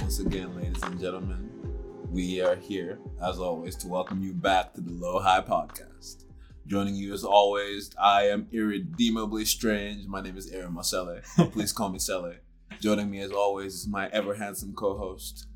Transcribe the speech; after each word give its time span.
once 0.00 0.18
again, 0.20 0.54
ladies 0.56 0.82
and 0.82 1.00
gentlemen. 1.00 1.48
We 2.10 2.40
are 2.40 2.56
here, 2.56 2.98
as 3.22 3.38
always, 3.38 3.76
to 3.76 3.88
welcome 3.88 4.22
you 4.22 4.32
back 4.32 4.74
to 4.74 4.80
the 4.80 4.90
Low 4.92 5.20
High 5.20 5.40
Podcast. 5.42 6.24
Joining 6.66 6.94
you 6.94 7.12
as 7.14 7.24
always, 7.24 7.90
I 8.00 8.24
am 8.28 8.48
irredeemably 8.52 9.44
strange. 9.44 10.06
My 10.06 10.20
name 10.20 10.36
is 10.36 10.50
Aaron 10.50 10.72
Marcelle. 10.74 11.20
Please 11.52 11.72
call 11.72 11.88
me 11.88 11.98
Sele. 11.98 12.34
Joining 12.80 13.10
me 13.10 13.20
as 13.20 13.30
always 13.32 13.74
is 13.74 13.88
my 13.88 14.08
ever 14.08 14.34
handsome 14.34 14.74
co-host. 14.74 15.46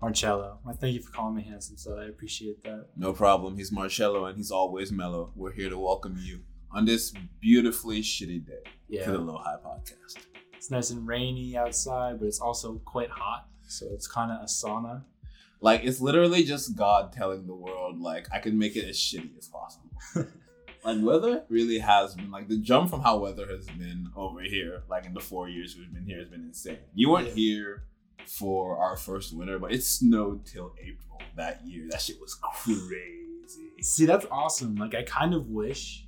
Marcello. 0.00 0.58
I 0.68 0.72
thank 0.72 0.94
you 0.94 1.00
for 1.02 1.12
calling 1.12 1.36
me 1.36 1.42
handsome, 1.44 1.76
so 1.76 1.96
I 1.96 2.06
appreciate 2.06 2.62
that. 2.64 2.86
No 2.96 3.12
problem. 3.12 3.56
He's 3.56 3.70
Marcello 3.70 4.24
and 4.26 4.36
he's 4.36 4.50
always 4.50 4.90
mellow. 4.90 5.32
We're 5.36 5.52
here 5.52 5.70
to 5.70 5.78
welcome 5.78 6.16
you 6.20 6.40
on 6.72 6.84
this 6.86 7.12
beautifully 7.40 8.00
shitty 8.02 8.44
day 8.46 8.62
Yeah. 8.88 9.04
to 9.04 9.12
the 9.12 9.18
Low 9.18 9.38
High 9.38 9.56
Podcast. 9.64 10.16
It's 10.54 10.70
nice 10.70 10.90
and 10.90 11.06
rainy 11.06 11.56
outside, 11.56 12.18
but 12.18 12.26
it's 12.26 12.40
also 12.40 12.80
quite 12.84 13.10
hot, 13.10 13.46
so 13.72 13.86
it's 13.92 14.06
kind 14.06 14.30
of 14.30 14.40
a 14.42 14.44
sauna. 14.46 15.02
Like 15.60 15.82
it's 15.84 16.00
literally 16.00 16.42
just 16.44 16.76
God 16.76 17.12
telling 17.12 17.46
the 17.46 17.54
world, 17.54 18.00
like, 18.00 18.26
I 18.32 18.38
can 18.40 18.58
make 18.58 18.76
it 18.76 18.84
as 18.88 18.96
shitty 18.96 19.36
as 19.38 19.48
possible. 19.48 19.90
like 20.84 20.98
weather 21.00 21.44
really 21.48 21.78
has 21.78 22.14
been 22.14 22.30
like 22.30 22.48
the 22.48 22.58
jump 22.58 22.90
from 22.90 23.00
how 23.02 23.18
weather 23.18 23.46
has 23.46 23.66
been 23.66 24.08
over 24.16 24.40
here, 24.42 24.82
like 24.90 25.06
in 25.06 25.14
the 25.14 25.20
four 25.20 25.48
years 25.48 25.76
we've 25.78 25.92
been 25.92 26.04
here, 26.04 26.18
has 26.18 26.28
been 26.28 26.42
insane. 26.42 26.78
You 26.94 27.10
weren't 27.10 27.28
Yeah. 27.28 27.34
here 27.34 27.84
for 28.26 28.76
our 28.78 28.96
first 28.96 29.32
winter, 29.36 29.58
but 29.58 29.72
it 29.72 29.82
snowed 29.84 30.44
till 30.46 30.74
April 30.80 31.20
that 31.36 31.64
year. 31.66 31.86
That 31.90 32.00
shit 32.00 32.20
was 32.20 32.34
crazy. 32.34 33.70
See, 33.80 34.06
that's 34.06 34.26
awesome. 34.30 34.76
Like, 34.76 34.94
I 34.94 35.02
kind 35.02 35.34
of 35.34 35.48
wish 35.48 36.06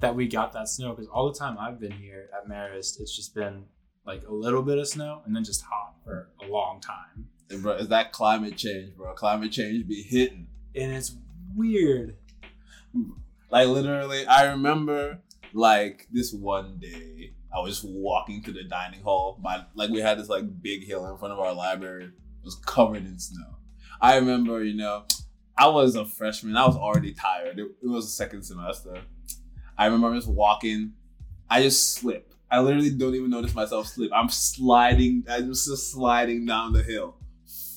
that 0.00 0.14
we 0.14 0.26
got 0.28 0.52
that 0.52 0.68
snow 0.68 0.90
because 0.90 1.08
all 1.08 1.30
the 1.32 1.38
time 1.38 1.56
I've 1.58 1.78
been 1.80 1.92
here 1.92 2.28
at 2.36 2.48
Marist, 2.48 3.00
it's 3.00 3.14
just 3.14 3.34
been 3.34 3.64
like 4.04 4.22
a 4.26 4.32
little 4.32 4.62
bit 4.62 4.78
of 4.78 4.88
snow 4.88 5.22
and 5.24 5.34
then 5.34 5.44
just 5.44 5.62
hot 5.62 5.91
for 6.04 6.28
a 6.42 6.46
long 6.46 6.80
time. 6.80 7.28
And 7.50 7.62
bro, 7.62 7.74
is 7.74 7.88
that 7.88 8.12
climate 8.12 8.56
change, 8.56 8.96
bro? 8.96 9.12
Climate 9.14 9.52
change 9.52 9.86
be 9.86 10.02
hitting. 10.02 10.46
And 10.74 10.92
it's 10.92 11.16
weird. 11.54 12.16
Like 13.50 13.68
literally, 13.68 14.26
I 14.26 14.50
remember 14.50 15.20
like 15.52 16.08
this 16.10 16.32
one 16.32 16.78
day 16.78 17.32
I 17.54 17.60
was 17.60 17.84
walking 17.84 18.42
to 18.44 18.52
the 18.52 18.64
dining 18.64 19.02
hall. 19.02 19.38
My 19.42 19.64
like 19.74 19.90
we 19.90 20.00
had 20.00 20.18
this 20.18 20.28
like 20.28 20.62
big 20.62 20.86
hill 20.86 21.06
in 21.10 21.18
front 21.18 21.32
of 21.32 21.38
our 21.38 21.52
library. 21.52 22.04
It 22.04 22.44
was 22.44 22.54
covered 22.54 23.04
in 23.04 23.18
snow. 23.18 23.58
I 24.00 24.16
remember, 24.16 24.64
you 24.64 24.74
know, 24.74 25.04
I 25.56 25.68
was 25.68 25.94
a 25.94 26.04
freshman. 26.04 26.56
I 26.56 26.66
was 26.66 26.76
already 26.76 27.12
tired. 27.12 27.58
It, 27.58 27.70
it 27.82 27.88
was 27.88 28.06
the 28.06 28.10
second 28.10 28.42
semester. 28.42 29.02
I 29.76 29.86
remember 29.86 30.16
just 30.16 30.28
walking. 30.28 30.94
I 31.48 31.62
just 31.62 31.92
slipped. 31.92 32.31
I 32.52 32.60
literally 32.60 32.90
don't 32.90 33.14
even 33.14 33.30
notice 33.30 33.54
myself 33.54 33.86
slip. 33.86 34.10
I'm 34.14 34.28
sliding. 34.28 35.24
I'm 35.28 35.48
just 35.48 35.90
sliding 35.90 36.44
down 36.44 36.74
the 36.74 36.82
hill, 36.82 37.16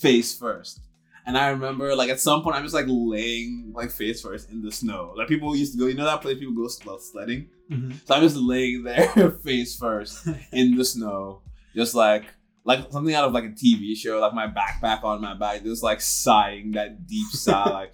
face 0.01 0.37
first. 0.37 0.81
And 1.25 1.37
I 1.37 1.47
remember, 1.47 1.95
like 1.95 2.09
at 2.09 2.19
some 2.19 2.43
point, 2.43 2.57
I'm 2.57 2.63
just 2.63 2.75
like 2.75 2.85
laying 2.87 3.71
like 3.73 3.89
face 3.89 4.21
first 4.21 4.49
in 4.51 4.61
the 4.61 4.71
snow. 4.71 5.13
Like 5.17 5.29
people 5.29 5.55
used 5.55 5.73
to 5.73 5.79
go, 5.79 5.87
you 5.87 5.95
know 5.95 6.05
that 6.05 6.21
place 6.21 6.37
people 6.37 6.53
go 6.53 6.67
sl- 6.67 6.97
sledding. 6.97 7.47
Mm-hmm. 7.71 7.97
So 8.05 8.15
I'm 8.15 8.21
just 8.21 8.35
laying 8.35 8.83
there 8.83 9.31
face 9.43 9.75
first 9.77 10.27
in 10.51 10.75
the 10.75 10.85
snow, 10.85 11.41
just 11.73 11.95
like 11.95 12.25
like 12.65 12.91
something 12.91 13.15
out 13.15 13.25
of 13.25 13.31
like 13.31 13.45
a 13.45 13.49
TV 13.49 13.95
show, 13.95 14.19
like 14.19 14.33
my 14.33 14.47
backpack 14.47 15.03
on 15.03 15.21
my 15.21 15.35
back, 15.35 15.63
just 15.63 15.83
like 15.83 16.01
sighing 16.01 16.73
that 16.73 17.07
deep 17.07 17.27
sigh, 17.31 17.69
like 17.69 17.93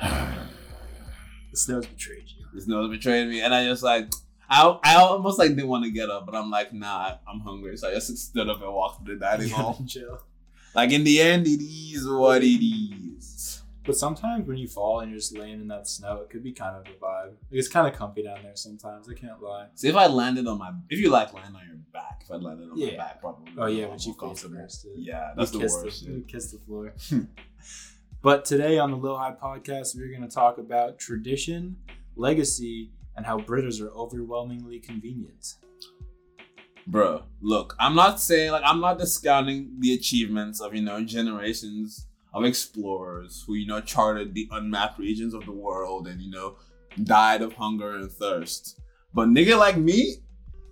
The 1.50 1.60
snow's 1.60 1.86
betrayed 1.86 2.24
you. 2.26 2.46
The 2.54 2.60
snow's 2.62 2.90
betrayed 2.90 3.28
me, 3.28 3.40
and 3.40 3.52
I 3.52 3.64
just 3.64 3.82
like. 3.82 4.10
I, 4.54 4.78
I 4.84 4.94
almost 4.96 5.38
like 5.38 5.48
didn't 5.50 5.68
want 5.68 5.84
to 5.84 5.90
get 5.90 6.10
up, 6.10 6.26
but 6.26 6.34
I'm 6.36 6.48
like, 6.48 6.72
nah, 6.72 7.16
I'm 7.28 7.40
hungry. 7.40 7.76
So 7.76 7.88
I 7.90 7.94
just 7.94 8.16
stood 8.16 8.48
up 8.48 8.62
and 8.62 8.72
walked 8.72 9.04
to 9.04 9.12
the 9.14 9.18
dining 9.18 9.48
hall. 9.48 9.84
Chill. 9.88 10.20
Like 10.74 10.92
in 10.92 11.02
the 11.02 11.20
end, 11.20 11.46
it 11.46 11.60
is 11.60 12.08
what 12.08 12.42
it 12.44 12.64
is. 12.64 13.62
But 13.84 13.96
sometimes 13.96 14.46
when 14.46 14.56
you 14.56 14.66
fall 14.68 15.00
and 15.00 15.10
you're 15.10 15.18
just 15.18 15.36
laying 15.36 15.60
in 15.60 15.68
that 15.68 15.88
snow, 15.88 16.20
it 16.22 16.30
could 16.30 16.42
be 16.44 16.52
kind 16.52 16.76
of 16.76 16.86
a 16.86 16.96
vibe. 17.04 17.24
Like, 17.26 17.34
It's 17.50 17.68
kind 17.68 17.86
of 17.86 17.94
comfy 17.98 18.22
down 18.22 18.38
there 18.42 18.54
sometimes. 18.54 19.08
I 19.08 19.14
can't 19.14 19.42
lie. 19.42 19.66
See 19.74 19.88
if 19.88 19.96
I 19.96 20.06
landed 20.06 20.46
on 20.46 20.58
my, 20.58 20.70
if 20.88 21.00
you 21.00 21.10
like 21.10 21.34
land 21.34 21.54
on 21.54 21.62
your 21.66 21.76
back, 21.92 22.22
if 22.24 22.30
I 22.30 22.36
landed 22.36 22.70
on 22.70 22.78
my 22.78 22.96
back, 22.96 23.20
probably. 23.20 23.52
Oh 23.58 23.66
yeah, 23.66 23.86
but 23.88 24.06
you 24.06 24.12
face 24.12 24.20
comfortable. 24.20 24.56
first. 24.56 24.86
Yeah, 24.96 25.30
You 25.30 25.34
that's 25.36 25.50
the 25.50 25.58
worst. 25.58 26.06
The, 26.06 26.12
you 26.12 26.24
kiss 26.26 26.52
the 26.52 26.58
floor. 26.58 26.94
but 28.22 28.44
today 28.44 28.78
on 28.78 28.90
the 28.92 28.96
Low 28.96 29.16
High 29.16 29.34
Podcast, 29.34 29.96
we're 29.96 30.08
going 30.08 30.26
to 30.26 30.34
talk 30.34 30.58
about 30.58 30.98
tradition, 30.98 31.76
legacy, 32.16 32.90
and 33.16 33.26
how 33.26 33.38
Britas 33.38 33.80
are 33.80 33.90
overwhelmingly 33.90 34.80
convenient. 34.80 35.54
Bro, 36.86 37.24
look, 37.40 37.74
I'm 37.78 37.94
not 37.94 38.20
saying 38.20 38.50
like 38.50 38.62
I'm 38.64 38.80
not 38.80 38.98
discounting 38.98 39.76
the 39.78 39.94
achievements 39.94 40.60
of 40.60 40.74
you 40.74 40.82
know 40.82 41.02
generations 41.02 42.06
of 42.34 42.44
explorers 42.44 43.44
who 43.46 43.54
you 43.54 43.66
know 43.66 43.80
charted 43.80 44.34
the 44.34 44.48
unmapped 44.50 44.98
regions 44.98 45.32
of 45.32 45.44
the 45.46 45.52
world 45.52 46.06
and 46.06 46.20
you 46.20 46.30
know 46.30 46.56
died 47.02 47.42
of 47.42 47.54
hunger 47.54 47.96
and 47.96 48.10
thirst. 48.10 48.80
But 49.14 49.28
nigga 49.28 49.58
like 49.58 49.76
me, 49.76 50.16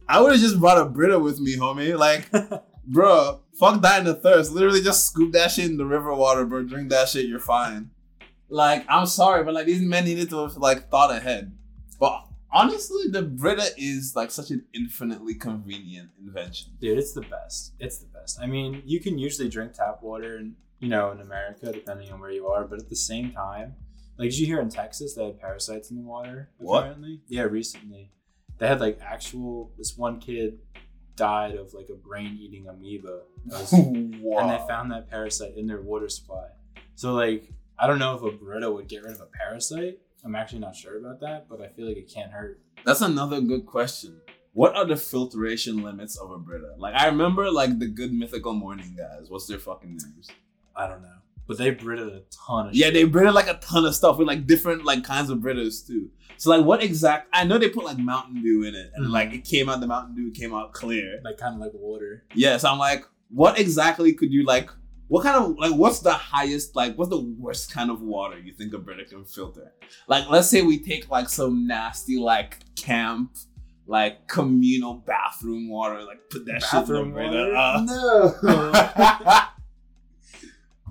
I 0.09 0.21
would 0.21 0.33
have 0.33 0.41
just 0.41 0.61
brought 0.61 0.79
a 0.79 0.85
Brita 0.85 1.19
with 1.19 1.41
me, 1.41 1.57
homie. 1.57 1.97
Like, 1.97 2.29
bro, 2.87 3.41
fuck 3.59 3.81
dying 3.81 4.07
of 4.07 4.21
thirst. 4.21 4.53
Literally 4.53 4.83
just 4.83 5.07
scoop 5.07 5.33
that 5.33 5.51
shit 5.51 5.71
in 5.71 5.77
the 5.77 5.87
river 5.87 6.15
water, 6.15 6.45
bro. 6.45 6.65
Drink 6.65 6.91
that 6.91 7.09
shit, 7.09 7.27
you're 7.27 7.39
fine. 7.39 7.91
Like, 8.49 8.85
I'm 8.89 9.07
sorry, 9.07 9.45
but 9.45 9.55
like 9.55 9.67
these 9.67 9.81
men 9.81 10.05
needed 10.05 10.29
to 10.31 10.43
have 10.43 10.57
like 10.57 10.91
thought 10.91 11.11
ahead. 11.11 11.57
But 11.99 12.27
honestly, 12.53 13.05
the 13.09 13.23
Brita 13.23 13.71
is 13.77 14.15
like 14.17 14.31
such 14.31 14.51
an 14.51 14.65
infinitely 14.75 15.35
convenient 15.35 16.11
invention. 16.21 16.73
Dude, 16.81 16.99
it's 16.99 17.13
the 17.13 17.23
best. 17.23 17.75
It's 17.79 17.99
the 17.99 18.07
best. 18.07 18.39
I 18.41 18.47
mean, 18.47 18.83
you 18.85 19.01
can 19.01 19.19
usually 19.19 19.49
drink 19.49 19.73
tap 19.75 20.03
water, 20.03 20.39
in, 20.39 20.55
you 20.81 20.89
know, 20.89 21.11
in 21.13 21.21
America, 21.21 21.73
depending 21.73 22.13
on 22.13 22.21
where 22.21 22.31
you 22.31 22.47
are. 22.49 22.65
But 22.65 22.81
at 22.81 22.89
the 22.89 22.97
same 22.97 23.33
time, 23.33 23.75
like, 24.19 24.31
did 24.31 24.39
you 24.39 24.47
hear 24.47 24.61
in 24.61 24.69
Texas 24.69 25.15
they 25.15 25.25
had 25.27 25.41
parasites 25.41 25.91
in 25.91 25.97
the 25.97 26.03
water? 26.03 26.51
What? 26.59 26.85
Yeah, 27.29 27.43
recently 27.43 28.11
they 28.59 28.69
had 28.69 28.81
like 28.81 28.99
actual. 29.03 29.73
This 29.79 29.97
one 29.97 30.21
kid 30.21 30.59
died 31.17 31.55
of 31.55 31.75
like 31.75 31.89
a 31.91 31.95
brain-eating 31.95 32.69
amoeba, 32.69 33.21
was- 33.47 33.73
and 33.73 34.15
they 34.15 34.67
found 34.69 34.91
that 34.93 35.11
parasite 35.11 35.57
in 35.57 35.67
their 35.67 35.81
water 35.81 36.09
supply. 36.09 36.47
So 36.95 37.13
like, 37.15 37.53
I 37.79 37.87
don't 37.87 37.99
know 37.99 38.15
if 38.17 38.23
a 38.23 38.37
Brita 38.37 38.71
would 38.71 38.89
get 38.89 39.03
rid 39.03 39.13
of 39.15 39.21
a 39.21 39.27
parasite. 39.27 39.99
I'm 40.25 40.35
actually 40.35 40.61
not 40.61 40.77
sure 40.77 40.99
about 40.99 41.21
that, 41.21 41.47
but 41.49 41.61
I 41.61 41.69
feel 41.69 41.87
like 41.89 41.97
it 41.97 42.13
can't 42.13 42.31
hurt. 42.31 42.61
That's 42.85 43.01
another 43.01 43.41
good 43.41 43.67
question. 43.67 44.21
What 44.53 44.77
are 44.77 44.85
the 44.85 44.97
filtration 44.97 45.83
limits 45.83 46.17
of 46.17 46.31
a 46.31 46.39
Brita? 46.39 46.75
Like 46.79 46.95
I 46.95 47.07
remember 47.07 47.51
like 47.51 47.79
the 47.79 47.89
good 47.89 48.13
mythical 48.13 48.53
morning 48.53 48.95
guys. 48.97 49.31
What's 49.31 49.47
their 49.47 49.59
fucking 49.59 49.91
names? 49.91 50.29
I 50.77 50.87
don't 50.87 51.03
know, 51.03 51.17
but 51.47 51.59
they 51.59 51.71
Brita 51.71 52.07
a 52.07 52.21
ton 52.47 52.69
of 52.69 52.75
Yeah, 52.75 52.87
shit. 52.87 52.95
they 52.95 53.05
Brita 53.05 53.33
like 53.33 53.49
a 53.49 53.55
ton 53.55 53.85
of 53.85 53.95
stuff 53.95 54.19
with 54.19 54.29
like 54.29 54.47
different 54.47 54.85
like 54.85 55.05
kinds 55.05 55.31
of 55.31 55.39
Britas 55.39 55.87
too. 55.87 56.11
So 56.37 56.51
like 56.51 56.65
what 56.67 56.83
exact 56.83 57.29
I 57.33 57.45
know 57.45 57.57
they 57.59 57.69
put 57.71 57.85
like 57.85 57.99
Mountain 57.99 58.43
Dew 58.43 58.63
in 58.65 58.75
it 58.75 58.91
and 58.95 59.07
Mhm. 59.07 59.11
like 59.13 59.33
it 59.33 59.45
came 59.45 59.69
out 59.69 59.81
the 59.81 59.87
Mountain 59.87 60.15
Dew 60.17 60.31
came 60.31 60.55
out 60.55 60.73
clear. 60.73 61.21
like 61.25 61.39
kind 61.39 61.55
of 61.55 61.61
like 61.61 61.73
water. 61.75 62.25
Yeah, 62.35 62.57
so 62.59 62.69
I'm 62.71 62.79
like, 62.79 63.05
what 63.31 63.59
exactly 63.59 64.13
could 64.13 64.33
you 64.33 64.45
like 64.45 64.71
what 65.13 65.25
kind 65.25 65.37
of 65.37 65.59
like 65.59 65.75
what's 65.75 65.99
the 65.99 66.11
highest 66.11 66.75
like 66.75 66.97
what's 66.97 67.11
the 67.11 67.21
worst 67.21 67.71
kind 67.71 67.91
of 67.91 68.01
water 68.01 68.39
you 68.39 68.51
think 68.51 68.73
a 68.73 68.79
Brita 68.79 69.05
can 69.05 69.27
filter? 69.27 69.75
Like 70.09 70.31
let's 70.31 70.49
say 70.49 70.63
we 70.63 70.79
take 70.79 71.11
like 71.11 71.29
some 71.29 71.67
nasty 71.67 72.19
like 72.19 72.61
camp 72.77 73.37
like 73.87 74.27
communal 74.27 74.95
bathroom 74.95 75.69
water, 75.69 76.03
like 76.03 76.31
put 76.31 76.47
that 76.47 76.63
shit 76.63 76.89
in 76.89 76.95
the 76.95 77.11
Brita. 77.11 77.53
Uh, 77.53 77.85
No. 78.41 79.49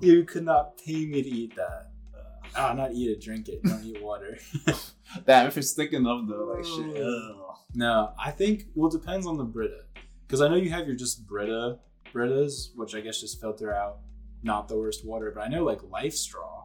you 0.00 0.22
could 0.22 0.44
not 0.44 0.78
pay 0.78 1.04
me 1.04 1.20
to 1.20 1.28
eat 1.28 1.56
that. 1.56 1.88
Ah, 2.54 2.74
not 2.74 2.92
eat 2.92 3.08
it, 3.10 3.20
drink 3.20 3.48
it. 3.48 3.60
Don't 3.64 3.82
eat 3.82 4.00
water. 4.00 4.38
damn, 5.26 5.48
if 5.48 5.56
it's 5.56 5.72
thick 5.72 5.94
enough 5.94 6.28
though, 6.28 6.54
like 6.54 6.64
shit. 6.64 7.02
ugh. 7.02 7.56
no, 7.74 8.12
I 8.16 8.30
think 8.30 8.66
well, 8.76 8.88
it 8.88 9.00
depends 9.00 9.26
on 9.26 9.36
the 9.36 9.44
Brita, 9.44 9.80
because 10.28 10.40
I 10.40 10.46
know 10.46 10.54
you 10.54 10.70
have 10.70 10.86
your 10.86 10.94
just 10.94 11.26
Brita 11.26 11.78
Britas, 12.14 12.76
which 12.76 12.94
I 12.94 13.00
guess 13.00 13.20
just 13.20 13.40
filter 13.40 13.74
out 13.74 13.98
not 14.42 14.68
the 14.68 14.76
worst 14.76 15.04
water. 15.04 15.30
But 15.34 15.44
I 15.44 15.48
know 15.48 15.64
like 15.64 15.82
Life 15.90 16.14
Straw, 16.14 16.64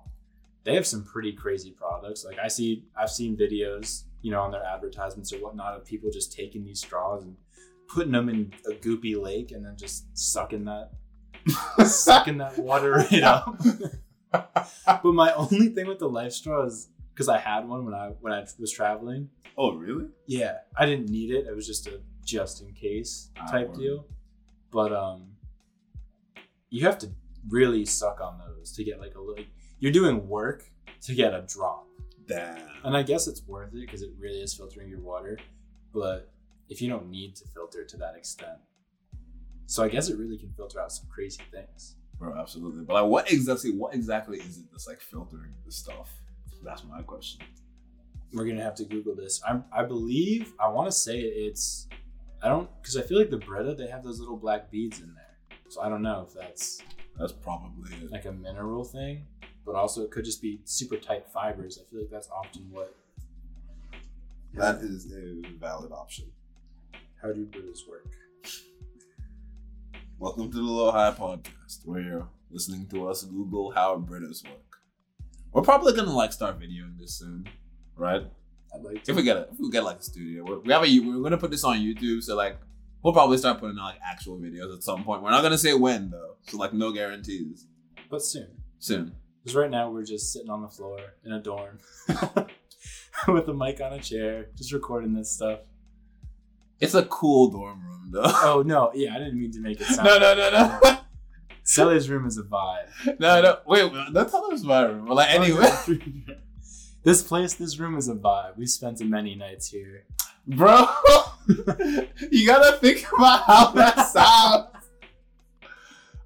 they 0.64 0.76
have 0.76 0.86
some 0.86 1.04
pretty 1.04 1.34
crazy 1.34 1.72
products. 1.72 2.26
Like 2.26 2.40
I 2.40 2.48
see, 2.48 2.86
I've 2.96 3.10
seen 3.12 3.38
videos, 3.38 4.04
you 4.22 4.32
know, 4.32 4.42
on 4.42 4.52
their 4.52 4.64
advertisements 4.64 5.32
or 5.34 5.38
whatnot 5.38 5.76
of 5.76 5.86
people 5.86 6.10
just 6.12 6.34
taking 6.34 6.64
these 6.64 6.80
straws 6.80 7.24
and 7.24 7.36
putting 7.88 8.12
them 8.12 8.30
in 8.30 8.54
a 8.70 8.74
goopy 8.76 9.22
lake 9.22 9.52
and 9.52 9.66
then 9.66 9.76
just 9.78 10.06
sucking 10.18 10.66
that 10.66 10.92
sucking 11.86 12.38
that 12.40 12.58
water 12.58 12.92
right 12.92 13.24
up. 13.24 13.58
but 14.32 15.04
my 15.06 15.32
only 15.34 15.70
thing 15.70 15.88
with 15.88 16.00
the 16.00 16.10
life 16.10 16.34
straw 16.34 16.66
is 16.66 16.90
because 17.14 17.30
I 17.30 17.38
had 17.38 17.68
one 17.68 17.86
when 17.86 17.94
I 17.94 18.10
when 18.20 18.34
I 18.34 18.46
was 18.60 18.72
traveling. 18.72 19.30
Oh 19.58 19.74
really? 19.74 20.08
Yeah, 20.26 20.58
I 20.76 20.86
didn't 20.86 21.10
need 21.10 21.32
it. 21.32 21.48
It 21.48 21.56
was 21.56 21.66
just 21.66 21.88
a 21.88 22.02
just 22.26 22.62
in 22.62 22.74
case 22.74 23.30
Ah, 23.40 23.46
type 23.48 23.74
deal. 23.74 24.06
But 24.70 24.92
um, 24.92 25.28
you 26.70 26.86
have 26.86 26.98
to 27.00 27.10
really 27.50 27.86
suck 27.86 28.20
on 28.22 28.40
those 28.40 28.72
to 28.74 28.84
get 28.84 29.00
like 29.00 29.16
a 29.16 29.22
little. 29.22 29.44
You're 29.80 29.92
doing 29.92 30.28
work 30.28 30.64
to 31.02 31.14
get 31.16 31.34
a 31.34 31.42
drop, 31.48 31.88
Damn. 32.28 32.58
and 32.84 32.98
I 32.98 33.04
guess 33.04 33.28
it's 33.28 33.44
worth 33.48 33.74
it 33.74 33.82
because 33.82 34.02
it 34.02 34.12
really 34.18 34.40
is 34.42 34.54
filtering 34.54 34.90
your 34.90 35.00
water. 35.02 35.38
But 35.94 36.32
if 36.70 36.82
you 36.82 36.90
don't 36.90 37.10
need 37.10 37.36
to 37.38 37.48
filter 37.48 37.86
to 37.86 37.98
that 37.98 38.16
extent, 38.16 38.58
So 39.68 39.84
I 39.84 39.90
guess 39.90 40.10
it 40.10 40.18
really 40.18 40.38
can 40.38 40.52
filter 40.54 40.80
out 40.82 40.92
some 40.92 41.08
crazy 41.10 41.42
things. 41.52 41.96
Bro, 42.18 42.36
absolutely. 42.40 42.84
But 42.86 42.94
like, 42.96 43.06
what 43.12 43.32
exactly? 43.32 43.72
What 43.72 43.94
exactly 43.94 44.40
is 44.40 44.58
it 44.58 44.66
that's 44.72 44.88
like 44.88 45.00
filtering 45.02 45.54
the 45.66 45.72
stuff? 45.72 46.10
That's 46.64 46.84
my 46.86 47.02
question. 47.04 47.42
We're 48.34 48.46
gonna 48.46 48.64
have 48.64 48.76
to 48.76 48.86
Google 48.86 49.16
this. 49.16 49.42
I 49.48 49.62
I 49.72 49.84
believe 49.84 50.54
I 50.60 50.68
want 50.70 50.88
to 50.88 50.92
say 50.92 51.20
it's. 51.20 51.88
I 52.42 52.50
don't 52.50 52.70
because 52.82 52.98
I 52.98 53.02
feel 53.02 53.20
like 53.20 53.30
the 53.30 53.38
Brita 53.38 53.76
they 53.76 53.88
have 53.88 54.04
those 54.04 54.20
little 54.20 54.38
black 54.38 54.72
beads 54.72 55.02
in 55.02 55.14
there. 55.14 55.60
So 55.70 55.82
I 55.82 55.90
don't 55.90 56.02
know 56.02 56.26
if 56.28 56.34
that's 56.34 56.82
That's 57.20 57.32
probably 57.32 57.92
it. 57.96 58.12
like 58.12 58.26
a 58.26 58.32
mineral 58.32 58.84
thing, 58.84 59.26
but 59.66 59.74
also 59.74 60.04
it 60.04 60.12
could 60.12 60.24
just 60.24 60.40
be 60.40 60.62
super 60.66 60.98
tight 60.98 61.26
fibers. 61.28 61.80
I 61.82 61.90
feel 61.90 62.02
like 62.02 62.12
that's 62.12 62.30
often 62.30 62.68
what. 62.70 62.96
That 64.54 64.82
is 64.82 65.12
a 65.12 65.42
valid 65.58 65.92
option. 65.92 66.26
How 67.20 67.32
do 67.32 67.44
Britas 67.48 67.90
work? 67.90 68.06
Welcome 70.20 70.52
to 70.52 70.58
the 70.58 70.62
Low 70.62 70.92
High 70.92 71.10
Podcast, 71.12 71.86
where 71.86 72.02
you're 72.02 72.28
listening 72.52 72.86
to 72.90 73.08
us 73.08 73.24
Google 73.24 73.72
how 73.72 73.98
Britas 73.98 74.44
work. 74.44 74.78
We're 75.54 75.64
probably 75.64 75.94
gonna 75.94 76.16
like 76.16 76.32
start 76.32 76.60
videoing 76.60 77.00
this 77.00 77.16
soon, 77.16 77.48
right? 77.96 78.28
I'd 78.76 78.84
like 78.84 79.04
to. 79.06 79.12
If 79.12 79.18
we 79.18 79.24
get 79.24 79.38
a, 79.38 79.48
if 79.52 79.58
we 79.58 79.72
get 79.72 79.84
like 79.84 79.98
a 79.98 80.04
studio, 80.04 80.44
we're, 80.44 80.60
we 80.60 80.72
have 80.72 80.84
a 80.84 81.00
we're 81.00 81.24
gonna 81.24 81.40
put 81.40 81.50
this 81.50 81.64
on 81.64 81.78
YouTube, 81.78 82.22
so 82.22 82.36
like 82.36 82.60
we'll 83.04 83.14
probably 83.14 83.38
start 83.38 83.60
putting 83.60 83.78
out 83.80 83.86
like 83.86 84.00
actual 84.06 84.38
videos 84.38 84.76
at 84.76 84.84
some 84.84 85.04
point. 85.04 85.22
We're 85.24 85.32
not 85.32 85.42
gonna 85.44 85.58
say 85.58 85.74
when 85.74 86.10
though, 86.10 86.36
so 86.48 86.58
like 86.58 86.74
no 86.74 86.92
guarantees. 86.92 87.66
but 88.10 88.22
soon. 88.22 88.48
Soon. 88.80 89.14
Because 89.44 89.56
right 89.56 89.70
now 89.72 89.90
we're 89.90 90.04
just 90.04 90.32
sitting 90.34 90.50
on 90.50 90.62
the 90.62 90.68
floor 90.68 91.00
in 91.26 91.32
a 91.32 91.42
dorm 91.42 91.80
with 93.28 93.48
a 93.48 93.54
mic 93.54 93.80
on 93.82 93.94
a 93.94 94.00
chair, 94.00 94.48
just 94.56 94.74
recording 94.74 95.14
this 95.14 95.32
stuff. 95.32 95.60
It's 96.80 96.94
a 96.94 97.04
cool 97.06 97.50
dorm 97.50 97.82
room 97.84 98.10
though. 98.12 98.22
Oh 98.44 98.64
no, 98.66 98.92
yeah, 98.94 99.16
I 99.16 99.20
didn't 99.20 99.40
mean 99.40 99.52
to 99.54 99.60
make 99.62 99.80
it 99.82 99.88
sound. 99.88 100.06
no, 100.06 100.20
no, 100.20 100.36
no, 100.36 100.50
no, 100.84 100.98
Sally's 101.64 102.10
room 102.10 102.26
is 102.28 102.38
a 102.38 102.44
vibe. 102.44 103.20
no, 103.20 103.42
no. 103.42 103.58
Wait, 103.66 103.92
don't 104.14 104.30
tell 104.30 104.52
us 104.54 104.64
my 104.64 104.84
room. 104.84 105.08
Like 105.08 105.30
oh, 105.32 105.42
anyway, 105.42 105.70
this 107.04 107.22
place, 107.24 107.56
this 107.56 107.78
room 107.80 107.98
is 107.98 108.08
a 108.08 108.16
vibe. 108.16 108.58
We 108.58 108.66
spent 108.68 109.00
many 109.02 109.36
nights 109.36 109.70
here. 109.70 110.04
bro, 110.46 110.88
you 112.32 112.46
gotta 112.48 112.78
think 112.78 113.06
about 113.14 113.44
how 113.44 113.72
that 113.72 113.96
sounds. 114.12 114.68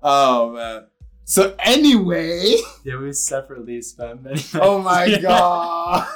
Oh 0.02 0.52
man. 0.52 0.88
So 1.26 1.56
anyway, 1.60 2.56
Yeah, 2.84 2.98
we 2.98 3.14
separately 3.14 3.82
spent 3.82 4.24
many. 4.24 4.42
Oh 4.56 4.82
my 4.82 5.06
here. 5.08 5.22
god. 5.22 6.08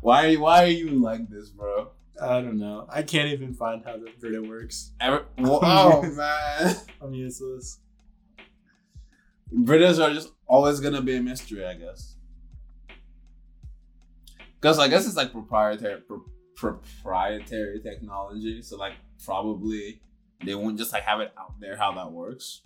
why 0.00 0.24
are 0.26 0.28
you, 0.28 0.40
why 0.40 0.64
are 0.64 0.68
you 0.68 0.88
like 0.90 1.28
this, 1.28 1.50
bro? 1.50 1.90
I 2.20 2.40
don't 2.40 2.58
know. 2.58 2.86
I 2.90 3.02
can't 3.02 3.28
even 3.32 3.54
find 3.54 3.82
how 3.84 3.96
the 3.96 4.10
Brita 4.18 4.42
works. 4.42 4.90
Ever, 5.00 5.24
oh 5.38 6.02
man. 6.02 6.76
I'm 7.00 7.14
useless. 7.14 7.78
Britas 9.54 10.02
are 10.02 10.12
just 10.12 10.32
always 10.46 10.80
gonna 10.80 11.02
be 11.02 11.16
a 11.16 11.22
mystery, 11.22 11.64
I 11.64 11.74
guess. 11.74 12.16
Because 14.60 14.78
I 14.78 14.88
guess 14.88 15.06
it's 15.06 15.16
like 15.16 15.32
proprietary 15.32 16.00
pro- 16.02 16.24
proprietary 16.60 17.80
technology, 17.80 18.60
so 18.60 18.76
like 18.76 18.92
probably 19.24 20.02
they 20.44 20.54
won't 20.54 20.78
just 20.78 20.92
like 20.92 21.04
have 21.04 21.20
it 21.20 21.32
out 21.38 21.58
there 21.58 21.76
how 21.76 21.92
that 21.92 22.12
works. 22.12 22.60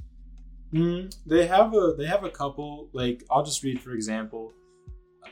Mm, 0.73 1.15
they 1.25 1.47
have 1.47 1.73
a 1.75 1.95
they 1.97 2.07
have 2.07 2.25
a 2.25 2.31
couple 2.31 2.91
like 2.93 3.23
I'll 3.31 3.45
just 3.45 3.63
read 3.63 3.81
for 3.81 3.93
example 3.93 4.53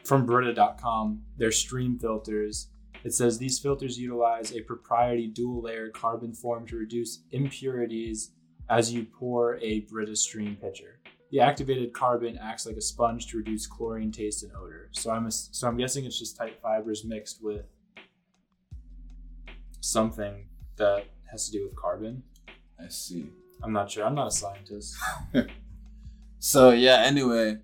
from 0.05 0.25
Brita.com 0.25 1.23
their 1.37 1.50
stream 1.50 1.99
filters. 1.99 2.69
It 3.05 3.12
says 3.12 3.37
these 3.37 3.59
filters 3.59 3.99
utilize 3.99 4.53
a 4.53 4.61
proprietary 4.61 5.26
dual 5.26 5.62
layer 5.62 5.88
carbon 5.88 6.32
form 6.32 6.65
to 6.69 6.76
reduce 6.76 7.25
impurities 7.32 8.31
as 8.70 8.93
you 8.93 9.05
pour 9.05 9.58
a 9.58 9.81
Brita 9.81 10.15
stream 10.15 10.56
pitcher. 10.61 11.00
The 11.32 11.41
activated 11.41 11.93
carbon 11.93 12.38
acts 12.41 12.65
like 12.65 12.76
a 12.76 12.81
sponge 12.81 13.26
to 13.29 13.38
reduce 13.38 13.67
chlorine 13.67 14.12
taste 14.12 14.44
and 14.44 14.53
odor. 14.53 14.91
So 14.93 15.11
I'm 15.11 15.29
so 15.32 15.67
I'm 15.67 15.76
guessing 15.76 16.05
it's 16.05 16.19
just 16.19 16.37
tight 16.37 16.61
fibers 16.62 17.05
mixed 17.05 17.43
with 17.43 17.65
something 19.82 20.46
that 20.76 21.05
has 21.31 21.46
to 21.46 21.52
do 21.52 21.64
with 21.67 21.76
carbon. 21.76 22.23
I 22.81 22.88
see. 22.88 23.26
I'm 23.62 23.73
not 23.73 23.90
sure. 23.90 24.05
I'm 24.06 24.14
not 24.14 24.29
a 24.29 24.31
scientist. 24.31 24.96
So 26.44 26.70
yeah, 26.70 27.02
anyway, 27.05 27.58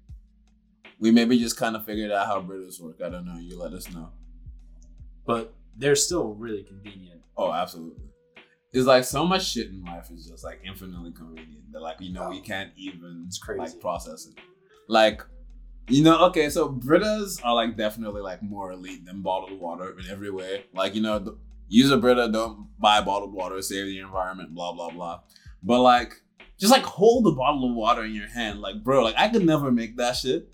we 1.00 1.10
maybe 1.10 1.36
just 1.36 1.56
kind 1.56 1.74
of 1.74 1.84
figured 1.84 2.12
out 2.12 2.28
how 2.28 2.40
Britas 2.40 2.80
work. 2.80 3.00
I 3.04 3.08
don't 3.08 3.26
know. 3.26 3.36
You 3.36 3.58
let 3.58 3.72
us 3.72 3.92
know. 3.92 4.10
but 5.26 5.52
they're 5.76 5.96
still 5.96 6.34
really 6.34 6.62
convenient. 6.62 7.20
Oh, 7.36 7.52
absolutely. 7.52 8.04
It's 8.72 8.86
like 8.86 9.02
so 9.04 9.24
much 9.26 9.48
shit 9.50 9.68
in 9.68 9.84
life 9.84 10.10
is 10.12 10.26
just 10.28 10.44
like 10.44 10.60
infinitely 10.64 11.10
convenient 11.12 11.72
that 11.72 11.80
like 11.80 12.00
you 12.00 12.12
know 12.12 12.28
we 12.30 12.38
oh, 12.38 12.42
can't 12.42 12.70
even 12.76 13.24
It's 13.26 13.38
crazy. 13.38 13.60
like 13.60 13.80
process 13.80 14.26
it. 14.26 14.34
Like, 14.88 15.22
you 15.88 16.04
know, 16.04 16.26
okay, 16.26 16.48
so 16.48 16.68
Britas 16.70 17.40
are 17.44 17.54
like 17.54 17.76
definitely 17.76 18.22
like 18.22 18.42
more 18.44 18.70
elite 18.72 19.04
than 19.04 19.22
bottled 19.22 19.58
water 19.58 19.96
in 19.98 20.08
every 20.08 20.30
way. 20.30 20.66
Like, 20.72 20.94
you 20.94 21.02
know, 21.02 21.18
the, 21.18 21.36
use 21.68 21.90
a 21.90 21.96
Brita, 21.96 22.28
don't 22.32 22.68
buy 22.78 23.00
bottled 23.00 23.32
water, 23.32 23.60
save 23.62 23.86
the 23.86 23.98
environment, 24.00 24.54
blah 24.54 24.72
blah 24.72 24.90
blah. 24.90 25.20
But 25.62 25.80
like, 25.80 26.14
just 26.58 26.72
like 26.72 26.82
hold 26.84 27.26
a 27.26 27.32
bottle 27.32 27.68
of 27.70 27.74
water 27.76 28.04
in 28.04 28.14
your 28.14 28.28
hand, 28.28 28.60
like 28.60 28.82
bro, 28.82 29.02
like 29.04 29.14
I 29.18 29.28
could 29.28 29.44
never 29.44 29.70
make 29.70 29.96
that 29.96 30.16
shit. 30.16 30.48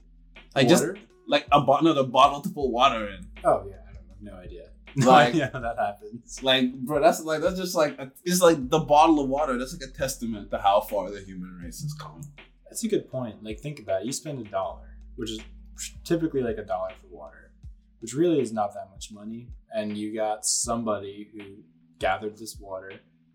Like 0.54 0.68
just 0.68 0.84
like 1.26 1.46
a 1.52 1.60
bottle, 1.60 1.88
another 1.88 2.06
bottle 2.08 2.40
to 2.40 2.48
put 2.48 2.68
water 2.68 3.08
in. 3.08 3.26
Oh 3.44 3.64
yeah, 3.68 3.76
I 3.88 3.92
don't 3.94 4.22
know. 4.22 4.32
No 4.32 4.38
idea. 4.38 4.62
Like- 4.96 5.34
yeah, 5.34 5.50
that 5.50 5.76
happens. 5.76 6.40
Like, 6.42 6.72
bro, 6.72 7.00
that's 7.02 7.20
like 7.24 7.40
that's 7.40 7.58
just 7.58 7.74
like 7.74 7.98
a, 7.98 8.12
it's 8.24 8.40
like 8.40 8.68
the 8.68 8.78
bottle 8.78 9.18
of 9.24 9.28
water. 9.28 9.58
That's 9.58 9.72
like 9.76 9.88
a 9.90 9.92
testament 9.92 10.52
to 10.52 10.58
how 10.58 10.82
far 10.82 11.10
the 11.10 11.20
human 11.20 11.58
race 11.62 11.82
has 11.82 11.92
come. 11.94 12.20
That's 12.70 12.84
a 12.84 12.88
good 12.88 13.10
point. 13.10 13.42
Like 13.42 13.58
think 13.58 13.80
about 13.80 14.02
it. 14.02 14.06
You 14.06 14.12
spend 14.12 14.38
a 14.46 14.48
dollar, 14.48 14.96
which 15.16 15.30
is 15.30 15.40
typically 16.04 16.42
like 16.42 16.58
a 16.58 16.64
dollar 16.64 16.90
for 17.00 17.08
water, 17.08 17.50
which 18.00 18.14
really 18.14 18.40
is 18.40 18.52
not 18.52 18.72
that 18.74 18.88
much 18.92 19.10
money. 19.10 19.48
And 19.74 19.96
you 19.96 20.14
got 20.14 20.46
somebody 20.46 21.28
who 21.34 21.62
gathered 21.98 22.36
this 22.38 22.56
water, 22.60 22.92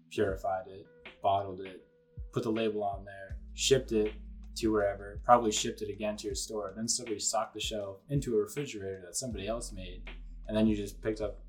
purified 0.10 0.68
it, 0.68 0.86
bottled 1.22 1.60
it, 1.62 1.86
put 2.34 2.44
the 2.44 2.52
label 2.52 2.84
on 2.84 3.04
there, 3.06 3.38
shipped 3.54 3.92
it 3.92 4.14
to 4.56 4.72
wherever, 4.72 5.20
probably 5.24 5.52
shipped 5.52 5.82
it 5.82 5.90
again 5.90 6.16
to 6.18 6.26
your 6.28 6.36
store, 6.36 6.74
then 6.76 6.88
somebody 6.88 7.20
stocked 7.20 7.54
the 7.54 7.60
shelf 7.60 7.98
into 8.10 8.36
a 8.36 8.42
refrigerator 8.42 9.02
that 9.06 9.16
somebody 9.16 9.48
else 9.48 9.72
made, 9.72 10.02
and 10.48 10.56
then 10.58 10.68
you 10.68 10.76
just 10.76 11.02
picked 11.02 11.22
up. 11.22 11.40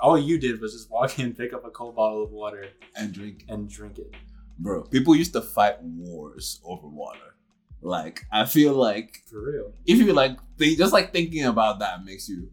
All 0.00 0.18
you 0.18 0.38
did 0.38 0.60
was 0.60 0.72
just 0.72 0.90
walk 0.90 1.18
in, 1.18 1.34
pick 1.34 1.52
up 1.52 1.64
a 1.64 1.70
cold 1.70 1.96
bottle 1.96 2.22
of 2.22 2.30
water, 2.30 2.66
And 2.96 3.12
drink, 3.12 3.44
and 3.48 3.68
drink 3.68 3.98
it. 3.98 4.14
bro. 4.58 4.82
People 4.82 5.14
used 5.16 5.32
to 5.34 5.40
fight 5.42 5.82
wars 5.82 6.60
over 6.64 6.86
water. 6.88 7.34
Like, 7.82 8.22
I 8.32 8.46
feel 8.46 8.72
like 8.74 9.22
For 9.26 9.42
real. 9.44 9.72
if 9.86 9.98
you 9.98 10.12
like, 10.14 10.38
think, 10.58 10.78
just 10.78 10.92
like 10.92 11.12
thinking 11.12 11.44
about 11.44 11.80
that 11.80 12.04
makes 12.04 12.28
you 12.30 12.50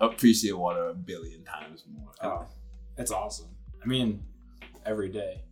appreciate 0.00 0.56
water 0.56 0.88
a 0.88 0.94
billion 0.94 1.44
times 1.44 1.84
more. 1.92 2.12
Oh, 2.22 2.46
it's 2.96 3.10
awesome. 3.10 3.48
I 3.82 3.86
mean, 3.86 4.22
every 4.84 5.08
day. 5.08 5.42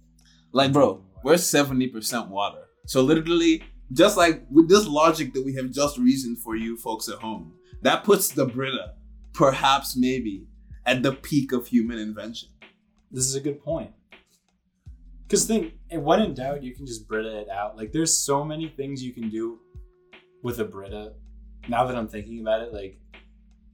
Like, 0.53 0.73
bro, 0.73 1.05
we're 1.23 1.37
seventy 1.37 1.89
percent 1.89 2.29
water. 2.29 2.65
So 2.87 3.03
literally, 3.03 3.63
just 3.93 4.17
like 4.17 4.45
with 4.51 4.69
this 4.69 4.87
logic 4.87 5.35
that 5.35 5.45
we 5.45 5.55
have 5.55 5.71
just 5.71 5.99
reasoned 5.99 6.39
for 6.39 6.57
you 6.57 6.77
folks 6.77 7.09
at 7.09 7.19
home, 7.19 7.55
that 7.83 8.05
puts 8.05 8.29
the 8.29 8.47
Brita, 8.47 8.95
perhaps 9.33 9.97
maybe, 9.97 10.47
at 10.87 11.03
the 11.03 11.13
peak 11.13 11.53
of 11.53 11.67
human 11.67 11.99
invention. 11.99 12.49
This 13.11 13.27
is 13.27 13.35
a 13.35 13.41
good 13.41 13.63
point. 13.63 13.91
Because 15.27 15.47
think, 15.47 15.75
when 15.93 16.23
in 16.23 16.33
doubt, 16.33 16.63
you 16.63 16.75
can 16.75 16.87
just 16.87 17.07
Brita 17.07 17.41
it 17.41 17.51
out. 17.51 17.77
Like, 17.77 17.93
there's 17.93 18.17
so 18.17 18.43
many 18.43 18.69
things 18.69 19.03
you 19.03 19.13
can 19.13 19.29
do 19.29 19.59
with 20.43 20.59
a 20.61 20.65
Brita. 20.65 21.13
Now 21.69 21.87
that 21.87 21.95
I'm 21.95 22.09
thinking 22.09 22.41
about 22.41 22.63
it, 22.63 22.73
like, 22.73 22.99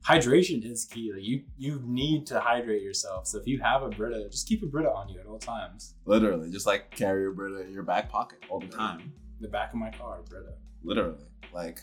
hydration 0.05 0.63
is 0.69 0.85
key. 0.85 1.11
Like, 1.13 1.23
you 1.23 1.43
you 1.57 1.81
need 1.85 2.25
to 2.27 2.39
hydrate 2.39 2.83
yourself. 2.83 3.27
So 3.27 3.39
if 3.39 3.47
you 3.47 3.59
have 3.61 3.83
a 3.83 3.89
Brita, 3.89 4.27
just 4.29 4.47
keep 4.47 4.63
a 4.63 4.65
Brita 4.65 4.91
on 4.91 5.09
you 5.09 5.19
at 5.19 5.25
all 5.25 5.39
times. 5.39 5.95
Literally, 6.05 6.51
just 6.51 6.65
like 6.67 6.91
carry 6.91 7.27
a 7.27 7.31
Brita 7.31 7.61
in 7.61 7.73
your 7.73 7.83
back 7.83 8.09
pocket 8.09 8.39
all 8.49 8.59
the 8.59 8.67
time. 8.67 9.13
The 9.41 9.47
back 9.47 9.73
of 9.73 9.79
my 9.79 9.91
car, 9.91 10.21
Brita. 10.29 10.53
Literally, 10.83 11.25
like 11.53 11.79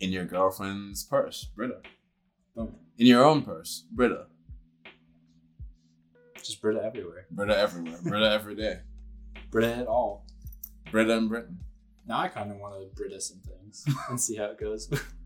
in 0.00 0.10
your 0.10 0.24
girlfriend's 0.24 1.04
purse, 1.04 1.44
Brita. 1.54 1.80
Boom. 2.54 2.74
In 2.98 3.06
your 3.06 3.24
own 3.24 3.42
purse, 3.42 3.84
Brita. 3.90 4.26
Just 6.38 6.60
Brita 6.60 6.82
everywhere. 6.82 7.26
Brita 7.30 7.56
everywhere. 7.56 7.98
Brita 8.02 8.30
every 8.30 8.54
day. 8.54 8.80
Brita 9.50 9.74
at 9.74 9.86
all. 9.86 10.26
Brita 10.90 11.12
in 11.12 11.28
Britain. 11.28 11.58
Now 12.06 12.20
I 12.20 12.28
kind 12.28 12.50
of 12.50 12.58
want 12.58 12.74
to 12.74 12.94
Brita 12.94 13.20
some 13.20 13.40
things 13.40 13.84
and 14.08 14.20
see 14.20 14.36
how 14.36 14.46
it 14.46 14.60
goes. 14.60 14.88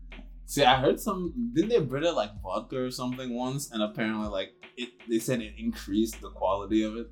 See, 0.51 0.65
I 0.65 0.81
heard 0.81 0.99
some. 0.99 1.33
Didn't 1.53 1.69
they 1.69 1.79
brew 1.79 2.05
it 2.05 2.13
like 2.13 2.31
vodka 2.43 2.77
or 2.83 2.91
something 2.91 3.33
once? 3.33 3.71
And 3.71 3.81
apparently, 3.81 4.27
like 4.27 4.49
it, 4.75 4.89
they 5.07 5.17
said 5.17 5.39
it 5.39 5.53
increased 5.57 6.19
the 6.19 6.29
quality 6.29 6.83
of 6.83 6.97
it. 6.97 7.09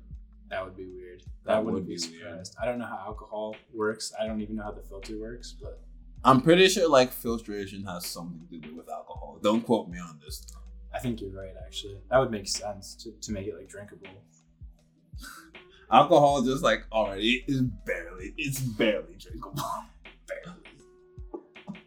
That 0.50 0.62
would 0.62 0.76
be 0.76 0.84
weird. 0.84 1.20
That, 1.22 1.54
That 1.54 1.64
wouldn't 1.64 1.86
be 1.86 1.96
be 1.96 2.02
weird. 2.10 2.20
surprised. 2.20 2.56
I 2.60 2.66
don't 2.66 2.78
know 2.78 2.84
how 2.84 2.98
alcohol 2.98 3.56
works. 3.72 4.12
I 4.20 4.26
don't 4.26 4.42
even 4.42 4.56
know 4.56 4.64
how 4.64 4.72
the 4.72 4.82
filter 4.82 5.18
works, 5.18 5.54
but 5.58 5.80
I'm 6.22 6.42
pretty 6.42 6.68
sure 6.68 6.86
like 6.86 7.12
filtration 7.12 7.82
has 7.86 8.04
something 8.04 8.46
to 8.50 8.58
do 8.58 8.76
with 8.76 8.90
alcohol. 8.90 9.38
Don't 9.42 9.62
quote 9.64 9.88
me 9.88 9.98
on 9.98 10.20
this. 10.22 10.40
Though. 10.40 10.60
I 10.94 10.98
think 10.98 11.22
you're 11.22 11.30
right. 11.30 11.54
Actually, 11.64 11.96
that 12.10 12.18
would 12.18 12.30
make 12.30 12.46
sense 12.46 12.94
to, 12.96 13.12
to 13.22 13.32
make 13.32 13.46
it 13.46 13.54
like 13.56 13.70
drinkable. 13.70 14.22
Alcohol 15.90 16.42
just 16.42 16.62
like 16.62 16.84
already 16.92 17.42
is 17.48 17.62
barely 17.62 18.34
it's 18.36 18.60
barely 18.60 19.14
drinkable. 19.18 19.62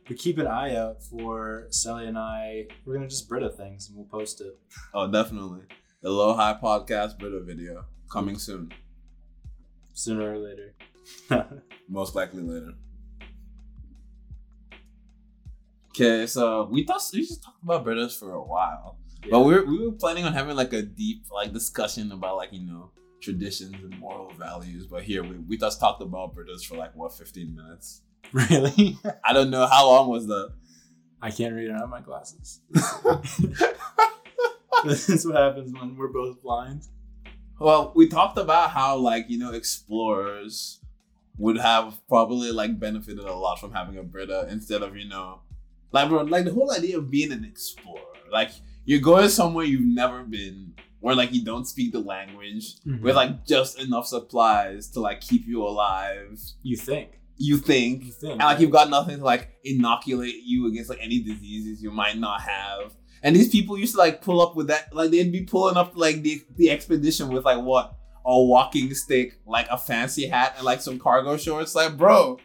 But 0.08 0.18
keep 0.18 0.38
an 0.38 0.48
eye 0.48 0.76
out 0.76 1.02
for 1.02 1.68
Sally 1.70 2.08
and 2.08 2.18
I. 2.18 2.68
We're 2.86 2.96
gonna 2.96 3.08
just 3.08 3.30
Brita 3.30 3.50
things 3.50 3.88
and 3.88 3.98
we'll 3.98 4.06
post 4.06 4.42
it. 4.42 4.58
Oh, 4.94 5.10
definitely. 5.10 5.62
The 6.02 6.10
Low 6.10 6.34
High 6.34 6.58
Podcast 6.62 7.18
Brita 7.18 7.40
video 7.40 7.86
coming 8.12 8.38
soon. 8.38 8.74
Sooner 9.94 10.34
or 10.34 10.38
later. 10.38 10.74
Most 11.88 12.16
likely 12.16 12.42
later. 12.42 12.74
Okay, 15.90 16.26
so 16.26 16.68
we 16.72 16.84
thought 16.84 17.02
we 17.14 17.22
just 17.22 17.44
talked 17.44 17.64
about 17.64 17.86
Britas 17.86 18.18
for 18.18 18.34
a 18.34 18.44
while. 18.44 18.98
But 19.30 19.42
we 19.42 19.54
were, 19.54 19.66
we 19.66 19.86
were 19.86 19.94
planning 19.94 20.26
on 20.26 20.34
having 20.34 20.56
like 20.56 20.74
a 20.74 20.82
deep 20.82 21.26
like 21.32 21.54
discussion 21.54 22.12
about 22.12 22.36
like, 22.36 22.52
you 22.52 22.66
know, 22.66 22.92
traditions 23.22 23.76
and 23.76 23.98
moral 24.00 24.34
values. 24.34 24.88
But 24.88 25.04
here 25.04 25.24
we, 25.24 25.38
we 25.38 25.58
just 25.58 25.80
talked 25.80 26.02
about 26.02 26.36
Britas 26.36 26.66
for 26.66 26.76
like 26.76 26.96
what, 26.96 27.14
15 27.14 27.56
minutes? 27.56 28.02
really? 28.50 28.98
I 29.24 29.34
don't 29.34 29.50
know 29.50 29.68
how 29.68 29.88
long 29.88 30.10
was 30.10 30.28
the. 30.28 30.54
I 31.22 31.32
can't 31.32 31.54
read 31.54 31.70
it 31.70 31.82
on 31.82 31.90
my 31.90 32.02
glasses. 32.02 32.60
this 34.84 35.10
is 35.10 35.26
what 35.26 35.36
happens 35.36 35.72
when 35.74 35.96
we're 35.96 36.10
both 36.10 36.42
blind. 36.42 36.88
Well, 37.60 37.94
we 37.96 38.10
talked 38.10 38.38
about 38.38 38.72
how 38.72 38.98
like 38.98 39.30
you 39.30 39.38
know 39.38 39.54
explorers 39.54 40.80
would 41.38 41.58
have 41.58 42.00
probably 42.08 42.52
like 42.52 42.80
benefited 42.80 43.24
a 43.24 43.34
lot 43.34 43.60
from 43.60 43.72
having 43.72 43.98
a 43.98 44.04
Brita 44.04 44.48
instead 44.50 44.82
of 44.82 44.98
you 44.98 45.08
know 45.08 45.40
like 45.92 46.10
bro 46.10 46.24
like 46.24 46.46
the 46.46 46.54
whole 46.54 46.72
idea 46.72 46.98
of 46.98 47.10
being 47.10 47.32
an 47.32 47.44
explorer 47.44 48.02
like 48.32 48.52
you're 48.86 49.00
going 49.00 49.30
somewhere 49.30 49.66
you've 49.66 49.82
never 49.82 50.24
been 50.24 50.74
where 51.04 51.16
like 51.16 51.34
you 51.34 51.44
don't 51.44 51.68
speak 51.68 51.92
the 51.92 52.00
language 52.00 52.76
with 52.86 52.96
mm-hmm. 52.96 53.08
like 53.08 53.46
just 53.46 53.78
enough 53.80 54.08
supplies 54.08 54.88
to 54.88 55.02
like 55.02 55.20
keep 55.20 55.46
you 55.46 55.62
alive 55.62 56.40
you 56.62 56.78
think. 56.78 57.20
You 57.44 57.58
think 57.58 58.06
You 58.06 58.12
think. 58.12 58.32
and 58.34 58.40
like 58.42 58.60
you've 58.60 58.72
got 58.72 58.90
nothing 58.90 59.18
to 59.20 59.24
like 59.24 59.50
inoculate 59.64 60.36
you 60.44 60.68
against 60.68 60.90
like 60.90 61.00
any 61.02 61.20
diseases 61.20 61.82
you 61.84 61.92
might 61.92 62.18
not 62.18 62.42
have. 62.42 62.94
And 63.22 63.36
these 63.36 63.50
people 63.50 63.78
used 63.78 63.94
to 63.96 64.00
like 64.00 64.22
pull 64.22 64.42
up 64.42 64.56
with 64.56 64.68
that, 64.68 64.94
like 64.94 65.12
they'd 65.12 65.32
be 65.32 65.44
pulling 65.44 65.78
up 65.78 65.94
like 65.96 66.22
the 66.24 66.42
the 66.58 66.70
expedition 66.72 67.30
with 67.30 67.46
like 67.46 67.62
what 67.64 67.96
a 68.26 68.42
walking 68.44 68.94
stick, 68.94 69.40
like 69.46 69.68
a 69.70 69.78
fancy 69.78 70.28
hat, 70.28 70.54
and 70.58 70.66
like 70.66 70.82
some 70.82 70.98
cargo 71.00 71.38
shorts. 71.38 71.76
Like, 71.76 71.98
bro, 71.98 72.40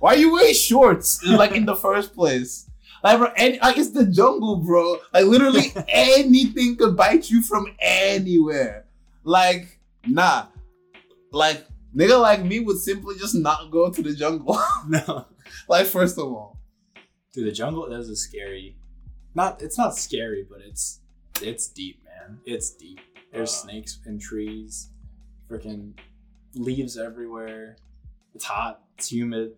why 0.00 0.14
are 0.14 0.16
you 0.16 0.32
wearing 0.32 0.54
shorts? 0.54 1.24
like 1.24 1.52
in 1.52 1.66
the 1.66 1.76
first 1.76 2.14
place, 2.14 2.68
like 3.02 3.18
bro, 3.18 3.32
any, 3.36 3.58
like 3.60 3.76
it's 3.78 3.90
the 3.90 4.06
jungle, 4.06 4.56
bro. 4.56 4.98
Like 5.12 5.24
literally 5.26 5.72
anything 5.88 6.76
could 6.76 6.96
bite 6.96 7.30
you 7.30 7.42
from 7.42 7.66
anywhere. 7.80 8.86
Like, 9.24 9.78
nah, 10.06 10.46
like 11.32 11.64
nigga 11.94 12.20
like 12.20 12.44
me 12.44 12.60
would 12.60 12.78
simply 12.78 13.16
just 13.18 13.34
not 13.34 13.70
go 13.70 13.90
to 13.90 14.02
the 14.02 14.14
jungle. 14.14 14.58
no. 14.88 15.26
like 15.68 15.86
first 15.86 16.18
of 16.18 16.24
all. 16.24 16.58
Dude, 17.32 17.46
the 17.48 17.52
jungle 17.52 17.86
is 17.92 18.08
a 18.08 18.16
scary. 18.16 18.76
Not 19.34 19.60
it's 19.62 19.76
not 19.78 19.96
scary, 19.96 20.46
but 20.48 20.60
it's 20.66 21.00
it's 21.42 21.68
deep, 21.68 22.02
man. 22.04 22.38
It's 22.44 22.70
deep. 22.70 23.00
There's 23.32 23.50
Uh. 23.50 23.66
snakes 23.66 23.98
in 24.06 24.18
trees, 24.18 24.90
freaking 25.50 25.94
leaves 26.54 26.96
everywhere. 26.96 27.76
It's 28.34 28.44
hot. 28.44 28.82
It's 28.98 29.10
humid. 29.10 29.52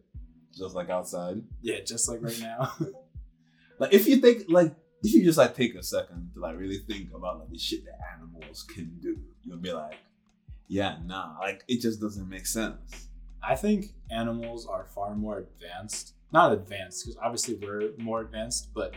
just 0.56 0.74
like 0.74 0.88
outside. 0.88 1.42
Yeah, 1.60 1.80
just 1.84 2.08
like 2.08 2.22
right 2.22 2.40
now. 2.40 2.72
Like 3.78 3.92
if 3.92 4.06
you 4.06 4.16
think 4.16 4.44
like 4.48 4.74
if 5.02 5.12
you 5.12 5.22
just 5.22 5.36
like 5.36 5.54
take 5.54 5.74
a 5.74 5.82
second 5.82 6.30
to 6.32 6.40
like 6.40 6.56
really 6.56 6.78
think 6.78 7.10
about 7.14 7.40
like 7.40 7.50
the 7.50 7.58
shit 7.58 7.84
that 7.84 7.98
animals 8.16 8.62
can 8.62 8.98
do, 9.02 9.18
you'll 9.42 9.58
be 9.58 9.70
like, 9.70 9.96
yeah, 10.68 10.96
nah, 11.04 11.38
like 11.40 11.64
it 11.68 11.80
just 11.80 12.00
doesn't 12.00 12.28
make 12.28 12.46
sense. 12.46 13.08
I 13.42 13.54
think 13.54 13.94
animals 14.10 14.66
are 14.66 14.84
far 14.84 15.14
more 15.14 15.38
advanced. 15.38 16.14
Not 16.32 16.52
advanced, 16.52 17.04
because 17.04 17.16
obviously 17.22 17.54
we're 17.54 17.92
more 17.98 18.20
advanced, 18.20 18.70
but 18.74 18.94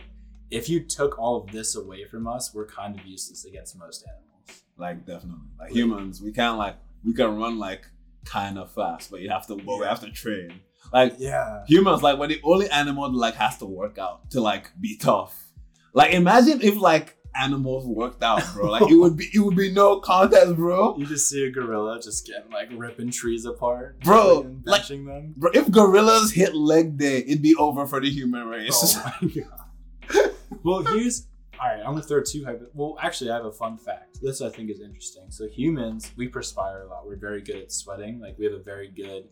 if 0.50 0.68
you 0.68 0.80
took 0.80 1.18
all 1.18 1.36
of 1.36 1.52
this 1.52 1.76
away 1.76 2.04
from 2.04 2.26
us, 2.26 2.52
we're 2.52 2.66
kind 2.66 2.98
of 2.98 3.06
useless 3.06 3.44
against 3.44 3.78
most 3.78 4.04
animals. 4.08 4.62
Like 4.76 5.06
definitely. 5.06 5.46
Like 5.58 5.70
humans, 5.70 6.20
we 6.20 6.32
can't 6.32 6.58
like 6.58 6.76
we 7.04 7.12
can 7.14 7.36
run 7.38 7.58
like 7.58 7.86
kind 8.24 8.58
of 8.58 8.72
fast, 8.72 9.10
but 9.10 9.20
you 9.20 9.30
have 9.30 9.46
to 9.46 9.56
but 9.56 9.78
we 9.78 9.84
have 9.86 10.00
to 10.00 10.10
train. 10.10 10.60
Like 10.92 11.14
Yeah. 11.18 11.64
humans, 11.68 12.02
like 12.02 12.18
we're 12.18 12.26
the 12.26 12.40
only 12.42 12.68
animal 12.70 13.08
that 13.10 13.16
like 13.16 13.34
has 13.34 13.58
to 13.58 13.66
work 13.66 13.96
out 13.98 14.28
to 14.32 14.40
like 14.40 14.72
be 14.80 14.96
tough. 14.96 15.52
Like 15.94 16.12
imagine 16.14 16.60
if 16.62 16.76
like 16.76 17.16
animals 17.34 17.86
worked 17.86 18.22
out, 18.22 18.42
bro. 18.54 18.70
Like 18.70 18.90
it 18.90 18.94
would 18.96 19.16
be 19.20 19.28
it 19.34 19.38
would 19.40 19.56
be 19.56 19.70
no 19.72 20.00
contest, 20.00 20.56
bro. 20.56 20.96
You 20.96 21.06
just 21.06 21.28
see 21.28 21.44
a 21.44 21.50
gorilla 21.50 22.00
just 22.02 22.26
getting 22.26 22.50
like 22.50 22.68
ripping 22.74 23.10
trees 23.10 23.44
apart, 23.44 24.00
Bro, 24.00 24.42
and 24.42 24.66
like- 24.66 24.82
benching 24.82 25.06
them. 25.06 25.34
Bro, 25.36 25.52
if 25.54 25.70
gorillas 25.70 26.32
hit 26.32 26.54
leg 26.54 26.96
day, 26.98 27.18
it'd 27.18 27.42
be 27.42 27.54
over 27.56 27.86
for 27.86 28.00
the 28.00 28.10
human 28.10 28.46
race. 28.46 28.96
Oh 28.96 29.12
my 29.22 29.28
god. 30.14 30.30
well, 30.62 30.82
here's 30.82 31.26
all 31.60 31.68
right. 31.68 31.78
I'm 31.80 31.92
gonna 31.92 32.02
throw 32.02 32.22
two. 32.22 32.44
Hypo- 32.44 32.66
well, 32.74 32.96
actually, 33.00 33.30
I 33.30 33.34
have 33.36 33.44
a 33.44 33.52
fun 33.52 33.76
fact. 33.76 34.18
This 34.22 34.40
I 34.40 34.48
think 34.48 34.70
is 34.70 34.80
interesting. 34.80 35.24
So 35.30 35.46
humans, 35.48 36.10
we 36.16 36.28
perspire 36.28 36.82
a 36.82 36.88
lot. 36.88 37.06
We're 37.06 37.16
very 37.16 37.42
good 37.42 37.56
at 37.56 37.72
sweating. 37.72 38.20
Like 38.20 38.38
we 38.38 38.44
have 38.46 38.54
a 38.54 38.62
very 38.62 38.88
good 38.88 39.28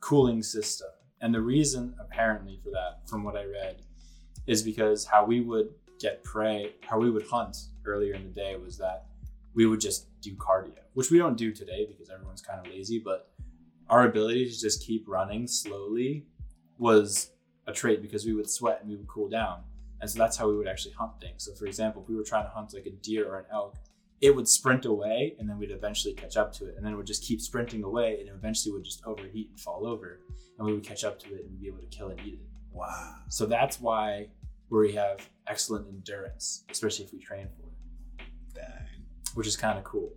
cooling 0.00 0.42
system. 0.42 0.88
And 1.20 1.34
the 1.34 1.40
reason, 1.40 1.94
apparently, 2.00 2.60
for 2.62 2.70
that, 2.70 3.08
from 3.08 3.24
what 3.24 3.36
I 3.36 3.44
read, 3.44 3.82
is 4.46 4.62
because 4.62 5.04
how 5.04 5.24
we 5.24 5.40
would 5.40 5.70
get 5.98 6.24
prey, 6.24 6.74
how 6.80 6.98
we 6.98 7.10
would 7.10 7.26
hunt 7.26 7.56
earlier 7.84 8.14
in 8.14 8.24
the 8.24 8.30
day 8.30 8.56
was 8.56 8.78
that 8.78 9.06
we 9.54 9.66
would 9.66 9.80
just 9.80 10.06
do 10.20 10.34
cardio, 10.34 10.78
which 10.94 11.10
we 11.10 11.18
don't 11.18 11.36
do 11.36 11.52
today 11.52 11.86
because 11.86 12.10
everyone's 12.10 12.42
kind 12.42 12.64
of 12.64 12.72
lazy. 12.72 12.98
But 12.98 13.30
our 13.88 14.06
ability 14.06 14.50
to 14.50 14.60
just 14.60 14.86
keep 14.86 15.08
running 15.08 15.46
slowly 15.46 16.26
was 16.78 17.32
a 17.66 17.72
trait 17.72 18.02
because 18.02 18.24
we 18.24 18.34
would 18.34 18.48
sweat 18.48 18.80
and 18.80 18.90
we 18.90 18.96
would 18.96 19.08
cool 19.08 19.28
down. 19.28 19.62
And 20.00 20.08
so 20.08 20.18
that's 20.18 20.36
how 20.36 20.48
we 20.48 20.56
would 20.56 20.68
actually 20.68 20.94
hunt 20.94 21.12
things. 21.20 21.44
So, 21.44 21.54
for 21.54 21.66
example, 21.66 22.02
if 22.02 22.08
we 22.08 22.14
were 22.14 22.22
trying 22.22 22.44
to 22.44 22.50
hunt 22.50 22.72
like 22.72 22.86
a 22.86 22.90
deer 22.90 23.28
or 23.28 23.40
an 23.40 23.46
elk, 23.52 23.76
it 24.20 24.34
would 24.34 24.48
sprint 24.48 24.84
away 24.84 25.34
and 25.38 25.48
then 25.48 25.58
we'd 25.58 25.70
eventually 25.70 26.14
catch 26.14 26.36
up 26.36 26.52
to 26.54 26.66
it. 26.66 26.76
And 26.76 26.84
then 26.84 26.92
it 26.92 26.96
would 26.96 27.06
just 27.06 27.24
keep 27.24 27.40
sprinting 27.40 27.84
away 27.84 28.18
and 28.20 28.28
it 28.28 28.32
eventually 28.34 28.72
would 28.72 28.84
just 28.84 29.04
overheat 29.04 29.48
and 29.50 29.60
fall 29.60 29.86
over. 29.86 30.20
And 30.58 30.66
we 30.66 30.72
would 30.72 30.84
catch 30.84 31.04
up 31.04 31.18
to 31.20 31.34
it 31.34 31.46
and 31.46 31.60
be 31.60 31.68
able 31.68 31.78
to 31.78 31.86
kill 31.86 32.08
and 32.08 32.20
eat 32.20 32.34
it. 32.34 32.46
Wow. 32.72 33.14
So 33.28 33.46
that's 33.46 33.80
why 33.80 34.28
we 34.70 34.92
have 34.92 35.18
excellent 35.46 35.88
endurance, 35.88 36.64
especially 36.70 37.04
if 37.06 37.12
we 37.12 37.18
train 37.18 37.48
for 37.56 37.68
it, 37.68 38.28
Dang. 38.54 38.86
which 39.34 39.46
is 39.46 39.56
kind 39.56 39.78
of 39.78 39.84
cool. 39.84 40.12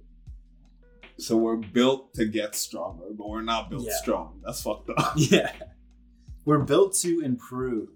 So 1.17 1.37
we're 1.37 1.57
built 1.57 2.13
to 2.15 2.25
get 2.25 2.55
stronger, 2.55 3.05
but 3.17 3.29
we're 3.29 3.41
not 3.43 3.69
built 3.69 3.85
Yeah. 3.85 3.97
strong. 4.01 4.41
That's 4.43 4.61
fucked 4.61 4.89
up. 4.97 5.13
Yeah. 5.15 5.51
We're 6.45 6.59
built 6.63 6.95
to 7.01 7.21
improve. 7.21 7.89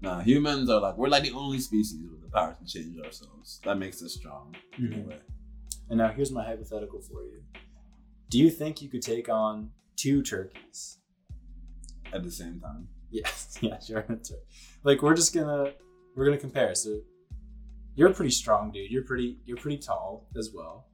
Nah, 0.00 0.20
humans 0.20 0.70
are 0.70 0.80
like 0.80 0.96
we're 0.96 1.08
like 1.08 1.24
the 1.24 1.32
only 1.32 1.58
species 1.60 2.00
with 2.10 2.22
the 2.22 2.28
power 2.30 2.56
to 2.58 2.64
change 2.64 2.98
ourselves. 3.04 3.60
That 3.64 3.76
makes 3.78 4.02
us 4.02 4.14
strong. 4.14 4.54
in 4.78 4.92
a 4.92 4.96
Mhm. 4.96 5.06
way. 5.08 5.20
And 5.90 5.98
now 5.98 6.10
here's 6.12 6.32
my 6.32 6.42
hypothetical 6.44 7.00
for 7.02 7.22
you. 7.24 7.42
Do 8.30 8.38
you 8.38 8.48
think 8.50 8.80
you 8.80 8.88
could 8.88 9.02
take 9.02 9.28
on 9.28 9.72
two 9.96 10.22
turkeys? 10.22 10.98
At 12.12 12.22
the 12.24 12.30
same 12.30 12.58
time. 12.60 12.88
Yes, 13.10 13.58
yeah. 13.62 13.70
That's 13.70 13.90
right. 13.90 14.28
Like 14.84 15.02
we're 15.02 15.14
just 15.14 15.34
gonna 15.34 15.72
we're 16.14 16.24
gonna 16.24 16.38
compare. 16.38 16.74
So 16.74 17.00
you're 17.94 18.10
a 18.10 18.14
pretty 18.14 18.30
strong 18.30 18.70
dude. 18.70 18.90
You're 18.90 19.04
pretty 19.04 19.38
you're 19.44 19.56
pretty 19.56 19.78
tall 19.78 20.28
as 20.36 20.50
well. 20.54 20.86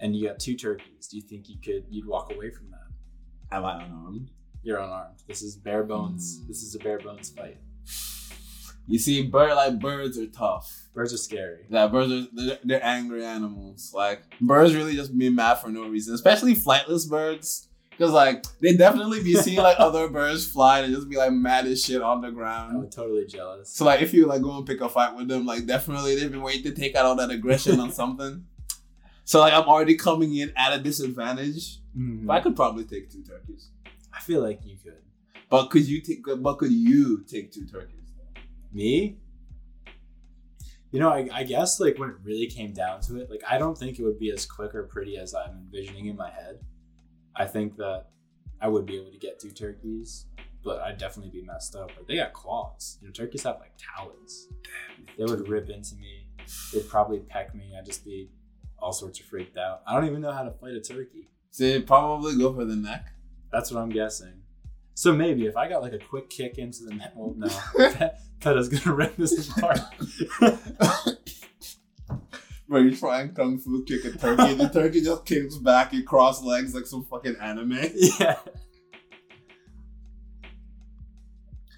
And 0.00 0.16
you 0.16 0.28
got 0.28 0.38
two 0.40 0.56
turkeys. 0.56 1.08
Do 1.08 1.16
you 1.16 1.22
think 1.22 1.48
you 1.48 1.56
could 1.64 1.84
you'd 1.88 2.06
walk 2.06 2.32
away 2.34 2.50
from 2.50 2.70
that? 2.70 3.56
Am 3.56 3.64
I 3.64 3.84
unarmed? 3.84 4.30
You're 4.62 4.78
unarmed. 4.78 5.22
This 5.26 5.42
is 5.42 5.56
bare 5.56 5.84
bones. 5.84 6.46
This 6.46 6.62
is 6.62 6.74
a 6.74 6.78
bare 6.78 6.98
bones 6.98 7.30
fight. 7.30 7.58
You 8.86 8.98
see, 8.98 9.22
bird 9.22 9.54
like 9.54 9.78
birds 9.78 10.18
are 10.18 10.26
tough. 10.26 10.88
Birds 10.94 11.14
are 11.14 11.18
scary. 11.18 11.66
Yeah, 11.68 11.86
birds 11.86 12.12
are 12.12 12.26
they're, 12.32 12.58
they're 12.64 12.84
angry 12.84 13.24
animals. 13.24 13.92
Like 13.94 14.22
birds 14.40 14.74
really 14.74 14.94
just 14.94 15.16
be 15.16 15.30
mad 15.30 15.54
for 15.56 15.68
no 15.68 15.88
reason, 15.88 16.14
especially 16.14 16.54
flightless 16.54 17.08
birds. 17.08 17.68
Cause 17.98 18.10
like 18.10 18.44
they 18.60 18.76
definitely 18.76 19.22
be 19.22 19.34
seeing 19.34 19.58
like 19.58 19.76
other 19.80 20.08
birds 20.08 20.46
fly 20.46 20.80
and 20.80 20.92
just 20.94 21.08
be 21.08 21.16
like 21.16 21.30
mad 21.32 21.66
as 21.66 21.84
shit 21.84 22.02
on 22.02 22.20
the 22.20 22.30
ground. 22.30 22.76
I'm 22.76 22.90
totally 22.90 23.26
jealous. 23.26 23.68
So 23.70 23.84
like 23.84 24.00
if 24.00 24.12
you 24.14 24.26
like 24.26 24.42
go 24.42 24.56
and 24.56 24.66
pick 24.66 24.80
a 24.80 24.88
fight 24.88 25.14
with 25.14 25.28
them, 25.28 25.46
like 25.46 25.66
definitely 25.66 26.16
they've 26.16 26.30
been 26.30 26.42
waiting 26.42 26.64
to 26.64 26.72
take 26.72 26.96
out 26.96 27.04
all 27.04 27.16
that 27.16 27.30
aggression 27.30 27.78
on 27.78 27.92
something. 28.00 28.44
So 29.24 29.40
like 29.40 29.52
I'm 29.52 29.64
already 29.68 29.94
coming 29.96 30.34
in 30.36 30.52
at 30.56 30.72
a 30.72 30.82
disadvantage. 30.82 31.78
Mhm. 31.96 32.26
But 32.26 32.32
I 32.32 32.40
could 32.40 32.56
probably 32.56 32.84
take 32.84 33.10
two 33.10 33.22
turkeys. 33.22 33.68
I 34.12 34.20
feel 34.20 34.42
like 34.42 34.60
you 34.64 34.76
could. 34.82 34.96
But 35.48 35.68
could 35.68 35.86
you 35.86 36.00
take? 36.00 36.24
But 36.24 36.54
could 36.54 36.72
you 36.72 37.22
take 37.28 37.52
two 37.52 37.66
turkeys? 37.66 37.98
Me? 38.72 39.18
You 40.90 41.00
know, 41.00 41.10
I, 41.10 41.28
I 41.32 41.44
guess 41.44 41.78
like 41.78 41.98
when 41.98 42.10
it 42.10 42.16
really 42.24 42.46
came 42.46 42.72
down 42.72 43.00
to 43.02 43.16
it, 43.20 43.30
like 43.30 43.42
I 43.48 43.58
don't 43.58 43.76
think 43.76 43.98
it 43.98 44.02
would 44.02 44.18
be 44.18 44.30
as 44.30 44.44
quick 44.46 44.74
or 44.74 44.84
pretty 44.84 45.16
as 45.18 45.34
I'm 45.34 45.50
envisioning 45.70 46.06
in 46.06 46.16
my 46.16 46.30
head. 46.30 46.58
I 47.36 47.46
think 47.46 47.76
that 47.76 48.06
I 48.60 48.68
would 48.68 48.86
be 48.86 48.96
able 48.96 49.10
to 49.10 49.18
get 49.18 49.40
two 49.40 49.50
turkeys, 49.50 50.26
but 50.64 50.80
I'd 50.80 50.98
definitely 50.98 51.30
be 51.30 51.44
messed 51.44 51.74
up. 51.74 51.90
Like 51.96 52.06
they 52.06 52.16
got 52.16 52.32
claws. 52.32 52.98
You 53.00 53.08
know, 53.08 53.12
turkeys 53.12 53.42
have 53.42 53.58
like 53.60 53.72
talons. 53.76 54.48
Damn. 54.62 55.06
They 55.16 55.24
would 55.24 55.48
rip 55.48 55.68
into 55.70 55.96
me. 55.96 56.28
They'd 56.72 56.88
probably 56.88 57.20
peck 57.20 57.54
me. 57.54 57.74
I'd 57.78 57.86
just 57.86 58.04
be 58.04 58.30
all 58.78 58.92
sorts 58.92 59.20
of 59.20 59.26
freaked 59.26 59.56
out. 59.56 59.82
I 59.86 59.94
don't 59.94 60.06
even 60.06 60.20
know 60.20 60.32
how 60.32 60.42
to 60.42 60.50
fight 60.50 60.74
a 60.74 60.80
turkey. 60.80 61.28
So 61.50 61.64
you 61.64 61.82
probably 61.82 62.36
go 62.36 62.54
for 62.54 62.64
the 62.64 62.76
neck. 62.76 63.12
That's 63.52 63.70
what 63.70 63.80
I'm 63.80 63.90
guessing. 63.90 64.42
So 64.94 65.12
maybe 65.12 65.46
if 65.46 65.56
I 65.56 65.68
got 65.68 65.82
like 65.82 65.92
a 65.92 65.98
quick 65.98 66.30
kick 66.30 66.58
into 66.58 66.84
the 66.84 66.94
neck, 66.94 67.12
well, 67.14 67.34
no, 67.36 67.48
PETA's 68.40 68.68
gonna 68.68 68.94
rip 68.94 69.16
this 69.16 69.48
apart. 69.48 69.80
Bro, 72.72 72.80
you 72.80 72.96
try 72.96 73.20
and 73.20 73.36
kung 73.36 73.58
fu 73.58 73.84
kick 73.84 74.02
a 74.06 74.12
turkey, 74.12 74.44
and 74.52 74.58
the 74.58 74.68
turkey 74.72 75.02
just 75.02 75.26
kicks 75.26 75.56
back 75.58 75.92
and 75.92 76.06
cross 76.06 76.42
legs 76.42 76.74
like 76.74 76.86
some 76.86 77.04
fucking 77.04 77.36
anime. 77.38 77.78
yeah. 78.18 78.36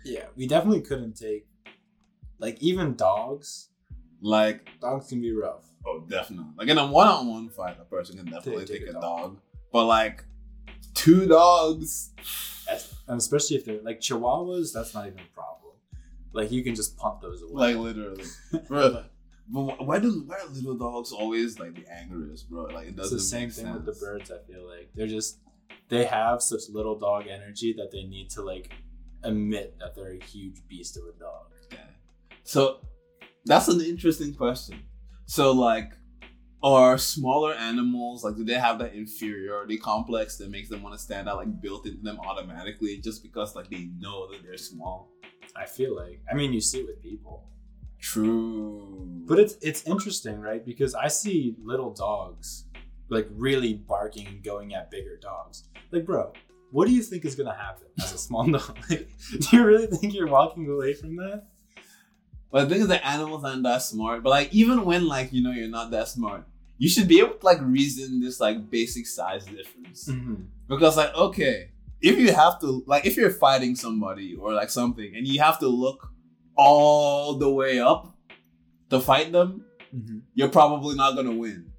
Yeah, 0.05 0.27
we 0.37 0.47
definitely 0.47 0.83
couldn't 0.83 1.15
take 1.15 1.47
like 2.39 2.59
even 2.63 2.95
dogs. 2.95 3.71
Like, 4.21 4.69
Dogs 4.81 5.09
can 5.09 5.21
be 5.21 5.33
rough. 5.35 5.65
oh, 5.87 6.05
definitely. 6.09 6.53
Like 6.59 6.69
in 6.69 6.77
a 6.79 6.87
one-on-one 6.87 7.49
fight, 7.51 7.77
a 7.81 7.85
person 7.85 8.17
can 8.19 8.27
definitely 8.27 8.67
Take- 8.67 8.85
take, 8.87 8.95
a 8.95 8.99
a 8.99 9.01
dog. 9.01 9.39
But 9.73 9.87
like, 9.87 10.23
two 10.95 11.27
dogs. 11.27 12.13
And 13.09 13.19
especially 13.19 13.57
if 13.57 13.65
they're 13.65 13.81
like 13.83 14.01
chihuahuas, 14.01 14.73
that's 14.75 14.93
not 14.95 15.07
even 15.07 15.21
a 15.21 15.35
problem. 15.35 15.73
Like 16.33 16.53
you 16.53 16.63
can 16.63 16.75
just 16.75 16.97
pump 16.99 17.21
those 17.23 17.41
away. 17.43 17.75
Like 17.75 17.77
literally. 17.77 18.25
But 19.49 19.87
why 19.87 19.99
do 19.99 20.25
why 20.27 20.37
are 20.37 20.49
little 20.49 20.77
dogs 20.77 21.13
always 21.13 21.59
like 21.59 21.75
the 21.75 21.91
angriest, 21.93 22.49
bro? 22.49 22.65
Like 22.65 22.89
it 22.89 22.97
doesn't. 22.97 23.17
the 23.17 23.23
same 23.23 23.51
thing 23.51 23.73
with 23.73 23.85
the 23.85 23.93
birds, 23.93 24.31
I 24.31 24.39
feel 24.51 24.67
like. 24.67 24.91
They're 24.95 25.07
just 25.07 25.39
they 25.89 26.05
have 26.05 26.43
such 26.43 26.63
little 26.71 26.99
dog 26.99 27.27
energy 27.29 27.75
that 27.77 27.91
they 27.91 28.05
need 28.05 28.31
to 28.31 28.43
like 28.43 28.73
admit 29.23 29.77
that 29.79 29.95
they're 29.95 30.15
a 30.15 30.25
huge 30.25 30.67
beast 30.69 30.97
of 30.97 31.05
a 31.05 31.19
dog. 31.19 31.47
Yeah. 31.71 31.79
So 32.45 32.81
that's 33.45 33.69
an 33.69 33.81
interesting 33.81 34.35
question. 34.35 34.83
So 35.27 35.53
like 35.53 35.93
are 36.63 36.97
smaller 36.97 37.53
animals 37.53 38.25
like 38.25 38.37
do 38.37 38.45
they 38.45 38.55
have 38.55 38.79
that 38.79 38.95
inferiority 38.95 39.77
complex 39.77 40.39
that 40.39 40.51
makes 40.51 40.71
them 40.71 40.83
want 40.83 40.95
to 40.95 40.99
stand 40.99 41.29
out 41.29 41.37
like 41.37 41.61
built 41.61 41.87
into 41.87 42.03
them 42.03 42.19
automatically 42.21 42.97
just 42.97 43.23
because 43.23 43.55
like 43.55 43.69
they 43.69 43.91
know 43.99 44.31
that 44.31 44.43
they're 44.43 44.57
small? 44.57 45.11
I 45.55 45.67
feel 45.67 45.95
like. 45.95 46.23
I 46.31 46.35
mean 46.35 46.53
you 46.53 46.63
see 46.63 46.79
it 46.79 46.87
with 46.87 47.03
people. 47.03 47.45
True. 48.05 49.09
But 49.25 49.39
it's 49.39 49.57
it's 49.63 49.83
interesting, 49.87 50.39
right? 50.39 50.63
Because 50.63 50.95
I 50.95 51.09
see 51.09 51.57
little 51.65 51.91
dogs 51.91 52.67
like 53.09 53.27
really 53.31 53.73
barking 53.73 54.27
and 54.27 54.43
going 54.43 54.75
at 54.75 54.91
bigger 54.91 55.17
dogs. 55.17 55.65
Like, 55.91 56.05
bro, 56.05 56.35
what 56.71 56.87
do 56.87 56.93
you 56.93 57.03
think 57.03 57.25
is 57.25 57.35
gonna 57.35 57.55
happen 57.55 57.87
as 57.99 58.13
a 58.13 58.19
small 58.19 58.47
dog? 58.53 58.77
Like, 58.91 59.09
do 59.41 59.57
you 59.57 59.65
really 59.65 59.87
think 59.87 60.13
you're 60.13 60.29
walking 60.29 60.69
away 60.69 60.93
from 60.93 61.17
that? 61.17 61.47
But 62.51 62.69
the 62.69 62.75
thing 62.75 62.83
is 62.83 62.89
that 62.89 63.07
animals 63.07 63.43
aren't 63.43 63.63
that 63.63 63.81
smart. 63.81 64.23
But 64.23 64.31
like 64.31 64.53
even 64.53 64.85
when 64.85 65.09
like 65.09 65.33
you 65.33 65.43
know 65.43 65.53
you're 65.53 65.69
not 65.69 65.91
that 65.93 66.09
smart, 66.09 66.45
you 66.77 66.91
should 66.91 67.09
be 67.09 67.21
able 67.21 67.37
to 67.37 67.47
like 67.47 67.59
reason 67.63 68.21
this 68.21 68.39
like 68.39 68.71
basic 68.71 69.07
size 69.07 69.47
difference. 69.47 70.09
Mm-hmm. 70.11 70.43
Because 70.69 70.99
like, 70.99 71.15
okay, 71.15 71.71
if 72.03 72.19
you 72.19 72.35
have 72.35 72.61
to 72.61 72.85
like 72.87 73.07
if 73.07 73.17
you're 73.17 73.31
fighting 73.31 73.75
somebody 73.75 74.35
or 74.35 74.53
like 74.53 74.69
something 74.69 75.17
and 75.17 75.27
you 75.27 75.41
have 75.41 75.59
to 75.61 75.69
look 75.69 76.11
all 76.57 77.35
the 77.39 77.51
way 77.51 77.79
up 77.81 78.17
to 78.91 79.01
fight 79.01 79.33
them, 79.33 79.65
Mm-hmm. 79.95 80.19
you're 80.35 80.49
probably 80.49 80.97
not 80.97 81.15
gonna 81.15 81.31
win. 81.37 81.71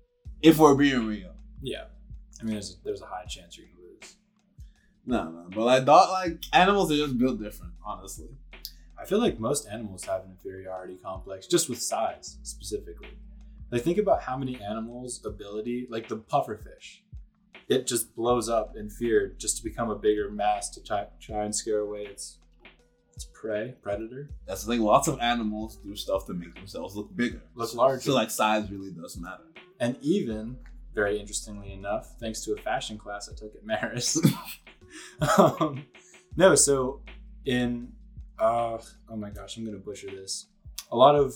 If 0.42 0.58
we're 0.58 0.76
being 0.76 1.06
real. 1.06 1.34
Yeah, 1.62 1.86
I 2.40 2.44
mean, 2.46 2.54
there's 2.54 2.78
there's 2.86 3.02
a 3.02 3.06
high 3.06 3.26
chance 3.26 3.58
you're 3.58 3.68
gonna 3.68 3.90
lose. 3.90 4.16
No, 5.06 5.24
no. 5.32 5.50
But 5.54 5.68
I 5.68 5.84
thought 5.84 6.12
like 6.12 6.40
animals 6.54 6.94
are 6.94 6.96
just 6.96 7.18
built 7.18 7.42
different, 7.42 7.74
honestly. 7.86 8.30
I 8.98 9.04
feel 9.06 9.20
like 9.20 9.38
most 9.38 9.68
animals 9.68 10.06
have 10.06 10.24
an 10.24 10.32
inferiority 10.32 10.98
complex, 11.04 11.46
just 11.48 11.68
with 11.70 11.82
size 11.82 12.38
specifically. 12.44 13.10
Like 13.70 13.82
think 13.82 13.98
about 13.98 14.22
how 14.22 14.38
many 14.38 14.62
animals' 14.62 15.20
ability, 15.26 15.88
like 15.90 16.08
the 16.08 16.16
pufferfish, 16.18 17.00
it 17.68 17.86
just 17.86 18.16
blows 18.16 18.48
up 18.48 18.78
in 18.78 18.90
fear 18.90 19.36
just 19.38 19.58
to 19.58 19.64
become 19.66 19.90
a 19.90 19.96
bigger 19.98 20.32
mass 20.32 20.70
to 20.70 20.82
try, 20.82 21.08
try 21.20 21.44
and 21.44 21.54
scare 21.54 21.80
away 21.80 22.06
its 22.06 22.38
its 23.16 23.26
prey, 23.34 23.76
predator. 23.82 24.30
That's 24.46 24.64
the 24.64 24.74
thing. 24.74 24.82
Lots 24.82 25.08
of 25.08 25.20
animals 25.20 25.78
do 25.78 25.96
stuff 25.96 26.26
to 26.28 26.34
make 26.34 26.54
themselves 26.56 26.96
look 26.96 27.16
bigger. 27.16 27.42
Look 27.56 27.74
larger. 27.74 28.02
So 28.02 28.14
like 28.14 28.30
size 28.30 28.70
really 28.70 28.92
does 28.92 29.18
matter. 29.18 29.44
And 29.80 29.98
even, 30.02 30.58
very 30.94 31.20
interestingly 31.20 31.72
enough, 31.74 32.16
thanks 32.20 32.42
to 32.42 32.54
a 32.54 32.58
fashion 32.58 32.98
class 32.98 33.30
I 33.30 33.36
took 33.36 33.54
at 33.56 33.66
Marist. 33.66 34.26
um, 35.62 35.86
no, 36.36 36.56
so 36.56 37.02
in, 37.46 37.92
uh, 38.40 38.78
oh 39.10 39.16
my 39.16 39.30
gosh, 39.30 39.58
I'm 39.58 39.66
going 39.66 39.78
to 39.78 39.84
butcher 39.84 40.10
this. 40.10 40.48
A 40.92 40.96
lot 40.96 41.16
of 41.16 41.36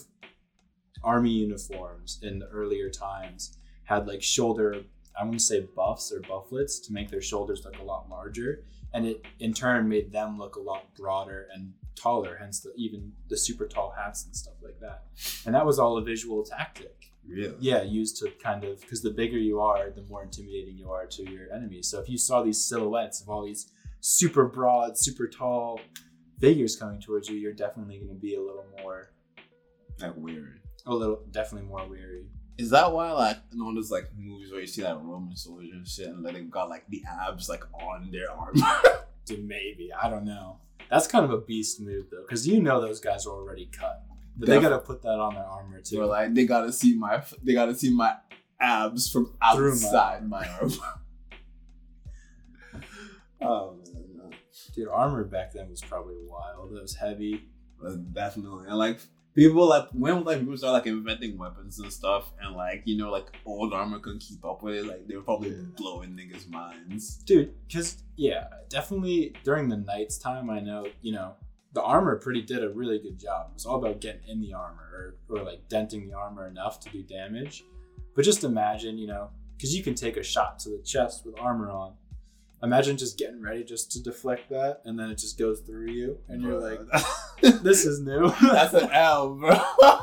army 1.03 1.31
uniforms 1.31 2.19
in 2.23 2.39
the 2.39 2.47
earlier 2.47 2.89
times 2.89 3.57
had 3.83 4.07
like 4.07 4.21
shoulder, 4.21 4.83
I 5.19 5.23
want 5.23 5.39
to 5.39 5.45
say 5.45 5.61
buffs 5.75 6.11
or 6.11 6.19
bufflets 6.21 6.79
to 6.87 6.93
make 6.93 7.09
their 7.09 7.21
shoulders 7.21 7.63
look 7.63 7.77
a 7.79 7.83
lot 7.83 8.09
larger. 8.09 8.63
And 8.93 9.06
it 9.06 9.23
in 9.39 9.54
turn 9.54 9.88
made 9.88 10.12
them 10.12 10.38
look 10.38 10.56
a 10.56 10.60
lot 10.60 10.95
broader 10.95 11.47
and 11.54 11.73
taller, 11.95 12.38
hence 12.39 12.62
the, 12.62 12.73
even 12.75 13.12
the 13.30 13.38
super 13.38 13.67
tall 13.67 13.93
hats 13.95 14.25
and 14.25 14.36
stuff 14.36 14.56
like 14.63 14.80
that. 14.80 15.04
And 15.45 15.54
that 15.54 15.65
was 15.65 15.78
all 15.80 15.97
a 15.97 16.02
visual 16.04 16.43
tactic 16.43 16.95
Really? 17.28 17.54
yeah 17.60 17.84
used 17.84 18.17
to 18.21 18.32
kind 18.41 18.63
of 18.63 18.82
because 18.82 19.04
the 19.04 19.12
bigger 19.12 19.38
you 19.38 19.60
are 19.60 19.91
the 19.91 20.02
more 20.10 20.23
intimidating 20.23 20.75
you 20.78 20.89
are 20.89 21.06
to 21.06 21.30
your 21.30 21.52
enemies 21.54 21.88
so 21.88 21.99
if 21.99 22.10
you 22.10 22.17
saw 22.17 22.41
these 22.41 22.58
silhouettes 22.65 23.21
of 23.21 23.30
all 23.30 23.45
these 23.45 23.71
super 23.99 24.45
broad 24.45 24.97
super 24.97 25.28
tall 25.28 25.80
figures 26.39 26.75
coming 26.75 26.99
towards 26.99 27.30
you 27.30 27.36
you're 27.38 27.54
definitely 27.54 27.97
going 27.97 28.10
to 28.10 28.15
be 28.15 28.34
a 28.34 28.41
little 28.41 28.65
more 28.82 29.12
Like 30.02 30.15
weird. 30.15 30.60
a 30.88 30.93
little 30.95 31.21
definitely 31.30 31.67
more 31.67 31.86
weary 31.88 32.25
Is 32.59 32.71
that 32.71 32.91
why 32.91 33.11
like 33.13 33.37
in 33.53 33.61
all 33.61 33.73
those 33.73 33.89
like 33.89 34.09
movies 34.17 34.51
where 34.51 34.59
you 34.59 34.67
see 34.67 34.83
like 34.83 34.97
Roman 35.01 35.33
soldiers 35.33 35.71
and 35.71 35.87
shit 35.87 36.07
and 36.07 36.21
like 36.21 36.33
they've 36.33 36.51
got 36.51 36.67
like 36.67 36.85
the 36.89 37.01
abs 37.07 37.47
like 37.47 37.63
on 37.73 38.11
their 38.11 38.29
armor? 38.29 38.61
Dude, 39.25 39.47
maybe 39.47 39.91
i 39.93 40.09
don't 40.09 40.25
know 40.25 40.57
that's 40.89 41.05
kind 41.05 41.23
of 41.23 41.31
a 41.31 41.37
beast 41.37 41.79
move 41.79 42.07
though 42.09 42.23
because 42.23 42.47
you 42.47 42.61
know 42.61 42.81
those 42.81 42.99
guys 42.99 43.27
are 43.27 43.33
already 43.33 43.67
cut 43.67 44.03
but 44.35 44.49
they 44.49 44.59
got 44.59 44.69
to 44.69 44.79
put 44.79 45.01
that 45.03 45.19
on 45.19 45.35
their 45.35 45.45
armor 45.45 45.79
too 45.81 46.01
Or 46.01 46.05
like 46.05 46.33
they 46.33 46.45
gotta 46.45 46.73
see 46.73 46.95
my 46.97 47.23
they 47.43 47.53
gotta 47.53 47.75
see 47.75 47.93
my 47.93 48.15
abs 48.59 49.09
from 49.11 49.33
Through 49.53 49.69
my 49.69 49.87
outside 49.87 50.27
my 50.27 50.47
armor. 50.59 50.73
oh 53.41 53.77
man, 53.93 54.33
dude 54.73 54.87
armor 54.87 55.23
back 55.23 55.53
then 55.53 55.69
was 55.69 55.81
probably 55.81 56.15
wild 56.27 56.75
it 56.75 56.81
was 56.81 56.95
heavy 56.95 57.49
definitely. 58.13 58.67
And 58.67 58.77
like 58.77 58.99
people 59.35 59.67
like 59.67 59.87
when 59.93 60.23
like 60.23 60.39
people 60.39 60.57
start 60.57 60.73
like 60.73 60.87
inventing 60.87 61.37
weapons 61.37 61.79
and 61.79 61.91
stuff 61.91 62.31
and 62.41 62.55
like 62.55 62.81
you 62.85 62.97
know 62.97 63.09
like 63.11 63.27
old 63.45 63.73
armor 63.73 63.99
couldn't 63.99 64.19
keep 64.19 64.43
up 64.43 64.61
with 64.63 64.75
it, 64.75 64.85
like 64.85 65.07
they 65.07 65.15
were 65.15 65.21
probably 65.21 65.49
Yeah. 65.51 65.63
blowing 65.77 66.11
niggas' 66.11 66.49
minds. 66.49 67.17
dude 67.25 67.53
because 67.67 68.03
yeah 68.15 68.47
definitely 68.69 69.33
during 69.43 69.69
the 69.69 69.77
knight's 69.77 70.17
time 70.17 70.49
i 70.49 70.59
know 70.59 70.87
you 71.01 71.11
know 71.13 71.35
the 71.73 71.81
armor 71.83 72.15
pretty 72.17 72.41
did 72.41 72.63
a 72.63 72.69
really 72.69 72.97
good 72.99 73.19
job 73.19 73.47
it 73.51 73.53
was 73.53 73.65
all 73.65 73.75
about 73.77 74.01
getting 74.01 74.27
in 74.27 74.41
the 74.41 74.53
armor 74.53 75.15
or, 75.29 75.37
or 75.37 75.43
like 75.43 75.67
denting 75.69 76.07
the 76.07 76.13
armor 76.17 76.47
enough 76.47 76.79
to 76.79 76.89
do 76.89 77.03
damage 77.03 77.63
but 78.15 78.25
just 78.25 78.43
imagine 78.43 78.97
you 78.97 79.07
know 79.07 79.29
because 79.55 79.75
you 79.75 79.83
can 79.83 79.93
take 79.93 80.17
a 80.17 80.23
shot 80.23 80.57
to 80.59 80.69
the 80.69 80.81
chest 80.83 81.25
with 81.25 81.37
armor 81.39 81.69
on 81.69 81.93
imagine 82.61 82.97
just 82.97 83.17
getting 83.17 83.41
ready 83.41 83.63
just 83.63 83.91
to 83.91 84.01
deflect 84.03 84.49
that 84.49 84.81
and 84.85 84.99
then 84.99 85.09
it 85.09 85.17
just 85.17 85.37
goes 85.39 85.61
through 85.61 85.89
you 85.89 86.17
and 86.27 86.41
you're 86.41 86.59
like 86.59 86.79
this 87.63 87.85
is 87.85 88.01
new 88.01 88.29
That's 88.41 88.73
an 88.73 88.89
L, 88.91 89.35
bro. 89.35 89.57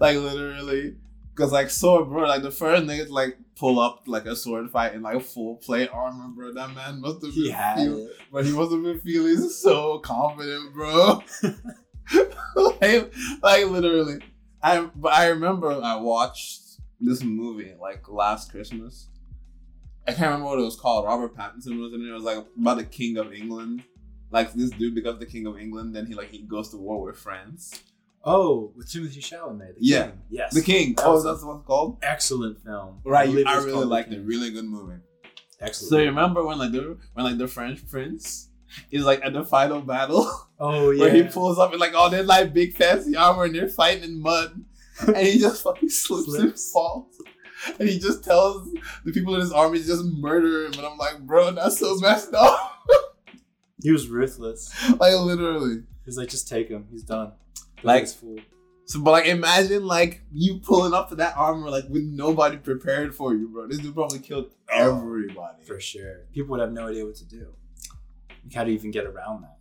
like 0.00 0.16
literally, 0.16 0.96
because 1.34 1.52
like 1.52 1.70
sword, 1.70 2.08
bro. 2.08 2.26
Like 2.26 2.42
the 2.42 2.50
first 2.50 2.84
nigga 2.84 3.06
to 3.06 3.12
like 3.12 3.38
pull 3.56 3.78
up 3.80 4.02
like 4.06 4.26
a 4.26 4.34
sword 4.36 4.70
fight 4.70 4.94
in 4.94 5.02
like 5.02 5.22
full 5.22 5.56
plate 5.56 5.90
armor, 5.92 6.28
bro. 6.34 6.52
That 6.52 6.74
man 6.74 7.00
must 7.00 7.24
have 7.24 7.32
he 7.34 7.44
been 7.44 7.52
had 7.52 7.76
feel- 7.78 8.08
but 8.32 8.44
he 8.44 8.52
must 8.52 8.72
have 8.72 8.82
been 8.82 9.00
feeling 9.00 9.48
so 9.48 9.98
confident, 10.00 10.72
bro. 10.74 11.22
like, 12.56 13.12
like 13.42 13.66
literally, 13.66 14.18
I 14.62 14.80
but 14.94 15.12
I 15.12 15.28
remember 15.28 15.70
I 15.70 15.96
watched 15.96 16.62
this 17.00 17.22
movie 17.22 17.74
like 17.80 18.08
last 18.08 18.50
Christmas. 18.50 19.08
I 20.08 20.12
can't 20.12 20.26
remember 20.30 20.46
what 20.46 20.58
it 20.58 20.62
was 20.62 20.76
called. 20.76 21.04
Robert 21.04 21.36
Pattinson 21.36 21.78
was 21.80 21.92
in 21.92 22.00
it. 22.02 22.08
It 22.08 22.12
was 22.12 22.22
like 22.24 22.38
about 22.60 22.78
the 22.78 22.84
King 22.84 23.18
of 23.18 23.32
England. 23.32 23.82
Like 24.30 24.52
this 24.54 24.70
dude 24.70 24.94
becomes 24.94 25.20
the 25.20 25.26
King 25.26 25.46
of 25.46 25.58
England, 25.58 25.94
then 25.94 26.06
he 26.06 26.14
like 26.14 26.30
he 26.30 26.38
goes 26.42 26.70
to 26.70 26.76
war 26.76 27.02
with 27.04 27.16
France. 27.16 27.82
oh 28.24 28.72
with 28.76 28.90
timothy 28.90 29.20
chalamet 29.20 29.74
the 29.76 29.80
Yeah. 29.80 30.02
king. 30.08 30.18
yes 30.30 30.54
The 30.54 30.60
King. 30.62 30.94
That 30.96 31.06
Oh, 31.06 31.22
that's 31.22 31.42
what 31.44 31.56
it's 31.58 31.66
called. 31.66 31.98
excellent 32.02 32.62
film 32.64 33.00
Right. 33.04 33.28
believe 33.30 33.46
I 33.46 33.56
really 33.58 33.84
liked 33.86 34.12
it. 34.12 34.20
Really 34.24 34.50
good 34.50 34.64
movie. 34.66 35.00
excellent 35.60 35.90
So 35.90 35.98
you 35.98 36.06
remember 36.06 36.44
when 36.44 36.58
like 36.58 36.72
the 36.72 36.98
when 37.14 37.24
like 37.24 37.38
the 37.38 37.46
French 37.48 37.86
prince 37.88 38.48
is 38.90 39.04
like 39.04 39.24
at 39.24 39.32
the 39.32 39.44
final 39.44 39.80
battle 39.80 40.28
oh 40.60 40.90
yeah 40.90 41.00
where 41.04 41.14
he 41.14 41.22
pulls 41.22 41.58
up 41.58 41.72
in 41.72 41.78
like 41.78 41.94
all 41.94 42.10
their 42.10 42.22
like 42.24 42.52
big 42.52 42.74
fancy 42.76 43.16
armor 43.16 43.44
and 43.44 43.54
they're 43.54 43.68
fighting 43.68 44.04
in 44.04 44.20
mud 44.20 44.50
and 45.06 45.16
he 45.26 45.38
just 45.38 45.62
fucking 45.62 45.88
slips, 45.88 46.34
and 46.34 46.58
falls. 46.58 47.06
And 47.78 47.88
he 47.88 47.98
just 47.98 48.22
tells 48.24 48.68
the 49.04 49.12
people 49.12 49.34
in 49.34 49.40
his 49.40 49.52
army 49.52 49.78
to 49.80 49.86
just 49.86 50.04
murder 50.04 50.66
him. 50.66 50.72
And 50.74 50.82
I'm 50.86 50.96
like, 50.98 51.18
bro, 51.20 51.50
that's 51.52 51.78
so 51.78 51.96
messed 51.96 52.34
up. 52.34 52.74
He 53.80 53.92
was 53.92 54.08
ruthless. 54.08 54.74
like 54.98 55.14
literally. 55.14 55.84
He's 56.04 56.18
like, 56.18 56.28
just 56.28 56.48
take 56.48 56.68
him. 56.68 56.88
He's 56.90 57.04
done. 57.04 57.30
The 57.80 57.86
Like- 57.86 58.08
fool. 58.08 58.38
So, 58.86 59.00
but 59.00 59.10
like, 59.12 59.26
imagine 59.26 59.86
like 59.86 60.22
you 60.32 60.58
pulling 60.60 60.94
up 60.94 61.10
to 61.10 61.14
that 61.16 61.36
armor 61.36 61.68
like 61.70 61.84
with 61.90 62.02
nobody 62.02 62.56
prepared 62.56 63.14
for 63.14 63.34
you, 63.34 63.48
bro. 63.48 63.68
This 63.68 63.78
dude 63.78 63.94
probably 63.94 64.18
killed 64.18 64.50
everybody. 64.72 65.62
For 65.64 65.78
sure. 65.78 66.22
People 66.32 66.52
would 66.52 66.60
have 66.60 66.72
no 66.72 66.88
idea 66.88 67.04
what 67.04 67.14
to 67.16 67.24
do. 67.26 67.48
Like, 68.44 68.52
how 68.54 68.64
do 68.64 68.70
you 68.70 68.76
even 68.78 68.90
get 68.90 69.04
around 69.04 69.42
that? 69.42 69.58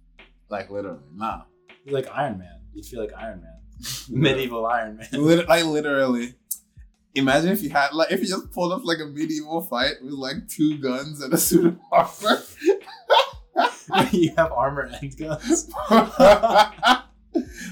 Like 0.50 0.72
literally, 0.72 1.02
nah. 1.14 1.42
You're 1.86 1.94
like 1.94 2.08
Iron 2.12 2.40
Man. 2.40 2.62
You'd 2.74 2.86
feel 2.86 3.02
like 3.02 3.14
Iron 3.14 3.42
Man. 3.42 3.54
Medieval 4.10 4.66
Iron 4.66 4.98
Man. 4.98 5.08
Lit- 5.12 5.48
like 5.48 5.66
literally. 5.66 6.34
Imagine 7.18 7.52
if 7.52 7.64
you 7.64 7.70
had 7.70 7.94
like 7.94 8.12
if 8.12 8.22
you 8.22 8.28
just 8.28 8.52
pulled 8.52 8.72
up 8.72 8.86
like 8.86 9.00
a 9.00 9.06
medieval 9.06 9.62
fight 9.62 9.96
with 10.04 10.14
like 10.14 10.48
two 10.48 10.78
guns 10.78 11.22
and 11.22 11.34
a 11.34 11.38
suit 11.38 11.66
of 11.66 11.80
armor. 11.92 12.44
you 14.12 14.34
have 14.38 14.52
armor 14.52 14.92
and 15.02 15.18
guns. 15.18 15.70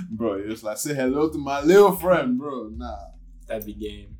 bro, 0.09 0.37
you 0.37 0.49
just 0.49 0.63
like 0.63 0.77
say 0.77 0.95
hello 0.95 1.29
to 1.29 1.37
my 1.37 1.61
little 1.61 1.91
friend, 1.91 2.39
bro. 2.39 2.69
Nah. 2.69 2.97
That'd 3.47 3.65
be 3.65 3.73
game. 3.73 4.17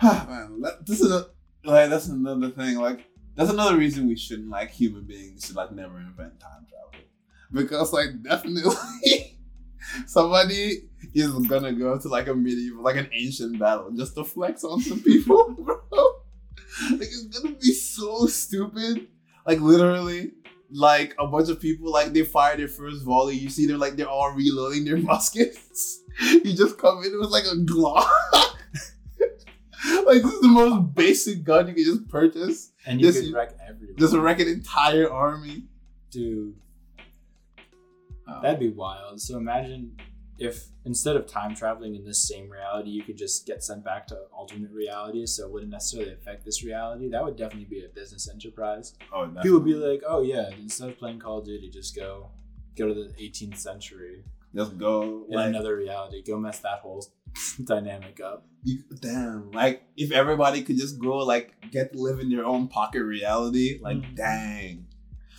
Man, 0.02 0.60
that, 0.62 0.84
this 0.84 1.00
is 1.00 1.12
a, 1.12 1.26
like 1.64 1.88
that's 1.88 2.08
another 2.08 2.50
thing. 2.50 2.78
Like 2.78 3.06
that's 3.36 3.50
another 3.50 3.76
reason 3.76 4.08
we 4.08 4.16
shouldn't 4.16 4.50
like 4.50 4.70
human 4.70 5.04
beings 5.04 5.46
should 5.46 5.56
like 5.56 5.72
never 5.72 5.98
invent 5.98 6.40
time 6.40 6.66
travel 6.68 7.06
because 7.52 7.92
like 7.92 8.22
definitely 8.22 8.62
somebody 10.06 10.88
is 11.14 11.30
gonna 11.46 11.72
go 11.72 11.98
to 11.98 12.08
like 12.08 12.28
a 12.28 12.34
medieval, 12.34 12.82
like 12.82 12.96
an 12.96 13.08
ancient 13.12 13.58
battle 13.58 13.90
just 13.92 14.14
to 14.16 14.24
flex 14.24 14.64
on 14.64 14.80
some 14.80 15.00
people, 15.02 15.54
bro. 15.58 15.80
Like 16.90 17.00
it's 17.02 17.26
gonna 17.38 17.54
be 17.54 17.72
so 17.72 18.26
stupid. 18.26 19.06
Like 19.46 19.60
literally, 19.60 20.32
like 20.70 21.14
a 21.18 21.26
bunch 21.26 21.48
of 21.48 21.60
people 21.60 21.90
like 21.92 22.12
they 22.12 22.22
fire 22.24 22.56
their 22.56 22.68
first 22.68 23.02
volley. 23.04 23.36
You 23.36 23.48
see 23.48 23.66
them 23.66 23.78
like 23.78 23.96
they're 23.96 24.08
all 24.08 24.32
reloading 24.32 24.84
their 24.84 24.96
muskets. 25.12 26.02
You 26.20 26.54
just 26.54 26.78
come 26.78 27.02
in 27.04 27.18
with 27.18 27.30
like 27.30 27.44
a 27.44 27.56
Glock. 27.56 28.06
like 30.04 30.22
this 30.22 30.32
is 30.32 30.40
the 30.40 30.48
most 30.48 30.94
basic 30.94 31.44
gun 31.44 31.68
you 31.68 31.74
can 31.74 31.84
just 31.84 32.08
purchase. 32.08 32.72
And 32.86 33.00
you 33.00 33.06
This- 33.10 33.20
could 33.24 33.34
wreck 33.34 33.50
everyone. 33.66 33.96
Just 33.96 34.14
wreck 34.14 34.40
an 34.40 34.48
entire 34.48 35.10
army. 35.10 35.64
Dude, 36.10 36.54
Oh. 38.28 38.40
that'd 38.42 38.58
be 38.60 38.70
wild. 38.70 39.20
So 39.20 39.36
imagine 39.36 39.96
if 40.38 40.66
instead 40.84 41.16
of 41.16 41.26
time 41.26 41.54
traveling 41.54 41.94
in 41.94 42.04
this 42.04 42.28
same 42.28 42.50
reality, 42.50 42.90
you 42.90 43.02
could 43.02 43.16
just 43.16 43.46
get 43.46 43.62
sent 43.64 43.84
back 43.84 44.06
to 44.08 44.16
alternate 44.32 44.70
realities, 44.72 45.34
so 45.36 45.46
it 45.46 45.52
wouldn't 45.52 45.70
necessarily 45.72 46.12
affect 46.12 46.44
this 46.44 46.62
reality. 46.64 47.08
That 47.08 47.24
would 47.24 47.36
definitely 47.36 47.66
be 47.66 47.84
a 47.84 47.88
business 47.88 48.28
enterprise. 48.28 48.94
oh, 49.12 49.26
People 49.42 49.58
would 49.60 49.64
be 49.64 49.74
like, 49.74 50.02
"Oh 50.06 50.22
yeah, 50.22 50.50
instead 50.60 50.88
of 50.90 50.98
playing 50.98 51.20
Call 51.20 51.38
of 51.38 51.46
Duty, 51.46 51.70
just 51.70 51.96
go 51.96 52.30
go 52.76 52.86
to 52.88 52.94
the 52.94 53.14
18th 53.18 53.56
century 53.56 54.24
just 54.54 54.76
go 54.78 55.24
in 55.28 55.36
like 55.36 55.48
another 55.48 55.76
reality. 55.76 56.22
Go 56.22 56.38
mess 56.38 56.58
that 56.60 56.80
whole 56.80 57.06
dynamic 57.64 58.20
up." 58.20 58.46
you, 58.62 58.78
damn 59.00 59.50
like 59.52 59.84
if 59.96 60.10
everybody 60.10 60.60
could 60.62 60.76
just 60.76 60.98
go 61.00 61.18
like 61.18 61.54
get 61.70 61.92
to 61.92 61.98
live 61.98 62.18
in 62.18 62.28
their 62.28 62.44
own 62.44 62.66
pocket 62.68 63.02
reality 63.04 63.78
like 63.80 63.98
Mm. 63.98 64.16
dang 64.16 64.86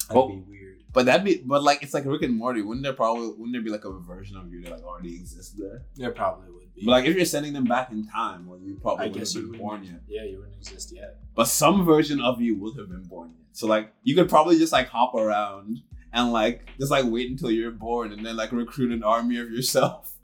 That'd 0.08 0.16
Well- 0.16 0.30
be 0.30 0.36
weird. 0.48 0.57
But 0.98 1.06
that'd 1.06 1.24
be 1.24 1.44
but 1.46 1.62
like 1.62 1.84
it's 1.84 1.94
like 1.94 2.06
rick 2.06 2.24
and 2.24 2.36
morty 2.36 2.64
wouldn't 2.64 2.84
there 2.84 2.94
probably 2.94 3.28
wouldn't 3.28 3.54
there 3.54 3.62
be 3.62 3.70
like 3.70 3.86
a 3.86 3.92
version 4.00 4.36
of 4.36 4.52
you 4.52 4.62
that 4.64 4.72
like 4.72 4.84
already 4.84 5.14
exists 5.16 5.54
there 5.56 5.84
There 5.96 6.10
probably 6.12 6.50
would 6.52 6.74
be. 6.74 6.86
but 6.86 6.92
like 6.92 7.06
if 7.06 7.16
you're 7.16 7.26
sending 7.26 7.54
them 7.54 7.66
back 7.66 7.92
in 7.92 8.08
time 8.08 8.48
well 8.48 8.60
you 8.60 8.80
probably 8.82 9.10
guess 9.10 9.36
have 9.36 9.44
been 9.52 9.60
born 9.60 9.84
yet 9.84 10.02
yeah, 10.08 10.24
you 10.24 10.40
wouldn't 10.40 10.58
exist 10.58 10.92
yet. 10.96 11.20
but 11.36 11.48
some 11.48 11.86
version 11.86 12.20
of 12.20 12.42
you 12.42 12.58
would 12.62 12.76
have 12.80 12.90
been 12.90 13.04
born 13.04 13.30
yet 13.38 13.48
so 13.52 13.68
like 13.68 13.94
you 14.04 14.16
could 14.16 14.28
probably 14.28 14.58
just 14.58 14.74
like 14.74 14.88
hop 14.88 15.14
around 15.14 15.80
and 16.14 16.32
like 16.32 16.68
just 16.80 16.90
like 16.90 17.06
wait 17.06 17.30
until 17.30 17.52
you're 17.52 17.70
born 17.72 18.12
and 18.12 18.26
then 18.26 18.36
like 18.36 18.52
recruit 18.52 18.92
an 18.92 19.04
army 19.04 19.38
of 19.38 19.52
yourself 19.52 20.18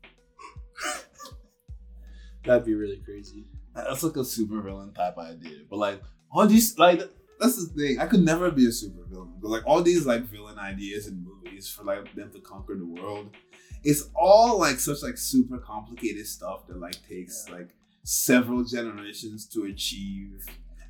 That'd 2.45 2.65
be 2.65 2.73
really 2.73 2.97
crazy. 2.97 3.45
That's 3.73 4.03
like 4.03 4.17
a 4.17 4.25
super 4.25 4.61
villain 4.61 4.93
type 4.93 5.17
idea. 5.17 5.59
But 5.69 5.77
like 5.77 6.01
all 6.31 6.45
these 6.45 6.77
like 6.77 7.01
that's 7.43 7.67
the 7.67 7.73
thing. 7.73 7.99
I 7.99 8.05
could 8.05 8.21
never 8.21 8.49
be 8.51 8.67
a 8.67 8.71
super 8.71 9.03
villain. 9.09 9.33
But 9.41 9.49
like 9.49 9.63
all 9.65 9.81
these 9.81 10.05
like 10.05 10.23
villain 10.23 10.57
ideas 10.57 11.07
in 11.07 11.23
movies 11.23 11.69
for 11.69 11.83
like 11.83 12.13
them 12.15 12.31
to 12.31 12.39
conquer 12.39 12.75
the 12.75 12.85
world, 12.85 13.35
it's 13.83 14.09
all 14.15 14.57
like 14.57 14.79
such 14.79 15.03
like 15.03 15.17
super 15.17 15.57
complicated 15.57 16.25
stuff 16.25 16.65
that 16.67 16.79
like 16.79 16.95
takes 17.07 17.49
like 17.49 17.69
several 18.03 18.63
generations 18.63 19.45
to 19.49 19.65
achieve. 19.65 20.45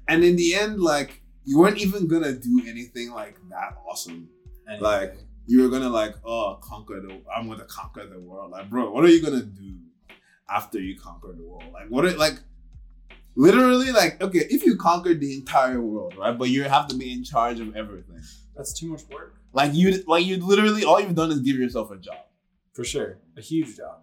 And 0.07 0.23
in 0.23 0.35
the 0.35 0.53
end, 0.53 0.79
like 0.79 1.21
you 1.43 1.57
weren't 1.57 1.79
even 1.79 2.07
gonna 2.07 2.33
do 2.33 2.61
anything 2.67 3.11
like 3.11 3.37
that 3.49 3.75
awesome. 3.89 4.29
Anyway. 4.69 4.81
Like 4.81 5.17
you 5.47 5.63
were 5.63 5.69
gonna 5.69 5.89
like, 5.89 6.15
oh 6.23 6.59
conquer 6.61 7.01
the 7.01 7.19
I'm 7.35 7.49
gonna 7.49 7.65
conquer 7.65 8.05
the 8.05 8.19
world. 8.19 8.51
Like, 8.51 8.69
bro, 8.69 8.91
what 8.91 9.03
are 9.03 9.09
you 9.09 9.23
gonna 9.23 9.41
do 9.41 9.75
after 10.49 10.79
you 10.79 10.99
conquer 10.99 11.33
the 11.35 11.43
world? 11.43 11.71
Like 11.73 11.87
what 11.89 12.05
are 12.05 12.11
like 12.11 12.35
literally 13.35 13.91
like 13.91 14.21
okay, 14.21 14.39
if 14.49 14.63
you 14.65 14.75
conquered 14.75 15.19
the 15.19 15.33
entire 15.35 15.81
world, 15.81 16.15
right? 16.17 16.37
But 16.37 16.49
you 16.49 16.63
have 16.63 16.87
to 16.89 16.95
be 16.95 17.11
in 17.13 17.23
charge 17.23 17.59
of 17.59 17.75
everything. 17.75 18.21
that's 18.55 18.73
too 18.73 18.89
much 18.89 19.01
work. 19.11 19.35
Like 19.53 19.73
you 19.73 20.03
like 20.07 20.25
you 20.25 20.37
literally 20.37 20.83
all 20.83 20.99
you've 20.99 21.15
done 21.15 21.31
is 21.31 21.39
give 21.39 21.57
yourself 21.57 21.91
a 21.91 21.97
job. 21.97 22.17
For 22.73 22.83
sure. 22.83 23.17
A 23.37 23.41
huge 23.41 23.77
job. 23.77 23.99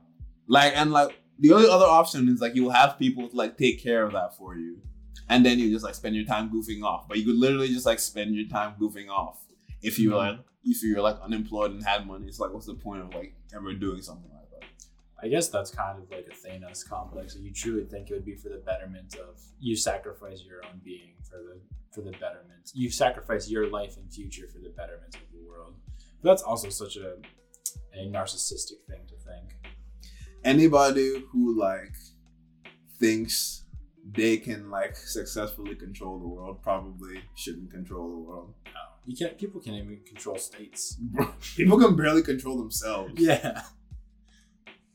Like 0.47 0.73
and 0.77 0.93
like 0.93 1.21
the 1.39 1.53
only 1.53 1.69
other 1.69 1.87
option 1.87 2.29
is 2.29 2.41
like 2.41 2.55
you'll 2.55 2.71
have 2.71 2.99
people 2.99 3.29
to 3.29 3.37
like 3.37 3.57
take 3.57 3.83
care 3.83 4.05
of 4.05 4.13
that 4.13 4.37
for 4.37 4.55
you. 4.57 4.81
And 5.29 5.47
then 5.47 5.59
you 5.61 5.71
just 5.71 5.85
like 5.85 5.95
spend 5.95 6.17
your 6.17 6.25
time 6.25 6.51
goofing 6.51 6.83
off. 6.83 7.07
But 7.09 7.19
you 7.19 7.25
could 7.25 7.37
literally 7.37 7.69
just 7.69 7.87
like 7.87 8.01
spend 8.01 8.35
your 8.35 8.49
time 8.49 8.75
goofing 8.81 9.09
off. 9.09 9.39
If 9.83 9.99
you 9.99 10.11
Mhm. 10.11 10.17
like 10.17 10.39
if 10.65 10.83
you're 10.83 11.01
like 11.01 11.19
unemployed 11.23 11.71
and 11.71 11.83
had 11.85 12.07
money, 12.07 12.27
it's 12.27 12.39
like 12.41 12.53
what's 12.53 12.67
the 12.67 12.75
point 12.75 13.03
of 13.03 13.15
like 13.15 13.35
ever 13.55 13.73
doing 13.75 14.03
something 14.03 14.31
like 14.31 14.40
that? 14.40 14.40
I 15.23 15.29
guess 15.29 15.49
that's 15.49 15.71
kind 15.71 15.99
of 16.03 16.11
like 16.11 16.27
a 16.31 16.49
Thanos 16.49 16.89
complex. 16.89 17.35
That 17.35 17.43
you 17.43 17.53
truly 17.53 17.85
think 17.85 18.11
it 18.11 18.15
would 18.15 18.25
be 18.25 18.37
for 18.37 18.49
the 18.49 18.63
betterment 18.65 19.17
of 19.17 19.41
you 19.59 19.77
sacrifice 19.77 20.43
your 20.47 20.65
own 20.65 20.81
being 20.85 21.15
for 21.29 21.37
the 21.39 21.61
for 21.93 22.01
the 22.01 22.13
betterment. 22.13 22.71
You 22.73 22.91
sacrifice 22.91 23.51
your 23.51 23.69
life 23.69 23.97
and 23.97 24.11
future 24.13 24.47
for 24.53 24.59
the 24.61 24.71
betterment 24.71 25.15
of 25.17 25.31
the 25.33 25.47
world. 25.47 25.75
But 26.23 26.31
that's 26.31 26.43
also 26.43 26.69
such 26.71 26.97
a 26.97 27.17
a 27.95 28.07
narcissistic 28.09 28.85
thing 28.89 29.01
to 29.09 29.17
think. 29.17 29.75
Anybody 30.45 31.23
who 31.33 31.59
like 31.59 31.95
thinks 32.99 33.65
they 34.13 34.39
can 34.39 34.71
like 34.71 34.97
successfully 34.97 35.75
control 35.75 36.19
the 36.19 36.29
world 36.29 36.63
probably 36.63 37.23
shouldn't 37.35 37.71
control 37.71 38.11
the 38.11 38.19
world. 38.19 38.55
No, 38.67 38.81
you 39.07 39.17
can't. 39.17 39.37
People 39.37 39.61
can't 39.61 39.77
even 39.77 40.01
control 40.07 40.37
states. 40.39 40.99
People 41.57 41.79
can 41.79 41.97
barely 41.97 42.23
control 42.23 42.57
themselves. 42.59 43.13
Yeah. 43.19 43.63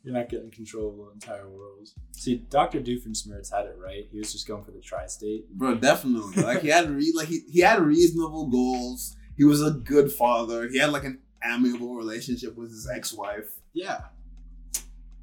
You're 0.05 0.13
not 0.13 0.29
getting 0.29 0.51
control 0.51 0.91
of 0.91 0.97
the 0.97 1.11
entire 1.13 1.49
world. 1.49 1.89
See, 2.11 2.37
Dr. 2.49 2.79
Doofenshmirtz 2.79 3.51
had 3.51 3.65
it 3.65 3.75
right. 3.77 4.07
He 4.11 4.19
was 4.19 4.31
just 4.31 4.47
going 4.47 4.63
for 4.63 4.69
the 4.69 4.79
tri-state. 4.79 5.49
Bro, 5.49 5.75
definitely. 5.75 6.43
Like 6.43 6.61
he 6.61 6.67
had 6.67 6.91
re- 6.91 7.13
like 7.15 7.27
he, 7.27 7.41
he 7.49 7.61
had 7.61 7.81
reasonable 7.81 8.47
goals. 8.47 9.17
He 9.35 9.43
was 9.43 9.63
a 9.63 9.71
good 9.71 10.11
father. 10.11 10.69
He 10.69 10.77
had 10.77 10.91
like 10.91 11.05
an 11.05 11.21
amiable 11.43 11.95
relationship 11.95 12.55
with 12.55 12.69
his 12.69 12.87
ex-wife. 12.87 13.49
Yeah. 13.73 14.01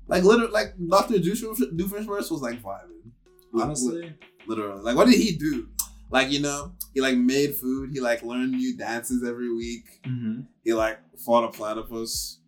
Like 0.09 0.25
literally, 0.25 0.53
like 0.53 0.75
Doctor 0.88 1.14
Doofenshmirtz 1.14 2.31
was 2.31 2.42
like 2.42 2.61
vibing. 2.61 3.12
Honestly, 3.55 4.12
literally, 4.49 4.83
like 4.83 4.97
what 4.97 5.07
did 5.07 5.14
he 5.14 5.37
do? 5.37 5.68
Like 6.11 6.31
you 6.31 6.40
know, 6.40 6.73
he 6.92 7.01
like 7.01 7.16
made 7.16 7.55
food. 7.55 7.90
He 7.92 8.01
like 8.01 8.23
learned 8.23 8.53
new 8.53 8.77
dances 8.77 9.23
every 9.27 9.55
week. 9.55 10.01
mm-hmm. 10.05 10.40
He 10.64 10.75
like 10.75 10.99
fought 11.25 11.45
a 11.45 11.49
platypus. 11.49 12.40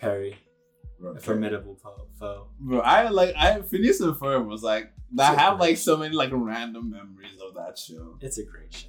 Perry, 0.00 0.36
Bro, 0.98 1.12
a 1.16 1.20
formidable 1.20 1.76
foe. 2.18 2.48
Bro, 2.58 2.80
I 2.80 3.08
like 3.08 3.34
I 3.36 3.60
Phineas 3.62 4.00
and 4.00 4.14
Ferb 4.14 4.46
was 4.46 4.62
like 4.62 4.92
I 5.18 5.34
have 5.34 5.58
like 5.60 5.76
so 5.76 5.96
many 5.96 6.14
like 6.14 6.30
random 6.32 6.90
memories 6.90 7.38
of 7.46 7.54
that 7.54 7.78
show. 7.78 8.16
It's 8.20 8.38
a 8.38 8.44
great 8.44 8.72
show. 8.72 8.88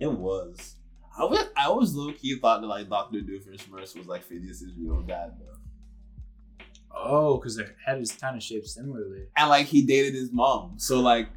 It 0.00 0.10
was. 0.10 0.76
I 1.16 1.24
was 1.24 1.38
I 1.56 1.66
always 1.66 1.92
low 1.94 2.12
key 2.12 2.38
thought 2.40 2.60
that 2.62 2.66
like 2.66 2.88
Doctor 2.88 3.18
Doofenshmirtz 3.20 3.96
was 3.96 4.06
like 4.06 4.24
Phineas's 4.24 4.72
real 4.78 5.00
dad 5.02 5.34
though, 5.38 6.64
Oh, 6.96 7.36
because 7.38 7.56
their 7.56 7.74
head 7.84 8.00
is 8.00 8.12
kind 8.12 8.36
of 8.36 8.42
shaped 8.42 8.66
similarly. 8.68 9.26
and 9.36 9.48
like 9.48 9.66
he 9.66 9.82
dated 9.82 10.14
his 10.14 10.32
mom, 10.32 10.74
so 10.78 11.00
like, 11.00 11.28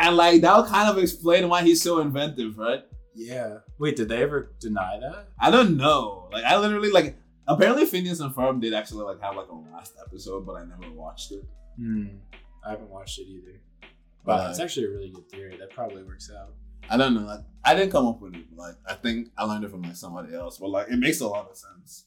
and 0.00 0.16
like 0.16 0.40
that 0.42 0.56
would 0.56 0.66
kind 0.66 0.88
of 0.90 0.98
explain 1.02 1.48
why 1.48 1.62
he's 1.62 1.80
so 1.82 2.00
inventive, 2.00 2.58
right? 2.58 2.82
Yeah. 3.14 3.58
Wait, 3.78 3.96
did 3.96 4.08
they 4.08 4.22
ever 4.22 4.52
deny 4.60 4.98
that? 5.00 5.28
I 5.38 5.50
don't 5.50 5.76
know. 5.76 6.28
Like 6.32 6.44
I 6.44 6.56
literally 6.58 6.90
like 6.90 7.16
apparently 7.46 7.86
Phineas 7.86 8.20
and 8.20 8.34
Ferb 8.34 8.60
did 8.60 8.74
actually 8.74 9.04
like 9.04 9.20
have 9.22 9.36
like 9.36 9.48
a 9.48 9.54
last 9.54 9.94
episode, 10.04 10.46
but 10.46 10.54
I 10.54 10.64
never 10.64 10.92
watched 10.92 11.32
it. 11.32 11.44
Hmm. 11.76 12.06
I 12.64 12.70
haven't 12.70 12.88
watched 12.90 13.18
it 13.18 13.26
either. 13.28 13.60
Wow, 13.82 13.88
But 14.24 14.46
that's 14.46 14.60
actually 14.60 14.86
a 14.86 14.90
really 14.90 15.10
good 15.10 15.28
theory. 15.28 15.56
That 15.58 15.70
probably 15.70 16.02
works 16.02 16.30
out. 16.30 16.54
I 16.88 16.96
don't 16.96 17.14
know. 17.14 17.22
Like 17.22 17.40
I 17.64 17.74
didn't 17.74 17.92
come 17.92 18.06
up 18.06 18.20
with 18.20 18.34
it. 18.34 18.44
Like 18.54 18.74
I 18.86 18.94
think 18.94 19.28
I 19.36 19.44
learned 19.44 19.64
it 19.64 19.70
from 19.70 19.82
like 19.82 19.96
somebody 19.96 20.34
else, 20.34 20.58
but 20.58 20.68
like 20.68 20.88
it 20.88 20.98
makes 20.98 21.20
a 21.20 21.28
lot 21.28 21.48
of 21.50 21.56
sense. 21.56 22.04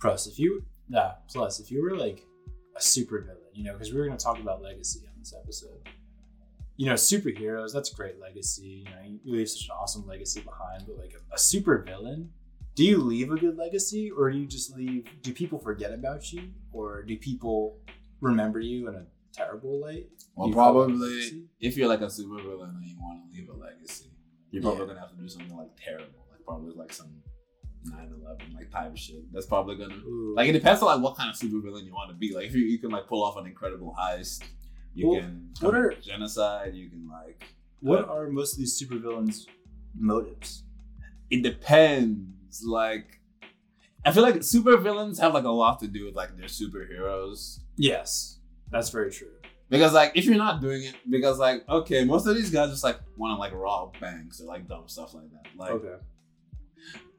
Plus, 0.00 0.26
if 0.26 0.38
you 0.38 0.64
yeah, 0.88 1.12
plus 1.28 1.60
if 1.60 1.70
you 1.70 1.82
were 1.82 1.96
like 1.96 2.24
a 2.76 2.80
super 2.80 3.20
villain, 3.20 3.38
you 3.52 3.64
know, 3.64 3.72
because 3.72 3.92
we 3.92 3.98
were 3.98 4.06
gonna 4.06 4.18
talk 4.18 4.38
about 4.38 4.62
legacy 4.62 5.00
on 5.06 5.12
this 5.18 5.34
episode. 5.40 5.88
You 6.76 6.86
know, 6.86 6.94
superheroes, 6.94 7.72
that's 7.72 7.88
great 7.90 8.20
legacy. 8.20 8.84
You 8.84 8.84
know, 8.84 9.00
you 9.04 9.20
leave 9.24 9.48
such 9.48 9.66
an 9.66 9.76
awesome 9.80 10.06
legacy 10.06 10.40
behind, 10.40 10.84
but 10.86 10.98
like 10.98 11.12
a, 11.14 11.34
a 11.34 11.38
super 11.38 11.78
villain, 11.82 12.30
do 12.74 12.84
you 12.84 12.98
leave 12.98 13.30
a 13.30 13.36
good 13.36 13.56
legacy 13.56 14.10
or 14.10 14.30
do 14.30 14.38
you 14.38 14.46
just 14.46 14.74
leave 14.76 15.06
do 15.22 15.32
people 15.32 15.58
forget 15.58 15.92
about 15.92 16.32
you 16.32 16.42
or 16.72 17.02
do 17.02 17.16
people 17.16 17.78
remember 18.20 18.60
you 18.60 18.88
in 18.88 18.94
a 18.94 19.06
terrible 19.32 19.80
light 19.80 20.08
Well, 20.36 20.50
probably 20.52 21.46
if 21.60 21.76
you're 21.76 21.88
like 21.88 22.00
a 22.00 22.10
super 22.10 22.40
villain 22.42 22.70
and 22.76 22.84
you 22.86 22.96
want 22.98 23.20
to 23.32 23.36
leave 23.36 23.48
a 23.48 23.52
legacy, 23.52 24.10
you're 24.50 24.62
probably 24.62 24.80
Yeah. 24.82 24.86
gonna 24.88 25.00
have 25.00 25.10
to 25.10 25.16
do 25.16 25.28
something 25.28 25.56
like 25.56 25.70
terrible, 25.76 26.26
like 26.30 26.42
probably 26.44 26.72
like 26.74 26.92
some 26.92 27.12
9/11 27.84 28.54
like 28.54 28.70
type 28.70 28.96
shit. 28.96 29.30
That's 29.32 29.46
probably 29.46 29.76
gonna 29.76 29.94
Ooh. 29.96 30.34
like 30.36 30.48
it 30.48 30.52
depends 30.52 30.80
on 30.82 30.86
like 30.88 31.02
what 31.04 31.16
kind 31.16 31.28
of 31.30 31.36
super 31.36 31.60
villain 31.60 31.84
you 31.84 31.92
want 31.92 32.10
to 32.10 32.16
be. 32.16 32.34
Like 32.34 32.46
if 32.46 32.54
you, 32.54 32.64
you 32.64 32.78
can 32.78 32.90
like 32.90 33.06
pull 33.06 33.22
off 33.22 33.36
an 33.36 33.46
incredible 33.46 33.94
heist, 33.98 34.42
you 34.94 35.08
Well, 35.08 35.20
can 35.20 35.50
what 35.60 35.74
are- 35.74 35.94
genocide. 36.00 36.74
You 36.74 36.88
can 36.90 37.08
like 37.08 37.42
what 37.80 38.08
uh, 38.08 38.12
are 38.14 38.30
most 38.30 38.52
of 38.54 38.58
these 38.58 38.80
supervillains 38.80 39.46
motives 39.96 40.62
it 41.30 41.42
depends. 41.42 42.30
Like 42.62 43.20
I 44.04 44.12
feel 44.12 44.22
like 44.22 44.42
super 44.42 44.76
villains 44.76 45.18
have 45.18 45.32
like 45.34 45.44
a 45.44 45.50
lot 45.50 45.80
to 45.80 45.88
do 45.88 46.04
with 46.04 46.14
like 46.14 46.36
their 46.36 46.46
superheroes. 46.46 47.60
yes 47.76 48.38
that's 48.70 48.90
very 48.90 49.10
true 49.10 49.32
Because 49.70 49.92
like 49.94 50.12
if 50.14 50.24
you're 50.26 50.36
not 50.36 50.60
doing 50.60 50.82
it, 50.84 50.94
because 51.08 51.38
like 51.38 51.66
okay, 51.68 52.04
most 52.04 52.26
of 52.26 52.34
these 52.36 52.50
guys 52.50 52.70
just 52.70 52.84
like 52.84 52.98
want 53.16 53.34
to 53.34 53.38
like 53.40 53.52
rob 53.54 53.98
banks 54.00 54.40
or 54.40 54.44
like 54.44 54.68
dumb 54.68 54.84
stuff 54.86 55.14
like 55.14 55.30
that. 55.32 55.46
Like 55.56 55.70
okay 55.70 55.96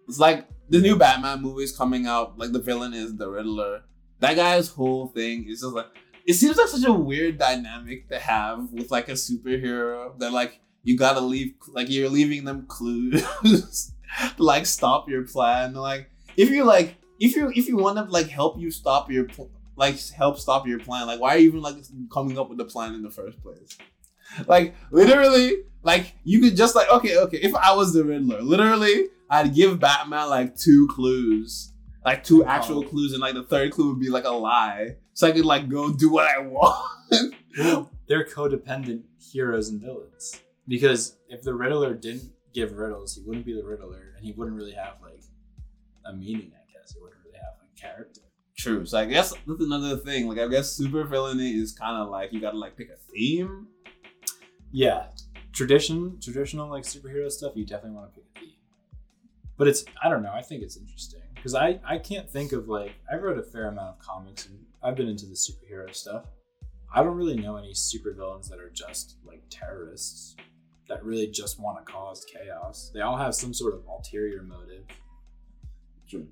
it's 0.07 0.19
like 0.19 0.47
the 0.69 0.79
new 0.79 0.95
Batman 0.95 1.41
movies 1.41 1.75
coming 1.75 2.05
out. 2.05 2.37
Like 2.37 2.51
the 2.51 2.61
villain 2.61 2.93
is 2.93 3.15
the 3.15 3.27
Riddler. 3.29 3.81
That 4.19 4.35
guy's 4.35 4.69
whole 4.69 5.07
thing 5.07 5.47
is 5.49 5.61
just 5.61 5.73
like 5.73 5.87
it 6.25 6.33
seems 6.33 6.57
like 6.57 6.67
such 6.67 6.85
a 6.85 6.93
weird 6.93 7.37
dynamic 7.37 8.07
to 8.09 8.19
have 8.19 8.71
with 8.71 8.91
like 8.91 9.09
a 9.09 9.13
superhero 9.13 10.17
that 10.19 10.31
like 10.31 10.59
you 10.83 10.97
gotta 10.97 11.19
leave 11.21 11.53
like 11.73 11.89
you're 11.89 12.09
leaving 12.09 12.45
them 12.45 12.65
clues 12.67 13.91
like 14.37 14.65
stop 14.65 15.09
your 15.09 15.23
plan. 15.23 15.73
Like 15.73 16.09
if 16.37 16.49
you 16.49 16.63
like 16.63 16.95
if 17.19 17.35
you 17.35 17.51
if 17.55 17.67
you 17.67 17.77
want 17.77 17.97
to 17.97 18.03
like 18.05 18.27
help 18.27 18.59
you 18.59 18.71
stop 18.71 19.09
your 19.11 19.25
pl- 19.25 19.51
like 19.75 19.99
help 20.11 20.39
stop 20.39 20.67
your 20.67 20.79
plan, 20.79 21.07
like 21.07 21.19
why 21.19 21.35
are 21.35 21.37
you 21.37 21.47
even 21.49 21.61
like 21.61 21.75
coming 22.11 22.37
up 22.39 22.49
with 22.49 22.57
the 22.57 22.65
plan 22.65 22.93
in 22.93 23.01
the 23.01 23.09
first 23.11 23.41
place? 23.41 23.77
Like 24.47 24.75
literally, 24.91 25.51
like 25.83 26.13
you 26.23 26.39
could 26.41 26.55
just 26.57 26.75
like 26.75 26.89
okay, 26.91 27.17
okay. 27.19 27.37
If 27.37 27.53
I 27.55 27.73
was 27.73 27.93
the 27.93 28.03
Riddler, 28.03 28.41
literally, 28.41 29.07
I'd 29.29 29.53
give 29.53 29.79
Batman 29.79 30.29
like 30.29 30.55
two 30.57 30.87
clues, 30.89 31.71
like 32.03 32.23
two 32.23 32.43
actual 32.43 32.79
Oh. 32.83 32.87
clues, 32.89 33.13
and 33.13 33.21
like 33.21 33.35
the 33.35 33.43
third 33.43 33.71
clue 33.71 33.89
would 33.89 33.99
be 33.99 34.09
like 34.09 34.25
a 34.25 34.29
lie, 34.31 34.95
so 35.13 35.27
I 35.27 35.31
could 35.31 35.45
like 35.45 35.69
go 35.69 35.91
do 35.93 36.09
what 36.11 36.27
I 36.27 36.39
want. 36.47 37.35
they're 38.07 38.25
codependent 38.25 39.03
heroes 39.31 39.69
and 39.69 39.81
villains 39.81 40.41
because 40.67 41.17
if 41.29 41.41
the 41.43 41.53
riddler 41.53 41.93
didn't 41.93 42.31
give 42.55 42.71
riddles 42.77 43.15
he 43.15 43.21
wouldn't 43.27 43.45
be 43.45 43.53
the 43.53 43.63
riddler 43.63 44.13
and 44.15 44.25
he 44.25 44.31
wouldn't 44.31 44.55
really 44.57 44.71
have 44.71 44.95
like 45.03 45.21
a 46.05 46.13
meaning 46.13 46.51
i 46.55 46.65
guess. 46.71 46.93
He 46.93 47.01
wouldn't 47.01 47.19
really 47.23 47.37
have 47.37 47.55
a 47.61 47.79
character. 47.79 48.21
True. 48.57 48.85
So 48.85 48.97
I 48.97 49.05
guess 49.05 49.31
that's 49.31 49.61
another 49.61 49.97
thing. 49.97 50.27
Like 50.27 50.39
I 50.39 50.47
guess 50.47 50.71
super 50.71 51.03
villainy 51.03 51.51
is 51.51 51.73
kind 51.73 52.01
of 52.01 52.09
like 52.09 52.31
you 52.31 52.39
gotta 52.39 52.57
like 52.57 52.77
pick 52.77 52.89
a 52.89 52.97
theme. 53.11 53.67
yeah. 54.71 55.07
Tradition 55.51 56.19
traditional 56.21 56.69
like 56.69 56.83
superhero 56.83 57.31
stuff 57.31 57.53
you 57.55 57.65
definitely 57.65 57.97
want 57.97 58.13
to 58.13 58.19
pick 58.19 58.29
a 58.35 58.39
theme. 58.39 58.49
But 59.57 59.67
it's 59.67 59.85
i 60.03 60.09
don't 60.09 60.23
know 60.23 60.33
i 60.33 60.41
think 60.41 60.63
it's 60.63 60.77
interesting. 60.77 61.21
Because 61.33 61.55
i 61.55 61.79
i 61.85 61.97
can't 61.97 62.29
think 62.29 62.51
of 62.51 62.67
like 62.67 62.93
i 63.11 63.15
wrote 63.15 63.37
a 63.37 63.43
fair 63.43 63.67
amount 63.67 63.97
of 63.97 63.99
comics 63.99 64.45
and 64.47 64.57
i've 64.83 64.95
been 64.95 65.07
into 65.07 65.25
the 65.25 65.35
superhero 65.35 65.93
stuff. 65.93 66.25
I 66.93 67.03
don't 67.03 67.17
really 67.17 67.35
know 67.35 67.57
any 67.57 67.73
supervillains 67.73 68.47
that 68.49 68.59
are 68.59 68.69
just 68.69 69.17
like 69.25 69.41
terrorists 69.49 70.35
that 70.87 71.03
really 71.03 71.27
just 71.27 71.59
want 71.59 71.77
to 71.85 71.91
cause 71.91 72.25
chaos 72.25 72.91
they 72.93 73.01
all 73.01 73.17
have 73.17 73.33
some 73.35 73.53
sort 73.53 73.73
of 73.73 73.81
ulterior 73.87 74.41
motive 74.43 74.83
True. 76.07 76.27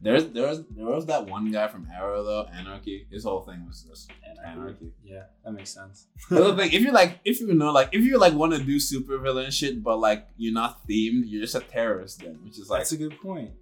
There's 0.00 0.26
there's 0.28 0.60
there 0.76 0.84
was 0.84 1.06
that 1.06 1.26
one 1.26 1.50
guy 1.50 1.66
from 1.68 1.88
Arrow 1.90 2.22
though, 2.22 2.44
Anarchy. 2.52 3.06
His 3.10 3.24
whole 3.24 3.40
thing 3.40 3.64
was 3.66 3.86
just 3.88 4.10
and 4.28 4.38
Anarchy. 4.46 4.92
yeah 5.02 5.22
that 5.42 5.52
makes 5.52 5.70
sense 5.70 6.08
The 6.28 6.44
other 6.44 6.56
thing, 6.62 6.72
if 6.72 6.82
you 6.82 6.92
like, 6.92 7.20
if 7.24 7.40
you 7.40 7.54
know, 7.54 7.72
like, 7.72 7.88
if 7.92 8.04
you 8.04 8.18
like 8.18 8.34
want 8.34 8.52
to 8.52 8.62
do 8.62 8.78
super 8.78 9.16
villain 9.16 9.50
shit, 9.50 9.82
but 9.82 9.96
like 9.98 10.28
you're 10.36 10.52
not 10.52 10.86
themed, 10.86 11.22
you're 11.24 11.40
just 11.40 11.54
a 11.54 11.60
terrorist 11.60 12.20
then, 12.20 12.38
which 12.44 12.58
is 12.58 12.68
like 12.68 12.80
that's 12.80 12.92
a 12.92 12.98
good 12.98 13.18
point 13.18 13.52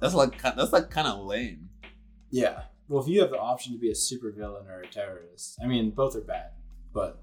that's 0.00 0.14
like 0.14 0.40
that's 0.40 0.72
like 0.72 0.88
kind 0.90 1.08
of 1.08 1.20
lame. 1.26 1.68
yeah 2.30 2.62
well 2.88 3.02
if 3.02 3.08
you 3.08 3.20
have 3.20 3.30
the 3.30 3.38
option 3.38 3.72
to 3.74 3.78
be 3.78 3.90
a 3.90 3.94
supervillain 3.94 4.66
or 4.68 4.80
a 4.80 4.86
terrorist 4.88 5.58
i 5.62 5.66
mean 5.66 5.90
both 5.90 6.16
are 6.16 6.20
bad 6.22 6.50
but 6.94 7.22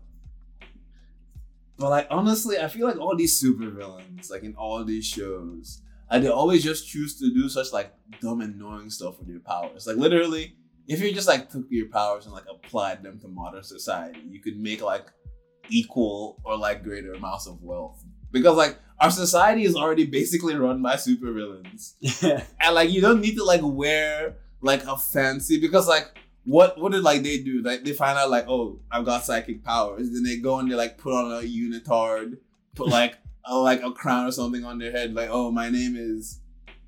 But 1.78 1.90
like 1.90 2.08
honestly, 2.10 2.60
I 2.60 2.68
feel 2.68 2.88
like 2.88 2.98
all 2.98 3.16
these 3.16 3.36
super 3.40 3.70
villains, 3.70 4.30
like 4.30 4.44
in 4.44 4.56
all 4.56 4.84
these 4.84 5.06
shows, 5.06 5.82
like 6.12 6.22
they 6.22 6.30
always 6.30 6.64
just 6.64 6.88
choose 6.88 7.18
to 7.20 7.34
do 7.34 7.50
such 7.50 7.74
like 7.74 7.94
dumb, 8.22 8.42
annoying 8.42 8.90
stuff 8.90 9.20
with 9.20 9.28
your 9.28 9.40
powers. 9.40 9.88
Like 9.88 9.98
literally, 9.98 10.56
if 10.88 11.02
you 11.02 11.14
just 11.14 11.28
like 11.28 11.50
took 11.50 11.66
your 11.70 11.88
powers 11.88 12.26
and 12.26 12.34
like 12.34 12.46
applied 12.50 13.04
them 13.04 13.20
to 13.22 13.28
modern 13.28 13.64
society, 13.64 14.20
you 14.30 14.40
could 14.40 14.58
make 14.58 14.82
like 14.82 15.08
equal 15.70 16.40
or 16.44 16.58
like 16.58 16.84
greater 16.84 17.14
amounts 17.14 17.48
of 17.48 17.62
wealth. 17.62 18.04
Because 18.32 18.58
like 18.58 18.78
our 19.00 19.12
society 19.12 19.64
is 19.64 19.76
already 19.76 20.06
basically 20.06 20.56
run 20.56 20.82
by 20.82 20.96
super 20.96 21.32
villains. 21.34 21.96
yeah 22.00 22.44
and 22.62 22.76
like 22.76 22.90
you 22.90 23.02
don't 23.02 23.22
need 23.22 23.36
to 23.36 23.44
like 23.44 23.62
wear 23.64 24.38
like 24.62 24.86
a 24.86 24.98
fancy 24.98 25.60
because 25.60 25.88
like 25.88 26.18
what 26.45 26.79
what 26.79 26.91
did 26.91 27.03
like 27.03 27.23
they 27.23 27.39
do? 27.39 27.62
Like 27.62 27.84
they 27.84 27.93
find 27.93 28.17
out 28.17 28.29
like 28.29 28.47
oh 28.47 28.79
i've 28.91 29.06
got 29.06 29.23
psychic 29.23 29.63
powers. 29.63 30.12
Then 30.12 30.23
they 30.23 30.38
go 30.38 30.60
and 30.60 30.69
they 30.69 30.75
like 30.75 30.97
put 30.97 31.13
on 31.13 31.32
a 31.32 31.45
unitard 31.45 32.38
put 32.75 32.88
like 32.89 33.17
a 33.45 33.58
like 33.58 33.82
a 33.84 33.91
crown 33.91 34.27
or 34.27 34.32
something 34.32 34.63
on 34.63 34.77
their 34.77 34.91
head 34.91 35.13
like 35.13 35.29
oh 35.32 35.51
my 35.51 35.69
name 35.69 35.95
is 35.97 36.39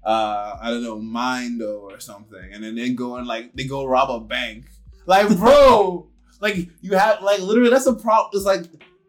uh 0.05 0.57
i 0.61 0.69
don't 0.69 0.83
know 0.83 0.99
mindo 0.99 1.79
or 1.79 1.99
something. 1.99 2.51
And 2.51 2.63
then 2.63 2.75
they 2.75 2.89
go 2.89 3.15
and 3.15 3.27
like 3.27 3.53
they 3.53 3.65
go 3.65 3.85
rob 3.85 4.09
a 4.09 4.19
bank. 4.19 4.65
Like 5.05 5.29
bro 5.37 6.07
like 6.41 6.69
you 6.81 6.95
have 6.95 7.21
like 7.21 7.39
literally 7.39 7.69
that's 7.69 7.85
a 7.85 7.93
problem 7.93 8.29
it's 8.33 8.45
like 8.45 8.65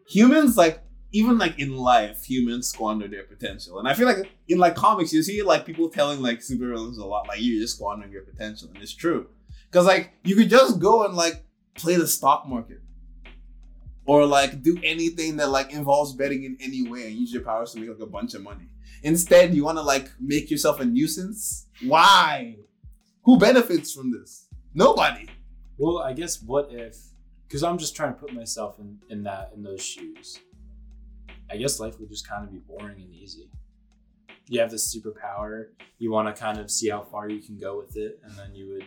humans 0.07 0.55
like 0.55 0.81
even 1.11 1.37
like 1.37 1.57
in 1.59 1.75
life 1.75 2.23
humans 2.23 2.67
squander 2.67 3.07
their 3.09 3.23
potential. 3.23 3.79
And 3.79 3.87
i 3.87 3.93
feel 3.93 4.05
like 4.05 4.29
in 4.47 4.59
like 4.59 4.75
comics 4.75 5.11
you 5.11 5.23
see 5.23 5.41
like 5.41 5.65
people 5.65 5.89
telling 5.89 6.21
like 6.21 6.39
supervillains 6.39 6.97
a 6.97 7.05
lot 7.05 7.27
like 7.27 7.41
you're 7.41 7.61
just 7.61 7.75
squandering 7.75 8.13
your 8.13 8.21
potential 8.21 8.69
and 8.73 8.81
it's 8.81 8.93
true 8.93 9.27
because 9.69 9.85
like 9.85 10.13
you 10.23 10.35
could 10.35 10.49
just 10.49 10.79
go 10.79 11.05
and 11.05 11.15
like 11.15 11.45
play 11.75 11.95
the 11.95 12.07
stock 12.07 12.47
market 12.47 12.81
or 14.05 14.25
like 14.25 14.61
do 14.63 14.77
anything 14.83 15.37
that 15.37 15.49
like 15.49 15.71
involves 15.71 16.13
betting 16.13 16.43
in 16.43 16.57
any 16.59 16.87
way 16.89 17.07
and 17.07 17.15
use 17.15 17.33
your 17.33 17.43
powers 17.43 17.73
to 17.73 17.79
make 17.79 17.89
like 17.89 17.99
a 17.99 18.05
bunch 18.05 18.33
of 18.33 18.41
money 18.41 18.69
instead 19.03 19.53
you 19.53 19.63
want 19.63 19.77
to 19.77 19.81
like 19.81 20.09
make 20.19 20.49
yourself 20.49 20.79
a 20.79 20.85
nuisance 20.85 21.67
why 21.83 22.55
who 23.23 23.37
benefits 23.37 23.93
from 23.93 24.11
this 24.11 24.47
nobody 24.73 25.27
Well, 25.77 25.99
I 25.99 26.13
guess 26.13 26.41
what 26.41 26.69
if? 26.71 26.97
Because 27.47 27.63
I'm 27.63 27.77
just 27.77 27.95
trying 27.95 28.13
to 28.13 28.19
put 28.19 28.33
myself 28.33 28.79
in 28.79 28.97
in 29.09 29.23
that 29.23 29.51
in 29.55 29.63
those 29.63 29.83
shoes. 29.83 30.39
I 31.49 31.57
guess 31.57 31.79
life 31.79 31.99
would 31.99 32.09
just 32.09 32.27
kind 32.27 32.43
of 32.43 32.51
be 32.51 32.57
boring 32.57 32.99
and 32.99 33.13
easy. 33.13 33.49
You 34.49 34.59
have 34.59 34.71
this 34.71 34.95
superpower. 34.95 35.67
You 35.99 36.11
want 36.11 36.33
to 36.33 36.39
kind 36.39 36.57
of 36.57 36.71
see 36.71 36.89
how 36.89 37.03
far 37.03 37.29
you 37.29 37.39
can 37.39 37.57
go 37.57 37.77
with 37.77 37.95
it, 37.95 38.19
and 38.23 38.33
then 38.37 38.55
you 38.55 38.69
would 38.73 38.85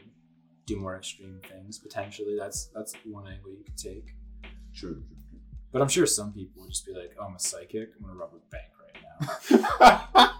do 0.74 0.80
more 0.80 0.96
extreme 0.96 1.40
things. 1.50 1.78
Potentially, 1.78 2.37
that's 2.38 2.66
that's 2.74 2.94
one 3.04 3.26
angle 3.26 3.50
you 3.50 3.64
could 3.64 3.76
take. 3.76 4.14
Sure. 4.72 4.96
But 5.72 5.83
I'm 5.83 5.88
sure 5.88 6.06
some 6.06 6.33
people 6.33 6.62
would 6.62 6.70
just 6.70 6.87
be 6.87 6.92
like, 6.92 7.14
"Oh, 7.18 7.24
I'm 7.26 7.35
a 7.37 7.38
psychic. 7.38 7.90
I'm 7.96 8.02
gonna 8.06 8.18
rob 8.18 8.30
a 8.35 8.40
bank 8.50 8.70
right 8.85 8.96
now. 10.11 10.33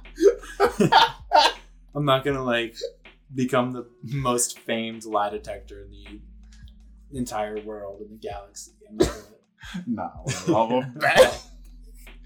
I'm 1.95 2.05
not 2.05 2.25
gonna 2.25 2.45
like 2.45 2.77
become 3.35 3.73
the 3.73 3.87
most 4.03 4.59
famed 4.61 5.05
lie 5.05 5.31
detector 5.31 5.83
in 5.83 5.91
the 5.91 7.19
entire 7.19 7.61
world 7.61 8.01
in 8.03 8.09
the 8.11 8.17
galaxy. 8.17 8.73
I'm 8.89 8.97
not 8.97 9.09
gonna- 9.09 9.25
Nah, 9.87 10.11
want 10.49 10.87
a 10.97 10.99
bag. 10.99 11.33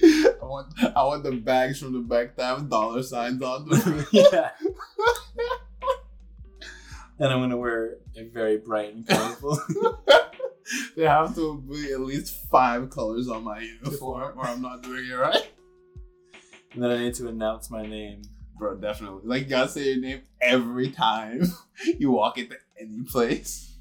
I 0.02 0.44
want, 0.44 0.74
I 0.96 1.04
want 1.04 1.22
the 1.24 1.32
bags 1.32 1.78
from 1.80 1.92
the 1.92 2.00
back 2.00 2.36
that 2.36 2.44
have 2.58 2.68
dollar 2.70 3.02
signs 3.02 3.42
on 3.42 3.68
them. 3.68 4.06
yeah. 4.12 4.50
And 7.18 7.32
I'm 7.32 7.40
gonna 7.40 7.56
wear 7.56 7.98
a 8.16 8.24
very 8.24 8.58
bright 8.58 8.94
and 8.94 9.06
colorful. 9.06 9.60
they 10.96 11.04
have 11.04 11.34
to 11.34 11.58
be 11.60 11.92
at 11.92 12.00
least 12.00 12.48
five 12.50 12.90
colors 12.90 13.28
on 13.28 13.44
my 13.44 13.60
uniform, 13.60 14.38
or 14.38 14.46
I'm 14.46 14.62
not 14.62 14.82
doing 14.82 15.06
it 15.10 15.14
right. 15.14 15.46
and 16.72 16.82
then 16.82 16.90
I 16.90 16.98
need 16.98 17.14
to 17.14 17.28
announce 17.28 17.70
my 17.70 17.84
name. 17.86 18.22
Bro, 18.56 18.76
definitely. 18.76 19.22
Like, 19.24 19.44
you 19.44 19.48
gotta 19.48 19.68
say 19.68 19.92
your 19.92 20.00
name 20.00 20.22
every 20.40 20.90
time 20.90 21.42
you 21.98 22.10
walk 22.12 22.38
into 22.38 22.56
any 22.78 23.02
place. 23.02 23.72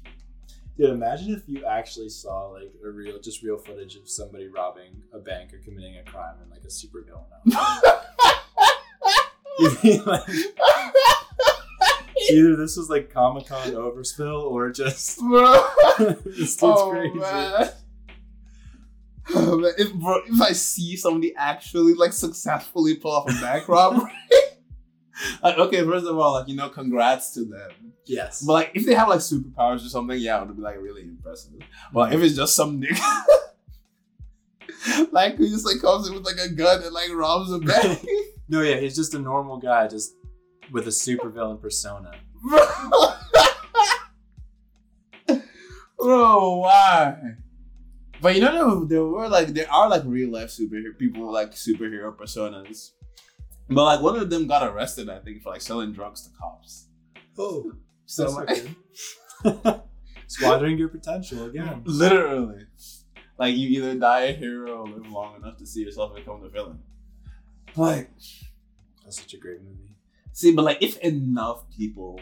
Dude, 0.76 0.90
imagine 0.90 1.32
if 1.34 1.42
you 1.46 1.64
actually 1.64 2.08
saw 2.08 2.48
like 2.48 2.72
a 2.84 2.90
real, 2.90 3.20
just 3.20 3.42
real 3.44 3.56
footage 3.56 3.94
of 3.94 4.08
somebody 4.08 4.48
robbing 4.48 5.02
a 5.12 5.20
bank 5.20 5.54
or 5.54 5.58
committing 5.58 5.98
a 5.98 6.02
crime 6.02 6.34
in 6.42 6.50
like 6.50 6.64
a 6.64 6.70
super 6.70 7.02
villain 7.02 7.24
outfit. 7.56 8.00
You'd 12.28 12.34
be 12.34 12.42
like, 12.42 12.52
either 12.52 12.56
this 12.56 12.76
was 12.76 12.88
like 12.88 13.10
Comic 13.10 13.46
Con 13.46 13.68
overspill 13.72 14.42
or 14.42 14.70
just 14.70 15.18
Bro. 15.20 15.66
this 16.24 16.56
dude's 16.56 16.58
oh, 16.62 16.90
crazy. 16.90 17.14
Man. 17.14 17.70
Oh, 19.34 19.58
man. 19.58 19.72
If, 19.78 19.92
bro, 19.94 20.20
if 20.26 20.40
I 20.40 20.52
see 20.52 20.96
somebody 20.96 21.34
actually 21.36 21.94
like 21.94 22.12
successfully 22.12 22.96
pull 22.96 23.12
off 23.12 23.30
a 23.30 23.40
bank 23.40 23.68
robbery, 23.68 24.12
like, 25.42 25.58
okay, 25.58 25.84
first 25.84 26.06
of 26.06 26.18
all, 26.18 26.34
like 26.34 26.48
you 26.48 26.56
know, 26.56 26.68
congrats 26.68 27.32
to 27.34 27.44
them. 27.44 27.92
Yes. 28.06 28.42
But 28.42 28.52
like, 28.52 28.70
if 28.74 28.84
they 28.84 28.94
have 28.94 29.08
like 29.08 29.20
superpowers 29.20 29.86
or 29.86 29.88
something, 29.88 30.18
yeah, 30.18 30.40
it 30.42 30.46
would 30.46 30.56
be 30.56 30.62
like 30.62 30.80
really 30.80 31.02
impressive. 31.02 31.52
But 31.92 32.00
like, 32.00 32.14
if 32.14 32.22
it's 32.22 32.36
just 32.36 32.54
some 32.54 32.80
nigga, 32.82 33.00
like 35.12 35.36
who 35.36 35.48
just 35.48 35.64
like 35.64 35.80
comes 35.80 36.08
in 36.08 36.14
with 36.14 36.24
like 36.24 36.38
a 36.44 36.48
gun 36.50 36.82
and 36.82 36.92
like 36.92 37.10
robs 37.14 37.50
a 37.50 37.58
bank, 37.58 38.04
no, 38.48 38.60
yeah, 38.60 38.76
he's 38.76 38.96
just 38.96 39.14
a 39.14 39.18
normal 39.18 39.58
guy, 39.58 39.88
just 39.88 40.14
with 40.70 40.86
a 40.86 40.90
supervillain 40.90 41.60
persona. 41.60 42.12
bro. 42.42 42.58
bro, 45.98 46.56
why? 46.58 47.16
But 48.20 48.34
you 48.34 48.40
know, 48.40 48.84
there, 48.84 48.98
there 48.98 49.04
were 49.04 49.28
like 49.28 49.48
there 49.48 49.70
are 49.70 49.88
like 49.88 50.02
real 50.04 50.30
life 50.30 50.48
superhero 50.48 50.96
people 50.98 51.26
with 51.26 51.34
like 51.34 51.52
superhero 51.52 52.14
personas. 52.16 52.90
But 53.68 53.84
like 53.84 54.00
one 54.02 54.16
of 54.18 54.30
them 54.30 54.46
got 54.46 54.62
arrested, 54.62 55.08
I 55.08 55.18
think, 55.20 55.42
for 55.42 55.50
like 55.50 55.62
selling 55.62 55.92
drugs 55.92 56.22
to 56.22 56.30
cops. 56.38 56.88
Oh, 57.38 57.72
So 58.06 58.24
that's 58.24 58.64
like. 59.44 59.80
Squandering 60.26 60.78
your 60.78 60.88
potential 60.88 61.44
again. 61.44 61.82
literally, 61.84 62.64
like 63.38 63.54
you 63.54 63.68
either 63.68 63.94
die 63.94 64.22
a 64.22 64.32
hero 64.32 64.78
or 64.78 64.86
live 64.88 65.06
long 65.10 65.36
enough 65.36 65.58
to 65.58 65.66
see 65.66 65.82
yourself 65.82 66.14
become 66.14 66.42
the 66.42 66.48
villain. 66.48 66.78
Like, 67.76 68.10
That's 69.02 69.20
such 69.20 69.34
a 69.34 69.38
great 69.38 69.62
movie. 69.62 69.93
See, 70.34 70.52
but 70.54 70.66
like 70.66 70.82
if 70.82 70.98
enough 70.98 71.64
people, 71.74 72.20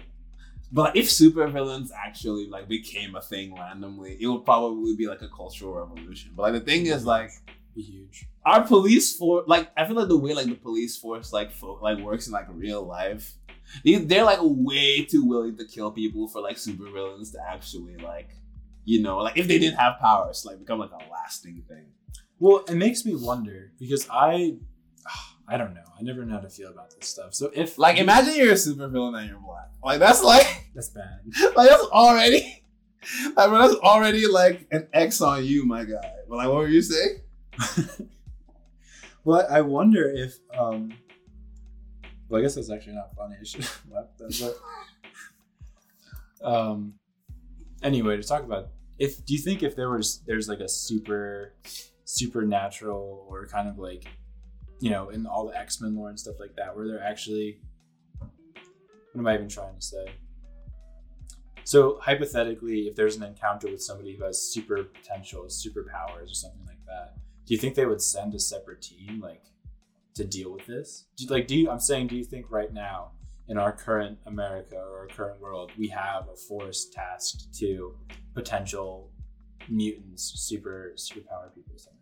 but 0.70 0.82
like, 0.82 0.96
if 0.96 1.08
supervillains 1.08 1.90
actually 1.92 2.46
like 2.46 2.68
became 2.68 3.16
a 3.16 3.20
thing 3.20 3.54
randomly, 3.54 4.16
it 4.20 4.26
would 4.28 4.44
probably 4.44 4.94
be 4.94 5.08
like 5.08 5.22
a 5.22 5.28
cultural 5.28 5.74
revolution. 5.74 6.30
But 6.36 6.42
like 6.44 6.52
the 6.54 6.60
thing 6.60 6.86
is, 6.86 7.04
like 7.04 7.30
Be 7.74 7.82
huge. 7.82 8.28
our 8.46 8.62
police 8.64 9.16
force, 9.16 9.44
like 9.48 9.70
I 9.76 9.84
feel 9.86 9.96
like 9.96 10.08
the 10.08 10.16
way 10.16 10.32
like 10.32 10.46
the 10.46 10.54
police 10.54 10.96
force 10.96 11.32
like 11.32 11.50
fo- 11.50 11.80
like 11.82 11.98
works 11.98 12.26
in 12.28 12.32
like 12.32 12.46
real 12.50 12.82
life, 12.84 13.34
they, 13.84 13.96
they're 13.96 14.24
like 14.24 14.38
way 14.42 15.04
too 15.04 15.24
willing 15.24 15.56
to 15.56 15.64
kill 15.66 15.90
people 15.90 16.28
for 16.28 16.40
like 16.40 16.56
supervillains 16.56 17.32
to 17.32 17.38
actually 17.46 17.96
like, 17.96 18.30
you 18.84 19.02
know, 19.02 19.18
like 19.18 19.36
if 19.36 19.46
they 19.48 19.58
didn't 19.58 19.78
have 19.78 19.98
powers, 20.00 20.44
like 20.46 20.58
become 20.58 20.78
like 20.78 20.90
a 20.92 21.10
lasting 21.10 21.62
thing. 21.68 21.86
Well, 22.38 22.64
it 22.68 22.74
makes 22.74 23.04
me 23.04 23.14
wonder 23.14 23.72
because 23.78 24.08
I, 24.10 24.56
I 25.52 25.58
don't 25.58 25.74
know. 25.74 25.82
I 25.98 26.02
never 26.02 26.24
know 26.24 26.34
how 26.34 26.40
to 26.40 26.48
feel 26.48 26.70
about 26.70 26.90
this 26.98 27.08
stuff. 27.08 27.34
So 27.34 27.50
if 27.54 27.76
Like 27.78 27.98
imagine 27.98 28.36
you're 28.36 28.52
a 28.52 28.54
supervillain 28.54 29.20
and 29.20 29.28
you're 29.28 29.38
black. 29.38 29.68
Like 29.84 29.98
that's 29.98 30.22
like 30.22 30.46
that's 30.74 30.88
bad. 30.88 31.20
like 31.54 31.68
that's 31.68 31.84
already. 31.84 32.64
I 33.36 33.48
mean, 33.48 33.58
that's 33.58 33.74
already 33.74 34.26
like 34.26 34.66
an 34.70 34.88
X 34.92 35.20
on 35.20 35.44
you, 35.44 35.66
my 35.66 35.84
guy. 35.84 36.12
But 36.28 36.36
like, 36.36 36.46
what 36.46 36.56
were 36.56 36.68
you 36.68 36.82
saying? 36.82 37.20
Well, 39.24 39.46
I 39.48 39.60
wonder 39.60 40.10
if 40.10 40.38
um. 40.52 40.92
Well, 42.28 42.40
I 42.40 42.42
guess 42.42 42.56
that's 42.56 42.70
actually 42.70 42.94
not 42.94 43.14
funny. 43.14 43.36
I 43.40 43.44
should 43.44 43.60
have 43.62 43.82
left 43.88 44.18
that. 44.18 44.54
But, 46.40 46.48
um. 46.48 46.94
Anyway, 47.84 48.16
to 48.16 48.22
talk 48.22 48.42
about 48.42 48.70
if 48.98 49.24
do 49.24 49.34
you 49.34 49.40
think 49.40 49.62
if 49.62 49.76
there 49.76 49.90
was 49.90 50.22
there's 50.26 50.48
like 50.48 50.60
a 50.60 50.68
super 50.68 51.54
supernatural 52.04 53.26
or 53.28 53.46
kind 53.46 53.68
of 53.68 53.78
like 53.78 54.06
you 54.82 54.90
know 54.90 55.10
in 55.10 55.26
all 55.26 55.46
the 55.46 55.56
X 55.56 55.80
Men 55.80 55.94
lore 55.94 56.08
and 56.08 56.18
stuff 56.18 56.34
like 56.40 56.56
that 56.56 56.76
where 56.76 56.88
they're 56.88 57.02
actually 57.02 57.60
what 58.18 59.20
am 59.20 59.26
I 59.26 59.34
even 59.34 59.48
trying 59.48 59.76
to 59.76 59.80
say? 59.80 60.06
So 61.64 61.98
hypothetically, 62.00 62.88
if 62.88 62.96
there's 62.96 63.14
an 63.14 63.22
encounter 63.22 63.70
with 63.70 63.82
somebody 63.82 64.16
who 64.16 64.24
has 64.24 64.42
super 64.42 64.82
potential, 64.84 65.44
superpowers, 65.44 66.32
or 66.32 66.34
something 66.34 66.66
like 66.66 66.84
that, 66.86 67.14
do 67.46 67.54
you 67.54 67.60
think 67.60 67.76
they 67.76 67.86
would 67.86 68.02
send 68.02 68.34
a 68.34 68.40
separate 68.40 68.82
team 68.82 69.20
like 69.20 69.44
to 70.14 70.24
deal 70.24 70.52
with 70.52 70.66
this? 70.66 71.06
Do 71.16 71.26
like 71.26 71.46
do 71.46 71.56
you 71.56 71.70
I'm 71.70 71.78
saying 71.78 72.08
do 72.08 72.16
you 72.16 72.24
think 72.24 72.50
right 72.50 72.72
now 72.72 73.12
in 73.48 73.58
our 73.58 73.70
current 73.70 74.18
America 74.26 74.76
or 74.76 75.00
our 75.00 75.06
current 75.06 75.40
world 75.40 75.70
we 75.78 75.86
have 75.88 76.28
a 76.28 76.36
force 76.36 76.86
tasked 76.86 77.54
to 77.60 77.94
potential 78.34 79.10
mutants, 79.68 80.32
super 80.34 80.94
superpower 80.96 81.54
people, 81.54 81.76
something? 81.76 82.01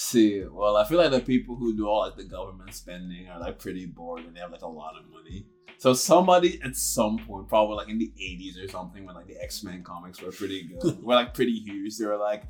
See, 0.00 0.44
well, 0.44 0.76
I 0.76 0.84
feel 0.84 0.96
like 0.96 1.10
the 1.10 1.18
people 1.18 1.56
who 1.56 1.76
do 1.76 1.88
all 1.88 2.02
like 2.02 2.14
the 2.14 2.22
government 2.22 2.72
spending 2.72 3.28
are 3.28 3.40
like 3.40 3.58
pretty 3.58 3.84
bored 3.84 4.24
and 4.24 4.36
they 4.36 4.38
have 4.38 4.52
like 4.52 4.62
a 4.62 4.68
lot 4.68 4.94
of 4.96 5.10
money. 5.10 5.44
So 5.78 5.92
somebody 5.92 6.60
at 6.62 6.76
some 6.76 7.18
point, 7.18 7.48
probably 7.48 7.78
like 7.78 7.88
in 7.88 7.98
the 7.98 8.12
'80s 8.16 8.64
or 8.64 8.68
something, 8.68 9.04
when 9.04 9.16
like 9.16 9.26
the 9.26 9.42
X 9.42 9.64
Men 9.64 9.82
comics 9.82 10.22
were 10.22 10.30
pretty 10.30 10.68
good, 10.68 11.02
were 11.02 11.16
like 11.16 11.34
pretty 11.34 11.58
huge. 11.58 11.98
They 11.98 12.06
were 12.06 12.16
like, 12.16 12.44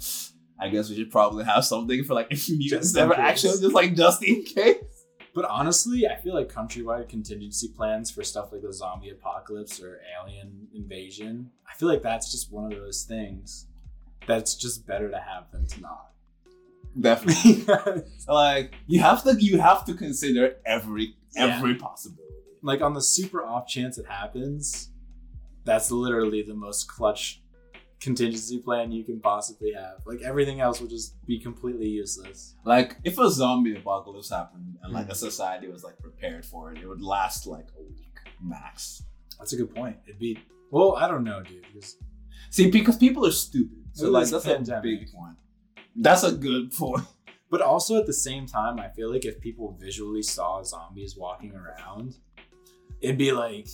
I 0.60 0.68
guess 0.68 0.90
we 0.90 0.96
should 0.96 1.10
probably 1.10 1.46
have 1.46 1.64
something 1.64 2.04
for 2.04 2.12
like 2.12 2.26
if 2.30 2.50
mutants 2.50 2.94
ever 2.94 3.14
actually 3.14 3.62
just 3.62 3.72
like 3.72 3.94
just 3.94 4.22
in 4.22 4.44
case. 4.44 5.06
But 5.34 5.46
honestly, 5.46 6.06
I 6.06 6.16
feel 6.16 6.34
like 6.34 6.52
countrywide 6.52 7.08
contingency 7.08 7.68
plans 7.68 8.10
for 8.10 8.24
stuff 8.24 8.52
like 8.52 8.60
the 8.60 8.74
zombie 8.74 9.08
apocalypse 9.08 9.82
or 9.82 10.02
alien 10.20 10.68
invasion, 10.74 11.50
I 11.66 11.74
feel 11.78 11.88
like 11.88 12.02
that's 12.02 12.30
just 12.30 12.52
one 12.52 12.70
of 12.70 12.78
those 12.78 13.04
things 13.04 13.68
that's 14.26 14.54
just 14.54 14.86
better 14.86 15.10
to 15.10 15.18
have 15.18 15.50
than 15.50 15.66
to 15.68 15.80
not. 15.80 16.08
Definitely. 16.98 17.64
like 18.28 18.74
you 18.86 19.00
have 19.00 19.22
to 19.24 19.36
you 19.38 19.58
have 19.58 19.84
to 19.86 19.94
consider 19.94 20.56
every 20.66 21.14
Yeah. 21.34 21.56
every 21.56 21.74
possibility. 21.76 22.22
like 22.62 22.80
on 22.80 22.92
the 22.94 23.02
super 23.02 23.44
off 23.44 23.66
chance 23.68 23.98
it 23.98 24.06
happens, 24.06 24.90
that's 25.64 25.90
literally 25.90 26.42
the 26.42 26.54
most 26.54 26.88
clutch 26.88 27.42
contingency 28.00 28.58
plan 28.58 28.92
you 28.92 29.04
can 29.04 29.20
possibly 29.20 29.72
have. 29.72 29.96
Like 30.06 30.22
everything 30.22 30.60
else 30.60 30.80
will 30.80 30.88
just 30.88 31.14
be 31.26 31.38
completely 31.38 31.88
useless. 31.88 32.54
Like 32.64 32.96
if 33.04 33.18
a 33.18 33.30
zombie 33.30 33.76
apocalypse 33.76 34.30
happened 34.30 34.76
and 34.82 34.90
Hmm. 34.90 34.96
like 34.98 35.08
a 35.08 35.14
society 35.14 35.68
was 35.68 35.82
like 35.84 35.98
prepared 35.98 36.44
for 36.44 36.72
it, 36.72 36.78
it 36.82 36.86
would 36.88 37.02
last 37.02 37.46
like 37.46 37.66
a 37.78 37.82
week 37.82 38.16
max. 38.42 39.02
That's 39.38 39.52
a 39.52 39.56
good 39.56 39.74
point. 39.74 39.96
It'd 40.06 40.18
be 40.18 40.38
well, 40.70 40.96
I 40.96 41.08
don't 41.08 41.24
know, 41.24 41.42
dude. 41.42 41.64
Because 41.72 41.96
See, 42.50 42.70
because 42.70 42.96
people 42.96 43.26
are 43.26 43.30
stupid. 43.32 43.78
So 43.92 44.06
It 44.06 44.10
like 44.10 44.28
that's 44.28 44.44
pandemic. 44.44 44.78
a 44.78 44.82
big 44.82 45.12
point. 45.12 45.36
That's 46.00 46.22
a 46.22 46.32
good 46.32 46.72
point. 46.72 47.04
But 47.50 47.62
also 47.62 47.98
at 47.98 48.06
the 48.06 48.12
same 48.12 48.46
time, 48.46 48.78
I 48.78 48.88
feel 48.88 49.10
like 49.10 49.24
if 49.24 49.40
people 49.40 49.76
visually 49.80 50.22
saw 50.22 50.62
zombies 50.62 51.16
walking 51.16 51.54
around, 51.54 52.16
it'd 53.00 53.16
be 53.16 53.32
like, 53.32 53.68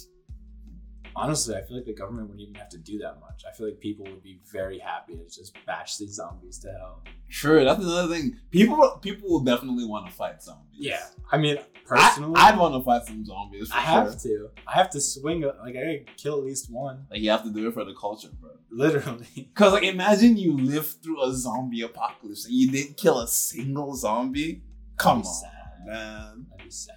honestly, 1.16 1.54
I 1.56 1.62
feel 1.62 1.76
like 1.76 1.86
the 1.86 1.92
government 1.94 2.28
wouldn't 2.28 2.42
even 2.48 2.54
have 2.56 2.68
to 2.70 2.78
do 2.78 2.98
that 2.98 3.20
much. 3.20 3.44
I 3.48 3.52
feel 3.54 3.66
like 3.66 3.80
people 3.80 4.04
would 4.06 4.22
be 4.22 4.40
very 4.52 4.78
happy 4.78 5.14
to 5.14 5.24
just 5.24 5.56
bash 5.66 5.96
these 5.96 6.14
zombies 6.14 6.58
to 6.60 6.68
hell. 6.72 7.02
Sure, 7.28 7.64
that's 7.64 7.82
another 7.82 8.14
thing. 8.14 8.36
People 8.50 8.98
people 9.02 9.28
will 9.28 9.40
definitely 9.40 9.86
want 9.86 10.06
to 10.06 10.12
fight 10.12 10.42
zombies. 10.42 10.64
Yeah, 10.78 11.04
I 11.32 11.38
mean, 11.38 11.58
personally, 11.86 12.34
I, 12.36 12.50
would 12.52 12.60
want 12.60 12.74
to 12.74 12.84
fight 12.84 13.06
some 13.06 13.24
zombies. 13.24 13.68
For 13.70 13.76
I 13.76 13.84
sure. 13.84 13.92
have 14.04 14.22
to. 14.22 14.50
I 14.66 14.72
have 14.74 14.90
to 14.90 15.00
swing. 15.00 15.40
Like 15.42 15.54
I 15.64 15.72
gotta 15.72 15.98
kill 16.16 16.38
at 16.38 16.44
least 16.44 16.70
one, 16.70 17.06
Like 17.10 17.20
you 17.20 17.30
have 17.30 17.42
to 17.44 17.50
do 17.52 17.68
it 17.68 17.74
for 17.74 17.84
the 17.84 17.94
culture, 17.94 18.28
bro. 18.40 18.50
literally. 18.70 19.50
Cause 19.54 19.72
like 19.72 19.82
imagine 19.84 20.36
you 20.36 20.56
live 20.58 20.86
through 21.02 21.22
a 21.24 21.32
zombie 21.32 21.82
apocalypse 21.82 22.44
and 22.46 22.54
you 22.54 22.70
didn't 22.70 22.96
kill 22.96 23.20
a 23.20 23.28
single 23.28 23.94
zombie. 23.94 24.62
Come 24.96 25.22
That'd 25.22 25.24
be 25.24 25.28
on, 25.28 25.34
sad. 25.34 25.86
man. 25.86 26.46
That'd 26.50 26.64
be 26.66 26.70
sad. 26.70 26.96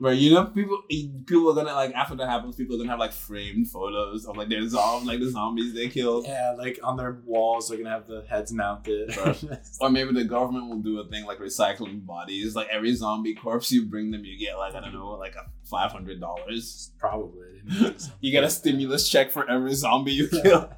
Bro, 0.00 0.12
you 0.12 0.32
know 0.32 0.44
people 0.44 0.80
people 1.26 1.50
are 1.50 1.54
gonna 1.54 1.74
like 1.74 1.92
after 1.92 2.14
that 2.14 2.28
happens, 2.28 2.54
people 2.54 2.76
are 2.76 2.78
gonna 2.78 2.90
have 2.90 3.00
like 3.00 3.12
framed 3.12 3.68
photos 3.68 4.26
of 4.26 4.36
like 4.36 4.48
their 4.48 4.66
zom 4.68 5.04
like 5.06 5.18
the 5.18 5.28
zombies 5.28 5.74
they 5.74 5.88
killed. 5.88 6.24
Yeah, 6.24 6.54
like 6.56 6.78
on 6.84 6.96
their 6.96 7.20
walls, 7.24 7.68
they're 7.68 7.78
gonna 7.78 7.90
have 7.90 8.06
the 8.06 8.24
heads 8.28 8.52
mounted. 8.52 9.12
Sure. 9.12 9.34
Or 9.80 9.90
maybe 9.90 10.12
the 10.12 10.22
government 10.22 10.68
will 10.68 10.78
do 10.78 11.00
a 11.00 11.08
thing 11.08 11.24
like 11.24 11.38
recycling 11.38 12.06
bodies. 12.06 12.54
Like 12.54 12.68
every 12.68 12.94
zombie 12.94 13.34
corpse 13.34 13.72
you 13.72 13.86
bring 13.86 14.12
them, 14.12 14.24
you 14.24 14.38
get 14.38 14.56
like 14.56 14.76
I 14.76 14.80
don't 14.80 14.92
know, 14.94 15.10
like 15.10 15.34
a 15.34 15.46
five 15.64 15.90
hundred 15.90 16.20
dollars. 16.20 16.92
Probably. 16.98 17.60
They 17.64 17.80
might 17.80 17.92
do 17.94 17.98
something 17.98 18.18
You 18.20 18.30
get 18.30 18.44
a 18.44 18.50
stimulus 18.50 19.08
check 19.08 19.32
for 19.32 19.50
every 19.50 19.74
zombie 19.74 20.12
you 20.12 20.28
kill. 20.28 20.70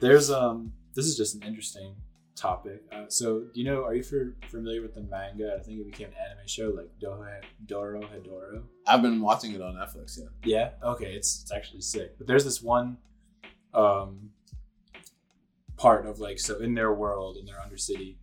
There's 0.00 0.30
um. 0.30 0.72
This 0.94 1.06
is 1.06 1.16
just 1.16 1.34
an 1.34 1.42
interesting 1.42 1.96
topic. 2.36 2.82
Uh, 2.92 3.04
so, 3.08 3.40
do 3.52 3.60
you 3.60 3.64
know? 3.64 3.84
Are 3.84 3.94
you 3.94 4.02
for, 4.02 4.34
familiar 4.48 4.82
with 4.82 4.94
the 4.94 5.02
manga? 5.02 5.56
I 5.58 5.62
think 5.62 5.78
it 5.80 5.86
became 5.86 6.08
an 6.08 6.14
anime 6.30 6.46
show, 6.46 6.72
like 6.76 6.90
Doho 7.00 7.26
Dorohedoro. 7.66 8.62
I've 8.86 9.02
been 9.02 9.20
watching 9.20 9.52
it 9.52 9.60
on 9.62 9.74
Netflix. 9.74 10.18
Yeah. 10.18 10.26
Yeah. 10.82 10.88
Okay. 10.90 11.14
It's 11.14 11.42
it's 11.42 11.52
actually 11.52 11.82
sick. 11.82 12.16
But 12.18 12.26
there's 12.26 12.44
this 12.44 12.62
one, 12.62 12.96
um, 13.74 14.30
part 15.76 16.06
of 16.06 16.18
like 16.18 16.38
so 16.38 16.58
in 16.58 16.74
their 16.74 16.92
world 16.92 17.36
in 17.36 17.44
their 17.46 17.56
undercity, 17.56 18.16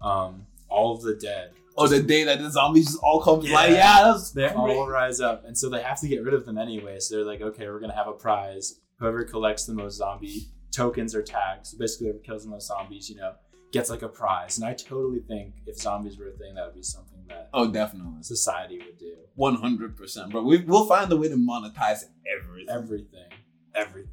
um, 0.00 0.46
all 0.68 0.94
of 0.94 1.02
the 1.02 1.14
dead. 1.14 1.52
Oh, 1.76 1.88
the 1.88 2.00
day 2.00 2.22
that 2.24 2.38
the 2.38 2.50
zombies 2.50 2.86
just 2.86 2.98
all 3.02 3.20
come 3.20 3.40
Yeah. 3.40 3.54
like 3.54 3.70
yeah, 3.70 4.02
that's 4.04 4.30
They 4.30 4.42
great. 4.48 4.56
all 4.76 4.86
rise 4.86 5.20
up, 5.20 5.44
and 5.44 5.58
so 5.58 5.68
they 5.68 5.82
have 5.82 6.00
to 6.00 6.08
get 6.08 6.22
rid 6.22 6.34
of 6.34 6.46
them 6.46 6.56
anyway. 6.56 7.00
So 7.00 7.16
they're 7.16 7.24
like, 7.24 7.40
okay, 7.40 7.66
we're 7.66 7.80
gonna 7.80 7.94
have 7.96 8.06
a 8.06 8.12
prize. 8.12 8.80
Whoever 9.00 9.24
collects 9.24 9.64
the 9.66 9.74
most 9.74 9.96
zombie 9.96 10.46
tokens 10.70 11.14
or 11.16 11.22
tags, 11.22 11.70
so 11.70 11.78
basically 11.78 12.06
whoever 12.06 12.20
kills 12.20 12.44
the 12.44 12.50
most 12.50 12.68
zombies, 12.68 13.10
you 13.10 13.16
know, 13.16 13.32
gets 13.74 13.90
like 13.90 14.02
a 14.02 14.08
prize. 14.08 14.56
And 14.58 14.66
I 14.66 14.72
totally 14.72 15.20
think 15.20 15.54
if 15.66 15.76
zombies 15.76 16.16
were 16.18 16.28
a 16.28 16.32
thing, 16.32 16.54
that 16.54 16.64
would 16.66 16.74
be 16.74 16.82
something 16.82 17.18
that 17.28 17.50
Oh, 17.52 17.70
definitely. 17.70 18.22
society 18.22 18.78
would 18.78 18.98
do. 18.98 19.14
One 19.34 19.56
hundred 19.56 19.96
percent, 19.96 20.30
bro. 20.32 20.42
We 20.42 20.58
we'll 20.62 20.86
find 20.86 21.12
a 21.12 21.16
way 21.16 21.28
to 21.28 21.36
monetize 21.36 22.04
everything. 22.34 22.68
Everything, 22.74 23.30
everything. 23.74 24.10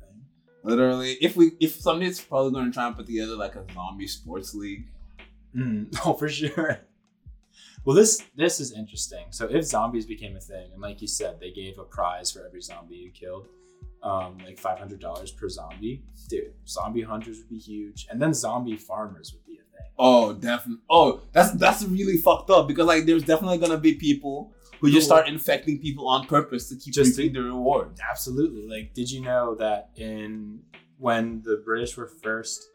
Literally, 0.63 1.13
if 1.21 1.35
we 1.35 1.51
if 1.59 1.75
somebody's 1.79 2.19
probably 2.19 2.51
going 2.51 2.65
to 2.65 2.71
try 2.71 2.87
and 2.87 2.95
put 2.95 3.05
together 3.05 3.35
like 3.35 3.55
a 3.55 3.63
zombie 3.73 4.07
sports 4.07 4.53
league. 4.53 4.85
Mm. 5.55 5.93
Oh, 6.05 6.13
for 6.13 6.29
sure. 6.29 6.79
Well, 7.83 7.95
this 7.95 8.23
this 8.35 8.59
is 8.59 8.71
interesting. 8.73 9.25
So 9.31 9.47
if 9.47 9.65
zombies 9.65 10.05
became 10.05 10.35
a 10.35 10.39
thing, 10.39 10.69
and 10.73 10.81
like 10.81 11.01
you 11.01 11.07
said, 11.07 11.39
they 11.39 11.51
gave 11.51 11.77
a 11.79 11.83
prize 11.83 12.31
for 12.31 12.45
every 12.45 12.61
zombie 12.61 12.95
you 12.95 13.11
killed, 13.11 13.47
um, 14.03 14.37
like 14.45 14.57
five 14.59 14.79
hundred 14.79 14.99
dollars 14.99 15.31
per 15.31 15.47
zombie, 15.49 16.03
dude. 16.29 16.53
Zombie 16.67 17.01
hunters 17.01 17.37
would 17.39 17.49
be 17.49 17.57
huge, 17.57 18.07
and 18.09 18.21
then 18.21 18.33
zombie 18.33 18.77
farmers 18.77 19.33
would 19.33 19.45
be 19.45 19.53
a 19.59 19.63
thing. 19.77 19.91
Oh, 19.99 20.33
definitely. 20.33 20.83
Oh, 20.89 21.21
that's 21.33 21.51
that's 21.53 21.83
really 21.83 22.17
fucked 22.17 22.49
up 22.49 22.67
because 22.67 22.87
like 22.87 23.05
there's 23.05 23.23
definitely 23.23 23.57
gonna 23.59 23.77
be 23.77 23.93
people 23.93 24.53
who 24.79 24.89
just 24.89 25.05
start 25.05 25.27
infecting 25.27 25.77
people 25.77 26.07
on 26.07 26.25
purpose 26.25 26.67
to 26.69 26.75
keep 26.75 26.93
Just- 26.93 27.15
reaping 27.17 27.33
the 27.33 27.43
reward. 27.43 27.99
Absolutely. 28.09 28.67
Like, 28.67 28.95
did 28.95 29.11
you 29.11 29.21
know 29.21 29.53
that 29.55 29.91
in 29.95 30.59
when 30.97 31.41
the 31.43 31.61
British 31.63 31.95
were 31.97 32.07
first 32.07 32.67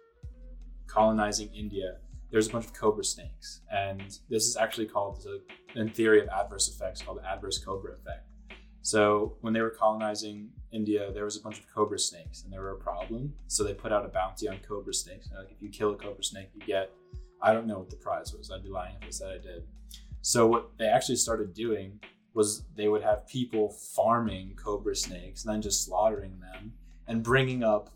colonizing 0.87 1.53
India, 1.55 1.97
there's 2.31 2.49
a 2.49 2.53
bunch 2.53 2.67
of 2.67 2.73
cobra 2.75 3.05
snakes, 3.05 3.61
and 3.73 4.01
this 4.29 4.47
is 4.47 4.57
actually 4.57 4.87
called, 4.87 5.25
in 5.75 5.89
theory 5.91 6.21
of 6.21 6.29
adverse 6.29 6.69
effects, 6.69 7.03
called 7.03 7.19
the 7.19 7.27
adverse 7.29 7.59
cobra 7.65 7.93
effect. 7.95 8.27
So 8.87 9.35
when 9.41 9.53
they 9.53 9.63
were 9.63 9.71
colonizing 9.71 10.49
India, 10.71 11.11
there 11.13 11.25
was 11.25 11.37
a 11.37 11.41
bunch 11.41 11.59
of 11.59 11.67
cobra 11.75 11.99
snakes, 11.99 12.45
and 12.45 12.53
they 12.53 12.59
were 12.61 12.71
a 12.71 12.77
problem. 12.77 13.35
So 13.49 13.65
they 13.65 13.75
put 13.75 13.91
out 13.91 14.05
a 14.05 14.09
bounty 14.09 14.47
on 14.49 14.61
cobra 14.61 14.95
snakes. 14.95 15.29
Like, 15.37 15.51
if 15.51 15.61
you 15.61 15.71
kill 15.71 15.91
a 15.91 15.97
cobra 15.97 16.23
snake, 16.23 16.51
you 16.55 16.65
get, 16.65 16.93
I 17.43 17.53
don't 17.53 17.67
know 17.67 17.81
what 17.81 17.91
the 17.91 17.97
prize 17.97 18.33
was. 18.33 18.49
I'd 18.49 18.63
be 18.63 18.69
lying 18.69 18.95
if 19.03 19.09
I 19.09 19.11
said 19.11 19.33
I 19.33 19.39
did. 19.39 19.65
So 20.23 20.47
what 20.47 20.79
they 20.79 20.87
actually 20.87 21.17
started 21.17 21.53
doing 21.53 21.99
was 22.33 22.63
they 22.77 22.87
would 22.87 23.03
have 23.03 23.27
people 23.27 23.71
farming 23.71 24.55
cobra 24.55 24.95
snakes 24.95 25.45
and 25.45 25.53
then 25.53 25.63
just 25.63 25.85
slaughtering 25.85 26.39
them 26.39 26.73
and 27.09 27.25
bringing 27.25 27.65
up 27.65 27.91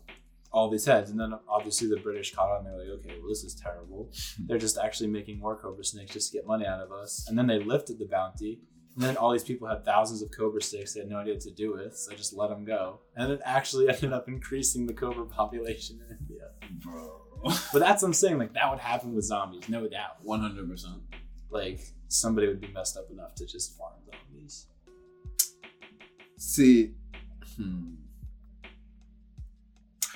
all 0.51 0.69
these 0.69 0.83
heads. 0.83 1.09
And 1.09 1.17
then 1.17 1.33
obviously 1.47 1.87
the 1.87 2.01
British 2.01 2.35
caught 2.35 2.49
on. 2.49 2.65
They're 2.65 2.77
like, 2.77 2.89
okay, 2.99 3.15
well 3.19 3.29
this 3.29 3.45
is 3.45 3.55
terrible. 3.55 4.11
They're 4.45 4.57
just 4.57 4.77
actually 4.77 5.07
making 5.07 5.39
more 5.39 5.55
cobra 5.55 5.85
snakes 5.85 6.11
just 6.11 6.31
to 6.31 6.37
get 6.37 6.45
money 6.45 6.65
out 6.65 6.81
of 6.81 6.91
us. 6.91 7.27
And 7.29 7.37
then 7.37 7.47
they 7.47 7.59
lifted 7.59 7.97
the 7.97 8.07
bounty. 8.07 8.59
And 8.95 9.03
then 9.03 9.15
all 9.17 9.31
these 9.31 9.43
people 9.43 9.67
had 9.67 9.85
thousands 9.85 10.21
of 10.21 10.31
cobra 10.31 10.61
sticks 10.61 10.93
they 10.93 10.99
had 10.99 11.09
no 11.09 11.17
idea 11.17 11.33
what 11.33 11.41
to 11.43 11.51
do 11.51 11.73
with, 11.73 11.95
so 11.95 12.11
they 12.11 12.17
just 12.17 12.33
let 12.33 12.49
them 12.49 12.65
go. 12.65 12.99
And 13.15 13.31
it 13.31 13.41
actually 13.45 13.87
ended 13.93 14.11
up 14.11 14.27
increasing 14.27 14.85
the 14.85 14.93
cobra 14.93 15.25
population 15.25 15.99
in 16.09 16.17
India. 16.17 16.49
Bro. 16.83 17.21
But 17.43 17.79
that's 17.79 18.01
what 18.03 18.09
I'm 18.09 18.13
saying. 18.13 18.37
Like 18.37 18.53
that 18.53 18.69
would 18.69 18.79
happen 18.79 19.15
with 19.15 19.25
zombies, 19.25 19.67
no 19.69 19.87
doubt. 19.87 20.23
One 20.23 20.41
hundred 20.41 20.69
percent. 20.69 21.01
Like 21.49 21.79
somebody 22.07 22.47
would 22.47 22.61
be 22.61 22.67
messed 22.67 22.97
up 22.97 23.09
enough 23.09 23.33
to 23.35 23.45
just 23.45 23.77
farm 23.77 23.93
zombies. 24.05 24.67
See, 26.37 26.93
hmm. 27.55 27.93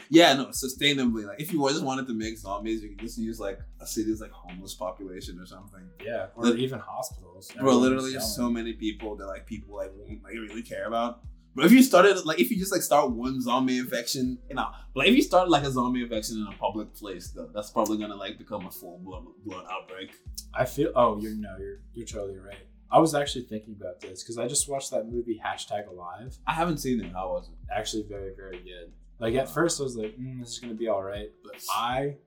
Yeah, 0.09 0.33
no, 0.33 0.45
sustainably. 0.47 1.25
Like, 1.25 1.41
if 1.41 1.51
you 1.51 1.67
just 1.69 1.83
wanted 1.83 2.07
to 2.07 2.13
make 2.13 2.37
zombies, 2.37 2.83
you 2.83 2.89
could 2.89 2.99
just 2.99 3.17
use 3.17 3.39
like 3.39 3.59
a 3.79 3.87
city's 3.87 4.21
like 4.21 4.31
homeless 4.31 4.73
population 4.73 5.39
or 5.39 5.45
something. 5.45 5.87
Yeah, 6.03 6.27
or 6.35 6.47
even 6.55 6.79
hospitals. 6.79 7.51
Bro, 7.59 7.77
literally, 7.77 8.19
so 8.19 8.49
many 8.49 8.73
people 8.73 9.15
that 9.17 9.27
like 9.27 9.45
people 9.45 9.75
like 9.75 9.91
won't 9.95 10.23
like 10.23 10.33
really 10.33 10.63
care 10.63 10.85
about. 10.87 11.21
But 11.55 11.65
if 11.65 11.71
you 11.71 11.81
started 11.83 12.25
like 12.25 12.39
if 12.39 12.51
you 12.51 12.57
just 12.57 12.71
like 12.71 12.81
start 12.81 13.11
one 13.11 13.41
zombie 13.41 13.77
infection, 13.77 14.37
you 14.49 14.55
know, 14.55 14.67
like 14.93 15.07
if 15.07 15.15
you 15.15 15.21
start 15.21 15.49
like 15.49 15.63
a 15.63 15.71
zombie 15.71 16.03
infection 16.03 16.37
in 16.37 16.53
a 16.53 16.57
public 16.57 16.93
place, 16.93 17.29
though, 17.29 17.49
that's 17.53 17.71
probably 17.71 17.97
gonna 17.97 18.15
like 18.15 18.37
become 18.37 18.65
a 18.65 18.71
full 18.71 18.99
blood 18.99 19.23
blood 19.45 19.65
outbreak. 19.71 20.11
I 20.53 20.65
feel. 20.65 20.91
Oh, 20.95 21.17
you're 21.17 21.33
no, 21.33 21.55
you're 21.57 21.79
you're 21.93 22.05
totally 22.05 22.37
right. 22.37 22.57
I 22.91 22.99
was 22.99 23.15
actually 23.15 23.45
thinking 23.45 23.75
about 23.79 24.01
this 24.01 24.21
because 24.21 24.37
I 24.37 24.47
just 24.47 24.69
watched 24.69 24.91
that 24.91 25.09
movie 25.09 25.41
Hashtag 25.43 25.87
Alive. 25.87 26.37
I 26.45 26.53
haven't 26.53 26.79
seen 26.79 27.01
it. 27.01 27.13
How 27.13 27.29
was 27.29 27.47
it? 27.47 27.55
Actually, 27.73 28.03
very 28.03 28.33
very 28.35 28.57
good. 28.57 28.91
Like 29.19 29.35
at 29.35 29.49
first, 29.49 29.79
I 29.79 29.83
was 29.83 29.95
like, 29.95 30.17
mm, 30.17 30.39
"This 30.39 30.49
is 30.49 30.59
gonna 30.59 30.73
be 30.73 30.87
all 30.87 31.03
right," 31.03 31.31
but 31.43 31.61
I 31.73 32.17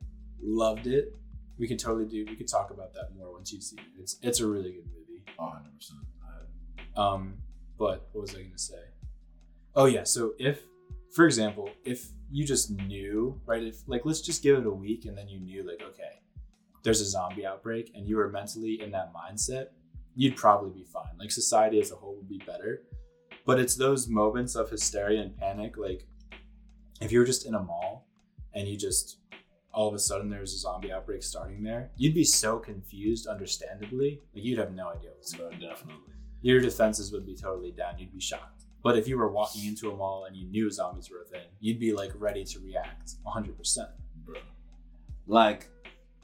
loved 0.41 0.87
it. 0.87 1.15
We 1.59 1.69
could 1.69 1.79
totally 1.79 2.07
do. 2.07 2.25
We 2.27 2.37
could 2.37 2.49
talk 2.49 2.71
about 2.71 2.95
that 2.95 3.15
more 3.17 3.33
once 3.33 3.53
you 3.53 3.61
see 3.61 3.77
it. 3.77 4.01
It's 4.01 4.17
it's 4.23 4.41
a 4.41 4.47
really 4.47 4.73
good 4.73 4.87
movie. 4.87 5.23
100. 5.37 5.75
percent 5.77 6.01
Um, 6.97 7.35
but 7.79 8.09
what 8.13 8.23
was 8.23 8.35
I 8.35 8.39
going 8.39 8.53
to 8.53 8.59
say? 8.59 8.83
Oh 9.75 9.85
yeah, 9.85 10.05
so 10.05 10.35
if, 10.39 10.63
for 11.15 11.25
example, 11.27 11.71
if 11.85 12.09
you 12.31 12.45
just 12.45 12.71
knew, 12.71 13.41
right? 13.47 13.63
If 13.63 13.77
like 13.87 14.05
let's 14.05 14.21
just 14.21 14.43
give 14.43 14.59
it 14.59 14.67
a 14.67 14.71
week 14.71 15.05
and 15.05 15.17
then 15.17 15.29
you 15.29 15.41
knew 15.41 15.67
like 15.67 15.83
okay, 15.83 16.21
there's 16.83 17.01
a 17.01 17.05
zombie 17.05 17.47
outbreak 17.47 17.93
and 17.95 18.07
you 18.07 18.17
were 18.17 18.29
mentally 18.29 18.81
in 18.83 18.91
that 18.93 19.13
mindset, 19.13 19.67
you'd 20.15 20.37
probably 20.37 20.71
be 20.71 20.85
fine. 20.85 21.17
Like 21.19 21.31
society 21.31 21.81
as 21.81 21.93
a 21.93 21.95
whole 21.95 22.17
would 22.17 22.29
be 22.29 22.43
better. 22.47 22.83
But 23.47 23.59
it's 23.61 23.77
those 23.77 24.09
moments 24.09 24.57
of 24.57 24.69
hysteria 24.69 25.23
and 25.23 25.37
panic, 25.37 25.79
like 25.79 26.07
if 27.01 27.13
you 27.13 27.19
were 27.21 27.25
just 27.25 27.47
in 27.47 27.55
a 27.55 27.63
mall 27.63 28.07
and 28.55 28.67
you 28.69 28.77
just 28.77 29.19
all 29.73 29.87
of 29.87 29.95
a 29.95 29.99
sudden 29.99 30.29
there's 30.29 30.55
a 30.55 30.59
zombie 30.59 30.91
outbreak 30.93 31.23
starting 31.23 31.63
there, 31.63 31.91
you'd 31.97 32.15
be 32.15 32.25
so 32.25 32.59
confused, 32.59 33.27
understandably. 33.27 34.21
Like 34.35 34.45
you'd 34.45 34.59
have 34.59 34.73
no 34.75 34.89
idea 34.89 35.11
what's 35.15 35.35
oh, 35.35 35.39
going 35.39 35.55
on 35.55 35.61
definitely. 35.61 36.03
your 36.43 36.61
defenses 36.61 37.13
would 37.13 37.25
be 37.27 37.37
totally 37.37 37.71
down. 37.73 37.99
You'd 37.99 38.13
be 38.13 38.21
shocked. 38.21 38.65
But 38.83 38.97
if 38.97 39.07
you 39.07 39.19
were 39.19 39.31
walking 39.31 39.67
into 39.67 39.91
a 39.91 39.97
mall 39.97 40.25
and 40.25 40.37
you 40.37 40.47
knew 40.49 40.71
zombies 40.71 41.11
were 41.11 41.23
a 41.23 41.25
thing, 41.27 41.47
you'd 41.61 41.79
be 41.79 41.93
like 41.93 42.13
ready 42.17 42.45
to 42.45 42.59
react 42.61 43.13
100%. 43.27 43.79
bro. 44.25 44.37
Like, 45.27 45.69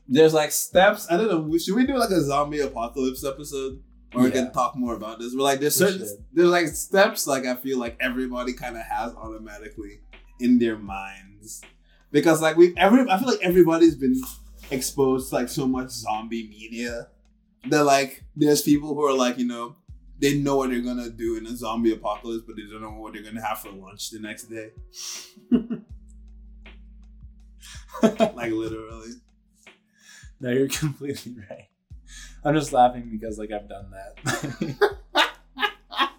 there's 0.09 0.33
like 0.35 0.51
steps. 0.53 1.11
I 1.11 1.17
don't 1.17 1.29
know. 1.51 1.59
Should 1.59 1.75
we 1.75 1.87
do 1.87 1.97
like 1.97 2.11
a 2.11 2.23
zombie 2.23 2.61
apocalypse 2.61 3.25
episode, 3.25 3.83
or 4.15 4.23
we 4.23 4.31
can 4.31 4.53
talk 4.53 4.77
more 4.77 4.95
about 4.95 5.19
this? 5.19 5.35
But 5.35 5.43
like, 5.43 5.61
there's 5.61 5.79
We 5.81 5.87
certain 5.87 6.07
should. 6.07 6.25
there's 6.33 6.49
like 6.49 6.69
steps. 6.69 7.27
Like, 7.27 7.45
I 7.45 7.55
feel 7.57 7.79
like 7.79 7.97
everybody 8.01 8.53
kind 8.55 8.77
of 8.77 8.83
has 8.83 9.15
automatically 9.15 10.01
in 10.45 10.59
their 10.59 10.79
minds 10.79 11.63
because 12.11 12.41
like 12.41 12.57
we 12.57 12.75
every 12.77 13.09
I 13.11 13.19
feel 13.19 13.29
like 13.29 13.43
everybody's 13.43 13.97
been 13.97 14.21
exposed 14.71 15.31
to 15.31 15.35
like 15.37 15.49
so 15.49 15.67
much 15.67 15.91
zombie 15.91 16.49
media 16.49 17.09
that 17.69 17.85
like 17.85 18.23
there's 18.37 18.63
people 18.63 18.95
who 18.95 19.05
are 19.05 19.13
like 19.15 19.39
you 19.39 19.47
know 19.47 19.77
they 20.21 20.39
know 20.39 20.57
what 20.57 20.71
they're 20.71 20.81
gonna 20.81 21.11
do 21.11 21.37
in 21.37 21.47
a 21.47 21.57
zombie 21.57 21.93
apocalypse, 21.93 22.45
but 22.47 22.57
they 22.57 22.63
don't 22.63 22.81
know 22.81 22.91
what 22.91 23.13
they're 23.13 23.23
gonna 23.23 23.45
have 23.45 23.59
for 23.61 23.71
lunch 23.71 24.11
the 24.11 24.21
next 24.21 24.45
day. 24.45 24.71
like 28.03 28.53
literally. 28.53 29.11
No, 30.41 30.51
you're 30.51 30.69
completely 30.81 31.35
right. 31.51 31.69
I'm 32.45 32.55
just 32.55 32.73
laughing 32.73 33.09
because 33.11 33.39
like 33.39 33.51
I've 33.51 33.69
done 33.69 33.91
that. 33.91 34.91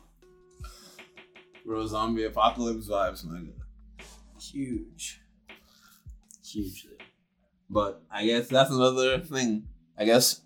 Bro, 1.65 1.87
zombie 1.87 2.25
apocalypse 2.25 2.87
vibes, 2.89 3.25
man. 3.25 3.53
Huge. 4.55 5.19
Hugely. 6.41 6.95
But 7.69 8.01
I 8.09 8.25
guess 8.25 8.47
that's 8.47 8.71
another 8.71 9.19
thing. 9.19 9.67
I 9.97 10.05
guess 10.05 10.43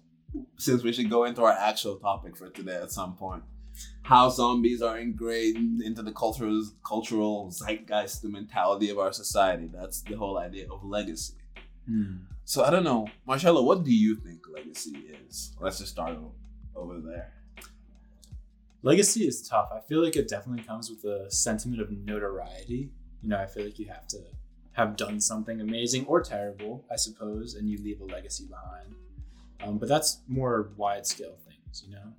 since 0.58 0.82
we 0.82 0.92
should 0.92 1.12
go 1.12 1.26
into 1.26 1.44
our 1.44 1.52
actual 1.52 1.98
topic 1.98 2.36
for 2.36 2.50
today 2.50 2.76
at 2.76 2.92
some 2.92 3.16
point, 3.16 3.44
how 4.02 4.30
zombies 4.30 4.82
are 4.82 4.98
ingrained 4.98 5.84
into 5.84 6.02
the 6.02 6.12
cultural 6.12 6.64
cultural 6.84 7.52
zeitgeist, 7.52 8.24
the 8.24 8.30
mentality 8.30 8.90
of 8.90 8.98
our 8.98 9.14
society. 9.14 9.70
That's 9.72 10.02
the 10.02 10.16
whole 10.16 10.40
idea 10.40 10.66
of 10.72 10.84
legacy. 10.84 11.36
Hmm. 11.88 12.16
So 12.46 12.64
I 12.64 12.72
don't 12.72 12.84
know, 12.84 13.08
Marcelo, 13.28 13.62
what 13.62 13.84
do 13.84 13.94
you 13.94 14.16
think 14.16 14.40
legacy 14.52 15.04
is? 15.28 15.52
Let's 15.62 15.78
just 15.78 15.92
start 15.92 16.18
over 16.76 17.00
there. 17.00 17.32
Legacy 18.82 19.28
is 19.28 19.48
tough. 19.48 19.70
I 19.72 19.82
feel 19.82 20.04
like 20.04 20.16
it 20.16 20.28
definitely 20.28 20.64
comes 20.64 20.90
with 20.90 21.04
a 21.04 21.30
sentiment 21.30 21.80
of 21.80 21.92
notoriety. 21.92 22.90
You 23.22 23.30
know, 23.30 23.38
I 23.38 23.46
feel 23.46 23.66
like 23.66 23.80
you 23.80 23.88
have 23.88 24.08
to 24.10 24.18
have 24.74 24.96
done 24.96 25.20
something 25.20 25.62
amazing 25.62 26.06
or 26.06 26.22
terrible, 26.22 26.86
I 26.92 26.96
suppose, 26.96 27.56
and 27.56 27.70
you 27.70 27.78
leave 27.84 28.02
a 28.02 28.06
legacy 28.06 28.46
behind. 28.46 28.96
Um, 29.62 29.78
but 29.78 29.90
that's 29.90 30.20
more 30.28 30.72
wide 30.78 31.06
scale 31.06 31.36
things, 31.48 31.84
you 31.86 31.94
know. 31.94 32.14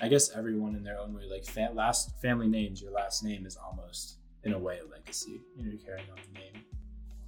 I 0.00 0.08
guess 0.08 0.30
everyone 0.30 0.74
in 0.74 0.82
their 0.82 0.98
own 0.98 1.14
way, 1.14 1.24
like 1.30 1.44
fa- 1.44 1.72
last 1.74 2.20
family 2.20 2.48
names, 2.48 2.80
your 2.80 2.92
last 2.92 3.22
name 3.22 3.46
is 3.46 3.56
almost 3.56 4.18
in 4.44 4.52
a 4.52 4.58
way 4.58 4.78
a 4.78 4.90
legacy. 4.90 5.40
You 5.56 5.64
know, 5.64 5.70
you're 5.70 5.80
carrying 5.80 6.08
on 6.10 6.16
the 6.32 6.38
name. 6.40 6.64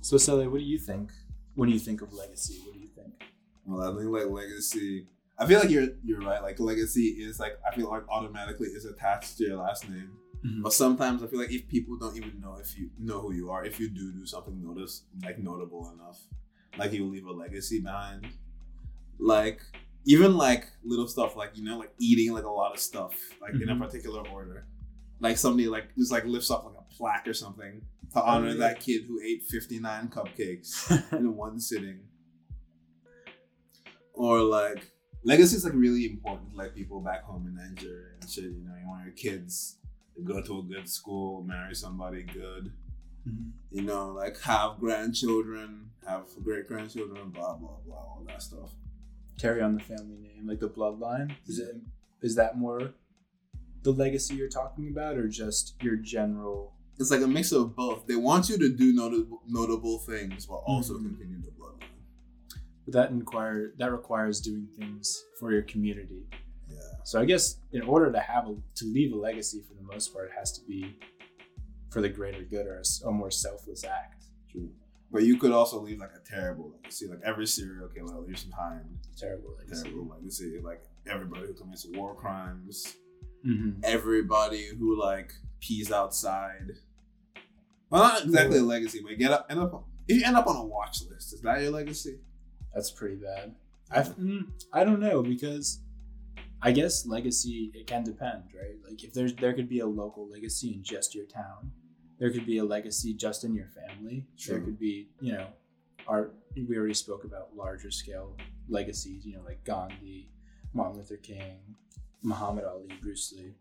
So, 0.01 0.17
Sally, 0.17 0.49
what 0.49 0.59
do 0.59 0.65
you 0.65 0.79
think 0.79 1.11
when 1.55 1.69
do 1.69 1.75
you 1.75 1.81
think 1.81 2.03
of 2.03 2.13
legacy? 2.13 2.61
What 2.65 2.75
do 2.75 2.81
you 2.81 2.89
think? 2.89 3.13
Well, 3.67 3.83
I 3.83 3.99
think 3.99 4.11
like 4.11 4.31
legacy. 4.31 5.07
I 5.39 5.47
feel 5.47 5.61
like 5.61 5.71
you're 5.71 5.89
you're 6.05 6.21
right. 6.21 6.43
Like 6.43 6.61
legacy 6.61 7.09
is 7.09 7.41
like 7.41 7.59
I 7.67 7.75
feel 7.75 7.91
like 7.91 8.09
automatically 8.09 8.69
is 8.69 8.85
attached 8.85 9.39
to 9.39 9.45
your 9.45 9.57
last 9.57 9.89
name. 9.89 10.13
But 10.63 10.73
sometimes 10.73 11.23
I 11.23 11.27
feel 11.27 11.41
like 11.41 11.53
if 11.53 11.69
people 11.69 11.97
don't 11.99 12.17
even 12.17 12.41
know 12.41 12.57
if 12.61 12.79
you 12.79 12.91
know 12.99 13.21
who 13.21 13.33
you 13.33 13.51
are, 13.51 13.65
if 13.65 13.79
you 13.81 13.89
do 13.91 14.13
do 14.13 14.25
something 14.25 14.63
notice 14.63 15.03
like 15.25 15.39
notable 15.39 15.91
enough, 15.93 16.21
like 16.79 16.93
you 16.93 17.05
leave 17.07 17.27
a 17.27 17.33
legacy 17.33 17.81
behind. 17.81 18.27
Like 19.19 19.61
even 20.05 20.37
like 20.37 20.67
little 20.85 21.09
stuff 21.09 21.35
like 21.37 21.57
you 21.57 21.65
know 21.65 21.77
like 21.79 21.93
eating 21.99 22.33
like 22.33 22.45
a 22.45 22.51
lot 22.51 22.73
of 22.73 22.79
stuff 22.79 23.15
like 23.43 23.55
in 23.55 23.69
a 23.69 23.75
Mhm. 23.75 23.81
particular 23.81 24.27
order. 24.29 24.67
Like 25.21 25.37
somebody 25.39 25.67
like 25.69 25.95
just 25.97 26.13
like 26.13 26.25
lifts 26.25 26.51
up 26.53 26.65
like 26.65 26.77
a 26.79 26.95
plaque 26.95 27.27
or 27.27 27.35
something 27.35 27.83
to 28.15 28.23
honor 28.23 28.51
yeah. 28.51 28.55
that 28.69 28.81
kid 28.81 29.05
who 29.09 29.21
ate 29.21 29.43
fifty 29.43 29.81
nine 29.81 30.09
cupcakes 30.09 30.71
in 31.19 31.35
one 31.37 31.59
sitting. 31.59 32.01
Or 34.13 34.41
like 34.43 34.93
legacy 35.25 35.57
is 35.57 35.65
like 35.65 35.75
really 35.75 36.07
important. 36.07 36.55
Like 36.57 36.75
people 36.77 37.01
back 37.01 37.25
home 37.25 37.47
in 37.49 37.57
Nigeria 37.57 38.15
and 38.21 38.31
shit. 38.31 38.45
You 38.45 38.65
know, 38.65 38.75
you 38.81 38.87
want 38.87 39.05
your 39.05 39.15
kids 39.15 39.78
go 40.25 40.43
to 40.43 40.59
a 40.59 40.63
good 40.63 40.89
school, 40.89 41.43
marry 41.43 41.75
somebody 41.75 42.23
good. 42.23 42.73
You 43.71 43.83
know, 43.83 44.13
like 44.13 44.41
have 44.41 44.79
grandchildren, 44.81 45.91
have 46.07 46.25
great 46.43 46.67
grandchildren, 46.67 47.29
blah 47.31 47.55
blah 47.57 47.77
blah, 47.87 47.97
all 47.97 48.23
that 48.27 48.43
stuff. 48.43 48.71
carry 49.39 49.61
on 49.63 49.75
the 49.75 49.81
family 49.83 50.17
name, 50.17 50.47
like 50.47 50.61
the 50.61 50.69
bloodline. 50.69 51.35
Is 51.47 51.59
it 51.59 51.77
is 52.23 52.35
that 52.37 52.57
more 52.57 52.95
the 53.83 53.93
legacy 53.93 54.35
you're 54.35 54.49
talking 54.49 54.89
about, 54.89 55.17
or 55.19 55.29
just 55.29 55.75
your 55.83 55.97
general? 55.97 56.73
It's 56.99 57.11
like 57.11 57.21
a 57.21 57.29
mix 57.29 57.53
of 57.53 57.77
both. 57.77 58.07
They 58.07 58.17
want 58.17 58.49
you 58.49 58.57
to 58.59 58.75
do 58.75 58.93
notable 58.95 59.43
notable 59.47 59.99
things 59.99 60.49
while 60.49 60.65
also 60.67 60.95
Mhm. 60.95 61.03
continue 61.09 61.41
the 61.43 61.51
bloodline. 61.51 62.01
That 62.87 63.11
inquire 63.11 63.75
that 63.77 63.93
requires 63.93 64.41
doing 64.41 64.69
things 64.79 65.23
for 65.39 65.53
your 65.53 65.63
community. 65.63 66.27
So 67.05 67.21
I 67.21 67.25
guess 67.25 67.57
in 67.73 67.83
order 67.83 68.13
to 68.13 68.21
have 68.21 68.47
a, 68.49 68.55
to 68.77 68.85
leave 68.85 69.13
a 69.13 69.17
legacy, 69.17 69.63
for 69.67 69.75
the 69.75 69.83
most 69.83 70.13
part, 70.13 70.27
it 70.27 70.33
has 70.39 70.53
to 70.59 70.65
be 70.67 70.99
for 71.91 72.01
the 72.03 72.09
greater 72.09 72.43
good 72.43 72.67
or 72.67 72.83
a 73.07 73.11
more 73.11 73.31
selfless 73.31 73.85
act. 73.85 74.25
True. 74.51 74.69
But 75.11 75.23
you 75.23 75.39
could 75.39 75.53
also 75.53 75.81
leave 75.81 75.99
like 76.01 76.11
a 76.15 76.21
terrible 76.29 76.71
legacy. 76.77 77.07
Like 77.09 77.21
every 77.25 77.47
serial 77.47 77.89
killer 77.89 78.21
leaves 78.21 78.45
behind 78.45 78.85
Terrible 79.17 79.55
legacy. 79.59 79.85
terrible 79.85 80.07
legacy. 80.15 80.61
Like 80.63 80.83
everybody 81.07 81.47
who 81.47 81.55
commits 81.55 81.87
war 81.95 82.15
crimes, 82.15 82.95
Mm-hmm. 83.47 83.81
everybody 83.85 84.67
who 84.79 85.01
like 85.01 85.33
pees 85.61 85.93
outside. 85.93 86.73
Well, 87.89 88.03
not 88.03 88.25
exactly 88.25 88.59
a 88.59 88.63
legacy, 88.63 89.01
but 89.07 89.17
get 89.17 89.31
up 89.31 89.47
end 89.49 89.61
up 89.61 89.85
if 90.09 90.19
you 90.21 90.27
end 90.27 90.37
up 90.37 90.47
on 90.49 90.57
a 90.57 90.65
watch 90.65 90.99
list, 91.09 91.33
is 91.35 91.41
that 91.43 91.63
your 91.63 91.71
legacy? 91.71 92.19
That's 92.75 92.91
pretty 92.91 93.15
bad. 93.17 93.55
I 93.93 94.01
mm, 94.03 94.49
I 94.73 94.83
don't 94.85 94.99
know 95.01 95.23
because 95.23 95.81
I 96.61 96.73
guess 96.73 97.07
legacy 97.07 97.71
it 97.75 97.87
can 97.87 98.03
depend, 98.03 98.43
right? 98.55 98.75
Like 98.85 99.05
if 99.05 99.13
there's 99.13 99.35
there 99.35 99.53
could 99.53 99.69
be 99.69 99.81
a 99.81 99.87
local 99.87 100.29
legacy 100.29 100.75
in 100.75 100.83
just 100.83 101.15
your 101.15 101.27
town, 101.27 101.71
there 102.19 102.31
could 102.31 102.47
be 102.47 102.59
a 102.59 102.65
legacy 102.65 103.15
just 103.15 103.45
in 103.45 103.55
your 103.55 103.69
family. 103.69 104.27
There 104.47 104.61
could 104.61 104.79
be 104.79 105.09
you 105.21 105.33
know, 105.33 105.47
our 106.07 106.31
we 106.57 106.77
already 106.77 106.95
spoke 106.95 107.25
about 107.25 107.55
larger 107.55 107.91
scale 107.91 108.37
legacies. 108.69 109.25
You 109.25 109.37
know, 109.37 109.43
like 109.45 109.63
Gandhi, 109.65 110.31
Martin 110.75 110.99
Luther 110.99 111.17
King, 111.17 111.61
Muhammad 112.23 112.65
Ali, 112.65 112.89
Bruce 113.01 113.33
Lee. 113.37 113.55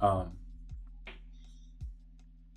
Um, 0.00 0.32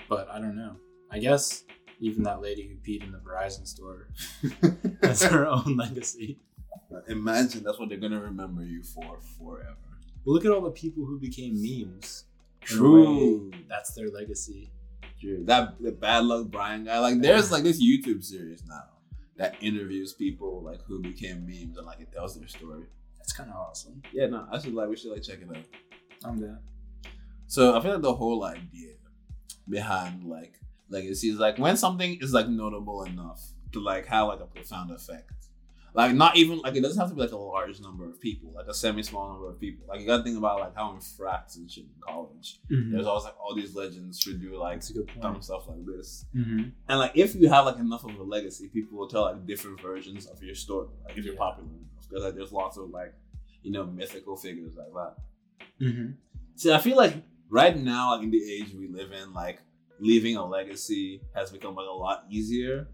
but 0.07 0.29
I 0.29 0.39
don't 0.39 0.55
know. 0.55 0.75
I 1.09 1.19
guess 1.19 1.63
even 1.99 2.23
that 2.23 2.41
lady 2.41 2.67
who 2.67 2.75
peed 2.75 3.03
in 3.03 3.11
the 3.11 3.17
Verizon 3.17 3.65
store 3.65 4.09
has 5.01 5.23
her 5.23 5.47
own 5.47 5.75
legacy. 5.75 6.39
Imagine 7.07 7.63
that's 7.63 7.79
what 7.79 7.89
they're 7.89 7.97
gonna 7.97 8.19
remember 8.19 8.63
you 8.63 8.83
for 8.83 9.19
forever. 9.37 9.75
Look 10.25 10.45
at 10.45 10.51
all 10.51 10.61
the 10.61 10.71
people 10.71 11.05
who 11.05 11.19
became 11.19 11.61
memes. 11.61 12.25
True. 12.61 13.51
That's 13.69 13.93
their 13.93 14.09
legacy. 14.09 14.71
True. 15.19 15.43
That 15.45 15.81
the 15.81 15.91
bad 15.91 16.25
luck 16.25 16.47
Brian 16.47 16.85
guy. 16.85 16.99
Like 16.99 17.21
there's 17.21 17.51
like 17.51 17.63
this 17.63 17.81
YouTube 17.83 18.23
series 18.23 18.63
now 18.67 18.83
that 19.37 19.55
interviews 19.61 20.13
people 20.13 20.61
like 20.61 20.81
who 20.83 21.01
became 21.01 21.45
memes 21.45 21.77
and 21.77 21.85
like 21.85 21.99
it 21.99 22.11
tells 22.11 22.37
their 22.37 22.47
story. 22.47 22.85
That's 23.17 23.33
kind 23.33 23.49
of 23.49 23.55
awesome. 23.55 24.01
Yeah, 24.13 24.27
no, 24.27 24.47
I 24.51 24.59
should 24.59 24.73
like 24.73 24.89
we 24.89 24.95
should 24.95 25.11
like 25.11 25.23
check 25.23 25.39
it 25.41 25.49
out. 25.55 25.63
I'm 26.23 26.39
down. 26.39 26.59
So 27.47 27.77
I 27.77 27.81
feel 27.81 27.93
like 27.93 28.01
the 28.01 28.15
whole 28.15 28.43
idea 28.43 28.93
behind 29.69 30.23
like 30.23 30.59
legacy 30.89 31.29
is 31.29 31.37
like 31.37 31.57
when 31.57 31.77
something 31.77 32.17
is 32.21 32.33
like 32.33 32.47
notable 32.47 33.03
enough 33.03 33.41
to 33.73 33.79
like 33.79 34.05
have 34.07 34.27
like 34.27 34.39
a 34.39 34.45
profound 34.45 34.91
effect. 34.91 35.31
Like 35.97 36.13
not 36.13 36.37
even 36.37 36.59
like 36.59 36.75
it 36.75 36.81
doesn't 36.81 36.99
have 36.99 37.09
to 37.09 37.15
be 37.15 37.21
like 37.21 37.31
a 37.31 37.37
large 37.37 37.81
number 37.81 38.07
of 38.07 38.21
people, 38.21 38.53
like 38.55 38.67
a 38.67 38.73
semi-small 38.73 39.31
number 39.31 39.49
of 39.49 39.59
people. 39.59 39.87
Like 39.89 39.99
you 39.99 40.05
gotta 40.05 40.21
think 40.21 40.37
about 40.37 40.59
like 40.59 40.75
how 40.75 40.93
in 40.93 41.01
frats 41.01 41.55
and 41.55 41.69
shit 41.71 41.85
in 41.85 41.89
college. 41.99 42.59
There's 42.69 43.07
always 43.07 43.23
like 43.23 43.33
all 43.39 43.55
these 43.55 43.73
legends 43.75 44.19
should 44.19 44.39
do 44.39 44.59
like 44.59 44.75
That's 44.75 44.91
a 44.91 44.93
good 44.93 45.09
dumb 45.19 45.41
stuff 45.41 45.67
like 45.67 45.83
this. 45.87 46.25
Mm-hmm. 46.35 46.69
And 46.87 46.99
like 46.99 47.13
if 47.15 47.33
you 47.33 47.49
have 47.49 47.65
like 47.65 47.79
enough 47.79 48.03
of 48.03 48.15
a 48.19 48.21
legacy, 48.21 48.67
people 48.67 48.95
will 48.95 49.07
tell 49.07 49.23
like 49.23 49.47
different 49.47 49.81
versions 49.81 50.27
of 50.27 50.43
your 50.43 50.53
story. 50.53 50.89
Like 51.03 51.17
if 51.17 51.25
you're 51.25 51.35
popular 51.35 51.67
enough. 51.67 52.07
Because 52.07 52.25
like 52.25 52.35
there's 52.35 52.51
lots 52.51 52.77
of 52.77 52.91
like, 52.91 53.15
you 53.63 53.71
know, 53.71 53.83
mythical 53.83 54.37
figures 54.37 54.75
like 54.77 54.93
that. 54.93 55.15
Mm-hmm. 55.83 56.11
See, 56.57 56.71
I 56.71 56.77
feel 56.77 56.97
like 56.97 57.15
right 57.49 57.75
now, 57.75 58.15
like 58.15 58.23
in 58.23 58.29
the 58.29 58.53
age 58.53 58.71
we 58.77 58.87
live 58.87 59.13
in, 59.13 59.33
like 59.33 59.61
leaving 59.99 60.37
a 60.37 60.45
legacy 60.45 61.21
has 61.33 61.49
become 61.49 61.73
like 61.73 61.87
a 61.87 61.91
lot 61.91 62.25
easier 62.29 62.87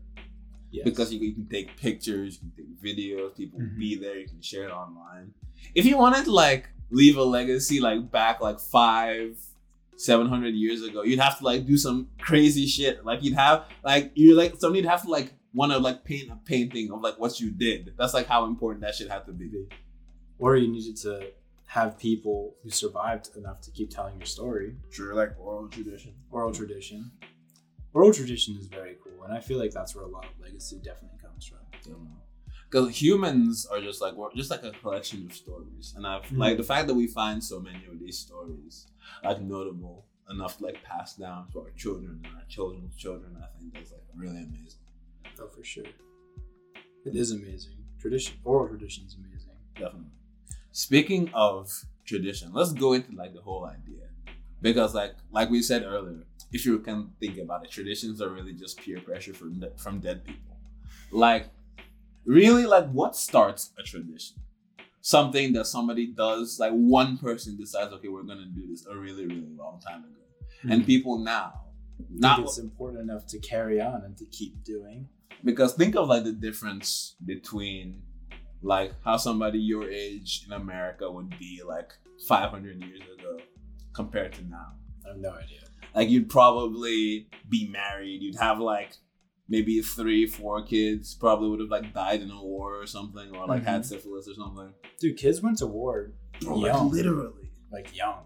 Yes. 0.73 0.85
because 0.85 1.13
you, 1.13 1.19
you 1.19 1.33
can 1.33 1.45
take 1.47 1.77
pictures, 1.77 2.39
you 2.41 2.49
can 2.49 2.51
take 2.57 2.71
videos, 2.87 3.35
people 3.37 3.59
will 3.59 3.67
Mhm. 3.67 3.77
be 3.77 3.95
there, 3.95 4.17
you 4.17 4.27
can 4.27 4.41
share 4.41 4.65
it 4.67 4.71
online. 4.71 5.33
If 5.75 5.85
you 5.85 5.97
wanted 5.97 6.25
to 6.25 6.31
like 6.31 6.63
leave 6.89 7.15
a 7.17 7.23
legacy 7.23 7.79
like 7.79 8.11
back 8.11 8.41
like 8.41 8.59
five, 8.59 9.37
seven 9.95 10.27
hundred 10.27 10.55
years 10.55 10.81
ago, 10.83 11.03
you'd 11.03 11.19
have 11.19 11.37
to 11.39 11.45
like 11.45 11.65
do 11.65 11.77
some 11.77 12.09
crazy 12.19 12.65
shit. 12.65 13.05
Like 13.05 13.23
you'd 13.23 13.35
have 13.35 13.65
like 13.83 14.11
you're 14.15 14.35
like 14.35 14.55
somebody'd 14.59 14.85
have 14.93 15.03
to 15.03 15.09
like 15.09 15.33
want 15.53 15.71
to 15.71 15.77
like 15.77 16.03
paint 16.03 16.31
a 16.31 16.35
painting 16.45 16.91
of 16.91 17.01
like 17.01 17.19
what 17.19 17.39
you 17.39 17.51
did. 17.51 17.93
That's 17.97 18.13
like 18.15 18.25
how 18.27 18.45
important 18.45 18.81
that 18.81 18.95
shit 18.95 19.09
had 19.09 19.25
to 19.27 19.31
be. 19.31 19.67
or 20.39 20.57
you 20.57 20.67
needed 20.67 20.97
to 20.97 21.27
have 21.67 21.97
people 21.97 22.55
who 22.63 22.69
survived 22.69 23.29
enough 23.37 23.61
to 23.61 23.71
keep 23.71 23.89
telling 23.91 24.17
your 24.17 24.25
story. 24.25 24.75
True, 24.91 25.13
like 25.15 25.31
oral 25.39 25.67
tradition. 25.69 26.13
Oral 26.31 26.51
tradition. 26.51 27.11
Oral 27.93 28.11
tradition 28.13 28.55
is 28.57 28.67
very 28.67 28.95
cool, 29.03 29.23
and 29.23 29.33
I 29.33 29.39
feel 29.39 29.59
like 29.59 29.71
that's 29.71 29.95
where 29.95 30.03
a 30.05 30.07
lot 30.07 30.25
of 30.25 30.31
legacy 30.41 30.77
definitely 30.83 31.19
comes 31.21 31.45
from. 31.45 31.59
Because 32.69 32.99
humans 32.99 33.67
are 33.67 33.79
just 33.79 34.01
like 34.01 34.15
we're 34.15 34.33
just 34.33 34.49
like 34.49 34.63
a 34.63 34.71
collection 34.71 35.25
of 35.27 35.33
stories, 35.33 35.93
and 35.95 36.07
I've 36.07 36.23
Mhm. 36.23 36.37
like 36.39 36.57
the 36.57 36.63
fact 36.63 36.87
that 36.87 36.95
we 36.95 37.05
find 37.05 37.43
so 37.43 37.59
many 37.59 37.85
of 37.85 37.99
these 37.99 38.17
stories 38.17 38.87
like 39.23 39.39
notable 39.41 40.05
enough 40.31 40.57
to 40.57 40.63
like 40.63 40.81
pass 40.83 41.15
down 41.15 41.51
to 41.51 41.59
our 41.61 41.69
children 41.71 42.21
and 42.25 42.35
our 42.35 42.45
children's 42.47 42.95
children. 42.95 43.37
I 43.37 43.47
think 43.59 43.73
that's 43.75 43.91
like 43.91 44.01
really 44.15 44.41
amazing. 44.41 44.79
Oh, 45.39 45.47
for 45.49 45.63
sure. 45.63 45.85
It 47.05 47.15
is 47.15 47.31
amazing. 47.31 47.77
Tradition, 47.99 48.37
oral 48.43 48.67
tradition 48.69 49.05
is 49.05 49.15
amazing. 49.15 49.51
Definitely. 49.75 50.09
Speaking 50.71 51.29
of 51.33 51.85
tradition, 52.05 52.53
let's 52.53 52.73
go 52.73 52.93
into 52.93 53.11
like 53.15 53.33
the 53.33 53.41
whole 53.41 53.65
idea 53.65 54.05
because 54.63 54.95
like 54.95 55.13
like 55.31 55.51
we 55.51 55.61
said 55.61 55.83
earlier, 55.83 56.23
if 56.51 56.65
you 56.65 56.79
can 56.79 57.11
think 57.19 57.37
about 57.37 57.63
it, 57.65 57.69
traditions 57.69 58.21
are 58.21 58.29
really 58.29 58.53
just 58.53 58.79
peer 58.79 58.99
pressure 58.99 59.33
from 59.33 59.59
de- 59.59 59.77
from 59.77 59.99
dead 59.99 60.23
people. 60.23 60.57
Like 61.11 61.49
really, 62.25 62.65
like 62.65 62.89
what 62.89 63.15
starts 63.15 63.71
a 63.77 63.83
tradition? 63.83 64.37
Something 65.01 65.51
that 65.53 65.67
somebody 65.67 66.07
does, 66.07 66.59
like 66.59 66.71
one 66.71 67.17
person 67.17 67.57
decides, 67.57 67.91
okay, 67.93 68.07
we're 68.07 68.23
gonna 68.23 68.45
do 68.45 68.65
this 68.67 68.87
a 68.87 68.95
really 68.95 69.27
really 69.27 69.53
long 69.55 69.79
time 69.85 69.99
ago, 69.99 70.71
and 70.73 70.81
hmm. 70.81 70.87
people 70.87 71.19
now. 71.19 71.59
Not 72.09 72.37
think 72.37 72.47
it's 72.47 72.57
important 72.57 73.01
enough 73.03 73.27
to 73.27 73.39
carry 73.39 73.79
on 73.79 74.01
and 74.03 74.17
to 74.17 74.25
keep 74.25 74.63
doing. 74.63 75.07
because 75.43 75.73
think 75.73 75.95
of 75.95 76.07
like 76.07 76.23
the 76.23 76.31
difference 76.31 77.15
between 77.23 78.01
like 78.63 78.93
how 79.05 79.17
somebody 79.17 79.59
your 79.59 79.89
age 79.89 80.43
in 80.47 80.53
America 80.53 81.09
would 81.09 81.37
be 81.37 81.61
like 81.65 81.93
500 82.27 82.83
years 82.83 83.01
ago 83.01 83.37
compared 83.93 84.33
to 84.33 84.43
now. 84.45 84.73
I 85.05 85.09
have 85.09 85.17
no 85.17 85.31
idea. 85.31 85.59
Like 85.95 86.09
you'd 86.09 86.29
probably 86.29 87.27
be 87.49 87.67
married, 87.69 88.21
you'd 88.21 88.39
have 88.39 88.59
like 88.59 88.93
maybe 89.47 89.81
three, 89.81 90.25
four 90.25 90.63
kids, 90.63 91.13
probably 91.13 91.49
would 91.49 91.59
have 91.59 91.69
like 91.69 91.93
died 91.93 92.21
in 92.21 92.31
a 92.31 92.41
war 92.43 92.79
or 92.81 92.87
something, 92.87 93.35
or 93.35 93.45
like 93.45 93.63
had 93.63 93.81
Mhm. 93.81 93.85
syphilis 93.85 94.27
or 94.27 94.33
something. 94.33 94.73
Dude, 94.99 95.17
kids 95.17 95.41
went 95.41 95.57
to 95.59 95.67
war 95.67 96.13
Like, 96.41 96.65
young, 96.73 96.89
literally. 96.91 97.51
like 97.71 97.95
young, 97.95 98.23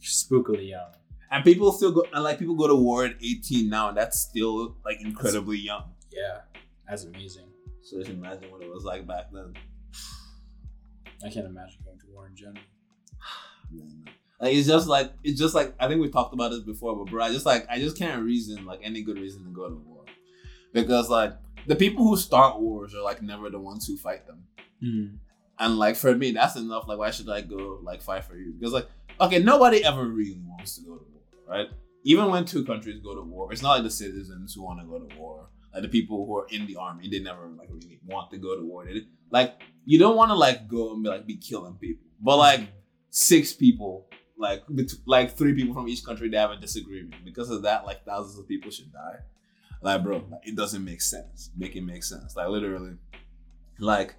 spookily 0.00 0.68
young. 0.70 0.92
And 1.30 1.42
people 1.44 1.72
still 1.72 1.92
go, 1.92 2.04
and 2.12 2.22
like 2.24 2.38
people 2.38 2.54
go 2.54 2.66
to 2.68 2.74
war 2.74 3.04
at 3.06 3.16
18 3.22 3.68
now, 3.68 3.88
and 3.88 3.96
that's 3.96 4.18
still 4.20 4.76
like 4.84 5.00
incredibly 5.00 5.58
young. 5.58 5.92
Yeah, 6.12 6.42
that's 6.88 7.04
amazing. 7.04 7.48
So 7.82 7.98
just 7.98 8.10
imagine 8.10 8.50
what 8.50 8.62
it 8.62 8.70
was 8.70 8.84
like 8.84 9.06
back 9.06 9.26
then. 9.32 9.52
I 11.24 11.30
can't 11.30 11.46
imagine 11.46 11.80
going 11.84 11.98
to 12.00 12.06
war 12.12 12.26
in 12.28 12.36
general. 12.36 12.64
Man. 13.70 14.04
Like 14.42 14.54
it's 14.54 14.66
just 14.66 14.88
like 14.88 15.12
it's 15.22 15.38
just 15.38 15.54
like 15.54 15.72
I 15.78 15.86
think 15.86 16.00
we 16.00 16.10
talked 16.10 16.34
about 16.34 16.50
this 16.50 16.64
before, 16.64 16.96
but 16.96 17.12
bro, 17.12 17.22
I 17.22 17.30
just 17.30 17.46
like 17.46 17.64
I 17.70 17.78
just 17.78 17.96
can't 17.96 18.24
reason 18.24 18.66
like 18.66 18.80
any 18.82 19.02
good 19.02 19.16
reason 19.16 19.44
to 19.44 19.50
go 19.50 19.68
to 19.68 19.76
war, 19.76 20.04
because 20.72 21.08
like 21.08 21.34
the 21.68 21.76
people 21.76 22.04
who 22.04 22.16
start 22.16 22.60
wars 22.60 22.92
are 22.92 23.02
like 23.02 23.22
never 23.22 23.50
the 23.50 23.60
ones 23.60 23.86
who 23.86 23.96
fight 23.96 24.26
them, 24.26 24.42
hmm. 24.80 25.06
and 25.60 25.78
like 25.78 25.94
for 25.94 26.16
me 26.16 26.32
that's 26.32 26.56
enough. 26.56 26.88
Like 26.88 26.98
why 26.98 27.12
should 27.12 27.30
I 27.30 27.42
go 27.42 27.78
like 27.84 28.02
fight 28.02 28.24
for 28.24 28.34
you? 28.34 28.52
Because 28.58 28.72
like 28.72 28.88
okay, 29.20 29.38
nobody 29.38 29.84
ever 29.84 30.08
really 30.08 30.40
wants 30.44 30.74
to 30.74 30.80
go 30.80 30.96
to 30.96 31.04
war, 31.04 31.22
right? 31.46 31.68
Even 32.02 32.28
when 32.28 32.44
two 32.44 32.64
countries 32.64 33.00
go 33.00 33.14
to 33.14 33.22
war, 33.22 33.52
it's 33.52 33.62
not 33.62 33.74
like 33.74 33.84
the 33.84 33.90
citizens 33.90 34.54
who 34.54 34.64
want 34.64 34.80
to 34.80 34.86
go 34.86 34.98
to 34.98 35.16
war. 35.16 35.50
Like 35.72 35.82
the 35.82 35.88
people 35.88 36.26
who 36.26 36.36
are 36.38 36.46
in 36.50 36.66
the 36.66 36.74
army, 36.74 37.08
they 37.08 37.20
never 37.20 37.46
like 37.46 37.68
really 37.70 38.00
want 38.04 38.32
to 38.32 38.38
go 38.38 38.56
to 38.56 38.66
war. 38.66 38.84
They, 38.84 39.02
like 39.30 39.62
you 39.84 40.00
don't 40.00 40.16
want 40.16 40.32
to 40.32 40.34
like 40.34 40.66
go 40.66 40.94
and 40.94 41.04
be 41.04 41.10
like 41.10 41.26
be 41.28 41.36
killing 41.36 41.74
people, 41.74 42.08
but 42.20 42.38
like 42.38 42.62
six 43.10 43.52
people, 43.52 44.08
like 44.42 44.64
like 45.06 45.36
three 45.36 45.54
people 45.54 45.72
from 45.72 45.88
each 45.88 46.04
country, 46.04 46.28
they 46.28 46.36
have 46.36 46.50
a 46.50 46.56
disagreement. 46.56 47.24
Because 47.24 47.48
of 47.48 47.62
that, 47.62 47.86
like 47.86 48.04
thousands 48.04 48.38
of 48.38 48.48
people 48.48 48.70
should 48.70 48.92
die. 48.92 49.20
Like, 49.80 50.02
bro, 50.02 50.16
like, 50.30 50.40
it 50.44 50.56
doesn't 50.56 50.84
make 50.84 51.00
sense. 51.00 51.50
Make 51.56 51.76
it 51.76 51.82
make 51.82 52.04
sense. 52.04 52.36
Like 52.36 52.48
literally, 52.48 52.96
like 53.78 54.16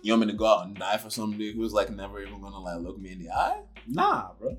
you 0.00 0.12
want 0.12 0.26
me 0.26 0.32
to 0.32 0.36
go 0.36 0.46
out 0.46 0.66
and 0.66 0.76
die 0.76 0.96
for 0.96 1.10
somebody 1.10 1.52
who's 1.52 1.72
like 1.72 1.90
never 1.90 2.20
even 2.20 2.40
gonna 2.40 2.58
like 2.58 2.80
look 2.80 2.98
me 2.98 3.12
in 3.12 3.20
the 3.20 3.30
eye? 3.30 3.60
Nah, 3.86 4.30
bro. 4.40 4.56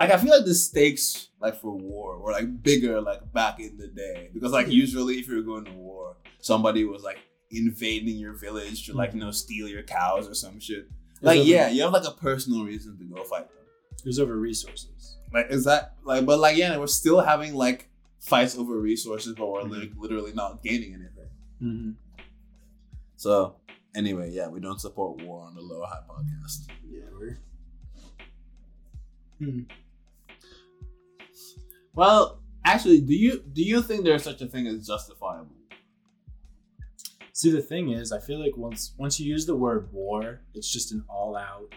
Like 0.00 0.10
I 0.10 0.16
feel 0.16 0.30
like 0.30 0.44
the 0.44 0.54
stakes 0.54 1.28
like 1.40 1.60
for 1.60 1.76
war 1.76 2.18
were 2.18 2.32
like 2.32 2.62
bigger 2.62 3.00
like 3.00 3.32
back 3.32 3.60
in 3.60 3.76
the 3.76 3.88
day 3.88 4.30
because 4.32 4.52
like 4.52 4.68
usually 4.68 5.16
if 5.16 5.28
you're 5.28 5.42
going 5.42 5.64
to 5.64 5.72
war, 5.72 6.16
somebody 6.40 6.84
was 6.84 7.02
like 7.02 7.18
invading 7.50 8.16
your 8.16 8.34
village 8.34 8.86
to 8.86 8.94
like 8.94 9.14
you 9.14 9.20
know 9.20 9.30
steal 9.30 9.68
your 9.68 9.82
cows 9.82 10.28
or 10.28 10.34
some 10.34 10.58
shit. 10.60 10.88
It's 11.22 11.26
Like 11.26 11.38
over- 11.40 11.48
yeah, 11.48 11.68
you 11.68 11.82
have 11.82 11.92
like 11.92 12.04
a 12.04 12.10
personal 12.10 12.64
reason 12.64 12.98
to 12.98 13.04
go 13.04 13.22
fight 13.24 13.48
them. 13.48 13.58
It 13.98 14.06
was 14.06 14.18
over 14.18 14.36
resources. 14.36 15.18
Like 15.32 15.46
is 15.50 15.64
that 15.64 15.94
like 16.04 16.26
but 16.26 16.40
like 16.40 16.56
yeah, 16.56 16.76
we're 16.76 16.88
still 16.88 17.20
having 17.20 17.54
like 17.54 17.88
fights 18.18 18.56
over 18.58 18.76
resources, 18.78 19.34
but 19.36 19.46
we're 19.48 19.62
Mhm. 19.62 19.78
like 19.80 19.92
literally 19.96 20.32
not 20.32 20.62
gaining 20.64 20.94
anything. 20.94 21.30
Mm-hmm. 21.62 21.90
So 23.16 23.54
anyway, 23.94 24.30
yeah, 24.32 24.48
we 24.48 24.58
don't 24.58 24.80
support 24.80 25.22
war 25.22 25.44
on 25.46 25.54
the 25.54 25.60
Lower 25.60 25.86
High 25.86 26.02
podcast. 26.08 26.66
Yeah, 26.90 27.04
we're. 27.16 27.38
Well, 31.94 32.40
actually, 32.64 33.00
do 33.00 33.14
you 33.14 33.44
do 33.52 33.62
you 33.62 33.80
think 33.82 34.04
there's 34.04 34.22
such 34.24 34.40
a 34.42 34.46
thing 34.46 34.66
as 34.66 34.86
justifiable? 34.86 35.54
See, 37.34 37.50
the 37.50 37.62
thing 37.62 37.90
is, 37.90 38.12
I 38.12 38.20
feel 38.20 38.38
like 38.38 38.56
once 38.56 38.94
once 38.98 39.18
you 39.18 39.26
use 39.26 39.46
the 39.46 39.56
word 39.56 39.90
war, 39.92 40.42
it's 40.54 40.70
just 40.70 40.92
an 40.92 41.04
all-out, 41.08 41.74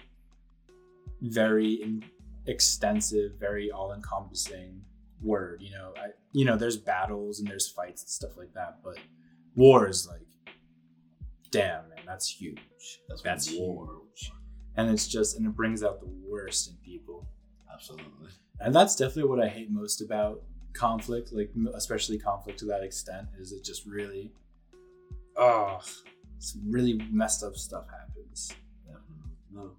very 1.22 1.74
in, 1.76 2.04
extensive, 2.46 3.34
very 3.40 3.72
all-encompassing 3.72 4.82
word. 5.22 5.62
You 5.62 5.72
know, 5.72 5.94
I 5.98 6.08
you 6.34 6.46
know, 6.46 6.58
there's 6.58 6.78
battles 6.78 7.40
and 7.40 7.48
there's 7.48 7.70
fights 7.70 8.02
and 8.04 8.10
stuff 8.10 8.38
like 8.38 8.54
that, 8.54 8.80
but 8.84 8.98
war 9.56 9.88
is 9.88 10.08
like, 10.08 10.28
damn 11.52 11.88
man, 11.90 12.00
that's 12.06 12.28
huge. 12.30 12.60
That's 13.08 13.22
That's 13.22 13.52
war. 13.54 13.88
huge, 13.88 14.32
and 14.76 14.90
it's 14.90 15.08
just 15.08 15.38
and 15.38 15.46
it 15.48 15.56
brings 15.56 15.84
out 15.84 16.00
the 16.02 16.12
worst 16.28 16.70
in 16.70 16.76
people. 16.84 17.26
Absolutely. 17.74 18.30
and 18.62 18.74
that's 18.74 18.96
definitely 18.96 19.30
what 19.30 19.42
I 19.42 19.48
hate 19.50 19.70
most 19.72 20.02
about 20.02 20.44
conflict, 20.74 21.32
like 21.34 21.52
especially 21.76 22.18
conflict 22.18 22.60
to 22.60 22.66
that 22.66 22.84
extent, 22.84 23.28
is 23.40 23.52
it 23.52 23.64
just 23.64 23.86
really, 23.86 24.32
oh, 25.38 25.80
some 26.40 26.62
really 26.72 26.94
messed 27.12 27.44
up 27.44 27.56
stuff 27.56 27.86
happens. 27.90 28.54
No. 29.52 29.72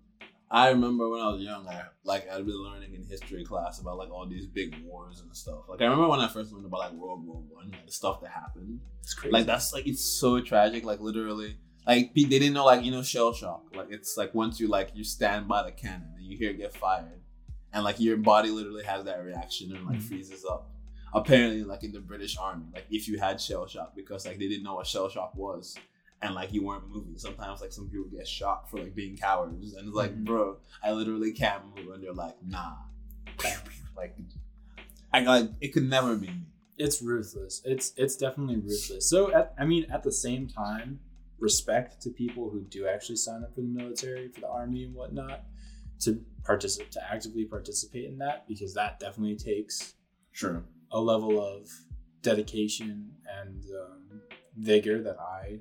I 0.51 0.69
remember 0.71 1.09
when 1.09 1.21
I 1.21 1.29
was 1.29 1.43
younger, 1.43 1.89
like 2.05 2.31
I'd 2.31 2.47
been 2.47 2.63
learning 2.63 2.95
in 2.95 3.03
history 3.05 3.45
class 3.45 3.81
about 3.81 3.99
like 3.99 4.11
all 4.11 4.27
these 4.27 4.47
big 4.47 4.77
wars 4.85 5.21
and 5.21 5.35
stuff. 5.37 5.69
Like 5.69 5.81
I 5.83 5.85
remember 5.85 6.09
when 6.09 6.21
I 6.21 6.29
first 6.29 6.53
learned 6.53 6.67
about 6.67 6.81
like 6.81 6.93
World 6.93 7.27
War 7.27 7.43
One, 7.51 7.71
like, 7.73 7.85
the 7.85 7.93
stuff 7.93 8.21
that 8.23 8.31
happened. 8.31 8.81
It's 9.03 9.13
crazy. 9.13 9.33
Like 9.33 9.47
that's 9.47 9.73
like 9.73 9.87
it's 9.87 10.03
so 10.05 10.41
tragic. 10.41 10.85
Like 10.85 11.01
literally, 11.01 11.57
like 11.87 12.15
they 12.15 12.23
didn't 12.23 12.53
know 12.55 12.65
like 12.65 12.85
you 12.85 12.93
know 12.93 13.03
shell 13.03 13.33
shock. 13.35 13.65
Like 13.75 13.89
it's 13.91 14.17
like 14.17 14.35
once 14.35 14.61
you 14.61 14.69
like 14.69 14.91
you 14.95 15.03
stand 15.05 15.49
by 15.49 15.63
the 15.65 15.73
cannon 15.73 16.13
and 16.17 16.25
you 16.25 16.39
hear 16.39 16.51
it 16.51 16.59
get 16.59 16.73
fired, 16.75 17.21
and 17.73 17.83
like 17.85 17.99
your 17.99 18.17
body 18.17 18.51
literally 18.51 18.85
has 18.85 19.05
that 19.05 19.25
reaction 19.25 19.75
and 19.75 19.85
like 19.85 19.99
Mhm. 19.99 20.03
freezes 20.03 20.45
up. 20.45 20.71
Apparently, 21.15 21.63
like 21.63 21.83
in 21.85 21.93
the 21.93 22.01
British 22.01 22.37
Army, 22.37 22.67
like 22.75 22.87
if 22.91 23.09
you 23.09 23.19
had 23.19 23.41
shell 23.41 23.67
shock 23.67 23.95
because 23.97 24.27
like 24.27 24.39
they 24.39 24.49
didn't 24.49 24.65
know 24.65 24.75
what 24.75 24.87
shell 24.87 25.09
shock 25.09 25.35
was. 25.35 25.79
And 26.23 26.35
like 26.35 26.53
you 26.53 26.65
weren't 26.65 26.89
moving. 26.89 27.19
Sometimes 27.19 27.61
like 27.61 27.73
some 27.73 27.89
people 27.91 28.07
get 28.07 28.27
shot 28.27 28.71
for 28.71 28.79
like 28.79 28.95
being 28.95 29.17
cowards, 29.19 29.75
and 29.75 29.87
it's 29.87 29.95
like, 29.97 30.17
Mhm. 30.17 30.25
bro, 30.25 30.57
I 30.83 30.93
literally 30.93 31.31
can't 31.33 31.63
move, 31.77 31.93
and 31.95 32.03
they're 32.03 32.15
like, 32.15 32.37
nah, 32.43 32.77
like, 33.97 34.17
I 35.13 35.21
like 35.21 35.51
it 35.61 35.69
could 35.75 35.89
never 35.89 36.17
be 36.17 36.29
me. 36.29 36.41
it's 36.79 37.01
ruthless. 37.03 37.63
It's 37.65 37.93
it's 37.97 38.17
definitely 38.17 38.57
ruthless. 38.57 39.09
So 39.09 39.33
at, 39.33 39.55
I 39.59 39.65
mean, 39.67 39.87
at 39.91 40.03
the 40.03 40.13
same 40.13 40.49
time, 40.49 41.01
respect 41.39 42.01
to 42.03 42.11
people 42.11 42.49
who 42.51 42.63
do 42.63 42.87
actually 42.87 43.17
sign 43.17 43.43
up 43.43 43.55
for 43.55 43.61
the 43.61 43.67
military, 43.69 44.29
for 44.29 44.41
the 44.41 44.49
army 44.49 44.85
and 44.85 44.95
whatnot, 44.95 45.45
to 46.01 46.25
participate, 46.45 46.93
to 46.93 47.13
actively 47.13 47.45
participate 47.45 48.07
in 48.07 48.19
that, 48.19 48.49
because 48.49 48.73
that 48.75 48.99
definitely 49.01 49.37
takes 49.37 49.95
Sure. 50.33 50.65
A 50.93 51.01
level 51.01 51.41
of 51.41 51.69
dedication 52.23 53.11
and 53.41 53.65
um, 53.83 54.21
vigor 54.59 55.03
that 55.03 55.19
I 55.21 55.61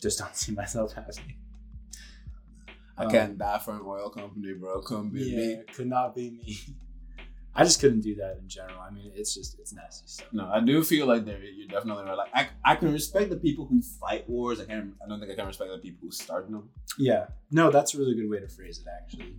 just 0.00 0.18
don't 0.18 0.34
see 0.42 0.52
myself 0.52 0.92
having. 0.92 1.34
I 2.96 3.04
Um, 3.06 3.10
can't 3.10 3.38
die 3.38 3.58
for 3.58 3.72
an 3.74 3.80
oil 3.86 4.10
company, 4.10 4.52
bro. 4.54 4.80
Couldn't 4.82 5.10
be 5.14 5.22
yeah, 5.22 5.36
me. 5.36 5.44
it 5.54 5.72
could 5.72 5.86
not 5.88 6.14
be 6.14 6.30
me. 6.30 6.58
I 7.54 7.64
just 7.64 7.80
couldn't 7.80 8.00
do 8.00 8.14
that 8.14 8.38
in 8.40 8.48
general. 8.48 8.80
I 8.80 8.90
mean, 8.90 9.12
it's 9.14 9.34
just 9.34 9.58
it's 9.58 9.74
nasty 9.74 10.06
stuff. 10.06 10.28
No, 10.32 10.48
I 10.50 10.60
do 10.60 10.82
feel 10.82 11.06
like 11.06 11.26
there. 11.26 11.38
You're 11.42 11.68
definitely 11.68 12.04
right. 12.04 12.16
Like 12.16 12.30
I, 12.34 12.48
I 12.64 12.76
can 12.76 12.90
respect 12.92 13.28
the 13.28 13.36
people 13.36 13.66
who 13.66 13.82
fight 13.82 14.26
wars. 14.28 14.58
I 14.60 14.64
can't. 14.64 14.94
I 15.04 15.08
don't 15.08 15.20
think 15.20 15.32
I 15.32 15.34
can 15.34 15.46
respect 15.46 15.70
the 15.70 15.76
people 15.78 15.98
who 16.02 16.10
start 16.12 16.50
them. 16.50 16.70
Yeah, 16.98 17.26
no, 17.50 17.70
that's 17.70 17.94
a 17.94 17.98
really 17.98 18.14
good 18.14 18.30
way 18.30 18.40
to 18.40 18.48
phrase 18.48 18.78
it, 18.78 18.86
actually. 18.90 19.36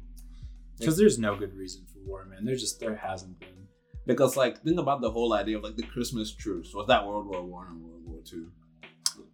Because 0.77 0.95
there's 0.95 1.17
no 1.17 1.35
good 1.35 1.55
reason 1.55 1.85
for 1.91 1.99
war, 2.05 2.25
man. 2.25 2.45
There 2.45 2.55
just 2.55 2.79
there 2.79 2.95
hasn't 2.95 3.39
been. 3.39 3.67
Because 4.05 4.35
like 4.35 4.61
think 4.63 4.79
about 4.79 5.01
the 5.01 5.11
whole 5.11 5.33
idea 5.33 5.57
of 5.57 5.63
like 5.63 5.77
the 5.77 5.83
Christmas 5.83 6.33
truce. 6.33 6.73
Was 6.73 6.87
that 6.87 7.05
World 7.05 7.27
War 7.27 7.43
One 7.43 7.67
or 7.67 7.75
World 7.75 8.03
War 8.05 8.19
Two? 8.25 8.51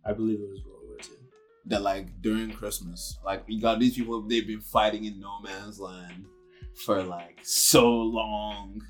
I 0.05 0.13
believe 0.13 0.39
it 0.39 0.49
was 0.49 0.63
World 0.63 0.84
War 0.86 0.97
Two. 1.01 1.15
That 1.65 1.82
like 1.82 2.22
during 2.22 2.51
Christmas, 2.51 3.17
like 3.26 3.43
you 3.47 3.61
got 3.61 3.80
these 3.80 3.95
people. 3.95 4.22
They've 4.22 4.45
been 4.45 4.61
fighting 4.61 5.05
in 5.05 5.20
no 5.20 5.39
man's 5.41 5.80
land 5.80 6.26
for 6.86 7.03
like 7.03 7.39
so 7.43 7.89
long, 7.89 8.82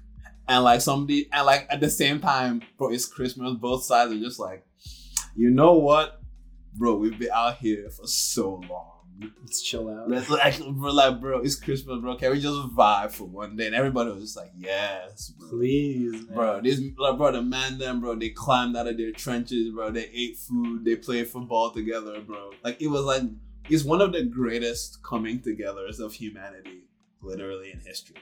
and 0.47 0.63
like 0.63 0.81
somebody, 0.81 1.29
and 1.31 1.45
like 1.45 1.65
at 1.69 1.79
the 1.79 1.89
same 1.89 2.19
time, 2.19 2.61
bro, 2.77 2.91
it's 2.91 3.05
Christmas. 3.05 3.53
Both 3.55 3.83
sides 3.83 4.11
are 4.11 4.19
just 4.19 4.39
like, 4.39 4.65
you 5.35 5.49
know 5.49 5.73
what, 5.73 6.21
bro? 6.73 6.95
We've 6.95 7.17
been 7.17 7.31
out 7.33 7.57
here 7.57 7.89
for 7.89 8.05
so 8.05 8.61
long. 8.69 8.98
Let's 9.41 9.61
chill 9.61 9.89
out. 9.89 10.09
Let's 10.09 10.29
like, 10.29 10.59
bro, 10.59 10.91
like, 10.91 11.19
bro, 11.19 11.39
it's 11.41 11.55
Christmas, 11.55 11.99
bro. 11.99 12.15
Can 12.15 12.31
we 12.31 12.39
just 12.39 12.57
vibe 12.75 13.11
for 13.11 13.25
one 13.25 13.55
day? 13.55 13.67
And 13.67 13.75
everybody 13.75 14.11
was 14.11 14.21
just 14.21 14.37
like, 14.37 14.51
yes, 14.57 15.29
bro. 15.29 15.49
Please, 15.49 16.11
man. 16.27 16.35
Bro, 16.35 16.61
this 16.61 16.81
like, 16.97 17.17
bro, 17.17 17.31
the 17.31 17.41
man 17.41 17.77
them, 17.77 18.01
bro, 18.01 18.15
they 18.15 18.29
climbed 18.29 18.77
out 18.77 18.87
of 18.87 18.97
their 18.97 19.11
trenches, 19.11 19.71
bro. 19.73 19.91
They 19.91 20.05
ate 20.13 20.37
food, 20.37 20.85
they 20.85 20.95
played 20.95 21.27
football 21.27 21.71
together, 21.71 22.21
bro. 22.21 22.51
Like 22.63 22.81
it 22.81 22.87
was 22.87 23.01
like 23.01 23.23
it's 23.69 23.83
one 23.83 24.01
of 24.01 24.13
the 24.13 24.23
greatest 24.23 25.03
coming 25.03 25.39
togethers 25.39 25.99
of 25.99 26.13
humanity, 26.13 26.83
literally 27.21 27.71
in 27.71 27.79
history. 27.79 28.17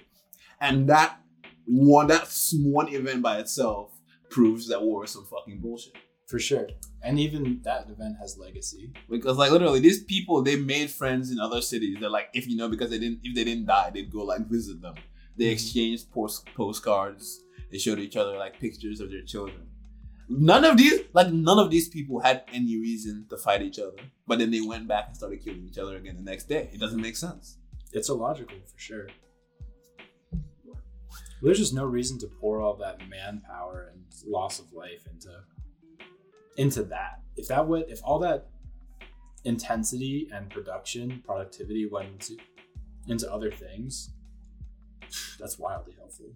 And 0.60 0.90
that 0.90 1.20
one 1.66 2.08
that 2.08 2.34
one 2.56 2.88
event 2.94 3.22
by 3.22 3.38
itself 3.40 3.92
proves 4.30 4.68
that 4.70 4.82
war 4.82 5.06
is 5.06 5.12
some 5.12 5.26
fucking 5.26 5.60
bullshit. 5.60 5.96
for 6.26 6.40
sure. 6.40 6.68
And 7.04 7.20
even 7.20 7.62
that 7.64 7.90
event 7.90 8.18
has 8.20 8.38
legacy. 8.38 8.92
Because 9.10 9.38
like 9.38 9.52
literally 9.52 9.80
these 9.80 10.04
people 10.04 10.42
they 10.42 10.56
made 10.56 10.90
friends 10.90 11.32
in 11.32 11.40
other 11.40 11.62
cities. 11.62 11.98
They're 12.00 12.10
like 12.10 12.30
if 12.34 12.48
you 12.48 12.58
know 12.58 12.68
because 12.70 12.90
they 12.90 13.00
didn't 13.00 13.20
if 13.24 13.36
they 13.36 13.44
didn't 13.44 13.66
die, 13.68 13.92
they'd 13.94 14.12
go 14.12 14.24
like 14.24 14.48
visit 14.48 14.82
them. 14.82 14.96
They 15.38 15.46
Mhm. 15.46 15.52
exchanged 15.54 16.12
post 16.12 16.46
postcards. 16.56 17.42
They 17.72 17.78
showed 17.78 18.00
each 18.00 18.16
other 18.18 18.36
like 18.38 18.60
pictures 18.60 19.00
of 19.00 19.12
their 19.12 19.22
children. 19.22 19.68
None 20.30 20.66
of 20.66 20.76
these 20.78 21.02
like 21.14 21.32
none 21.32 21.60
of 21.60 21.70
these 21.70 21.88
people 21.88 22.20
had 22.20 22.44
any 22.52 22.78
reason 22.78 23.26
to 23.30 23.38
fight 23.38 23.62
each 23.62 23.80
other. 23.80 23.96
But 24.26 24.40
then 24.40 24.52
they 24.52 24.62
went 24.62 24.88
back 24.88 25.06
and 25.08 25.16
started 25.16 25.44
killing 25.44 25.66
each 25.66 25.78
other 25.78 25.96
again 25.98 26.16
the 26.18 26.24
next 26.32 26.50
day. 26.50 26.70
It 26.74 26.80
doesn't 26.80 27.00
make 27.00 27.16
sense. 27.16 27.58
It's 27.94 28.10
illogical 28.10 28.58
for 28.66 28.80
sure. 28.80 29.08
There's 31.42 31.60
just 31.60 31.74
no 31.74 31.86
reason 31.86 32.18
to 32.20 32.28
pour 32.28 32.62
all 32.62 32.76
that 32.78 33.08
manpower 33.08 33.92
and 33.94 34.04
loss 34.26 34.60
of 34.60 34.74
life 34.74 35.06
into 35.12 35.30
into 36.58 36.84
that. 36.84 37.22
If 37.36 37.48
that 37.48 37.68
would 37.68 37.86
if 37.90 38.02
all 38.04 38.20
that 38.20 38.48
intensity 39.46 40.28
and 40.34 40.50
production, 40.50 41.24
productivity 41.26 41.88
went 41.88 42.10
into 42.10 42.38
into 43.08 43.32
other 43.32 43.52
things, 43.52 44.10
that's 45.40 45.58
wildly 45.58 45.94
helpful. 45.98 46.34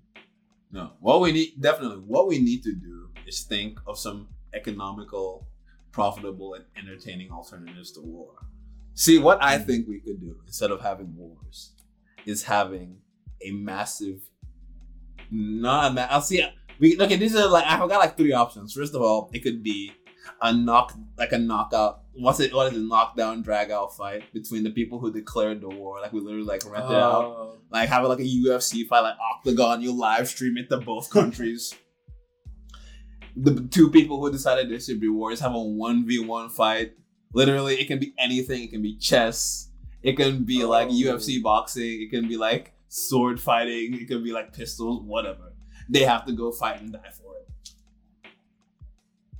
No. 0.71 0.91
What 0.99 1.21
we 1.21 1.31
need 1.31 1.59
definitely 1.59 1.97
what 1.97 2.27
we 2.27 2.39
need 2.39 2.63
to 2.63 2.73
do 2.73 3.09
is 3.27 3.41
think 3.41 3.79
of 3.85 3.97
some 3.97 4.29
economical, 4.53 5.47
profitable, 5.91 6.53
and 6.53 6.65
entertaining 6.77 7.31
alternatives 7.31 7.91
to 7.93 8.01
war. 8.01 8.33
See, 8.93 9.17
what 9.17 9.41
I 9.41 9.57
mm. 9.57 9.65
think 9.65 9.87
we 9.87 9.99
could 9.99 10.19
do 10.19 10.37
instead 10.45 10.71
of 10.71 10.81
having 10.81 11.15
wars 11.15 11.73
is 12.25 12.43
having 12.43 12.97
a 13.41 13.51
massive 13.51 14.21
not 15.31 15.91
a 15.91 15.93
ma- 15.93 16.07
I'll 16.09 16.21
see 16.21 16.45
we 16.79 16.99
okay, 16.99 17.15
these 17.15 17.35
are 17.35 17.47
like 17.47 17.65
I 17.65 17.77
forgot 17.79 17.99
like 17.99 18.17
three 18.17 18.33
options. 18.33 18.73
First 18.73 18.95
of 18.95 19.01
all, 19.01 19.29
it 19.33 19.39
could 19.39 19.63
be 19.63 19.93
a 20.41 20.53
knock 20.53 20.93
like 21.17 21.31
a 21.31 21.37
knockout 21.37 22.01
what's 22.13 22.39
it 22.39 22.53
what 22.53 22.71
is 22.71 22.77
it 22.77 22.83
knockdown 22.85 23.41
drag 23.41 23.71
out 23.71 23.95
fight 23.95 24.21
between 24.33 24.63
the 24.63 24.69
people 24.69 24.99
who 24.99 25.11
declared 25.11 25.61
the 25.61 25.69
war. 25.69 25.99
Like 25.99 26.13
we 26.13 26.19
literally 26.19 26.45
like 26.45 26.63
rented 26.65 26.91
it 26.91 26.97
out 26.97 27.23
Oh, 27.25 27.57
like 27.71 27.89
have 27.89 28.03
like 28.05 28.19
a 28.19 28.23
UFC 28.23 28.85
fight, 28.87 28.99
like 29.01 29.15
Octagon. 29.33 29.81
You 29.81 29.91
live 29.93 30.27
stream 30.27 30.57
it 30.57 30.69
to 30.69 30.77
both 30.77 31.09
countries. 31.17 31.73
the 33.35 33.67
two 33.71 33.89
people 33.89 34.19
who 34.19 34.31
decided 34.31 34.69
there 34.69 34.79
should 34.79 34.99
be 34.99 35.07
wars 35.07 35.39
have 35.39 35.53
a 35.55 35.59
one 35.61 36.05
v 36.05 36.19
one 36.19 36.49
fight. 36.49 36.93
Literally, 37.33 37.75
it 37.75 37.87
can 37.87 37.97
be 37.99 38.13
anything. 38.17 38.63
It 38.63 38.71
can 38.71 38.81
be 38.81 38.97
chess. 38.97 39.69
It 40.03 40.17
can 40.17 40.43
be 40.43 40.65
like 40.65 40.89
Oh. 40.89 40.91
UFC 40.91 41.41
boxing. 41.41 42.01
It 42.01 42.09
can 42.11 42.27
be 42.27 42.35
like 42.37 42.73
sword 42.89 43.39
fighting. 43.39 43.93
It 43.93 44.07
can 44.07 44.21
be 44.23 44.33
like 44.33 44.53
pistols. 44.53 45.01
Whatever. 45.03 45.53
They 45.89 46.03
have 46.03 46.25
to 46.25 46.33
go 46.33 46.51
fight 46.51 46.81
and 46.81 46.91
die 46.91 47.11
for 47.13 47.35
it. 47.37 47.47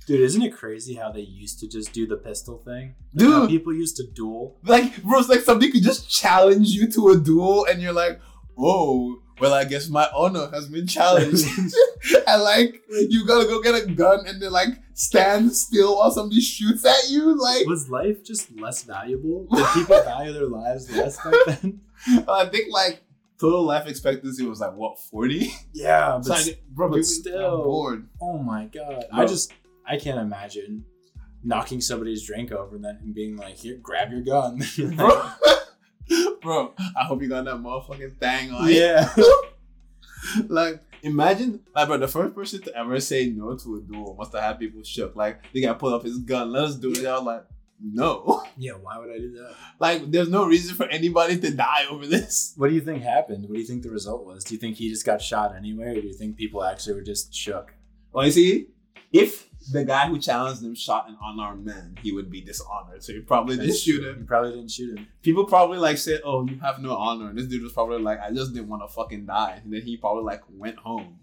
Dude, 0.06 0.20
isn't 0.20 0.42
it 0.42 0.54
crazy 0.54 0.94
how 0.94 1.10
they 1.12 1.20
used 1.20 1.60
to 1.60 1.68
just 1.68 1.92
do 1.92 2.06
the 2.06 2.16
pistol 2.16 2.58
thing? 2.64 2.94
Like 3.14 3.28
how 3.28 3.40
Dude. 3.42 3.50
people 3.50 3.72
used 3.74 3.96
to 3.96 4.06
duel. 4.06 4.58
Like, 4.64 5.02
bro, 5.02 5.18
it's 5.20 5.28
like 5.28 5.40
somebody 5.40 5.70
could 5.70 5.82
just 5.82 6.10
challenge 6.10 6.68
you 6.68 6.90
to 6.92 7.08
a 7.10 7.16
duel, 7.18 7.66
and 7.66 7.80
you're 7.80 7.92
like, 7.92 8.20
"Oh, 8.58 9.18
well, 9.40 9.54
I 9.54 9.64
guess 9.64 9.88
my 9.88 10.08
honor 10.14 10.48
has 10.52 10.68
been 10.68 10.86
challenged. 10.86 11.46
and 12.26 12.42
like, 12.42 12.82
you 13.08 13.26
gotta 13.26 13.46
go 13.48 13.60
get 13.62 13.74
a 13.74 13.86
gun 13.86 14.26
and 14.26 14.40
then 14.42 14.52
like 14.52 14.68
stand 14.94 15.52
still 15.52 15.96
while 15.96 16.10
somebody 16.10 16.40
shoots 16.40 16.84
at 16.84 17.10
you. 17.10 17.40
Like, 17.40 17.66
Was 17.66 17.88
life 17.88 18.24
just 18.24 18.50
less 18.58 18.82
valuable? 18.84 19.46
Did 19.54 19.66
people 19.74 20.02
value 20.04 20.32
their 20.32 20.46
lives 20.46 20.90
less 20.94 21.16
back 21.24 21.34
then? 21.46 21.80
I 22.28 22.46
think 22.46 22.72
like 22.72 23.02
total 23.40 23.64
life 23.64 23.86
expectancy 23.88 24.44
was 24.46 24.60
like 24.60 24.74
what 24.74 24.98
forty. 24.98 25.52
Yeah, 25.72 26.20
So 26.20 26.34
I 26.34 26.42
get- 26.42 26.68
bro, 26.74 26.88
but 26.88 26.96
people 26.96 27.04
still. 27.08 27.62
bored. 27.64 28.08
oh 28.20 28.38
my 28.38 28.66
god. 28.66 29.04
Bro. 29.10 29.20
I 29.22 29.26
just 29.26 29.52
I 29.86 29.96
can't 29.96 30.18
imagine 30.18 30.84
knocking 31.44 31.80
somebody's 31.80 32.26
drink 32.26 32.52
over 32.52 32.76
and 32.76 32.84
then 32.84 33.12
being 33.12 33.36
like, 33.36 33.56
"Here, 33.56 33.78
grab 33.82 34.10
your 34.12 34.22
gun." 34.22 34.62
bro. 34.96 35.30
bro, 36.40 36.74
I 36.78 37.04
hope 37.04 37.22
you 37.22 37.28
got 37.28 37.44
that 37.44 37.56
motherfucking 37.56 38.18
thing 38.18 38.52
on. 38.52 38.68
yeah. 38.68 39.12
like, 40.48 40.80
imagine, 41.02 41.60
like, 41.74 41.88
bro, 41.88 41.98
the 41.98 42.08
first 42.08 42.34
person 42.34 42.62
to 42.62 42.76
ever 42.76 43.00
say 43.00 43.30
no 43.30 43.56
to 43.56 43.76
a 43.76 43.80
duel 43.80 44.14
must 44.18 44.32
have 44.32 44.42
had 44.42 44.58
people 44.58 44.82
shook. 44.82 45.16
Like, 45.16 45.52
the 45.52 45.62
guy 45.62 45.72
pulled 45.74 45.94
up 45.94 46.04
his 46.04 46.18
gun, 46.18 46.52
let 46.52 46.64
us 46.64 46.76
do 46.76 46.92
it. 46.92 47.06
I 47.06 47.14
was 47.14 47.24
like, 47.24 47.44
no. 47.82 48.44
Yeah, 48.58 48.72
why 48.72 48.98
would 48.98 49.10
I 49.10 49.16
do 49.16 49.32
that? 49.32 49.54
Like, 49.80 50.10
there's 50.10 50.28
no 50.28 50.44
reason 50.44 50.76
for 50.76 50.86
anybody 50.86 51.38
to 51.38 51.50
die 51.50 51.86
over 51.90 52.06
this. 52.06 52.52
What 52.56 52.68
do 52.68 52.74
you 52.74 52.82
think 52.82 53.02
happened? 53.02 53.44
What 53.48 53.54
do 53.54 53.60
you 53.60 53.66
think 53.66 53.82
the 53.82 53.90
result 53.90 54.26
was? 54.26 54.44
Do 54.44 54.54
you 54.54 54.60
think 54.60 54.76
he 54.76 54.90
just 54.90 55.06
got 55.06 55.22
shot 55.22 55.56
anyway, 55.56 55.86
or 55.96 56.00
do 56.00 56.06
you 56.06 56.12
think 56.12 56.36
people 56.36 56.62
actually 56.62 56.94
were 56.94 57.02
just 57.02 57.34
shook? 57.34 57.74
Well, 58.12 58.26
you 58.26 58.30
see, 58.30 58.66
if 59.10 59.48
the 59.70 59.84
guy 59.84 60.08
who 60.08 60.18
challenged 60.18 60.62
him 60.62 60.74
shot 60.74 61.08
an 61.08 61.16
unarmed 61.22 61.64
man, 61.64 61.96
he 62.02 62.12
would 62.12 62.30
be 62.30 62.40
dishonored. 62.40 63.02
So 63.02 63.12
he 63.12 63.20
probably 63.20 63.56
didn't 63.56 63.76
shoot 63.76 64.04
him. 64.04 64.20
He 64.20 64.24
probably 64.24 64.52
didn't 64.52 64.70
shoot 64.70 64.98
him. 64.98 65.06
People 65.22 65.44
probably 65.44 65.78
like 65.78 65.98
said, 65.98 66.20
"Oh, 66.24 66.46
you 66.46 66.58
have 66.60 66.80
no 66.80 66.96
honor," 66.96 67.28
and 67.28 67.38
this 67.38 67.46
dude 67.46 67.62
was 67.62 67.72
probably 67.72 68.00
like, 68.00 68.20
"I 68.20 68.32
just 68.32 68.54
didn't 68.54 68.68
want 68.68 68.82
to 68.82 68.88
fucking 68.92 69.26
die," 69.26 69.60
and 69.62 69.72
then 69.72 69.82
he 69.82 69.96
probably 69.96 70.24
like 70.24 70.42
went 70.50 70.76
home. 70.76 71.18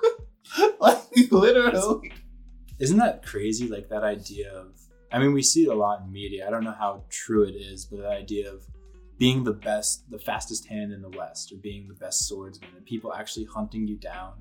like 0.80 0.98
literally. 1.30 2.12
Isn't 2.78 2.98
that 2.98 3.24
crazy? 3.24 3.68
Like 3.68 3.88
that 3.88 4.02
idea 4.02 4.52
of, 4.52 4.80
I 5.12 5.18
mean, 5.18 5.32
we 5.32 5.42
see 5.42 5.64
it 5.64 5.68
a 5.68 5.74
lot 5.74 6.02
in 6.02 6.12
media. 6.12 6.46
I 6.46 6.50
don't 6.50 6.64
know 6.64 6.72
how 6.76 7.04
true 7.08 7.44
it 7.44 7.54
is, 7.54 7.84
but 7.84 8.00
the 8.00 8.08
idea 8.08 8.52
of 8.52 8.64
being 9.16 9.44
the 9.44 9.52
best, 9.52 10.10
the 10.10 10.18
fastest 10.18 10.66
hand 10.66 10.92
in 10.92 11.00
the 11.00 11.10
West, 11.10 11.52
or 11.52 11.56
being 11.56 11.86
the 11.86 11.94
best 11.94 12.26
swordsman, 12.26 12.70
and 12.76 12.84
people 12.84 13.12
actually 13.12 13.46
hunting 13.46 13.86
you 13.86 13.96
down 13.96 14.32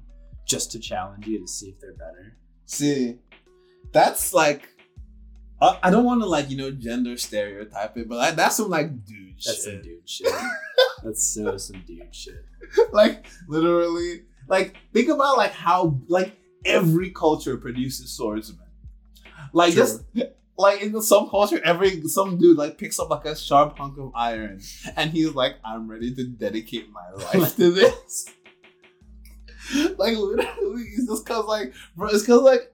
just 0.46 0.72
to 0.72 0.80
challenge 0.80 1.28
you 1.28 1.40
to 1.40 1.48
see 1.48 1.70
if 1.70 1.80
they're 1.80 1.94
better. 1.94 2.38
See, 2.66 3.18
that's 3.92 4.34
like, 4.34 4.70
I, 5.62 5.80
I 5.84 5.90
don't 5.90 6.06
want 6.06 6.22
to 6.22 6.28
like 6.28 6.50
you 6.50 6.58
know 6.58 6.72
gender 6.72 7.18
stereotype 7.18 7.98
it, 7.98 8.10
but 8.10 8.18
like, 8.18 8.36
that's 8.36 8.58
some 8.58 8.70
like 8.70 9.06
dude 9.06 9.42
shit. 9.42 9.46
That's 9.46 9.64
some 9.64 9.74
shit. 9.74 9.84
dude 9.84 10.10
shit. 10.10 10.34
That's 11.04 11.34
so 11.34 11.58
some 11.58 11.84
dude 11.86 12.14
shit. 12.14 12.46
like 12.92 13.26
literally, 13.48 14.24
like 14.48 14.76
think 14.94 15.10
about 15.10 15.38
like 15.38 15.52
how 15.52 16.00
like 16.08 16.38
every 16.66 17.12
culture 17.12 17.58
produces 17.58 18.12
swordsmen. 18.12 18.60
Like 19.54 19.74
True. 19.74 19.82
just 19.82 20.04
like 20.58 20.82
in 20.82 21.00
some 21.02 21.30
culture, 21.30 21.60
every 21.64 22.02
some 22.08 22.38
dude 22.38 22.58
like 22.58 22.78
picks 22.78 23.00
up 23.00 23.10
like 23.10 23.26
a 23.26 23.36
sharp 23.36 23.78
hunk 23.78 23.98
of 23.98 24.12
iron, 24.16 24.62
and 24.96 25.12
he's 25.12 25.34
like, 25.34 25.56
"I'm 25.64 25.90
ready 25.90 26.14
to 26.16 26.26
dedicate 26.26 26.90
my 26.92 27.10
life 27.12 27.56
to 27.58 27.72
this." 27.72 28.28
like 29.98 30.18
literally, 30.18 30.84
it's 30.96 31.08
just 31.08 31.26
cause 31.26 31.46
like, 31.46 31.74
bro, 31.96 32.10
it's 32.10 32.26
cause 32.26 32.42
like 32.42 32.74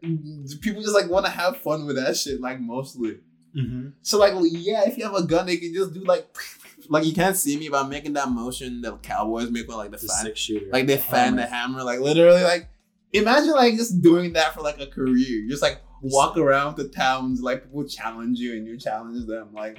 people 0.62 0.82
just 0.82 0.94
like 0.96 1.10
want 1.10 1.26
to 1.26 1.32
have 1.32 1.58
fun 1.58 1.86
with 1.86 1.96
that 1.98 2.18
shit. 2.18 2.42
Like 2.42 2.60
mostly. 2.60 3.20
Mm-hmm. 3.56 3.90
So 4.02 4.18
like, 4.20 4.34
yeah, 4.52 4.88
if 4.88 4.98
you 4.98 5.04
have 5.06 5.16
a 5.16 5.24
gun, 5.24 5.46
they 5.48 5.58
can 5.58 5.74
just 5.74 5.94
do 5.94 6.04
like, 6.04 6.28
like 6.90 7.06
you 7.06 7.14
can't 7.14 7.36
see 7.36 7.58
me, 7.58 7.70
but 7.70 7.84
I'm 7.84 7.90
making 7.90 8.14
that 8.14 8.30
motion 8.30 8.82
that 8.82 9.02
cowboys 9.04 9.50
make 9.52 9.68
with 9.68 9.78
like 9.78 9.92
the 9.92 9.98
The 9.98 10.08
fan, 10.08 10.26
six 10.26 10.40
shooter. 10.40 10.68
like 10.72 10.88
they 10.88 10.98
fan 10.98 11.36
the 11.36 11.46
hammer, 11.46 11.84
like 11.84 12.00
literally, 12.00 12.44
like 12.44 12.70
imagine 13.14 13.52
like 13.54 13.76
just 13.76 14.02
doing 14.02 14.34
that 14.34 14.54
for 14.54 14.62
like 14.62 14.80
a 14.80 14.88
career. 14.88 15.48
Just 15.50 15.62
like 15.62 15.82
walk 16.02 16.38
around 16.38 16.78
the 16.78 16.88
towns, 16.88 17.42
like 17.42 17.64
people 17.64 17.86
challenge 17.88 18.40
you 18.40 18.54
and 18.54 18.66
you 18.68 18.78
challenge 18.78 19.26
them, 19.28 19.50
like 19.54 19.78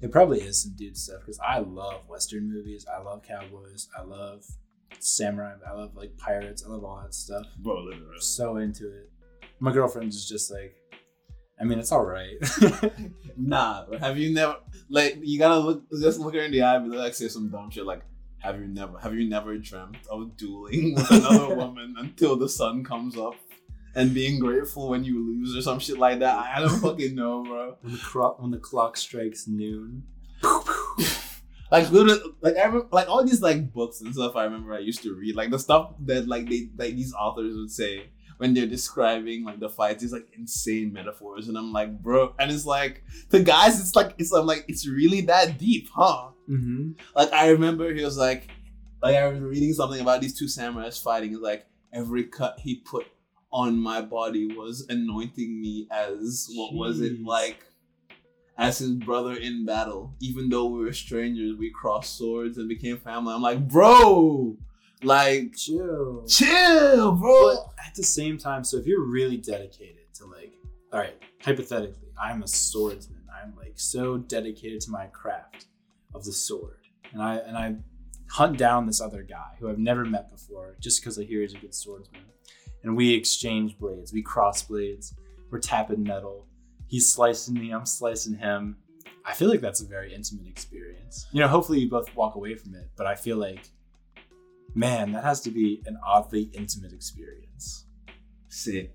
It 0.00 0.10
probably 0.10 0.40
is 0.40 0.62
some 0.62 0.74
dude 0.76 0.96
stuff 0.96 1.20
because 1.20 1.38
I 1.38 1.60
love 1.60 2.08
Western 2.08 2.52
movies. 2.52 2.84
I 2.92 3.00
love 3.00 3.22
cowboys. 3.22 3.88
I 3.96 4.02
love 4.02 4.44
samurai. 5.00 5.54
I 5.66 5.72
love 5.72 5.94
like 5.96 6.16
pirates. 6.16 6.64
I 6.66 6.70
love 6.70 6.84
all 6.84 7.00
that 7.02 7.14
stuff. 7.14 7.46
bro, 7.58 7.82
literally. 7.82 8.18
so 8.20 8.56
into 8.56 8.88
it. 8.88 9.10
My 9.60 9.72
girlfriend 9.72 10.08
is 10.08 10.28
just 10.28 10.50
like, 10.50 10.76
I 11.60 11.64
mean, 11.64 11.78
it's 11.78 11.92
all 11.92 12.04
right. 12.04 12.36
Nah, 13.36 13.86
but 13.88 14.00
have 14.00 14.18
you 14.18 14.32
never 14.32 14.56
like 14.90 15.18
you 15.22 15.38
gotta 15.38 15.58
look 15.58 15.84
just 16.00 16.20
look 16.20 16.34
her 16.34 16.40
in 16.40 16.52
the 16.52 16.62
eye 16.62 16.76
and 16.76 16.90
like 16.94 17.14
say 17.14 17.28
some 17.28 17.48
dumb 17.48 17.70
shit 17.70 17.86
like 17.86 18.02
have 18.38 18.60
you 18.60 18.66
never 18.66 18.98
have 18.98 19.14
you 19.14 19.28
never 19.28 19.56
dreamt 19.56 19.96
of 20.10 20.36
dueling 20.36 20.94
with 20.94 21.10
another 21.10 21.54
woman 21.54 21.94
until 21.98 22.36
the 22.36 22.48
sun 22.48 22.84
comes 22.84 23.16
up 23.16 23.34
and 23.94 24.12
being 24.14 24.38
grateful 24.38 24.88
when 24.88 25.04
you 25.04 25.18
lose 25.18 25.56
or 25.56 25.62
some 25.62 25.78
shit 25.78 25.98
like 25.98 26.18
that? 26.20 26.38
I 26.38 26.60
don't 26.60 26.78
fucking 26.80 27.14
know, 27.14 27.42
bro. 27.44 27.76
when 27.80 27.92
the 27.94 27.98
clock 28.00 28.40
when 28.40 28.50
the 28.50 28.58
clock 28.58 28.96
strikes 28.96 29.46
noon. 29.48 30.02
Like 31.72 31.90
literally, 31.90 32.20
like 32.42 32.56
I 32.58 32.64
remember, 32.64 32.86
like 32.92 33.08
all 33.08 33.24
these 33.24 33.40
like 33.40 33.72
books 33.72 34.02
and 34.02 34.12
stuff. 34.12 34.36
I 34.36 34.44
remember 34.44 34.74
I 34.74 34.80
used 34.80 35.02
to 35.04 35.14
read 35.14 35.34
like 35.34 35.50
the 35.50 35.58
stuff 35.58 35.94
that 36.00 36.28
like 36.28 36.46
they 36.50 36.68
like 36.76 36.96
these 36.96 37.14
authors 37.14 37.56
would 37.56 37.70
say 37.70 38.10
when 38.36 38.52
they're 38.52 38.66
describing 38.66 39.42
like 39.42 39.58
the 39.58 39.70
fights. 39.70 40.02
These 40.02 40.12
like 40.12 40.28
insane 40.36 40.92
metaphors, 40.92 41.48
and 41.48 41.56
I'm 41.56 41.72
like, 41.72 42.02
bro, 42.02 42.34
and 42.38 42.50
it's 42.50 42.66
like 42.66 43.02
the 43.30 43.42
guys, 43.42 43.80
it's 43.80 43.96
like 43.96 44.14
it's 44.18 44.32
I'm 44.32 44.44
like 44.44 44.66
it's 44.68 44.86
really 44.86 45.22
that 45.22 45.56
deep, 45.56 45.88
huh? 45.94 46.32
Mm-hmm. 46.46 46.90
Like 47.16 47.32
I 47.32 47.48
remember 47.48 47.90
he 47.94 48.04
was 48.04 48.18
like, 48.18 48.48
like 49.02 49.16
I 49.16 49.26
was 49.28 49.40
reading 49.40 49.72
something 49.72 50.02
about 50.02 50.20
these 50.20 50.38
two 50.38 50.44
samurais 50.44 51.02
fighting. 51.02 51.32
It's 51.32 51.40
like 51.40 51.64
every 51.90 52.24
cut 52.24 52.60
he 52.60 52.82
put 52.84 53.06
on 53.50 53.78
my 53.78 54.02
body 54.02 54.54
was 54.54 54.84
anointing 54.90 55.58
me 55.58 55.88
as 55.90 56.50
what 56.52 56.74
was 56.74 57.00
it 57.00 57.22
like 57.24 57.64
as 58.62 58.78
his 58.78 58.92
brother 58.92 59.34
in 59.34 59.64
battle. 59.64 60.14
Even 60.20 60.48
though 60.48 60.66
we 60.66 60.80
were 60.80 60.92
strangers, 60.92 61.56
we 61.56 61.70
crossed 61.70 62.16
swords 62.16 62.58
and 62.58 62.68
became 62.68 62.98
family. 62.98 63.34
I'm 63.34 63.42
like, 63.42 63.66
bro, 63.68 64.56
like 65.02 65.54
Chill. 65.56 66.24
chill, 66.26 67.12
bro. 67.12 67.54
But 67.54 67.86
at 67.86 67.94
the 67.94 68.02
same 68.02 68.38
time, 68.38 68.64
so 68.64 68.76
if 68.76 68.86
you're 68.86 69.04
really 69.04 69.36
dedicated 69.36 70.12
to 70.14 70.26
like, 70.26 70.52
all 70.92 71.00
right, 71.00 71.14
hypothetically, 71.40 72.08
I'm 72.20 72.42
a 72.42 72.48
swordsman. 72.48 73.22
I'm 73.42 73.54
like 73.56 73.72
so 73.74 74.18
dedicated 74.18 74.80
to 74.82 74.90
my 74.90 75.06
craft 75.06 75.66
of 76.14 76.24
the 76.24 76.32
sword, 76.32 76.86
and 77.12 77.20
I 77.20 77.36
and 77.36 77.56
I 77.56 77.74
hunt 78.30 78.56
down 78.56 78.86
this 78.86 79.00
other 79.00 79.22
guy 79.22 79.56
who 79.58 79.68
I've 79.68 79.78
never 79.78 80.04
met 80.04 80.30
before 80.30 80.76
just 80.80 81.00
because 81.00 81.18
I 81.18 81.24
hear 81.24 81.40
he's 81.40 81.54
a 81.54 81.58
good 81.58 81.74
swordsman, 81.74 82.22
and 82.84 82.96
we 82.96 83.14
exchange 83.14 83.78
blades. 83.78 84.12
We 84.12 84.22
cross 84.22 84.62
blades. 84.62 85.14
We're 85.50 85.58
tapping 85.58 86.02
metal. 86.02 86.46
He's 86.92 87.10
slicing 87.10 87.54
me. 87.54 87.70
I'm 87.70 87.86
slicing 87.86 88.34
him. 88.34 88.76
I 89.24 89.32
feel 89.32 89.48
like 89.48 89.62
that's 89.62 89.80
a 89.80 89.86
very 89.86 90.12
intimate 90.12 90.46
experience. 90.46 91.26
You 91.32 91.40
know, 91.40 91.48
hopefully 91.48 91.80
you 91.80 91.88
both 91.88 92.14
walk 92.14 92.34
away 92.34 92.54
from 92.54 92.74
it, 92.74 92.90
but 92.96 93.06
I 93.06 93.14
feel 93.14 93.38
like, 93.38 93.70
man, 94.74 95.12
that 95.12 95.24
has 95.24 95.40
to 95.42 95.50
be 95.50 95.82
an 95.86 95.98
oddly 96.06 96.50
intimate 96.52 96.92
experience. 96.92 97.86
See, 98.50 98.90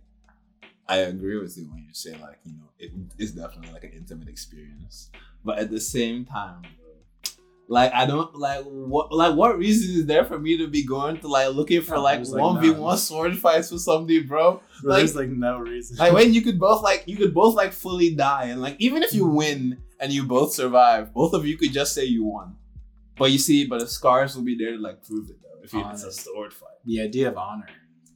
I 0.87 0.97
agree 0.97 1.39
with 1.39 1.57
you 1.57 1.71
when 1.71 1.85
you 1.87 1.93
say 1.93 2.11
like 2.21 2.37
you 2.45 2.51
know 2.51 2.69
it 2.77 2.91
is 3.17 3.31
definitely 3.31 3.73
like 3.73 3.83
an 3.83 3.93
intimate 3.95 4.27
experience, 4.27 5.09
but 5.43 5.57
at 5.57 5.71
the 5.71 5.81
same 5.81 6.23
time, 6.23 6.61
like 7.69 7.91
I 7.93 8.05
don't 8.05 8.33
like 8.35 8.63
what 8.63 9.11
like 9.11 9.35
what 9.35 9.57
reason 9.57 9.99
is 9.99 10.05
there 10.05 10.23
for 10.23 10.39
me 10.39 10.57
to 10.57 10.67
be 10.67 10.85
going 10.85 11.19
to 11.19 11.27
like 11.27 11.53
looking 11.53 11.81
for 11.81 11.97
like 11.97 12.25
one 12.27 12.61
v 12.61 12.69
one 12.69 12.97
sword 12.97 13.37
fights 13.37 13.71
with 13.71 13.81
somebody, 13.81 14.21
bro? 14.21 14.61
Bro, 14.81 14.91
Like- 14.91 14.99
there's 14.99 15.15
like 15.15 15.29
no 15.29 15.59
reason. 15.59 15.97
Like 15.97 16.13
when 16.13 16.33
you 16.33 16.41
could 16.41 16.59
both 16.59 16.81
like 16.81 17.03
you 17.07 17.17
could 17.17 17.33
both 17.33 17.55
like 17.55 17.73
fully 17.73 18.15
die 18.15 18.45
and 18.45 18.61
like 18.61 18.77
even 18.79 19.03
if 19.03 19.13
you 19.13 19.25
mm. 19.25 19.35
win 19.35 19.77
and 19.99 20.13
you 20.13 20.23
both 20.23 20.53
survive, 20.53 21.13
both 21.13 21.33
of 21.33 21.45
you 21.45 21.57
could 21.57 21.73
just 21.73 21.93
say 21.93 22.05
you 22.05 22.23
won. 22.23 22.55
But 23.17 23.31
you 23.31 23.37
see, 23.37 23.65
but 23.65 23.79
the 23.79 23.87
scars 23.87 24.35
will 24.35 24.43
be 24.43 24.55
there 24.55 24.71
to 24.71 24.77
like 24.77 25.03
prove 25.03 25.29
it 25.29 25.37
though. 25.41 25.63
If 25.63 25.73
you, 25.73 25.83
it's 25.89 26.03
a 26.03 26.11
sword 26.13 26.53
fight. 26.53 26.69
the 26.85 27.01
idea 27.01 27.27
of 27.27 27.37
honor. 27.37 27.67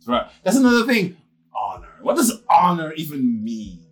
Right. 0.08 0.28
That's 0.43 0.58
another 0.58 0.86
thing. 0.86 1.18
Honor. 1.54 1.89
What 2.02 2.16
does 2.16 2.41
honor 2.49 2.93
even 2.93 3.43
mean? 3.43 3.86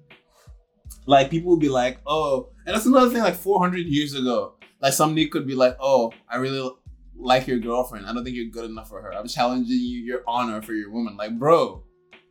Like 1.05 1.29
people 1.29 1.49
will 1.49 1.57
be 1.57 1.69
like, 1.69 1.99
oh, 2.05 2.49
and 2.65 2.73
that's 2.73 2.85
another 2.85 3.09
thing. 3.09 3.21
Like 3.21 3.35
400 3.35 3.85
years 3.87 4.13
ago, 4.13 4.53
like 4.81 4.93
somebody 4.93 5.27
could 5.27 5.45
be 5.45 5.55
like, 5.55 5.77
oh, 5.79 6.13
I 6.27 6.37
really 6.37 6.69
like 7.15 7.47
your 7.47 7.59
girlfriend. 7.59 8.05
I 8.05 8.13
don't 8.13 8.23
think 8.23 8.35
you're 8.35 8.45
good 8.45 8.69
enough 8.69 8.89
for 8.89 9.01
her. 9.01 9.13
I'm 9.13 9.27
challenging 9.27 9.77
you 9.77 9.99
your 9.99 10.23
honor 10.27 10.61
for 10.61 10.73
your 10.73 10.91
woman. 10.91 11.17
Like, 11.17 11.37
bro, 11.37 11.83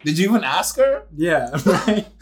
did 0.05 0.19
you 0.19 0.29
even 0.29 0.45
ask 0.45 0.77
her? 0.77 1.05
Yeah, 1.15 1.51
right. 1.67 2.07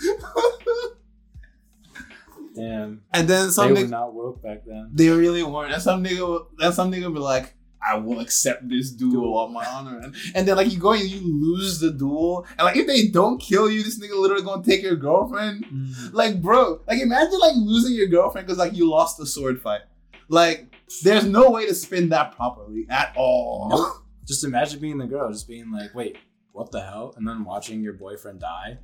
Damn, 2.55 3.03
and 3.13 3.29
then 3.29 3.47
they 3.47 3.53
some 3.53 3.71
were 3.71 3.77
nigga, 3.77 3.91
not 3.91 4.15
woke 4.15 4.43
back 4.43 4.63
then. 4.67 4.91
they 4.93 5.11
really 5.11 5.43
weren't. 5.43 5.75
And 5.75 5.83
some 5.83 6.03
nigga, 6.03 6.47
and 6.59 6.75
some 6.75 6.91
nigga 6.93 7.13
be 7.13 7.21
like. 7.21 7.53
I 7.89 7.99
will 7.99 8.19
accept 8.19 8.69
this 8.69 8.91
duel 8.91 9.39
on 9.39 9.53
my 9.53 9.65
honor, 9.65 10.01
and, 10.01 10.13
and 10.35 10.49
then 10.49 10.57
like 10.57 10.73
you 10.73 10.79
go 10.81 10.95
and 10.95 11.05
you 11.05 11.21
lose 11.23 11.79
the 11.79 11.93
duel, 11.93 12.45
and 12.59 12.65
like 12.65 12.77
if 12.77 12.85
they 12.89 13.07
don't 13.07 13.41
kill 13.41 13.71
you, 13.71 13.85
this 13.85 14.01
nigga 14.01 14.21
literally 14.21 14.43
gonna 14.43 14.65
take 14.65 14.83
your 14.83 14.97
girlfriend. 14.97 15.65
Mm. 15.67 16.13
Like, 16.13 16.43
bro, 16.43 16.81
like 16.89 16.99
imagine 17.01 17.39
like 17.39 17.55
losing 17.55 17.95
your 17.95 18.09
girlfriend 18.09 18.49
because 18.49 18.59
like 18.59 18.73
you 18.73 18.91
lost 18.91 19.19
the 19.19 19.27
sword 19.27 19.61
fight. 19.63 19.83
Like, 20.29 20.75
there's 21.03 21.25
no 21.25 21.51
way 21.51 21.67
to 21.67 21.75
spin 21.75 22.09
that 22.11 22.35
properly 22.37 22.87
at 22.91 23.13
all. 23.17 24.03
Just 24.27 24.45
imagine 24.45 24.81
being 24.81 24.99
the 24.99 25.07
girl, 25.07 25.31
just 25.31 25.47
being 25.47 25.71
like, 25.71 25.95
wait, 25.95 26.17
what 26.51 26.73
the 26.73 26.81
hell? 26.83 27.15
And 27.17 27.27
then 27.29 27.45
watching 27.45 27.81
your 27.81 27.93
boyfriend 27.93 28.41
die, 28.41 28.77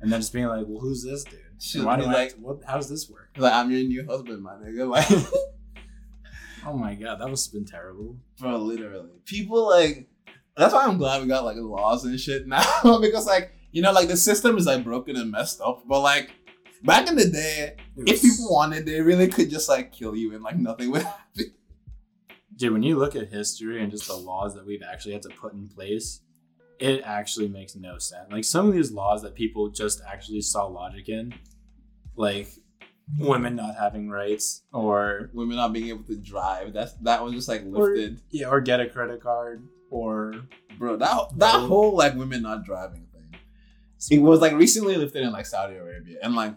and 0.00 0.12
then 0.12 0.20
just 0.20 0.32
being 0.32 0.46
like, 0.46 0.64
well, 0.68 0.78
who's 0.78 1.02
this 1.02 1.24
dude? 1.24 1.40
She 1.58 1.78
And 1.78 1.86
why 1.88 1.96
do 1.96 2.04
I 2.04 2.12
like- 2.12 2.34
what? 2.34 2.58
How 2.64 2.76
does 2.76 2.88
this 2.88 3.10
work? 3.10 3.30
Like 3.36 3.52
I'm 3.52 3.68
your 3.72 3.80
new 3.80 4.06
husband, 4.06 4.44
my 4.44 4.52
nigga. 4.54 4.88
Like, 4.88 5.08
Oh 6.66 6.74
my 6.76 6.94
god, 6.94 7.20
that 7.20 7.28
must 7.28 7.46
have 7.46 7.54
been 7.54 7.64
terrible. 7.64 8.16
bro, 8.38 8.56
literally, 8.58 9.10
people 9.24 9.68
like. 9.68 10.08
That's 10.56 10.72
why 10.72 10.84
I'm 10.84 10.98
glad 10.98 11.20
we 11.20 11.28
got 11.28 11.44
like 11.44 11.56
laws 11.58 12.04
and 12.04 12.18
shit 12.18 12.46
now 12.46 12.62
because 13.00 13.26
like 13.26 13.52
you 13.72 13.82
know 13.82 13.92
like 13.92 14.08
the 14.08 14.16
system 14.16 14.56
is 14.56 14.66
like 14.66 14.84
broken 14.84 15.16
and 15.16 15.30
messed 15.30 15.60
up. 15.60 15.82
But 15.86 16.00
like 16.00 16.30
back 16.84 17.08
in 17.08 17.16
the 17.16 17.28
day, 17.28 17.74
if 17.96 18.22
people 18.22 18.50
wanted, 18.50 18.86
they 18.86 19.00
really 19.00 19.28
could 19.28 19.50
just 19.50 19.68
like 19.68 19.92
kill 19.92 20.14
you 20.16 20.34
and 20.34 20.42
like 20.42 20.56
nothing 20.56 20.90
would 20.90 21.02
happen. 21.04 21.52
Dude, 22.56 22.72
when 22.72 22.82
you 22.82 22.96
look 22.96 23.14
at 23.16 23.28
history 23.28 23.82
and 23.82 23.90
just 23.90 24.06
the 24.08 24.14
laws 24.14 24.54
that 24.54 24.66
we've 24.66 24.82
actually 24.82 25.12
had 25.12 25.22
to 25.22 25.28
put 25.28 25.52
in 25.52 25.68
place, 25.68 26.22
it 26.78 27.02
actually 27.04 27.48
makes 27.48 27.76
no 27.76 27.98
sense. 27.98 28.30
Like 28.30 28.44
some 28.44 28.66
of 28.68 28.74
these 28.74 28.90
laws 28.92 29.22
that 29.22 29.34
people 29.34 29.68
just 29.68 30.00
actually 30.06 30.40
saw 30.40 30.64
logic 30.66 31.08
in, 31.08 31.34
like 32.16 32.48
women 33.18 33.56
not 33.56 33.76
having 33.76 34.08
rights 34.08 34.62
or 34.72 35.30
Women 35.32 35.56
not 35.56 35.72
being 35.72 35.88
able 35.88 36.04
to 36.04 36.16
drive. 36.16 36.72
That's 36.72 36.94
that 37.02 37.22
was 37.22 37.34
just 37.34 37.48
like 37.48 37.62
Or- 37.74 37.94
lifted, 37.94 38.20
yeah, 38.30 38.48
or 38.48 38.60
get 38.60 38.80
a 38.80 38.88
credit 38.88 39.22
card 39.22 39.66
or 39.90 40.34
bro. 40.78 40.96
That 40.96 41.28
that 41.36 41.60
whole 41.60 41.94
like 41.96 42.14
women 42.14 42.42
not 42.42 42.64
driving 42.64 43.06
thing. 43.12 43.38
It 44.10 44.22
was 44.22 44.40
like 44.40 44.54
recently 44.54 44.96
lifted 44.96 45.22
in 45.22 45.32
like 45.32 45.46
Saudi 45.46 45.76
Arabia, 45.76 46.18
and 46.22 46.34
like 46.34 46.54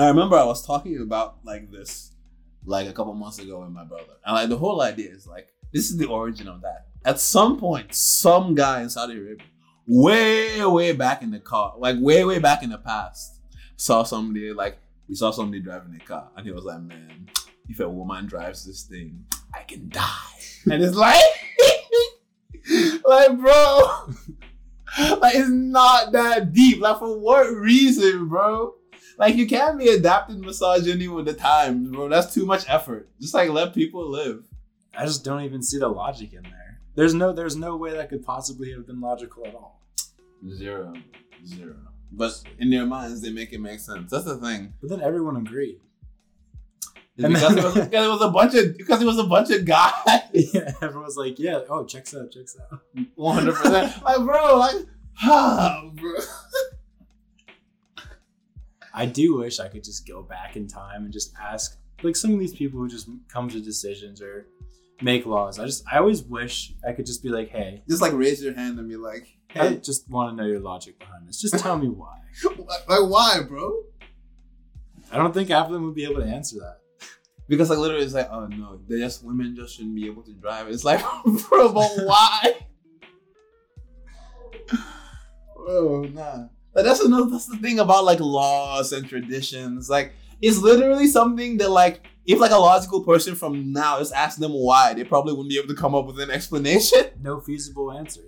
I 0.00 0.08
remember 0.08 0.36
I 0.36 0.44
was 0.44 0.66
talking 0.66 0.98
about 1.02 1.44
like 1.44 1.70
this 1.70 2.12
like 2.64 2.88
a 2.88 2.92
couple 2.92 3.12
months 3.12 3.38
ago 3.38 3.60
with 3.60 3.68
my 3.68 3.84
brother, 3.84 4.14
and 4.24 4.34
like 4.34 4.48
the 4.48 4.56
whole 4.56 4.80
idea 4.80 5.10
is 5.10 5.26
like 5.26 5.48
this 5.74 5.90
is 5.90 5.98
the 5.98 6.06
origin 6.06 6.48
of 6.48 6.62
that. 6.62 6.86
At 7.04 7.20
some 7.20 7.58
point, 7.58 7.94
some 7.94 8.54
guy 8.54 8.80
in 8.80 8.88
Saudi 8.88 9.18
Arabia, 9.18 9.44
way 9.86 10.64
way 10.64 10.92
back 10.92 11.22
in 11.22 11.30
the 11.30 11.38
car, 11.38 11.74
like 11.76 11.96
way 12.00 12.24
way 12.24 12.38
back 12.38 12.62
in 12.62 12.70
the 12.70 12.78
past, 12.78 13.40
saw 13.76 14.02
somebody 14.02 14.54
like 14.54 14.78
he 15.06 15.14
saw 15.14 15.32
somebody 15.32 15.60
driving 15.60 15.94
a 15.94 16.02
car, 16.02 16.30
and 16.34 16.46
he 16.46 16.52
was 16.52 16.64
like, 16.64 16.80
man, 16.80 17.28
if 17.68 17.78
a 17.80 17.88
woman 17.88 18.24
drives 18.24 18.64
this 18.64 18.84
thing, 18.84 19.26
I 19.52 19.64
can 19.64 19.90
die, 19.90 20.40
and 20.64 20.82
it's 20.82 20.96
like. 20.96 21.20
like 23.04 23.36
bro 23.38 24.06
like 25.18 25.34
it's 25.34 25.48
not 25.48 26.12
that 26.12 26.52
deep. 26.52 26.80
Like 26.80 26.98
for 26.98 27.18
what 27.18 27.48
reason, 27.50 28.28
bro? 28.28 28.74
Like 29.20 29.34
you 29.36 29.46
can't 29.46 29.78
be 29.78 29.88
adapting 29.90 30.40
misogyny 30.40 31.06
with 31.06 31.26
the 31.26 31.34
times, 31.34 31.90
bro. 31.90 32.08
That's 32.08 32.32
too 32.32 32.46
much 32.46 32.64
effort. 32.68 33.10
Just 33.20 33.34
like 33.34 33.50
let 33.50 33.74
people 33.74 34.08
live. 34.08 34.46
I 34.96 35.04
just 35.04 35.24
don't 35.26 35.42
even 35.42 35.62
see 35.62 35.78
the 35.78 35.88
logic 35.88 36.32
in 36.32 36.42
there. 36.42 36.80
There's 36.94 37.12
no 37.12 37.30
there's 37.30 37.54
no 37.54 37.76
way 37.76 37.92
that 37.92 38.08
could 38.08 38.24
possibly 38.24 38.72
have 38.72 38.86
been 38.86 38.98
logical 38.98 39.46
at 39.46 39.54
all. 39.54 39.82
Zero. 40.48 40.94
Zero. 41.44 41.76
But 42.10 42.42
in 42.58 42.70
their 42.70 42.86
minds 42.86 43.20
they 43.20 43.30
make 43.30 43.52
it 43.52 43.60
make 43.60 43.80
sense. 43.80 44.10
That's 44.10 44.24
the 44.24 44.38
thing. 44.38 44.72
But 44.80 44.88
then 44.88 45.02
everyone 45.02 45.36
agreed. 45.36 45.80
And 47.18 47.34
because, 47.34 47.54
then- 47.54 47.58
it 47.58 47.64
was, 47.64 47.74
because 47.88 48.06
it 48.06 48.08
was 48.08 48.22
a 48.22 48.30
bunch 48.30 48.54
of 48.54 48.76
because 48.78 49.02
it 49.02 49.06
was 49.06 49.18
a 49.18 49.24
bunch 49.24 49.50
of 49.50 49.66
guys. 49.66 49.92
Yeah, 50.32 50.72
everyone's 50.80 51.16
like, 51.18 51.38
yeah, 51.38 51.60
oh, 51.68 51.84
checks 51.84 52.14
out, 52.14 52.30
checks 52.30 52.56
out. 52.72 52.80
One 53.16 53.34
hundred 53.34 53.56
percent. 53.56 53.92
Like 54.02 54.16
bro, 54.24 54.56
like 54.58 54.76
ah, 55.22 55.90
bro. 55.94 56.12
I 58.92 59.06
do 59.06 59.36
wish 59.38 59.60
I 59.60 59.68
could 59.68 59.84
just 59.84 60.06
go 60.06 60.22
back 60.22 60.56
in 60.56 60.66
time 60.66 61.04
and 61.04 61.12
just 61.12 61.32
ask, 61.40 61.78
like 62.02 62.16
some 62.16 62.32
of 62.32 62.40
these 62.40 62.54
people 62.54 62.80
who 62.80 62.88
just 62.88 63.08
come 63.28 63.48
to 63.48 63.60
decisions 63.60 64.20
or 64.20 64.46
make 65.02 65.26
laws. 65.26 65.58
I 65.58 65.66
just, 65.66 65.84
I 65.90 65.98
always 65.98 66.22
wish 66.22 66.74
I 66.86 66.92
could 66.92 67.06
just 67.06 67.22
be 67.22 67.28
like, 67.28 67.50
hey, 67.50 67.82
Just 67.88 68.02
like 68.02 68.12
raise 68.12 68.42
your 68.42 68.54
hand 68.54 68.78
and 68.78 68.88
be 68.88 68.96
like, 68.96 69.26
I 69.54 69.74
just 69.74 70.08
want 70.08 70.30
to 70.30 70.36
know 70.36 70.48
your 70.48 70.60
logic 70.60 70.98
behind 70.98 71.28
this. 71.28 71.40
Just 71.40 71.58
tell 71.58 71.76
me 71.76 71.88
why. 71.88 72.18
like 72.66 73.08
why, 73.08 73.40
bro? 73.46 73.82
I 75.12 75.16
don't 75.16 75.34
think 75.34 75.48
half 75.48 75.66
of 75.66 75.72
them 75.72 75.84
would 75.84 75.94
be 75.94 76.04
able 76.04 76.20
to 76.20 76.26
answer 76.26 76.56
that. 76.60 76.78
Because 77.48 77.68
like 77.68 77.80
literally, 77.80 78.04
it's 78.04 78.14
like, 78.14 78.30
oh 78.30 78.46
no, 78.46 78.78
they 78.88 78.98
just 78.98 79.24
women 79.24 79.56
just 79.56 79.74
shouldn't 79.74 79.96
be 79.96 80.06
able 80.06 80.22
to 80.22 80.32
drive. 80.32 80.68
It's 80.68 80.84
like, 80.84 81.00
bro, 81.48 81.72
but 81.72 81.90
why? 82.04 82.54
bro, 85.56 86.02
nah. 86.04 86.46
Like 86.74 86.84
that's 86.84 87.00
another. 87.00 87.30
That's 87.30 87.46
the 87.46 87.56
thing 87.56 87.78
about 87.78 88.04
like 88.04 88.20
laws 88.20 88.92
and 88.92 89.08
traditions. 89.08 89.90
Like 89.90 90.12
it's 90.40 90.58
literally 90.58 91.06
something 91.06 91.58
that 91.58 91.70
like 91.70 92.06
if 92.26 92.38
like 92.38 92.52
a 92.52 92.56
logical 92.56 93.02
person 93.02 93.34
from 93.34 93.72
now 93.72 93.98
just 93.98 94.14
ask 94.14 94.38
them 94.38 94.52
why, 94.52 94.94
they 94.94 95.04
probably 95.04 95.32
wouldn't 95.32 95.50
be 95.50 95.58
able 95.58 95.68
to 95.68 95.80
come 95.80 95.94
up 95.94 96.06
with 96.06 96.20
an 96.20 96.30
explanation. 96.30 97.06
No 97.22 97.40
feasible 97.40 97.92
answer. 97.92 98.22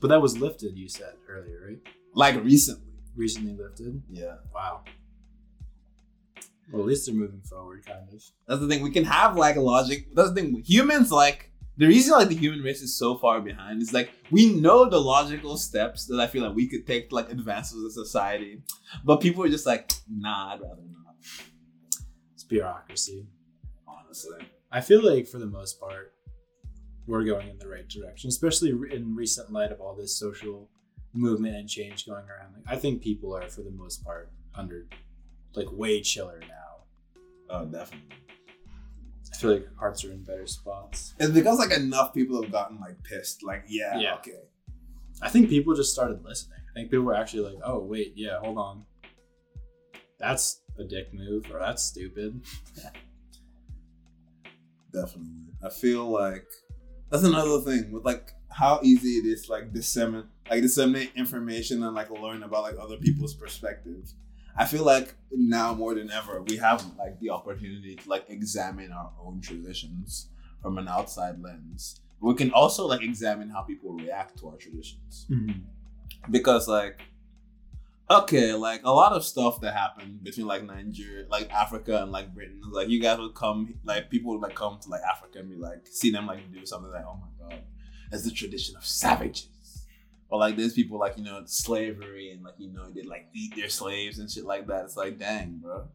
But 0.00 0.08
that 0.08 0.22
was 0.22 0.38
lifted, 0.38 0.78
you 0.78 0.88
said 0.88 1.14
earlier, 1.28 1.66
right? 1.66 1.78
Like 2.14 2.42
recently. 2.42 2.92
Recently 3.16 3.54
lifted. 3.54 4.02
Yeah. 4.08 4.36
Wow. 4.54 4.82
Well, 6.70 6.82
at 6.82 6.88
least 6.88 7.06
they're 7.06 7.14
moving 7.14 7.40
forward, 7.40 7.84
kind 7.84 8.08
of. 8.12 8.22
That's 8.46 8.60
the 8.60 8.68
thing. 8.68 8.82
We 8.82 8.92
can 8.92 9.04
have 9.04 9.36
like 9.36 9.56
logic. 9.56 10.14
That's 10.14 10.28
the 10.30 10.34
thing. 10.36 10.62
Humans 10.64 11.10
like 11.10 11.49
the 11.80 11.86
reason 11.86 12.12
like 12.12 12.28
the 12.28 12.36
human 12.36 12.60
race 12.60 12.82
is 12.82 12.94
so 12.94 13.16
far 13.16 13.40
behind 13.40 13.80
is 13.80 13.94
like 13.94 14.10
we 14.30 14.52
know 14.52 14.86
the 14.86 15.00
logical 15.00 15.56
steps 15.56 16.04
that 16.08 16.20
I 16.20 16.26
feel 16.26 16.46
like 16.46 16.54
we 16.54 16.68
could 16.68 16.86
take 16.86 17.08
to 17.08 17.14
like 17.14 17.32
advance 17.32 17.74
as 17.74 17.82
a 17.82 17.90
society, 17.90 18.62
but 19.02 19.22
people 19.22 19.42
are 19.42 19.48
just 19.48 19.64
like, 19.64 19.90
nah, 20.06 20.52
I'd 20.52 20.60
rather 20.60 20.82
not. 20.92 21.14
It's 22.34 22.44
bureaucracy. 22.44 23.26
Honestly, 23.88 24.40
I 24.70 24.82
feel 24.82 25.02
like 25.02 25.26
for 25.26 25.38
the 25.38 25.46
most 25.46 25.80
part, 25.80 26.12
we're 27.06 27.24
going 27.24 27.48
in 27.48 27.56
the 27.56 27.66
right 27.66 27.88
direction, 27.88 28.28
especially 28.28 28.74
in 28.92 29.16
recent 29.16 29.50
light 29.50 29.72
of 29.72 29.80
all 29.80 29.96
this 29.96 30.18
social 30.18 30.68
movement 31.14 31.56
and 31.56 31.66
change 31.66 32.04
going 32.04 32.26
around. 32.28 32.56
Like, 32.56 32.76
I 32.76 32.76
think 32.78 33.00
people 33.00 33.34
are, 33.34 33.48
for 33.48 33.62
the 33.62 33.70
most 33.70 34.04
part, 34.04 34.30
under 34.54 34.86
like 35.54 35.72
way 35.72 36.02
chiller 36.02 36.40
now. 36.40 36.84
oh 37.48 37.64
definitely. 37.64 38.16
I 39.32 39.36
feel 39.36 39.52
like 39.52 39.68
hearts 39.76 40.04
are 40.04 40.12
in 40.12 40.22
better 40.24 40.46
spots. 40.46 41.14
It's 41.18 41.30
because 41.32 41.58
like 41.58 41.72
enough 41.72 42.12
people 42.12 42.42
have 42.42 42.50
gotten 42.52 42.78
like 42.80 43.02
pissed. 43.04 43.42
Like, 43.44 43.64
yeah, 43.68 43.98
Yeah. 43.98 44.14
okay. 44.16 44.40
I 45.22 45.28
think 45.28 45.48
people 45.48 45.74
just 45.74 45.92
started 45.92 46.22
listening. 46.24 46.58
I 46.70 46.72
think 46.74 46.90
people 46.90 47.04
were 47.04 47.14
actually 47.14 47.50
like, 47.54 47.62
"Oh 47.64 47.80
wait, 47.80 48.12
yeah, 48.16 48.38
hold 48.40 48.58
on, 48.58 48.84
that's 50.18 50.60
a 50.78 50.84
dick 50.84 51.12
move, 51.12 51.50
or 51.52 51.58
that's 51.58 51.82
stupid." 51.82 52.40
Definitely. 54.92 55.52
I 55.64 55.68
feel 55.70 56.08
like 56.10 56.46
that's 57.10 57.22
another 57.22 57.60
thing 57.60 57.92
with 57.92 58.04
like 58.04 58.32
how 58.50 58.80
easy 58.82 59.10
it 59.18 59.26
is 59.26 59.48
like 59.48 59.72
disseminate 59.72 60.26
like 60.50 60.62
disseminate 60.62 61.12
information 61.14 61.82
and 61.84 61.94
like 61.94 62.10
learn 62.10 62.42
about 62.42 62.62
like 62.62 62.76
other 62.80 62.96
people's 62.96 63.34
perspectives. 63.34 64.14
I 64.56 64.66
feel 64.66 64.84
like 64.84 65.14
now 65.32 65.74
more 65.74 65.94
than 65.94 66.10
ever 66.10 66.42
we 66.42 66.56
have 66.56 66.84
like 66.98 67.18
the 67.20 67.30
opportunity 67.30 67.96
to 67.96 68.08
like 68.08 68.26
examine 68.28 68.92
our 68.92 69.12
own 69.24 69.40
traditions 69.40 70.28
from 70.62 70.78
an 70.78 70.88
outside 70.88 71.40
lens. 71.40 72.00
We 72.20 72.34
can 72.34 72.52
also 72.52 72.86
like 72.86 73.02
examine 73.02 73.48
how 73.48 73.62
people 73.62 73.92
react 73.92 74.38
to 74.40 74.48
our 74.48 74.56
traditions. 74.56 75.26
Mm-hmm. 75.30 75.60
Because 76.30 76.68
like 76.68 77.00
okay 78.10 78.52
like 78.54 78.80
a 78.82 78.90
lot 78.90 79.12
of 79.12 79.24
stuff 79.24 79.60
that 79.60 79.72
happened 79.72 80.22
between 80.24 80.46
like 80.46 80.64
nigeria 80.64 81.24
like 81.30 81.48
africa 81.52 82.02
and 82.02 82.10
like 82.10 82.34
britain 82.34 82.60
like 82.72 82.88
you 82.88 83.00
guys 83.00 83.18
would 83.18 83.34
come 83.34 83.72
like 83.84 84.10
people 84.10 84.32
would 84.32 84.40
like 84.40 84.54
come 84.54 84.78
to 84.80 84.88
like 84.88 85.00
africa 85.08 85.38
and 85.38 85.48
be 85.48 85.56
like 85.56 85.86
see 85.86 86.10
them 86.10 86.26
like 86.26 86.40
do 86.52 86.66
something 86.66 86.90
like 86.90 87.04
oh 87.06 87.20
my 87.20 87.48
god 87.48 87.62
that's 88.10 88.24
the 88.24 88.30
tradition 88.30 88.76
of 88.76 88.84
savages 88.84 89.46
or 90.30 90.38
like 90.38 90.56
there's 90.56 90.72
people 90.72 90.98
like 90.98 91.18
you 91.18 91.24
know 91.24 91.42
slavery 91.44 92.30
and 92.30 92.42
like 92.44 92.54
you 92.58 92.72
know 92.72 92.88
they 92.90 93.02
like 93.02 93.28
eat 93.34 93.54
their 93.56 93.68
slaves 93.68 94.18
and 94.18 94.30
shit 94.30 94.44
like 94.44 94.66
that. 94.68 94.84
It's 94.84 94.96
like 94.96 95.18
dang 95.18 95.58
bro. 95.62 95.88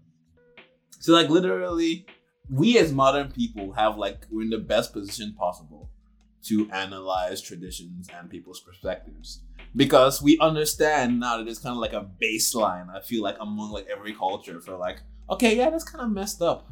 So 1.00 1.14
like 1.14 1.30
literally 1.30 2.06
we 2.50 2.78
as 2.78 2.92
modern 2.92 3.32
people 3.32 3.72
have 3.74 3.98
like 3.98 4.28
we're 4.30 4.44
in 4.44 4.50
the 4.50 4.58
best 4.58 4.94
position 4.94 5.34
possible 5.38 5.90
to 6.44 6.70
analyze 6.72 7.42
traditions 7.42 8.08
and 8.18 8.30
people's 8.30 8.60
perspectives. 8.60 9.42
Because 9.76 10.22
we 10.22 10.38
understand 10.40 11.20
now 11.20 11.38
that 11.38 11.48
it's 11.48 11.60
kind 11.60 11.74
of 11.74 11.80
like 11.80 11.92
a 11.94 12.08
baseline 12.22 12.90
i 12.96 13.02
feel 13.02 13.22
like 13.22 13.36
among 13.42 13.72
like 13.72 13.88
every 13.92 14.14
culture 14.14 14.62
for 14.62 14.78
like 14.78 15.00
okay 15.30 15.58
yeah 15.58 15.70
that's 15.70 15.84
kind 15.84 16.04
of 16.04 16.12
messed 16.12 16.42
up. 16.42 16.72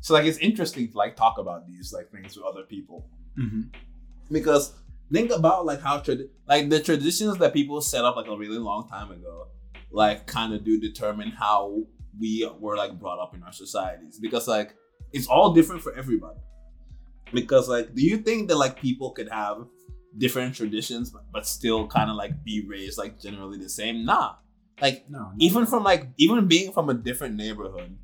So 0.00 0.14
like 0.14 0.24
it's 0.24 0.38
interesting 0.38 0.90
to 0.90 0.96
like 0.96 1.16
talk 1.16 1.38
about 1.38 1.66
these 1.66 1.92
like 1.92 2.10
things 2.10 2.36
with 2.36 2.46
other 2.46 2.62
people. 2.62 3.06
Mm-hmm. 3.38 3.62
because 4.32 4.72
think 5.12 5.30
about 5.30 5.66
like 5.66 5.80
how 5.80 5.98
trad- 5.98 6.28
like 6.46 6.68
the 6.70 6.80
traditions 6.80 7.38
that 7.38 7.52
people 7.52 7.80
set 7.80 8.04
up 8.04 8.16
like 8.16 8.26
a 8.28 8.36
really 8.36 8.58
long 8.58 8.88
time 8.88 9.10
ago 9.10 9.48
like 9.90 10.26
kind 10.26 10.52
of 10.52 10.64
do 10.64 10.78
determine 10.78 11.30
how 11.30 11.82
we 12.18 12.48
were 12.60 12.76
like 12.76 12.98
brought 12.98 13.18
up 13.18 13.34
in 13.34 13.42
our 13.42 13.52
societies. 13.52 14.18
Because 14.20 14.46
like 14.48 14.74
it's 15.12 15.26
all 15.26 15.54
different 15.54 15.82
for 15.82 15.94
everybody. 15.94 16.40
Because 17.32 17.68
like 17.68 17.94
do 17.94 18.02
you 18.02 18.18
think 18.18 18.48
that 18.48 18.56
like 18.56 18.80
people 18.80 19.10
could 19.12 19.28
have 19.28 19.66
different 20.16 20.54
traditions 20.54 21.10
but, 21.10 21.22
but 21.32 21.46
still 21.46 21.86
kind 21.86 22.10
of 22.10 22.16
like 22.16 22.42
be 22.44 22.64
raised 22.66 22.98
like 22.98 23.20
generally 23.20 23.58
the 23.58 23.68
same? 23.68 24.04
Nah. 24.04 24.34
Like 24.80 25.06
No, 25.08 25.18
no. 25.18 25.32
even 25.38 25.66
from 25.66 25.84
like 25.84 26.06
even 26.18 26.46
being 26.46 26.72
from 26.72 26.88
a 26.90 26.94
different 26.94 27.34
neighborhood 27.34 27.96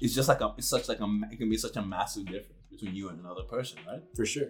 it's 0.00 0.14
just 0.14 0.28
like 0.28 0.40
a 0.42 0.52
it's 0.58 0.68
such 0.68 0.88
like 0.88 1.00
a 1.00 1.20
it 1.30 1.38
can 1.38 1.48
be 1.48 1.56
such 1.56 1.76
a 1.76 1.82
massive 1.82 2.26
difference 2.26 2.62
between 2.70 2.94
you 2.94 3.08
and 3.08 3.18
another 3.20 3.42
person 3.42 3.78
right? 3.86 4.02
For 4.14 4.26
sure. 4.26 4.48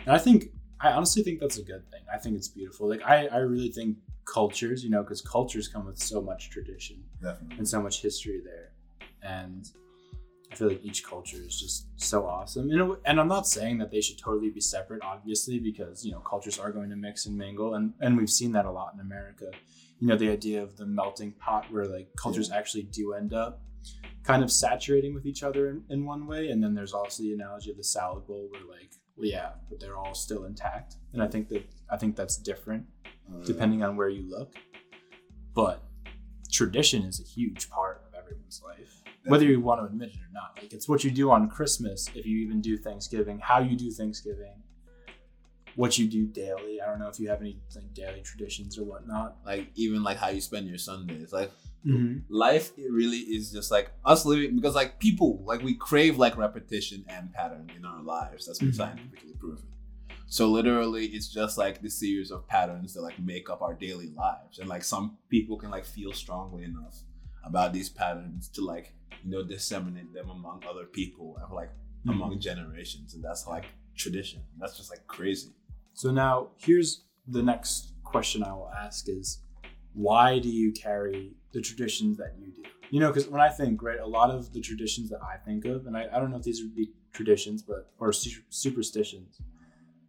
And 0.00 0.14
I 0.14 0.18
think 0.18 0.50
I 0.80 0.92
honestly 0.92 1.22
think 1.22 1.40
that's 1.40 1.58
a 1.58 1.62
good 1.62 1.90
thing. 1.90 2.02
I 2.12 2.18
think 2.18 2.36
it's 2.36 2.48
beautiful. 2.48 2.88
Like 2.88 3.02
I, 3.04 3.26
I 3.26 3.38
really 3.38 3.70
think 3.70 3.96
cultures, 4.24 4.84
you 4.84 4.90
know, 4.90 5.02
because 5.02 5.20
cultures 5.22 5.66
come 5.68 5.86
with 5.86 5.98
so 5.98 6.20
much 6.22 6.50
tradition 6.50 7.02
Definitely. 7.22 7.58
and 7.58 7.68
so 7.68 7.80
much 7.82 8.00
history 8.02 8.40
there, 8.44 8.70
and 9.22 9.68
I 10.52 10.54
feel 10.54 10.68
like 10.68 10.84
each 10.84 11.04
culture 11.04 11.36
is 11.38 11.58
just 11.60 11.86
so 11.96 12.26
awesome. 12.26 12.70
And, 12.70 12.80
it- 12.92 12.98
and 13.06 13.20
I'm 13.20 13.28
not 13.28 13.46
saying 13.46 13.78
that 13.78 13.90
they 13.90 14.00
should 14.00 14.18
totally 14.18 14.50
be 14.50 14.60
separate, 14.60 15.02
obviously, 15.02 15.58
because 15.58 16.04
you 16.04 16.12
know 16.12 16.20
cultures 16.20 16.58
are 16.58 16.70
going 16.72 16.90
to 16.90 16.96
mix 16.96 17.26
and 17.26 17.36
mingle, 17.36 17.74
and 17.74 17.92
and 18.00 18.16
we've 18.16 18.30
seen 18.30 18.52
that 18.52 18.64
a 18.66 18.70
lot 18.70 18.94
in 18.94 19.00
America. 19.00 19.50
You 20.00 20.06
know, 20.06 20.16
the 20.16 20.30
idea 20.30 20.62
of 20.62 20.76
the 20.76 20.86
melting 20.86 21.32
pot, 21.32 21.66
where 21.72 21.86
like 21.86 22.08
cultures 22.16 22.50
actually 22.52 22.84
do 22.84 23.14
end 23.14 23.34
up 23.34 23.60
kind 24.22 24.42
of 24.44 24.52
saturating 24.52 25.12
with 25.14 25.26
each 25.26 25.42
other 25.42 25.70
in, 25.70 25.82
in 25.88 26.04
one 26.04 26.26
way, 26.26 26.48
and 26.50 26.62
then 26.62 26.74
there's 26.74 26.92
also 26.92 27.22
the 27.24 27.32
analogy 27.32 27.70
of 27.70 27.76
the 27.78 27.82
salad 27.84 28.26
bowl, 28.26 28.46
where 28.50 28.60
like, 28.68 28.92
yeah, 29.26 29.50
but 29.68 29.80
they're 29.80 29.96
all 29.96 30.14
still 30.14 30.44
intact, 30.44 30.96
and 31.12 31.22
I 31.22 31.26
think 31.28 31.48
that 31.48 31.64
I 31.90 31.96
think 31.96 32.16
that's 32.16 32.36
different 32.36 32.86
Uh, 33.28 33.44
depending 33.44 33.82
on 33.82 33.96
where 33.96 34.08
you 34.08 34.22
look. 34.28 34.54
But 35.54 35.82
tradition 36.50 37.02
is 37.02 37.20
a 37.20 37.24
huge 37.24 37.68
part 37.68 38.02
of 38.06 38.14
everyone's 38.14 38.62
life, 38.64 39.02
whether 39.26 39.44
you 39.44 39.60
want 39.60 39.80
to 39.80 39.86
admit 39.86 40.10
it 40.10 40.16
or 40.16 40.30
not. 40.32 40.56
Like 40.56 40.72
it's 40.72 40.88
what 40.88 41.04
you 41.04 41.10
do 41.10 41.30
on 41.30 41.48
Christmas, 41.50 42.08
if 42.14 42.24
you 42.26 42.38
even 42.38 42.60
do 42.60 42.76
Thanksgiving, 42.78 43.38
how 43.38 43.58
you 43.60 43.76
do 43.76 43.90
Thanksgiving, 43.90 44.54
what 45.76 45.98
you 45.98 46.06
do 46.08 46.26
daily. 46.26 46.80
I 46.80 46.86
don't 46.86 46.98
know 46.98 47.08
if 47.08 47.18
you 47.20 47.28
have 47.28 47.40
any 47.40 47.58
like 47.74 47.92
daily 47.94 48.22
traditions 48.22 48.78
or 48.78 48.84
whatnot. 48.84 49.36
like 49.44 49.68
even 49.74 50.02
like 50.02 50.16
how 50.16 50.28
you 50.28 50.40
spend 50.40 50.66
your 50.68 50.78
Sundays. 50.78 51.32
Like 51.32 51.50
Mm-hmm. 51.88 52.18
life 52.28 52.72
it 52.76 52.90
really 52.92 53.18
is 53.36 53.50
just 53.50 53.70
like 53.70 53.90
us 54.04 54.24
living 54.26 54.54
because 54.56 54.74
like 54.74 54.98
people 55.00 55.42
like 55.46 55.62
we 55.62 55.74
crave 55.74 56.18
like 56.18 56.36
repetition 56.36 57.04
and 57.08 57.32
pattern 57.32 57.70
in 57.76 57.84
our 57.84 58.02
lives 58.02 58.46
that's 58.46 58.58
been 58.58 58.68
Mhm. 58.68 58.74
scientifically 58.76 59.32
proven 59.38 59.64
so 60.26 60.48
literally 60.50 61.06
it's 61.06 61.28
just 61.28 61.56
like 61.56 61.80
the 61.80 61.88
series 61.88 62.30
of 62.30 62.46
patterns 62.46 62.92
that 62.94 63.02
like 63.02 63.18
make 63.18 63.48
up 63.48 63.62
our 63.62 63.74
daily 63.74 64.08
lives 64.24 64.58
and 64.58 64.68
like 64.68 64.84
some 64.84 65.16
people 65.30 65.56
can 65.56 65.70
like 65.70 65.86
feel 65.86 66.12
strongly 66.12 66.64
enough 66.64 66.96
about 67.44 67.72
these 67.72 67.88
patterns 67.88 68.48
to 68.48 68.60
like 68.64 68.92
you 69.24 69.30
know 69.30 69.42
disseminate 69.42 70.12
them 70.12 70.28
among 70.30 70.62
other 70.68 70.84
people 70.84 71.38
and 71.42 71.52
like 71.54 71.70
Mm-hmm. 72.06 72.10
among 72.22 72.38
generations 72.38 73.14
and 73.14 73.24
that's 73.24 73.44
like 73.48 73.64
tradition 73.96 74.40
that's 74.60 74.76
just 74.76 74.88
like 74.90 75.04
crazy 75.08 75.50
So 75.94 76.12
now 76.12 76.34
here's 76.56 76.90
the 77.26 77.42
next 77.42 77.94
question 78.04 78.44
I 78.44 78.52
will 78.52 78.70
ask 78.70 79.08
is 79.08 79.40
why 79.94 80.38
do 80.38 80.48
you 80.48 80.70
carry 80.72 81.34
the 81.52 81.60
traditions 81.60 82.16
that 82.18 82.34
you 82.38 82.52
do? 82.52 82.62
You 82.90 83.00
know, 83.00 83.08
because 83.08 83.28
when 83.28 83.40
I 83.40 83.48
think, 83.48 83.82
right, 83.82 83.98
a 83.98 84.06
lot 84.06 84.30
of 84.30 84.52
the 84.52 84.60
traditions 84.60 85.10
that 85.10 85.20
I 85.22 85.36
think 85.36 85.64
of, 85.64 85.86
and 85.86 85.96
I, 85.96 86.06
I 86.12 86.18
don't 86.18 86.30
know 86.30 86.38
if 86.38 86.42
these 86.42 86.62
would 86.62 86.74
be 86.74 86.90
traditions, 87.12 87.62
but 87.62 87.90
or 87.98 88.12
su- 88.12 88.42
superstitions, 88.48 89.40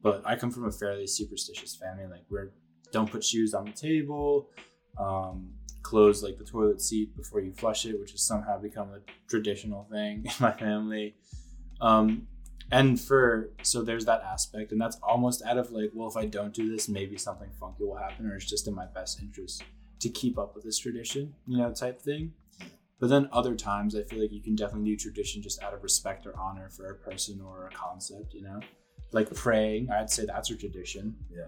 but 0.01 0.21
I 0.25 0.35
come 0.35 0.51
from 0.51 0.65
a 0.65 0.71
fairly 0.71 1.07
superstitious 1.07 1.75
family. 1.75 2.05
Like 2.05 2.23
we're 2.29 2.51
don't 2.91 3.09
put 3.11 3.23
shoes 3.23 3.53
on 3.53 3.65
the 3.65 3.71
table, 3.71 4.49
um, 4.97 5.51
close 5.83 6.23
like 6.23 6.37
the 6.37 6.43
toilet 6.43 6.81
seat 6.81 7.15
before 7.15 7.41
you 7.41 7.51
flush 7.51 7.85
it, 7.85 7.99
which 7.99 8.11
has 8.11 8.21
somehow 8.21 8.59
become 8.59 8.89
a 8.89 8.99
traditional 9.27 9.87
thing 9.91 10.23
in 10.25 10.31
my 10.39 10.51
family. 10.53 11.15
Um, 11.81 12.27
and 12.71 12.99
for 12.99 13.51
so 13.63 13.81
there's 13.81 14.05
that 14.05 14.21
aspect 14.21 14.71
and 14.71 14.79
that's 14.79 14.97
almost 14.97 15.43
out 15.43 15.57
of 15.57 15.71
like 15.71 15.89
well 15.93 16.07
if 16.07 16.15
i 16.15 16.25
don't 16.25 16.53
do 16.53 16.69
this 16.69 16.87
maybe 16.87 17.17
something 17.17 17.49
funky 17.59 17.83
will 17.83 17.95
happen 17.95 18.29
or 18.29 18.35
it's 18.35 18.45
just 18.45 18.67
in 18.67 18.75
my 18.75 18.85
best 18.85 19.21
interest 19.21 19.63
to 20.00 20.10
keep 20.10 20.38
up 20.38 20.56
with 20.56 20.64
this 20.64 20.78
tradition 20.78 21.34
you 21.47 21.58
know 21.58 21.72
type 21.74 22.02
thing 22.02 22.32
but 23.00 23.10
then 23.10 23.28
other 23.32 23.56
times 23.56 23.95
i 23.95 24.04
feel 24.04 24.20
like 24.22 24.32
you 24.32 24.41
can 24.41 24.56
definitely 24.56 24.89
do 24.91 24.97
tradition 24.97 25.41
just 25.41 25.62
out 25.64 25.74
of 25.74 25.82
respect 25.84 26.26
or 26.26 26.38
honor 26.39 26.70
for 26.70 26.89
a 26.91 26.95
person 26.95 27.41
or 27.41 27.68
a 27.68 27.72
concept 27.76 28.34
you 28.34 28.41
know 28.41 28.60
like 29.12 29.34
praying 29.34 29.89
i'd 29.91 30.10
say 30.10 30.26
that's 30.26 30.50
a 30.52 30.56
tradition 30.56 31.16
Yeah. 31.36 31.45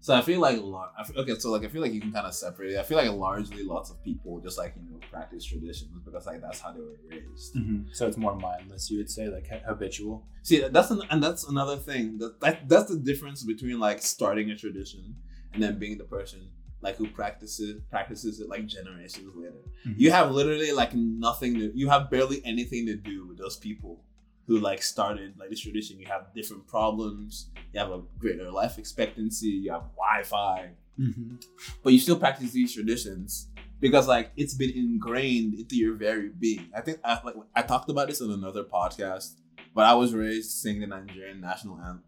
So 0.00 0.14
I 0.14 0.22
feel 0.22 0.40
like 0.40 0.58
lar- 0.62 0.92
I 0.96 1.02
feel, 1.02 1.20
okay, 1.22 1.34
so 1.38 1.50
like 1.50 1.64
I 1.64 1.68
feel 1.68 1.82
like 1.82 1.92
you 1.92 2.00
can 2.00 2.12
kind 2.12 2.24
of 2.26 2.32
separate 2.32 2.72
it. 2.74 2.78
I 2.78 2.84
feel 2.84 2.96
like 2.96 3.10
largely 3.10 3.64
lots 3.64 3.90
of 3.90 4.00
people 4.04 4.38
just 4.38 4.56
like 4.56 4.74
you 4.76 4.88
know 4.88 4.98
practice 5.10 5.44
traditions 5.44 5.90
because 6.04 6.24
like 6.24 6.40
that's 6.40 6.60
how 6.60 6.70
they 6.72 6.80
were 6.80 7.00
raised. 7.10 7.56
Mm-hmm. 7.56 7.88
so 7.92 8.06
it's 8.06 8.16
more 8.16 8.36
mindless 8.36 8.90
you 8.92 8.98
would 8.98 9.10
say 9.10 9.28
like 9.28 9.48
habitual 9.66 10.24
See, 10.44 10.60
that's 10.68 10.90
an, 10.92 11.02
and 11.10 11.20
that's 11.20 11.44
another 11.48 11.76
thing 11.76 12.16
that, 12.18 12.40
that 12.40 12.68
that's 12.68 12.88
the 12.88 12.96
difference 13.10 13.42
between 13.42 13.80
like 13.80 14.00
starting 14.00 14.50
a 14.52 14.56
tradition 14.56 15.16
and 15.52 15.60
then 15.62 15.78
being 15.80 15.98
the 15.98 16.04
person 16.04 16.40
like 16.80 16.96
who 16.96 17.08
practices 17.08 17.80
practices 17.90 18.40
it 18.40 18.48
like 18.48 18.66
generations 18.66 19.34
later. 19.34 19.64
Mhm. 19.86 19.94
You 19.96 20.10
have 20.10 20.30
literally 20.30 20.72
like 20.72 20.94
nothing 20.94 21.54
to 21.54 21.72
you 21.76 21.88
have 21.88 22.10
barely 22.10 22.40
anything 22.44 22.86
to 22.86 22.96
do 22.96 23.26
with 23.26 23.38
those 23.38 23.56
people 23.56 24.04
who 24.46 24.58
like 24.58 24.82
started 24.82 25.34
like 25.38 25.50
this 25.50 25.60
tradition. 25.60 25.98
You 25.98 26.06
have 26.06 26.32
different 26.34 26.66
problems. 26.66 27.50
You 27.72 27.80
have 27.80 27.90
a 27.90 28.02
greater 28.18 28.50
life 28.50 28.78
expectancy. 28.78 29.48
You 29.48 29.72
have 29.72 29.84
Wi-Fi, 29.96 30.70
mm-hmm. 30.98 31.36
but 31.82 31.92
you 31.92 31.98
still 31.98 32.18
practice 32.18 32.52
these 32.52 32.72
traditions 32.72 33.48
because 33.80 34.08
like 34.08 34.32
it's 34.36 34.54
been 34.54 34.70
ingrained 34.70 35.54
into 35.54 35.76
your 35.76 35.94
very 35.94 36.30
being. 36.30 36.70
I 36.74 36.80
think 36.80 36.98
I, 37.04 37.20
like 37.24 37.34
I 37.54 37.62
talked 37.62 37.90
about 37.90 38.08
this 38.08 38.20
in 38.20 38.30
another 38.30 38.64
podcast, 38.64 39.34
but 39.74 39.86
I 39.86 39.94
was 39.94 40.14
raised 40.14 40.50
singing 40.50 40.80
the 40.80 40.86
Nigerian 40.88 41.40
national 41.40 41.78
anthem, 41.78 42.02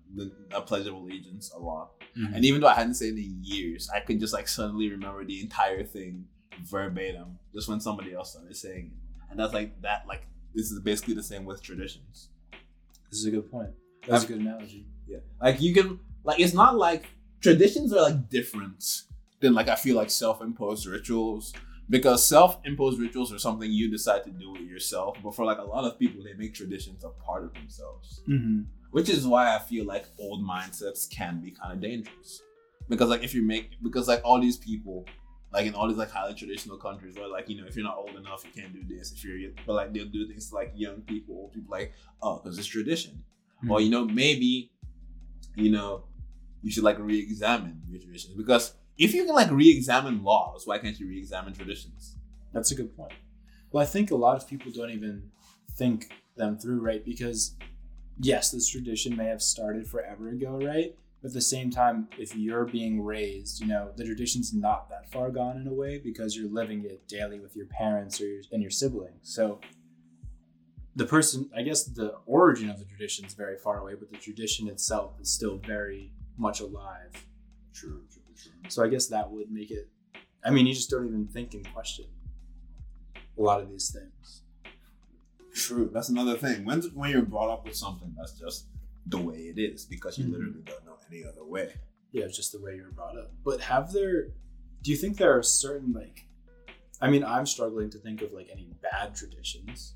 the 0.49 0.61
Pledge 0.63 0.87
of 0.87 0.95
Allegiance 0.95 1.53
a 1.55 1.59
lot, 1.59 2.01
mm-hmm. 2.17 2.35
and 2.35 2.45
even 2.45 2.61
though 2.61 2.69
I 2.69 2.75
hadn't 2.75 2.95
said 2.95 3.15
it 3.15 3.19
in 3.19 3.39
years, 3.43 3.89
I 3.95 4.01
could 4.01 4.21
just 4.21 4.33
like 4.33 4.49
suddenly 4.49 4.91
remember 4.91 5.25
the 5.25 5.41
entire 5.41 5.85
thing 5.85 6.27
verbatim 6.63 7.39
just 7.55 7.69
when 7.69 7.81
somebody 7.81 8.13
else 8.13 8.33
started 8.33 8.57
saying 8.57 8.93
it, 8.93 9.31
and 9.31 9.39
that's 9.39 9.55
like 9.55 9.81
that 9.83 10.07
like 10.07 10.27
this 10.55 10.71
is 10.71 10.81
basically 10.81 11.15
the 11.15 11.23
same 11.23 11.45
with 11.45 11.63
traditions. 11.63 12.29
this 13.11 13.21
is 13.21 13.27
a 13.27 13.31
good 13.31 13.51
point. 13.51 13.71
That's 14.07 14.25
a 14.25 14.27
good 14.27 14.41
analogy. 14.41 14.87
Yeah. 15.07 15.19
Like 15.41 15.61
you 15.61 15.75
can 15.75 16.01
like 16.25 16.41
it's 16.41 16.55
not 16.55 16.77
like 16.77 17.07
traditions 17.41 17.93
are 17.93 18.03
like 18.03 18.29
different 18.29 19.03
than 19.41 19.55
like 19.55 19.69
I 19.69 19.77
feel 19.77 19.97
like 19.97 20.11
self-imposed 20.11 20.87
rituals 20.87 21.53
because 21.91 22.27
self-imposed 22.27 22.99
rituals 22.99 23.33
are 23.33 23.39
something 23.39 23.71
you 23.71 23.91
decide 23.91 24.25
to 24.25 24.31
do 24.31 24.57
it 24.57 24.63
yourself. 24.63 25.19
But 25.23 25.35
for 25.35 25.45
like 25.45 25.59
a 25.59 25.65
lot 25.65 25.85
of 25.85 25.99
people, 25.99 26.23
they 26.25 26.33
make 26.35 26.55
traditions 26.55 27.05
a 27.05 27.09
part 27.09 27.45
of 27.45 27.53
themselves, 27.53 28.23
mm-hmm. 28.29 28.63
which 28.93 29.09
is 29.11 29.27
why 29.27 29.55
I 29.55 29.59
feel 29.59 29.85
like 29.85 30.07
old 30.19 30.43
mindsets 30.43 31.11
can 31.11 31.41
be 31.41 31.51
kind 31.51 31.73
of 31.73 31.81
dangerous. 31.81 32.43
Because 32.89 33.11
like 33.11 33.23
if 33.23 33.35
you 33.35 33.43
make 33.43 33.71
because 33.83 34.09
like 34.09 34.23
all 34.25 34.41
these 34.41 34.57
people. 34.57 35.05
Like 35.53 35.67
in 35.67 35.75
all 35.75 35.89
these 35.89 35.97
like 35.97 36.13
highly 36.13 36.35
traditional 36.35 36.77
countries, 36.77 37.17
where 37.17 37.27
like 37.27 37.49
you 37.49 37.61
know 37.61 37.67
if 37.67 37.75
you're 37.75 37.85
not 37.85 37.97
old 37.97 38.15
enough, 38.15 38.45
you 38.45 38.63
can't 38.63 38.73
do 38.73 38.85
this. 38.89 39.11
If 39.11 39.25
you're, 39.25 39.51
but 39.67 39.73
like 39.73 39.93
they'll 39.93 40.05
do 40.05 40.29
things 40.29 40.49
to 40.51 40.55
like 40.55 40.71
young 40.77 41.01
people, 41.01 41.35
old 41.35 41.53
people, 41.53 41.73
like 41.73 41.93
oh, 42.23 42.39
because 42.39 42.57
it's 42.57 42.69
tradition 42.69 43.25
or 43.69 43.81
you 43.81 43.91
know 43.91 44.05
maybe 44.05 44.71
you 45.57 45.71
know 45.71 46.05
you 46.63 46.71
should 46.71 46.85
like 46.85 46.99
re-examine 46.99 47.81
your 47.89 48.01
traditions 48.01 48.35
because 48.35 48.75
if 49.01 49.15
you 49.15 49.25
can 49.25 49.35
like 49.35 49.51
re-examine 49.51 50.23
laws 50.23 50.67
why 50.67 50.79
can't 50.79 51.01
you 51.01 51.09
re-examine 51.09 51.53
traditions 51.53 52.17
That's 52.53 52.73
a 52.73 52.75
good 52.75 52.97
point. 52.97 53.13
Well, 53.73 53.83
I 53.83 53.87
think 53.87 54.11
a 54.11 54.17
lot 54.17 54.37
of 54.37 54.49
people 54.49 54.73
don't 54.73 54.91
even 54.91 55.31
think 55.77 56.13
them 56.37 56.59
through, 56.59 56.81
right? 56.81 57.05
Because 57.05 57.57
yes, 58.19 58.51
this 58.51 58.69
tradition 58.69 59.17
may 59.17 59.27
have 59.27 59.43
started 59.43 59.87
forever 59.87 60.31
ago, 60.31 60.59
right? 60.59 60.97
But 61.23 61.29
at 61.29 61.35
the 61.35 61.41
same 61.41 61.71
time, 61.71 62.09
if 62.19 62.35
you're 62.35 62.65
being 62.65 63.03
raised, 63.03 63.61
you 63.61 63.67
know, 63.67 63.93
the 63.95 64.05
tradition's 64.05 64.55
not 64.55 64.89
that 64.89 65.11
far 65.13 65.31
gone 65.31 65.59
in 65.59 65.67
a 65.67 65.73
way 65.73 65.99
because 65.99 66.37
you're 66.37 66.51
living 66.51 66.85
it 66.85 67.07
daily 67.07 67.39
with 67.41 67.55
your 67.55 67.67
parents 67.67 68.21
or 68.21 68.27
your, 68.27 68.43
and 68.53 68.63
your 68.63 68.71
siblings. 68.71 69.21
So 69.23 69.61
the 70.97 71.05
person, 71.05 71.51
I 71.57 71.63
guess 71.63 71.85
the 71.85 72.15
origin 72.27 72.71
of 72.71 72.79
the 72.79 72.87
tradition 72.87 73.27
is 73.27 73.35
very 73.35 73.59
far 73.59 73.79
away, 73.79 73.95
but 73.95 74.11
the 74.11 74.17
tradition 74.17 74.67
itself 74.67 75.21
is 75.21 75.31
still 75.31 75.59
very 75.59 76.13
much 76.37 76.61
alive. 76.61 77.13
true 77.75 77.91
true 77.91 78.03
true 78.11 78.20
So 78.69 78.85
I 78.85 78.89
guess 78.89 79.07
that 79.09 79.31
would 79.31 79.51
make 79.51 79.71
it. 79.71 79.89
I 80.45 80.51
mean, 80.51 80.67
you 80.67 80.75
just 80.75 80.91
don't 80.91 81.07
even 81.07 81.27
think 81.27 81.55
and 81.55 81.71
question 81.73 82.07
a 83.39 83.43
lot 83.43 83.61
of 83.61 83.71
these 83.71 83.91
things. 83.91 84.43
true 85.55 85.91
that's 85.93 86.09
another 86.11 86.37
thing 86.37 86.65
when 86.65 86.81
when 86.95 87.11
you're 87.11 87.23
brought 87.23 87.51
up 87.51 87.65
with 87.65 87.75
something 87.75 88.15
that's 88.17 88.33
just 88.39 88.67
the 89.07 89.19
way 89.19 89.37
it 89.53 89.59
is 89.59 89.85
because 89.85 90.17
you 90.19 90.25
Mhm. 90.27 90.33
literally 90.33 90.63
don't 90.65 90.85
know 90.87 90.97
any 91.11 91.25
other 91.25 91.45
way 91.45 91.75
Yeah, 92.13 92.25
it's 92.25 92.37
just 92.37 92.53
the 92.53 92.61
way 92.61 92.77
you 92.77 92.85
were 92.85 92.93
brought 92.93 93.17
up. 93.19 93.31
But 93.45 93.61
have 93.61 93.93
there? 93.93 94.29
Do 94.83 94.91
you 94.91 94.97
think 94.97 95.17
there 95.17 95.37
are 95.37 95.43
certain 95.43 95.93
like? 95.93 96.27
I 97.01 97.09
mean, 97.11 97.23
I'm 97.25 97.47
struggling 97.47 97.89
to 97.91 97.99
think 97.99 98.21
of 98.23 98.33
like 98.33 98.49
any 98.51 98.67
bad 98.83 99.15
traditions. 99.15 99.95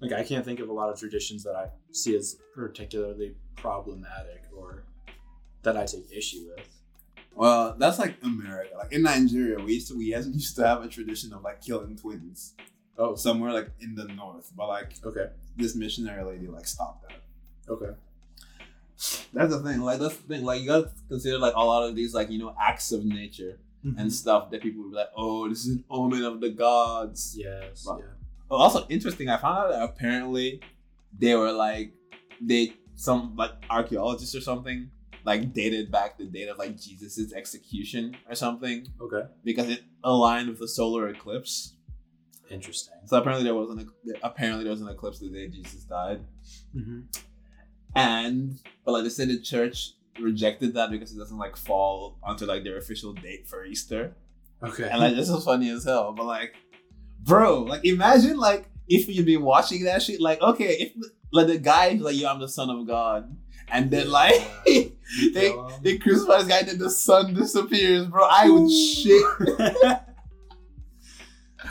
Like 0.00 0.12
I 0.12 0.22
can't 0.22 0.44
think 0.44 0.60
of 0.60 0.68
a 0.68 0.72
lot 0.72 0.88
of 0.90 0.98
traditions 0.98 1.42
that 1.44 1.56
I 1.56 1.70
see 1.92 2.16
as 2.16 2.36
particularly 2.54 3.34
problematic 3.56 4.44
or 4.56 4.84
that 5.72 5.76
I 5.76 5.84
take 5.86 6.06
issue 6.12 6.42
with. 6.48 6.66
well 7.34 7.74
that's 7.78 7.98
like 7.98 8.14
america 8.22 8.74
like 8.76 8.92
in 8.92 9.02
nigeria 9.02 9.58
we 9.64 9.74
used 9.74 9.88
to 9.88 9.96
we 9.96 10.06
used 10.42 10.56
to 10.56 10.66
have 10.66 10.82
a 10.82 10.88
tradition 10.88 11.32
of 11.32 11.42
like 11.42 11.58
killing 11.62 11.96
twins 11.96 12.54
Oh, 13.00 13.14
somewhere 13.14 13.52
like 13.52 13.70
in 13.80 13.94
the 13.94 14.06
north 14.20 14.50
but 14.56 14.66
like 14.76 14.90
okay, 15.08 15.26
this 15.56 15.76
missionary 15.76 16.24
lady 16.30 16.48
like 16.48 16.66
stopped 16.66 17.00
that 17.06 17.20
okay. 17.74 17.92
That's 19.32 19.52
the 19.54 19.62
thing. 19.62 19.80
Like 19.80 20.00
that's 20.00 20.16
the 20.16 20.26
thing. 20.34 20.44
Like 20.44 20.60
you 20.62 20.66
gotta 20.66 20.90
consider 21.08 21.38
like 21.38 21.54
a 21.54 21.64
lot 21.64 21.88
of 21.88 21.94
these 21.94 22.12
like 22.14 22.28
you 22.30 22.38
know 22.40 22.54
acts 22.60 22.90
of 22.92 23.04
nature 23.04 23.58
Mm-hmm. 23.86 24.00
and 24.00 24.12
stuff 24.12 24.50
that 24.50 24.60
people 24.60 24.82
would 24.82 24.90
be 24.90 24.96
like, 24.96 25.12
oh, 25.16 25.48
this 25.48 25.60
is 25.64 25.68
an 25.76 25.84
omen 25.88 26.24
of 26.24 26.40
the 26.40 26.48
gods. 26.50 27.36
yes, 27.38 27.86
Wow. 27.86 27.98
yeah. 28.00 28.06
Oh, 28.50 28.56
also 28.56 28.84
interesting. 28.88 29.28
I 29.28 29.36
found 29.36 29.56
out 29.56 29.68
that 29.70 29.82
apparently 29.84 30.60
they 31.16 31.36
were 31.36 31.52
like 31.52 31.92
they 32.40 32.72
some 32.96 33.36
like 33.36 33.52
archaeologists 33.70 34.34
or 34.34 34.40
something 34.40 34.90
like 35.30 35.42
dated 35.60 35.86
back 35.96 36.10
the 36.18 36.24
date 36.36 36.48
of 36.52 36.56
like 36.58 36.74
Jesus's 36.84 37.32
execution 37.32 38.04
or 38.28 38.34
something 38.44 38.78
Okay. 39.04 39.24
because 39.44 39.68
it 39.74 39.82
aligned 40.02 40.48
with 40.50 40.58
the 40.58 40.68
solar 40.78 41.04
eclipse. 41.08 41.54
Interesting. 42.50 42.94
So 43.04 43.18
apparently 43.18 43.44
there 43.44 43.54
was 43.62 43.70
an 43.70 43.80
apparently 44.22 44.64
there 44.64 44.70
was 44.76 44.80
an 44.86 44.88
eclipse 44.88 45.18
the 45.18 45.28
day 45.28 45.48
Jesus 45.48 45.82
died, 45.84 46.20
Mm-hmm. 46.76 47.00
and 47.94 48.58
but 48.84 48.92
like 48.92 49.04
they 49.04 49.10
said 49.10 49.28
the 49.28 49.40
church 49.40 49.92
rejected 50.20 50.74
that 50.74 50.90
because 50.90 51.12
it 51.14 51.18
doesn't 51.18 51.38
like 51.38 51.56
fall 51.56 52.18
onto 52.22 52.44
like 52.46 52.64
their 52.64 52.78
official 52.78 53.12
date 53.12 53.46
for 53.46 53.64
Easter, 53.64 54.14
Okay. 54.62 54.88
and 54.90 54.98
like 55.00 55.14
this 55.14 55.28
is 55.28 55.44
funny 55.44 55.70
as 55.70 55.84
hell. 55.84 56.12
But 56.12 56.26
like, 56.26 56.54
bro, 57.20 57.62
like 57.62 57.84
imagine 57.84 58.36
like 58.38 58.68
if 58.88 59.08
you'd 59.08 59.26
been 59.26 59.42
watching 59.42 59.84
that 59.84 60.02
shit, 60.02 60.20
like 60.20 60.40
okay, 60.40 60.72
if 60.84 60.92
like 61.32 61.46
the 61.48 61.58
guy 61.58 61.90
like, 62.00 62.16
yo, 62.16 62.28
I'm 62.28 62.40
the 62.40 62.48
son 62.48 62.70
of 62.70 62.86
God, 62.86 63.36
and 63.70 63.90
then 63.90 64.10
like. 64.10 64.40
You 65.16 65.32
they 65.32 65.48
kill 65.48 65.66
'em? 65.68 65.72
Um, 65.72 65.80
they 65.82 65.96
crucify 65.96 66.36
this 66.40 66.48
guy, 66.48 66.58
and 66.58 66.68
then 66.68 66.78
the 66.78 66.90
sun 66.90 67.32
disappears, 67.32 68.04
bro. 68.08 68.26
I 68.30 68.50
would 68.50 68.70
shit, 68.70 69.24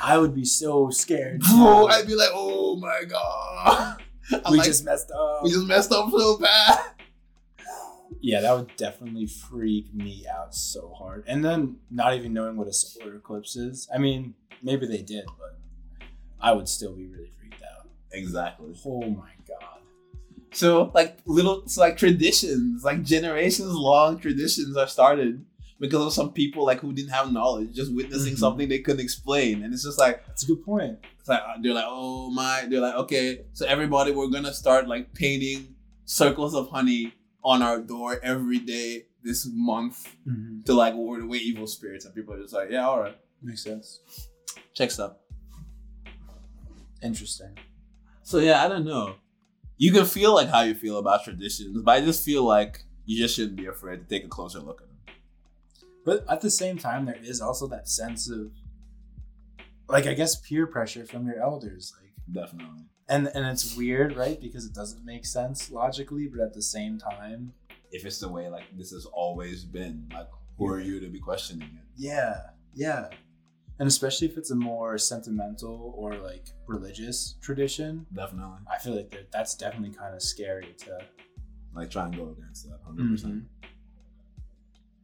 I 0.01 0.17
would 0.17 0.33
be 0.33 0.43
so 0.43 0.89
scared. 0.89 1.41
bro. 1.41 1.85
I'd 1.87 2.07
be 2.07 2.15
like, 2.15 2.29
oh 2.33 2.77
my 2.77 3.03
god, 3.07 4.01
I'm 4.43 4.51
we 4.53 4.57
like, 4.57 4.65
just 4.65 4.83
messed 4.85 5.11
up. 5.11 5.43
we 5.43 5.51
just 5.51 5.67
messed 5.67 5.91
up 5.91 6.09
so 6.09 6.37
bad. 6.39 6.79
yeah, 8.21 8.41
that 8.41 8.53
would 8.55 8.75
definitely 8.75 9.27
freak 9.27 9.93
me 9.93 10.25
out 10.27 10.55
so 10.55 10.91
hard. 10.97 11.23
And 11.27 11.45
then 11.45 11.77
not 11.91 12.15
even 12.15 12.33
knowing 12.33 12.57
what 12.57 12.67
a 12.67 12.73
solar 12.73 13.17
eclipse 13.17 13.55
is. 13.55 13.87
I 13.93 13.99
mean, 13.99 14.33
maybe 14.63 14.87
they 14.87 15.03
did, 15.03 15.25
but 15.37 15.57
I 16.41 16.53
would 16.53 16.67
still 16.67 16.93
be 16.93 17.05
really 17.05 17.29
freaked 17.39 17.61
out. 17.61 17.87
Exactly. 18.11 18.73
Oh 18.85 19.01
my 19.11 19.29
god. 19.47 19.76
So 20.53 20.91
like 20.93 21.19
little, 21.25 21.61
it's 21.63 21.77
like 21.77 21.97
traditions, 21.97 22.83
like 22.83 23.03
generations 23.03 23.73
long 23.73 24.17
traditions 24.19 24.75
are 24.77 24.87
started 24.87 25.45
because 25.79 26.03
of 26.05 26.13
some 26.13 26.31
people 26.33 26.65
like 26.65 26.79
who 26.79 26.93
didn't 26.93 27.11
have 27.11 27.31
knowledge, 27.31 27.73
just 27.75 27.93
witnessing 27.93 28.33
Mhm. 28.33 28.39
something 28.39 28.67
they 28.69 28.79
couldn't 28.79 29.01
explain, 29.01 29.61
and 29.63 29.73
it's 29.73 29.83
just 29.83 29.99
like 29.99 30.25
That's 30.25 30.43
a 30.43 30.47
good 30.47 30.63
point. 30.63 30.97
it's 31.19 31.29
like 31.29 31.41
they're 31.61 31.73
like, 31.73 31.85
oh 31.87 32.31
my, 32.31 32.65
they're 32.69 32.81
like, 32.81 32.95
okay, 32.95 33.45
so 33.53 33.65
everybody, 33.67 34.11
we're 34.11 34.29
gonna 34.29 34.53
start 34.53 34.87
like 34.87 35.13
painting 35.13 35.75
circles 36.05 36.55
of 36.55 36.69
honey 36.69 37.13
on 37.43 37.61
our 37.61 37.79
door 37.79 38.19
every 38.23 38.59
day 38.59 39.05
this 39.23 39.47
month 39.51 40.07
Mm-hmm. 40.27 40.61
to 40.63 40.73
like 40.73 40.95
ward 40.95 41.21
away 41.23 41.37
evil 41.37 41.67
spirits, 41.67 42.05
and 42.05 42.15
people 42.15 42.33
are 42.33 42.41
just 42.41 42.53
like, 42.53 42.69
yeah, 42.71 42.87
all 42.87 42.99
right, 43.01 43.17
Makes 43.43 43.63
sense. 43.63 43.99
checks 44.73 44.97
up. 44.97 45.21
Interesting. 47.03 47.55
So 48.23 48.39
yeah, 48.39 48.63
I 48.65 48.67
don't 48.67 48.85
know. 48.85 49.15
You 49.77 49.91
can 49.91 50.05
feel 50.05 50.33
like 50.33 50.49
how 50.49 50.61
you 50.61 50.73
feel 50.75 50.97
about 50.97 51.23
traditions, 51.23 51.81
but 51.83 51.91
I 51.91 52.01
just 52.01 52.23
feel 52.23 52.43
like 52.43 52.83
you 53.05 53.17
just 53.17 53.35
shouldn't 53.35 53.57
be 53.57 53.67
afraid 53.67 53.97
to 53.97 54.05
take 54.05 54.25
a 54.25 54.27
closer 54.27 54.59
look 54.59 54.81
at 54.81 54.87
them. 54.87 55.15
But 56.03 56.25
at 56.29 56.41
the 56.41 56.49
same 56.49 56.77
time, 56.77 57.05
there 57.05 57.19
is 57.21 57.41
also 57.41 57.67
that 57.67 57.87
sense 57.87 58.29
of, 58.29 58.51
like, 59.87 60.05
I 60.07 60.13
guess 60.13 60.35
peer 60.35 60.65
pressure 60.67 61.05
from 61.05 61.25
your 61.25 61.39
elders. 61.41 61.93
Like, 61.99 62.11
Definitely. 62.31 62.83
and 63.07 63.27
and 63.27 63.45
it's 63.45 63.75
weird, 63.77 64.15
right? 64.17 64.39
Because 64.41 64.65
it 64.65 64.73
doesn't 64.73 65.05
make 65.05 65.25
sense 65.25 65.69
logically, 65.71 66.27
but 66.27 66.41
at 66.41 66.53
the 66.53 66.61
same 66.61 66.97
time, 66.97 67.53
If 67.91 68.05
it's 68.05 68.19
the 68.19 68.27
way 68.29 68.49
like 68.49 68.65
this 68.77 68.91
has 68.91 69.05
always 69.05 69.63
been, 69.63 70.09
like 70.13 70.27
who 70.57 70.67
are 70.67 70.79
you 70.81 70.99
to 70.99 71.07
be 71.07 71.19
questioning 71.19 71.69
it? 71.79 71.85
yeah, 71.95 72.41
yeah. 72.73 73.09
And 73.79 73.87
especially 73.87 74.27
if 74.27 74.37
it's 74.37 74.49
a 74.51 74.55
more 74.55 74.97
sentimental 74.97 75.93
or 75.95 76.15
like 76.17 76.47
religious 76.67 77.35
tradition, 77.41 78.05
Definitely. 78.13 78.57
I 78.73 78.79
feel 78.79 78.95
like 78.95 79.13
that's 79.31 79.55
definitely 79.55 79.95
kind 79.95 80.15
of 80.15 80.21
scary 80.21 80.73
to. 80.79 80.99
Like 81.75 81.91
try 81.91 82.05
and 82.05 82.15
go 82.15 82.35
against 82.35 82.67
that 82.67 82.79
100%. 82.83 83.23
Mhm. 83.23 83.45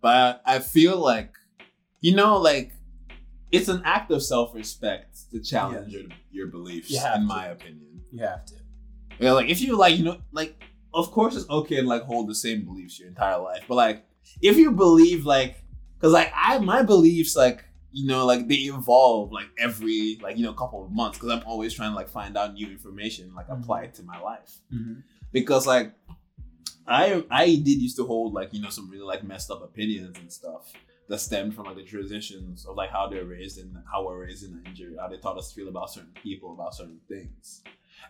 But 0.01 0.41
I 0.45 0.59
feel 0.59 0.97
like, 0.97 1.33
you 2.01 2.15
know, 2.15 2.37
like 2.37 2.71
it's 3.51 3.67
an 3.69 3.81
act 3.85 4.09
of 4.11 4.23
self-respect 4.23 5.29
to 5.31 5.39
challenge 5.41 5.93
your, 5.93 6.03
your 6.31 6.47
beliefs, 6.47 6.89
You 6.89 6.97
in 6.97 7.21
to. 7.21 7.27
my 7.27 7.47
opinion. 7.47 8.01
You 8.11 8.23
have 8.23 8.45
to. 8.47 8.55
Yeah, 9.19 9.33
like 9.33 9.49
if 9.49 9.61
you 9.61 9.77
like, 9.77 9.97
you 9.97 10.03
know, 10.03 10.17
like 10.31 10.61
of 10.93 11.11
course 11.11 11.35
it's 11.35 11.47
okay 11.49 11.81
to 11.81 11.87
like 11.87 12.01
hold 12.03 12.27
the 12.27 12.35
same 12.35 12.65
beliefs 12.65 12.99
your 12.99 13.07
entire 13.09 13.39
life, 13.39 13.63
but 13.67 13.75
like 13.75 14.03
if 14.41 14.57
you 14.57 14.71
believe 14.71 15.25
like, 15.25 15.63
cause 16.01 16.11
like 16.11 16.31
I 16.35 16.57
my 16.57 16.81
beliefs 16.81 17.35
like 17.35 17.63
you 17.93 18.05
know 18.07 18.25
like 18.25 18.47
they 18.47 18.55
evolve 18.77 19.31
like 19.31 19.47
every 19.57 20.19
like 20.21 20.35
you 20.37 20.43
know 20.43 20.53
couple 20.53 20.83
of 20.83 20.91
months 20.91 21.17
because 21.17 21.31
I'm 21.31 21.43
always 21.45 21.73
trying 21.73 21.91
to 21.91 21.95
like 21.95 22.09
find 22.09 22.35
out 22.37 22.53
new 22.53 22.67
information 22.67 23.33
like 23.35 23.47
Mhm. 23.47 23.61
apply 23.61 23.79
it 23.83 23.93
to 23.95 24.03
my 24.03 24.19
life 24.19 24.51
Mm-hmm. 24.73 24.99
because 25.31 25.65
like 25.67 25.93
I 26.87 27.23
I 27.31 27.45
did 27.55 27.79
used 27.81 27.95
to 27.97 28.05
hold 28.05 28.33
like 28.33 28.53
you 28.53 28.61
know 28.61 28.69
some 28.69 28.89
really 28.89 29.05
like 29.05 29.23
messed 29.23 29.49
up 29.51 29.63
opinions 29.63 30.17
and 30.19 30.31
stuff 30.31 30.71
that 31.09 31.19
stemmed 31.19 31.53
from 31.55 31.65
like 31.65 31.75
the 31.75 31.83
traditions 31.83 32.65
of 32.65 32.75
like 32.75 32.89
how 32.89 33.07
they're 33.07 33.25
raised 33.25 33.57
and 33.59 33.75
how 33.91 34.05
we're 34.05 34.21
raised 34.25 34.43
in 34.45 34.61
Nigeria, 34.63 34.99
how 35.01 35.07
they 35.09 35.17
taught 35.17 35.37
us 35.37 35.49
to 35.49 35.55
feel 35.55 35.67
about 35.67 35.89
certain 35.91 36.13
people, 36.23 36.53
about 36.53 36.73
certain 36.73 36.99
things. 37.09 37.61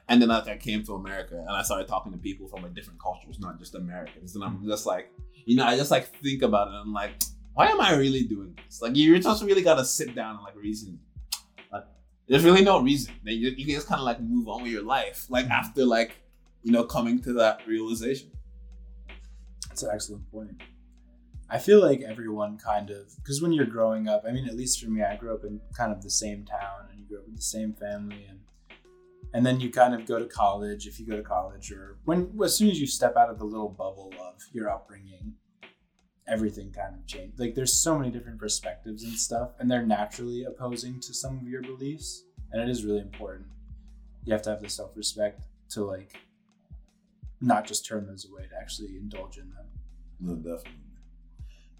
And 0.10 0.22
then 0.22 0.30
like 0.30 0.48
I 0.48 0.58
came 0.58 0.84
to 0.86 0.94
America 0.94 1.36
and 1.38 1.50
I 1.50 1.64
started 1.64 1.88
talking 1.88 2.12
to 2.12 2.18
people 2.18 2.48
from 2.48 2.62
like 2.64 2.74
different 2.76 3.00
cultures, 3.02 3.40
not 3.40 3.58
just 3.60 3.74
Americans. 3.76 4.36
And 4.36 4.44
I'm 4.44 4.64
just 4.68 4.86
like, 4.86 5.12
you 5.46 5.56
know, 5.56 5.66
I 5.66 5.76
just 5.76 5.92
like 5.92 6.06
think 6.22 6.42
about 6.44 6.68
it 6.68 6.72
and 6.72 6.78
I'm 6.82 6.94
like, 6.94 7.14
why 7.54 7.68
am 7.68 7.82
I 7.82 7.95
really 7.95 8.24
doing 8.24 8.58
this? 8.66 8.82
Like 8.82 8.95
you 8.95 9.18
just 9.20 9.43
really 9.43 9.62
gotta 9.62 9.86
sit 9.86 10.16
down 10.16 10.36
and 10.36 10.43
like 10.43 10.56
reason. 10.56 10.99
Like 11.72 11.86
there's 12.28 12.43
really 12.43 12.64
no 12.64 12.82
reason. 12.82 13.14
Like, 13.26 13.36
you, 13.36 13.49
you 13.49 13.66
can 13.66 13.76
just 13.76 13.88
kind 13.88 13.99
of 13.99 14.06
like 14.06 14.20
move 14.22 14.47
on 14.47 14.64
with 14.64 14.72
your 14.72 14.84
life. 14.84 15.28
Like 15.30 15.45
mm-hmm. 15.45 15.54
after 15.54 15.86
like, 15.86 16.18
you 16.64 16.72
know, 16.72 16.84
coming 16.84 17.22
to 17.24 17.34
that 17.34 17.66
realization. 17.68 18.32
That's 19.68 19.84
an 19.84 19.89
excellent 19.93 20.32
point. 20.32 20.62
I 21.49 21.60
feel 21.60 21.82
like 21.82 22.01
everyone 22.01 22.58
kind 22.58 22.89
of 22.89 23.16
because 23.18 23.41
when 23.41 23.51
you're 23.51 23.66
growing 23.66 24.08
up, 24.08 24.24
I 24.28 24.32
mean, 24.32 24.47
at 24.47 24.56
least 24.56 24.84
for 24.84 24.89
me, 24.89 25.04
I 25.04 25.16
grew 25.16 25.34
up 25.34 25.43
in 25.43 25.62
kind 25.76 25.91
of 25.91 26.01
the 26.01 26.10
same 26.10 26.45
town, 26.45 26.88
and 26.89 26.99
you 26.99 27.06
grew 27.06 27.20
up 27.20 27.28
in 27.28 27.36
the 27.36 27.41
same 27.41 27.74
family, 27.74 28.26
and 28.28 28.39
and 29.34 29.45
then 29.45 29.60
you 29.60 29.70
kind 29.70 29.93
of 29.93 30.06
go 30.06 30.18
to 30.20 30.26
college 30.26 30.88
if 30.88 30.99
you 30.99 31.06
go 31.06 31.16
to 31.16 31.22
college, 31.22 31.72
or 31.72 31.97
when 32.06 32.32
as 32.43 32.56
soon 32.56 32.70
as 32.70 32.80
you 32.80 32.88
step 32.88 33.16
out 33.18 33.30
of 33.30 33.38
the 33.38 33.45
little 33.45 33.70
bubble 33.70 34.12
of 34.20 34.41
your 34.51 34.70
upbringing, 34.70 35.34
everything 36.28 36.71
kind 36.71 36.95
of 36.95 37.05
changed. 37.05 37.39
Like 37.39 37.55
there's 37.55 37.74
so 37.74 37.97
many 37.97 38.11
different 38.11 38.39
perspectives 38.39 39.03
and 39.03 39.13
stuff, 39.13 39.51
and 39.59 39.69
they're 39.69 39.86
naturally 39.86 40.43
opposing 40.43 40.99
to 41.01 41.13
some 41.13 41.38
of 41.38 41.47
your 41.47 41.61
beliefs, 41.61 42.26
and 42.51 42.61
it 42.61 42.69
is 42.69 42.86
really 42.86 42.99
important. 43.01 43.47
You 44.26 44.34
have 44.34 44.41
to 44.43 44.51
have 44.51 44.61
the 44.61 44.69
self 44.69 44.95
respect 44.95 45.43
to 45.69 45.84
like 45.84 46.15
not 47.41 47.65
just 47.65 47.86
turn 47.86 48.07
those 48.07 48.26
away 48.30 48.47
to 48.47 48.55
actually 48.59 48.95
indulge 48.95 49.38
in 49.38 49.49
them. 49.49 49.65
No, 50.19 50.36
definitely. 50.36 50.80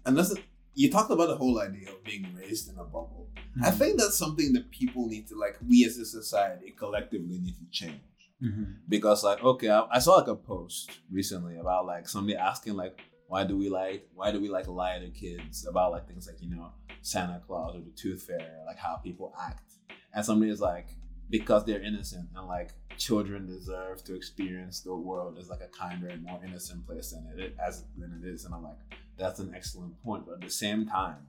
And 0.04 0.16
that's 0.16 0.34
you 0.74 0.90
talked 0.90 1.10
about 1.10 1.28
the 1.28 1.36
whole 1.36 1.60
idea 1.60 1.88
of 1.88 2.02
being 2.04 2.26
raised 2.36 2.70
in 2.70 2.78
a 2.78 2.84
bubble. 2.84 3.28
I 3.62 3.70
think 3.70 3.98
that's 3.98 4.18
something 4.18 4.52
that 4.54 4.70
people 4.70 5.06
need 5.06 5.28
to 5.28 5.36
like. 5.36 5.56
We 5.66 5.84
as 5.84 5.96
a 5.96 6.04
society 6.04 6.74
collectively 6.76 7.38
need 7.38 7.56
to 7.58 7.66
change 7.70 8.00
Mm-hmm. 8.42 8.64
because, 8.88 9.24
like, 9.24 9.42
okay, 9.42 9.70
I, 9.70 9.86
I 9.90 9.98
saw 10.00 10.16
like 10.16 10.26
a 10.26 10.34
post 10.34 10.90
recently 11.10 11.56
about 11.56 11.86
like 11.86 12.08
somebody 12.08 12.36
asking 12.36 12.74
like, 12.74 13.00
why 13.34 13.42
do 13.42 13.56
we 13.56 13.68
like 13.68 14.06
why 14.14 14.30
do 14.30 14.40
we 14.40 14.48
like 14.48 14.68
lie 14.68 14.96
to 15.00 15.10
kids 15.10 15.66
about 15.66 15.90
like 15.90 16.06
things 16.06 16.28
like 16.28 16.40
you 16.40 16.48
know 16.54 16.70
Santa 17.02 17.42
Claus 17.44 17.74
or 17.74 17.80
the 17.80 17.90
Tooth 17.90 18.22
Fairy, 18.28 18.60
like 18.64 18.78
how 18.78 18.94
people 19.08 19.34
act, 19.48 19.72
and 20.14 20.24
somebody 20.24 20.52
is 20.52 20.60
like 20.60 20.86
because 21.30 21.64
they're 21.64 21.82
innocent 21.82 22.28
and 22.36 22.46
like 22.46 22.70
children 22.96 23.44
deserve 23.44 24.04
to 24.04 24.14
experience 24.14 24.82
the 24.82 24.94
world 24.94 25.36
as 25.40 25.48
like 25.48 25.62
a 25.62 25.72
kinder 25.82 26.06
and 26.06 26.22
more 26.22 26.40
innocent 26.46 26.86
place 26.86 27.10
than 27.10 27.26
it 27.36 27.56
as 27.66 27.84
than 27.98 28.10
it 28.22 28.24
is, 28.32 28.44
and 28.44 28.54
I'm 28.54 28.62
like 28.62 28.78
that's 29.18 29.40
an 29.40 29.52
excellent 29.52 30.00
point, 30.04 30.26
but 30.26 30.34
at 30.34 30.40
the 30.42 30.56
same 30.64 30.86
time, 30.86 31.26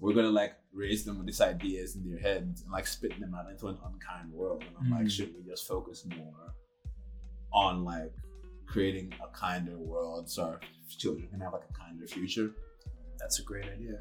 we're 0.00 0.14
gonna 0.14 0.30
like 0.42 0.54
raise 0.72 1.04
them 1.04 1.18
with 1.18 1.26
these 1.26 1.42
ideas 1.42 1.96
in 1.96 2.08
their 2.08 2.18
heads 2.18 2.62
and 2.62 2.72
like 2.72 2.86
spit 2.86 3.20
them 3.20 3.34
out 3.34 3.50
into 3.50 3.66
an 3.68 3.76
unkind 3.84 4.32
world. 4.32 4.64
And 4.66 4.74
I'm 4.80 4.90
like, 4.90 5.08
Mhm. 5.08 5.10
should 5.16 5.34
we 5.36 5.42
just 5.42 5.68
focus 5.68 6.06
more 6.16 6.54
on 7.52 7.84
like 7.84 8.14
creating 8.72 9.12
a 9.22 9.28
kinder 9.36 9.76
world 9.76 10.30
so 10.30 10.44
our 10.44 10.60
children 10.96 11.28
can 11.28 11.40
have 11.40 11.52
like 11.52 11.62
a 11.68 11.72
kinder 11.72 12.06
future? 12.06 12.50
That's 13.18 13.38
a 13.40 13.42
great 13.42 13.66
idea. 13.66 14.00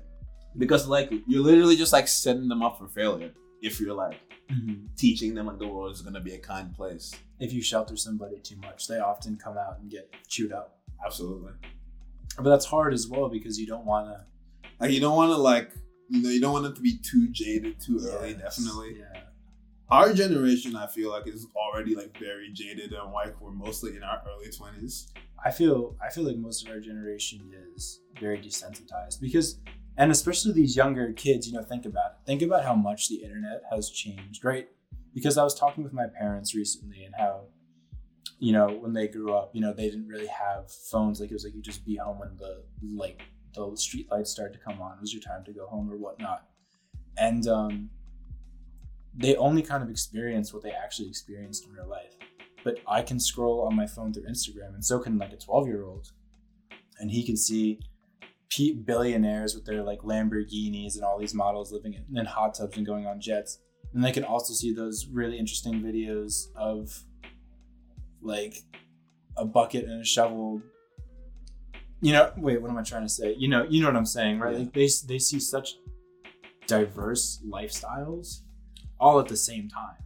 Because 0.58 0.88
like 0.88 1.12
you're 1.28 1.42
literally 1.44 1.76
just 1.76 1.94
like 1.94 2.08
setting 2.08 2.48
them 2.48 2.62
up 2.62 2.78
for 2.80 2.88
failure 2.88 3.32
if 3.62 3.80
you're 3.80 3.94
like 3.94 4.20
Mm-hmm. 4.52 4.88
teaching 4.98 5.34
them 5.34 5.46
like 5.46 5.60
the 5.60 5.68
world 5.68 5.94
is 5.96 6.02
gonna 6.02 6.20
be 6.20 6.34
a 6.34 6.38
kind 6.38 6.74
place. 6.76 7.16
If 7.40 7.54
you 7.54 7.62
shelter 7.62 7.96
somebody 7.96 8.38
too 8.42 8.58
much, 8.58 8.86
they 8.86 9.00
often 9.00 9.38
come 9.38 9.58
out 9.58 9.80
and 9.80 9.90
get 9.90 10.14
chewed 10.28 10.52
up. 10.52 10.78
Absolutely. 11.06 11.54
But 12.36 12.50
that's 12.50 12.66
hard 12.66 12.94
as 12.94 13.08
well 13.08 13.30
because 13.30 13.58
you 13.58 13.66
don't 13.66 13.86
want 13.86 14.08
to. 14.08 14.26
Like 14.82 14.92
you 14.92 15.00
don't 15.00 15.16
want 15.16 15.32
to 15.32 15.38
like 15.38 15.72
you 16.10 16.22
know 16.22 16.28
you 16.30 16.42
don't 16.42 16.52
want 16.52 16.66
it 16.66 16.76
to 16.76 16.82
be 16.82 16.98
too 16.98 17.30
jaded 17.32 17.80
too 17.80 18.02
early. 18.12 18.34
Definitely. 18.34 18.98
Yeah. 19.00 19.21
Our 19.92 20.14
generation 20.14 20.76
i 20.76 20.88
feel 20.88 21.12
like 21.12 21.28
is 21.28 21.48
already 21.56 21.96
like 21.96 22.18
very 22.18 22.50
jaded 22.52 22.94
and 22.94 23.12
like 23.12 23.40
we're 23.42 23.52
mostly 23.52 23.96
in 23.96 24.04
our 24.04 24.22
early 24.28 24.48
20s 24.48 25.12
I 25.44 25.52
feel 25.52 25.96
I 26.02 26.10
feel 26.10 26.24
like 26.24 26.38
most 26.38 26.66
of 26.66 26.72
our 26.72 26.80
generation 26.80 27.52
is 27.76 28.02
very 28.20 28.38
desensitized 28.38 29.20
because 29.20 29.60
and 29.98 30.12
especially 30.12 30.54
these 30.54 30.76
younger 30.76 31.12
kids, 31.14 31.48
you 31.48 31.54
know, 31.54 31.64
think 31.64 31.86
about 31.86 32.12
it. 32.12 32.26
Think 32.26 32.42
about 32.42 32.64
how 32.64 32.76
much 32.76 33.10
the 33.10 33.16
internet 33.16 33.62
has 33.70 33.90
changed, 33.90 34.46
right? 34.46 34.70
Because 35.14 35.38
I 35.38 35.44
was 35.44 35.54
talking 35.54 35.84
with 35.84 35.94
my 35.94 36.08
parents 36.08 36.56
recently 36.56 37.04
and 37.04 37.14
how 37.18 37.46
you 38.40 38.54
know, 38.54 38.70
when 38.70 38.94
they 38.94 39.08
grew 39.08 39.34
up, 39.34 39.52
you 39.54 39.62
know, 39.62 39.72
they 39.72 39.88
didn't 39.88 40.08
really 40.08 40.28
have 40.28 40.72
phones. 40.72 41.20
Like 41.20 41.30
it 41.30 41.34
was 41.34 41.44
like 41.44 41.54
you 41.54 41.62
just 41.62 41.86
be 41.86 41.96
home 41.96 42.20
when 42.20 42.38
the 42.38 42.64
like 42.96 43.22
the 43.54 43.76
street 43.76 44.08
lights 44.12 44.32
started 44.32 44.54
to 44.54 44.60
come 44.60 44.82
on. 44.82 44.94
It 44.94 45.02
was 45.02 45.14
your 45.14 45.22
time 45.22 45.44
to 45.46 45.52
go 45.52 45.68
home 45.68 45.92
or 45.92 45.98
whatnot. 45.98 46.48
And 47.18 47.48
um, 47.48 47.90
they 49.14 49.36
only 49.36 49.62
kind 49.62 49.84
of 49.84 49.90
experience 49.90 50.54
what 50.54 50.64
they 50.64 50.72
actually 50.72 51.10
experienced 51.10 51.66
in 51.66 51.74
real 51.74 51.90
life. 51.90 52.16
But 52.64 52.80
I 52.88 53.02
can 53.02 53.20
scroll 53.20 53.62
on 53.62 53.76
my 53.76 53.88
phone 53.88 54.14
through 54.14 54.30
Instagram, 54.30 54.74
and 54.74 54.86
so 54.86 55.00
can 55.00 55.18
like 55.18 55.34
a 55.34 55.38
12 55.38 55.68
year 55.68 55.84
old, 55.84 56.12
and 57.00 57.10
he 57.10 57.26
can 57.26 57.36
see 57.36 57.80
billionaires 58.86 59.56
with 59.56 59.66
their 59.66 59.82
like 59.82 60.00
Lamborghinis 60.00 60.96
and 60.96 61.04
all 61.04 61.18
these 61.18 61.34
models 61.34 61.72
living 61.72 61.94
in, 61.94 62.18
in 62.18 62.26
hot 62.26 62.54
tubs 62.54 62.78
and 62.78 62.86
going 62.86 63.08
on 63.08 63.20
jets. 63.20 63.60
And 63.94 64.04
they 64.04 64.12
can 64.12 64.24
also 64.24 64.54
see 64.54 64.74
those 64.74 65.08
really 65.08 65.40
interesting 65.40 65.82
videos 65.82 66.48
of 66.56 67.04
like 68.22 68.56
a 69.38 69.46
bucket 69.46 69.86
and 69.86 70.02
a 70.02 70.06
shovel. 70.06 70.62
You 72.02 72.14
know, 72.14 72.32
wait, 72.38 72.62
what 72.62 72.70
am 72.70 72.78
I 72.78 72.84
trying 72.84 73.04
to 73.04 73.10
say? 73.10 73.36
You 73.38 73.48
know, 73.48 73.66
you 73.68 73.82
know 73.82 73.88
what 73.88 73.96
I'm 73.96 74.06
saying, 74.06 74.40
right? 74.40 74.54
Yeah. 74.54 74.60
Like 74.60 74.74
they 74.74 74.90
they 75.08 75.20
see 75.20 75.40
such 75.40 75.76
diverse 76.68 77.42
lifestyles 77.50 78.42
all 79.02 79.20
at 79.20 79.28
the 79.28 79.36
same 79.38 79.68
time. 79.68 79.98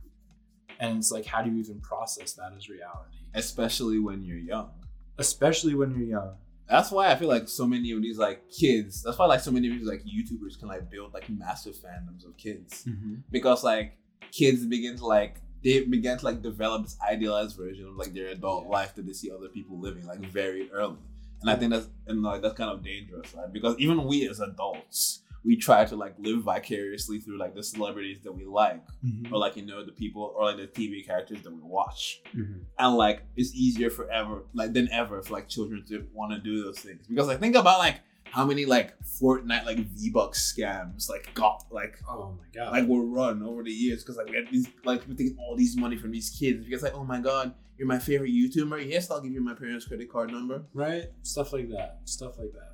And 0.79 0.97
it's 0.97 1.11
like, 1.11 1.25
how 1.25 1.41
do 1.41 1.49
you 1.51 1.57
even 1.59 1.79
process 1.81 2.33
that 2.33 2.51
as 2.57 2.67
reality? 2.69 3.17
Especially 3.33 3.99
when 3.99 4.23
you're 4.23 4.37
young. 4.37 4.71
Especially 5.17 5.75
when 5.75 5.91
you're 5.91 6.07
young. 6.07 6.33
That's 6.69 6.89
why 6.91 7.11
I 7.11 7.15
feel 7.15 7.27
like 7.29 7.47
so 7.47 7.67
many 7.67 7.91
of 7.91 8.01
these 8.01 8.17
like 8.17 8.49
kids. 8.49 9.03
That's 9.03 9.17
why 9.19 9.25
like 9.27 9.39
so 9.41 9.51
many 9.51 9.67
of 9.69 9.77
these 9.77 9.87
like 9.87 10.03
YouTubers 10.03 10.57
can 10.57 10.67
like 10.67 10.89
build 10.89 11.13
like 11.13 11.29
massive 11.29 11.75
fandoms 11.75 12.25
of 12.25 12.35
kids 12.37 12.85
Mm-hmm. 12.89 13.15
because 13.31 13.63
like 13.63 13.97
kids 14.31 14.65
begin 14.65 14.97
to 14.97 15.05
like 15.05 15.35
they 15.63 15.81
begin 15.81 16.17
to 16.17 16.25
like 16.25 16.41
develop 16.41 16.83
this 16.83 16.97
idealized 17.07 17.55
version 17.57 17.87
of 17.87 17.95
like 17.95 18.13
their 18.13 18.27
adult 18.29 18.63
Yeah. 18.65 18.69
life 18.71 18.95
that 18.95 19.05
they 19.05 19.13
see 19.13 19.31
other 19.31 19.47
people 19.49 19.79
living 19.79 20.05
like 20.07 20.19
very 20.19 20.69
early. 20.71 20.97
And 21.41 21.49
I 21.51 21.55
think 21.55 21.71
that's 21.71 21.87
and 22.07 22.23
like 22.23 22.41
that's 22.41 22.55
kind 22.57 22.71
of 22.71 22.83
dangerous, 22.83 23.33
right? 23.35 23.51
Because 23.53 23.75
even 23.77 24.03
we 24.05 24.27
as 24.27 24.39
adults, 24.39 25.21
we 25.45 25.55
try 25.55 25.85
to 25.85 25.95
like 25.95 26.15
live 26.17 26.41
vicariously 26.43 27.19
through 27.19 27.37
like 27.37 27.53
the 27.53 27.63
celebrities 27.63 28.17
that 28.23 28.31
we 28.31 28.45
like, 28.45 28.81
Mm-hmm. 29.05 29.33
or 29.33 29.37
like 29.37 29.55
you 29.55 29.65
know 29.65 29.85
the 29.85 29.91
people 29.91 30.33
or 30.35 30.45
like 30.45 30.57
the 30.57 30.67
TV 30.67 31.05
characters 31.05 31.41
that 31.43 31.51
we 31.53 31.61
watch. 31.61 32.21
Mm-hmm. 32.35 32.59
and 32.79 32.95
like 32.97 33.23
it's 33.35 33.53
easier 33.53 33.89
forever 33.89 34.43
like 34.53 34.73
than 34.73 34.89
ever 34.91 35.21
for 35.21 35.33
like 35.33 35.47
children 35.47 35.83
to 35.89 36.05
want 36.13 36.31
to 36.33 36.39
do 36.39 36.63
those 36.63 36.79
things 36.79 37.05
because 37.07 37.27
like 37.27 37.39
think 37.39 37.55
about 37.55 37.77
like 37.79 38.01
how 38.31 38.43
many 38.43 38.65
like 38.65 38.93
Fortnite 39.03 39.65
like 39.65 39.77
V 39.77 40.09
Bucks 40.09 40.53
scams 40.53 41.09
like 41.09 41.31
got 41.35 41.63
like 41.71 41.99
Oh 42.09 42.35
my 42.37 42.47
god. 42.53 42.71
like 42.73 42.87
were 42.87 43.05
run 43.05 43.41
over 43.43 43.63
the 43.63 43.71
years 43.71 44.03
because 44.03 44.17
like 44.17 44.27
we 44.29 44.35
had 44.35 44.47
these 44.51 44.67
like 44.83 45.01
people 45.01 45.15
taking 45.15 45.37
all 45.37 45.55
these 45.55 45.77
money 45.77 45.95
from 45.95 46.11
these 46.11 46.29
kids 46.31 46.65
because 46.65 46.81
like 46.83 46.95
oh 46.95 47.03
my 47.05 47.19
god 47.21 47.53
you're 47.77 47.87
my 47.87 47.99
favorite 47.99 48.31
YouTuber 48.31 48.89
yes 48.89 49.09
I'll 49.11 49.21
give 49.21 49.31
you 49.31 49.41
my 49.41 49.53
parents 49.53 49.85
credit 49.85 50.11
card 50.11 50.31
number 50.31 50.63
right? 50.73 51.05
Stuff 51.23 51.53
like 51.53 51.69
that. 51.69 51.99
Stuff 52.05 52.37
like 52.39 52.51
that. 52.53 52.71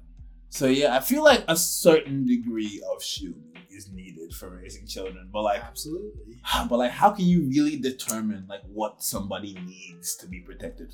So 0.57 0.65
yeah 0.67 0.89
I 0.95 0.99
feel 0.99 1.23
like 1.31 1.43
a 1.47 1.55
certain 1.57 2.19
degree 2.25 2.75
of 2.91 2.97
shielding 3.11 3.55
is 3.77 3.89
needed 3.99 4.29
for 4.39 4.47
raising 4.61 4.85
children 4.95 5.23
but 5.33 5.41
like 5.49 5.61
Absolutely. 5.71 6.35
but 6.69 6.77
like 6.83 6.91
how 7.01 7.09
can 7.17 7.25
you 7.33 7.39
really 7.55 7.77
determine 7.77 8.41
like 8.53 8.63
what 8.79 9.01
somebody 9.13 9.51
needs 9.65 10.07
to 10.21 10.25
be 10.33 10.39
protected 10.49 10.91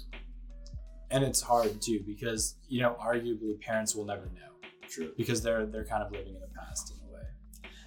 And 1.13 1.23
it's 1.29 1.41
hard 1.51 1.71
too 1.87 1.99
because 2.13 2.41
you 2.73 2.79
know, 2.83 2.93
arguably, 3.11 3.53
parents 3.69 3.91
will 3.95 4.07
never 4.13 4.25
know 4.39 4.51
true 4.93 5.11
because 5.21 5.39
they're 5.45 5.65
they're 5.71 5.89
kind 5.93 6.03
of 6.05 6.09
living 6.17 6.33
in 6.37 6.41
the 6.47 6.53
past 6.61 6.83
in 6.93 6.97
a 7.05 7.07
way. 7.15 7.25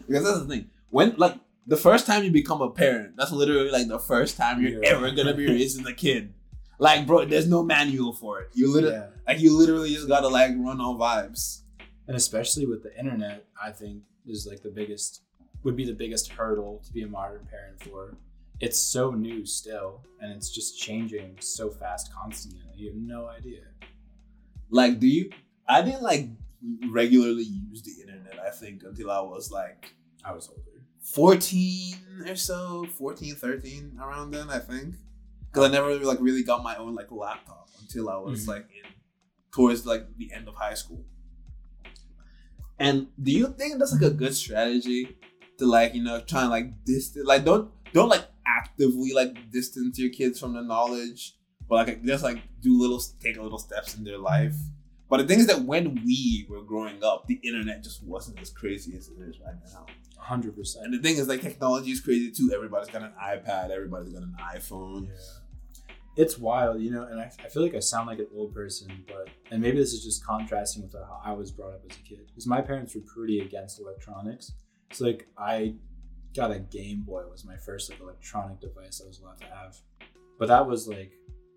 Because 0.09 0.25
that's 0.27 0.41
the 0.45 0.49
thing. 0.53 0.65
When 0.97 1.09
like 1.25 1.37
the 1.75 1.77
first 1.89 2.05
time 2.09 2.21
you 2.25 2.31
become 2.43 2.61
a 2.69 2.71
parent, 2.85 3.11
that's 3.19 3.31
literally 3.43 3.71
like 3.79 3.89
the 3.97 3.99
first 4.13 4.33
time 4.43 4.55
you're 4.63 4.83
Yeah. 4.83 4.95
ever 4.97 5.07
gonna 5.19 5.35
be 5.43 5.47
raising 5.47 5.87
a 5.87 5.93
kid. 6.07 6.33
Like, 6.81 7.07
bro, 7.07 7.27
there's 7.27 7.47
no 7.47 7.63
manual 7.63 8.13
for 8.13 8.41
it. 8.41 8.49
You 8.55 8.73
literally 8.73 8.97
Yeah. 8.97 9.11
like 9.29 9.39
you 9.39 9.57
literally 9.57 9.93
just 9.95 10.09
gotta 10.09 10.29
like 10.29 10.53
run 10.57 10.81
on 10.81 10.97
vibes. 10.99 11.61
And 12.09 12.17
especially 12.17 12.67
with 12.67 12.83
the 12.83 12.93
internet, 12.99 13.45
I 13.63 13.71
think 13.71 14.03
is 14.27 14.47
like 14.51 14.63
the 14.63 14.71
biggest 14.71 15.23
would 15.63 15.77
be 15.77 15.85
the 15.85 15.93
biggest 16.05 16.33
hurdle 16.33 16.81
to 16.87 16.93
be 16.93 17.03
a 17.03 17.07
modern 17.07 17.45
parent 17.47 17.83
for. 17.85 18.17
It's 18.61 18.79
so 18.79 19.11
new 19.13 19.45
still, 19.47 20.03
and 20.21 20.33
it's 20.33 20.51
just 20.51 20.79
changing 20.79 21.37
so 21.41 21.71
fast 21.71 22.13
constantly. 22.15 22.63
You 22.75 22.89
have 22.89 22.97
no 22.97 23.27
idea. 23.29 23.65
Like, 24.71 24.99
do 25.01 25.07
you 25.07 25.31
I 25.69 25.83
didn't 25.83 26.03
like 26.03 26.29
regularly 26.91 27.45
use 27.45 27.83
the 27.83 27.95
internet, 28.01 28.39
I 28.41 28.51
think, 28.51 28.83
until 28.85 29.11
I 29.11 29.21
was 29.21 29.51
like 29.51 29.95
I 30.25 30.33
was 30.33 30.49
older. 30.49 30.63
14 31.03 31.97
or 32.29 32.37
so, 32.37 32.85
14, 32.99 33.35
13, 33.35 33.99
around 34.03 34.31
then, 34.33 34.49
I 34.51 34.59
think. 34.59 34.95
Because 35.53 35.69
I 35.69 35.73
never 35.73 35.89
really, 35.89 36.05
like 36.05 36.21
really 36.21 36.43
got 36.45 36.63
my 36.63 36.77
own 36.77 36.95
like 36.95 37.11
laptop 37.11 37.69
until 37.81 38.09
I 38.09 38.17
was 38.19 38.45
Mhm. 38.45 38.49
like 38.49 38.67
in 38.71 38.91
towards 39.53 39.85
like 39.87 40.17
the 40.17 40.33
end 40.33 40.47
of 40.49 40.55
high 40.55 40.75
school. 40.75 41.05
And 42.79 43.09
do 43.23 43.31
you 43.33 43.49
think 43.59 43.79
that's 43.79 43.93
like 43.93 44.03
a 44.03 44.15
good 44.15 44.35
strategy 44.35 45.17
to 45.59 45.67
like 45.67 45.95
you 45.95 46.03
know 46.03 46.21
try 46.21 46.43
and 46.43 46.51
like 46.51 46.85
distance 46.85 47.27
like 47.27 47.45
don't 47.45 47.71
don't 47.93 48.09
like 48.09 48.27
actively 48.47 49.13
like 49.13 49.51
distance 49.51 49.99
your 49.99 50.11
kids 50.11 50.39
from 50.41 50.55
the 50.55 50.63
knowledge, 50.63 51.37
but 51.69 51.87
like 51.87 52.05
just 52.05 52.25
like 52.25 52.39
do 52.63 52.79
little 52.81 53.03
take 53.21 53.37
little 53.37 53.59
steps 53.59 53.97
in 53.97 54.05
their 54.05 54.19
life. 54.19 54.55
But 55.11 55.17
the 55.19 55.27
thing 55.27 55.41
is 55.41 55.49
that 55.49 55.63
when 55.65 56.03
we 56.05 56.47
were 56.49 56.63
growing 56.63 57.03
up, 57.03 57.27
the 57.27 57.41
internet 57.43 57.83
just 57.83 58.03
wasn't 58.05 58.41
as 58.41 58.51
crazy 58.51 58.97
as 58.97 59.09
it 59.09 59.21
is 59.21 59.41
right 59.45 59.57
now. 59.73 59.85
hundred 60.17 60.55
percent. 60.55 60.85
And 60.85 60.95
the 60.95 60.99
thing 60.99 61.17
is, 61.17 61.27
like, 61.27 61.41
technology 61.41 61.91
is 61.91 62.01
crazy 62.01 62.31
too. 62.31 62.53
Everybody's 62.55 62.91
got 62.91 63.03
an 63.03 63.11
iPad. 63.21 63.71
Everybody's 63.71 64.13
got 64.13 64.23
an 64.23 64.37
iPhone. 64.55 65.09
It's 66.21 66.39
wild, 66.39 66.83
you 66.83 66.91
know, 66.91 67.05
and 67.05 67.19
I, 67.19 67.31
I 67.43 67.49
feel 67.49 67.63
like 67.63 67.75
I 67.75 67.79
sound 67.79 68.07
like 68.07 68.19
an 68.19 68.27
old 68.35 68.53
person, 68.53 68.89
but 69.09 69.29
and 69.51 69.63
maybe 69.63 69.79
this 69.79 69.95
is 69.95 70.05
just 70.05 70.23
contrasting 70.23 70.83
with 70.83 70.93
how 70.93 71.19
I 71.25 71.33
was 71.33 71.51
brought 71.51 71.73
up 71.73 71.83
as 71.89 71.97
a 71.97 72.03
kid. 72.03 72.27
Because 72.27 72.47
my 72.47 72.61
parents 72.61 72.95
were 72.95 73.01
pretty 73.01 73.41
against 73.41 73.81
electronics. 73.81 74.53
So 74.93 75.07
like 75.07 75.29
I 75.39 75.77
got 76.37 76.51
a 76.51 76.59
Game 76.59 77.05
Boy 77.05 77.23
was 77.31 77.47
my 77.47 77.57
first 77.57 77.89
like 77.89 78.01
electronic 78.01 78.61
device 78.61 79.01
I 79.03 79.09
was 79.09 79.21
allowed 79.21 79.39
to 79.39 79.47
have. 79.47 79.79
But 80.39 80.49
that 80.49 80.67
was 80.67 80.87
like 80.87 81.13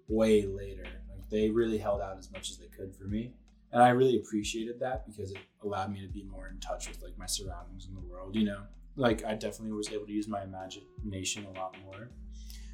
way 0.08 0.46
later. 0.46 0.86
Like 1.10 1.30
they 1.30 1.50
really 1.50 1.78
held 1.78 2.00
out 2.00 2.18
as 2.18 2.32
much 2.32 2.50
as 2.50 2.58
they 2.58 2.68
could 2.68 2.96
for 2.96 3.04
me. 3.04 3.34
And 3.74 3.84
I 3.84 3.90
really 3.90 4.16
appreciated 4.16 4.80
that 4.80 5.06
because 5.06 5.32
it 5.32 5.40
allowed 5.62 5.92
me 5.92 6.00
to 6.08 6.08
be 6.08 6.24
more 6.24 6.48
in 6.48 6.58
touch 6.62 6.88
with 6.88 7.02
like 7.02 7.18
my 7.18 7.26
surroundings 7.26 7.88
in 7.88 7.96
the 7.96 8.08
world, 8.08 8.34
you 8.34 8.46
know. 8.46 8.62
Like 8.96 9.26
I 9.26 9.34
definitely 9.34 9.74
was 9.74 9.90
able 9.90 10.06
to 10.06 10.12
use 10.14 10.30
my 10.30 10.44
imagination 10.44 11.48
a 11.54 11.60
lot 11.60 11.76
more. 11.84 12.10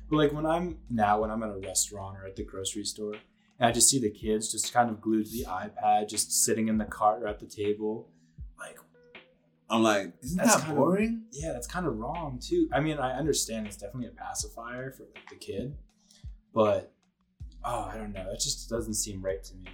But 0.10 0.18
like 0.18 0.34
when 0.34 0.46
I'm 0.46 0.78
now 0.90 1.22
when 1.22 1.30
I'm 1.32 1.44
at 1.44 1.50
a 1.50 1.58
restaurant 1.60 2.18
or 2.18 2.26
at 2.26 2.36
the 2.36 2.44
grocery 2.44 2.84
store 2.84 3.14
and 3.60 3.68
I 3.70 3.72
just 3.72 3.90
see 3.90 4.00
the 4.00 4.10
kids 4.10 4.52
just 4.52 4.74
kind 4.74 4.90
of 4.90 5.00
glued 5.02 5.26
to 5.28 5.32
the 5.32 5.46
iPad, 5.46 6.10
just 6.10 6.32
sitting 6.44 6.68
in 6.68 6.78
the 6.78 6.86
cart 6.86 7.22
or 7.22 7.28
at 7.28 7.40
the 7.40 7.46
table, 7.46 8.10
like 8.58 8.78
I'm 9.70 9.84
like, 9.84 10.14
isn't 10.24 10.38
That's 10.38 10.56
that 10.56 10.62
kind 10.62 10.72
of- 10.72 10.78
boring? 10.78 11.24
yeah, 11.32 11.52
that's 11.54 11.68
kind 11.68 11.86
of 11.86 11.98
wrong 11.98 12.40
too. 12.42 12.68
I 12.74 12.80
mean, 12.80 12.98
I 12.98 13.12
understand 13.18 13.68
it's 13.68 13.78
definitely 13.78 14.08
a 14.08 14.12
pacifier 14.12 14.92
for 14.92 15.04
like 15.04 15.30
the 15.30 15.36
kid, 15.36 15.76
but 16.54 16.92
oh, 17.64 17.90
I 17.94 17.98
don't 17.98 18.14
know. 18.14 18.32
It 18.32 18.40
just 18.40 18.68
doesn't 18.70 18.96
seem 18.96 19.22
right 19.22 19.44
to 19.44 19.56
me. 19.56 19.66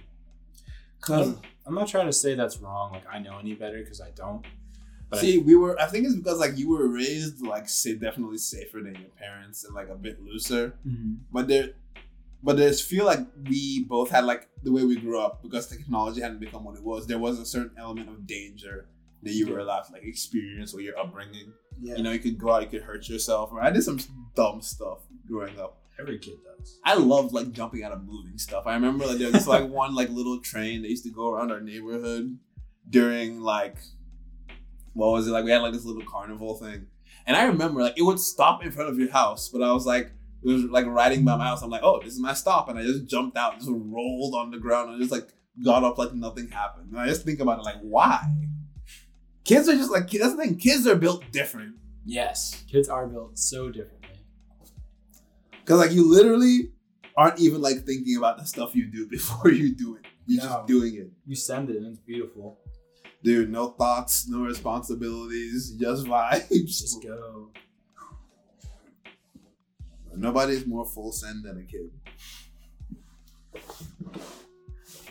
Cause 1.00 1.28
I'm, 1.28 1.38
I'm 1.66 1.74
not 1.74 1.88
trying 1.88 2.06
to 2.06 2.12
say 2.12 2.34
that's 2.34 2.58
wrong. 2.58 2.92
Like 2.92 3.04
I 3.10 3.18
know 3.20 3.38
any 3.38 3.54
better 3.54 3.78
because 3.78 4.00
I 4.00 4.10
don't. 4.10 4.44
But 5.08 5.18
I- 5.18 5.22
see, 5.22 5.38
we 5.38 5.54
were. 5.54 5.80
I 5.80 5.86
think 5.86 6.06
it's 6.06 6.16
because 6.16 6.38
like 6.38 6.56
you 6.58 6.68
were 6.68 6.88
raised 6.88 7.40
like 7.46 7.68
say 7.68 7.94
definitely 7.94 8.38
safer 8.38 8.78
than 8.82 8.94
your 8.94 9.10
parents 9.18 9.64
and 9.64 9.74
like 9.74 9.88
a 9.88 9.94
bit 9.94 10.20
looser. 10.22 10.74
Mhm. 10.86 11.18
But 11.32 11.46
there, 11.48 11.70
but 12.42 12.56
there's 12.56 12.80
feel 12.80 13.04
like 13.06 13.20
we 13.48 13.84
both 13.84 14.10
had 14.10 14.24
like 14.24 14.48
the 14.64 14.72
way 14.72 14.84
we 14.84 14.96
grew 14.96 15.20
up 15.20 15.42
because 15.42 15.66
technology 15.68 16.20
hadn't 16.20 16.40
become 16.40 16.64
what 16.64 16.76
it 16.76 16.82
was. 16.82 17.06
There 17.06 17.18
was 17.18 17.38
a 17.38 17.46
certain 17.46 17.72
element 17.78 18.08
of 18.08 18.26
danger 18.26 18.86
that 19.22 19.32
you 19.32 19.46
were 19.48 19.58
allowed 19.60 19.82
to 19.82 19.92
like 19.92 20.04
experience 20.04 20.74
or 20.74 20.80
your 20.80 20.98
upbringing. 20.98 21.52
yeah, 21.80 21.96
You 21.96 22.02
know, 22.02 22.12
you 22.12 22.18
could 22.18 22.38
go 22.38 22.52
out, 22.52 22.62
you 22.62 22.68
could 22.68 22.82
hurt 22.82 23.08
yourself. 23.08 23.50
Or 23.52 23.60
I 23.62 23.70
did 23.70 23.82
some 23.82 23.98
dumb 24.34 24.60
stuff 24.60 24.98
growing 25.26 25.58
up. 25.58 25.78
every 25.98 26.18
kid 26.18 26.34
does. 26.44 26.78
I 26.84 26.94
loved 26.96 27.32
like 27.32 27.52
jumping 27.52 27.82
out 27.82 27.92
of 27.92 28.04
moving 28.04 28.38
stuff. 28.38 28.64
I 28.66 28.74
remember 28.74 29.06
like 29.06 29.18
there 29.18 29.32
was 29.32 29.46
like 29.48 29.66
one 29.82 29.94
like 29.94 30.10
little 30.10 30.38
train 30.40 30.82
that 30.82 30.90
used 30.90 31.04
to 31.04 31.10
go 31.10 31.32
around 31.32 31.50
our 31.52 31.60
neighborhood 31.60 32.38
during 32.90 33.40
like 33.40 33.78
what 34.96 35.12
was 35.12 35.28
it 35.28 35.30
like 35.30 35.44
we 35.44 35.50
had 35.50 35.62
like 35.62 35.72
this 35.72 35.84
little 35.84 36.02
carnival 36.10 36.56
thing. 36.56 36.86
And 37.26 37.36
I 37.36 37.44
remember 37.44 37.82
like 37.82 37.98
it 37.98 38.02
would 38.02 38.18
stop 38.20 38.64
in 38.64 38.70
front 38.72 38.90
of 38.90 38.98
your 38.98 39.10
house, 39.10 39.48
but 39.48 39.62
I 39.62 39.72
was 39.72 39.84
like 39.86 40.12
it 40.42 40.48
was 40.52 40.64
like 40.64 40.86
riding 40.86 41.24
by 41.24 41.36
my 41.36 41.44
house. 41.46 41.62
I'm 41.62 41.70
like, 41.70 41.82
oh, 41.82 42.00
this 42.02 42.12
is 42.14 42.20
my 42.20 42.32
stop, 42.34 42.68
and 42.68 42.78
I 42.78 42.82
just 42.82 43.06
jumped 43.06 43.36
out, 43.36 43.56
just 43.58 43.68
rolled 43.70 44.34
on 44.34 44.50
the 44.50 44.58
ground, 44.58 44.90
and 44.90 45.00
just 45.00 45.10
like 45.12 45.28
got 45.64 45.82
up 45.84 45.98
like 45.98 46.14
nothing 46.14 46.48
happened. 46.48 46.90
And 46.92 47.00
I 47.00 47.06
just 47.08 47.24
think 47.24 47.40
about 47.40 47.58
it 47.58 47.62
like, 47.62 47.80
why? 47.80 48.20
Kids 49.44 49.68
are 49.68 49.74
just 49.76 49.90
like 49.90 50.10
that's 50.10 50.34
the 50.34 50.42
thing. 50.42 50.56
Kids 50.56 50.86
are 50.86 50.96
built 50.96 51.22
different 51.32 51.74
Yes, 52.04 52.64
kids 52.70 52.88
are 52.88 53.06
built 53.08 53.36
so 53.38 53.70
differently. 53.70 54.10
because 55.60 55.78
like 55.80 55.90
you 55.92 56.08
literally 56.08 56.70
aren't 57.16 57.40
even 57.40 57.60
like 57.60 57.84
thinking 57.84 58.16
about 58.16 58.36
the 58.38 58.44
stuff 58.44 58.74
you 58.76 58.86
do 58.86 59.06
before 59.16 59.50
you 59.50 59.74
do 59.74 59.96
it. 59.96 60.04
You're 60.26 60.42
No. 60.44 60.48
just 60.50 60.66
doing 60.66 60.94
it. 60.96 61.10
You 61.26 61.34
send 61.36 61.70
it 61.70 61.76
and 61.76 61.86
it's 61.86 61.98
beautiful. 61.98 62.58
Dude, 63.26 63.50
no 63.50 63.70
thoughts, 63.70 64.28
no 64.28 64.42
responsibilities, 64.42 65.72
just 65.72 66.06
vibes. 66.06 66.48
Just 66.48 67.02
go. 67.02 67.50
Nobody's 70.14 70.64
more 70.64 70.86
full 70.86 71.10
send 71.10 71.42
than 71.44 71.58
a 71.58 71.64
kid. 71.64 71.90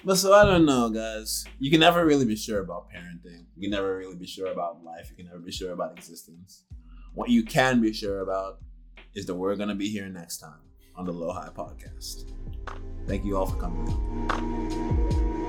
But 0.05 0.15
so 0.15 0.31
I 0.33 0.45
don't 0.45 0.65
know, 0.65 0.89
guys. 0.89 1.43
You 1.59 1.69
can 1.69 1.81
never 1.81 2.05
really 2.05 2.23
be 2.23 2.37
sure 2.37 2.61
about 2.61 2.87
parenting. 2.89 3.47
You 3.57 3.63
can 3.63 3.71
never 3.71 3.97
really 3.97 4.15
be 4.15 4.27
sure 4.27 4.47
about 4.49 4.81
life. 4.81 5.09
You 5.09 5.17
can 5.17 5.25
never 5.25 5.39
be 5.39 5.51
sure 5.51 5.73
about 5.73 5.97
existence. 5.97 6.63
What 7.15 7.29
you 7.29 7.43
can 7.43 7.81
be 7.81 7.91
sure 7.91 8.21
about 8.21 8.59
is 9.13 9.25
that 9.25 9.35
we're 9.35 9.57
gonna 9.57 9.75
be 9.75 9.89
here 9.89 10.07
next 10.07 10.37
time 10.37 10.61
on 10.95 11.05
the 11.05 11.11
Low 11.11 11.33
High 11.33 11.49
Podcast. 11.53 12.31
Thank 13.07 13.25
you 13.25 13.35
all 13.35 13.45
for 13.45 13.57
coming. 13.57 15.43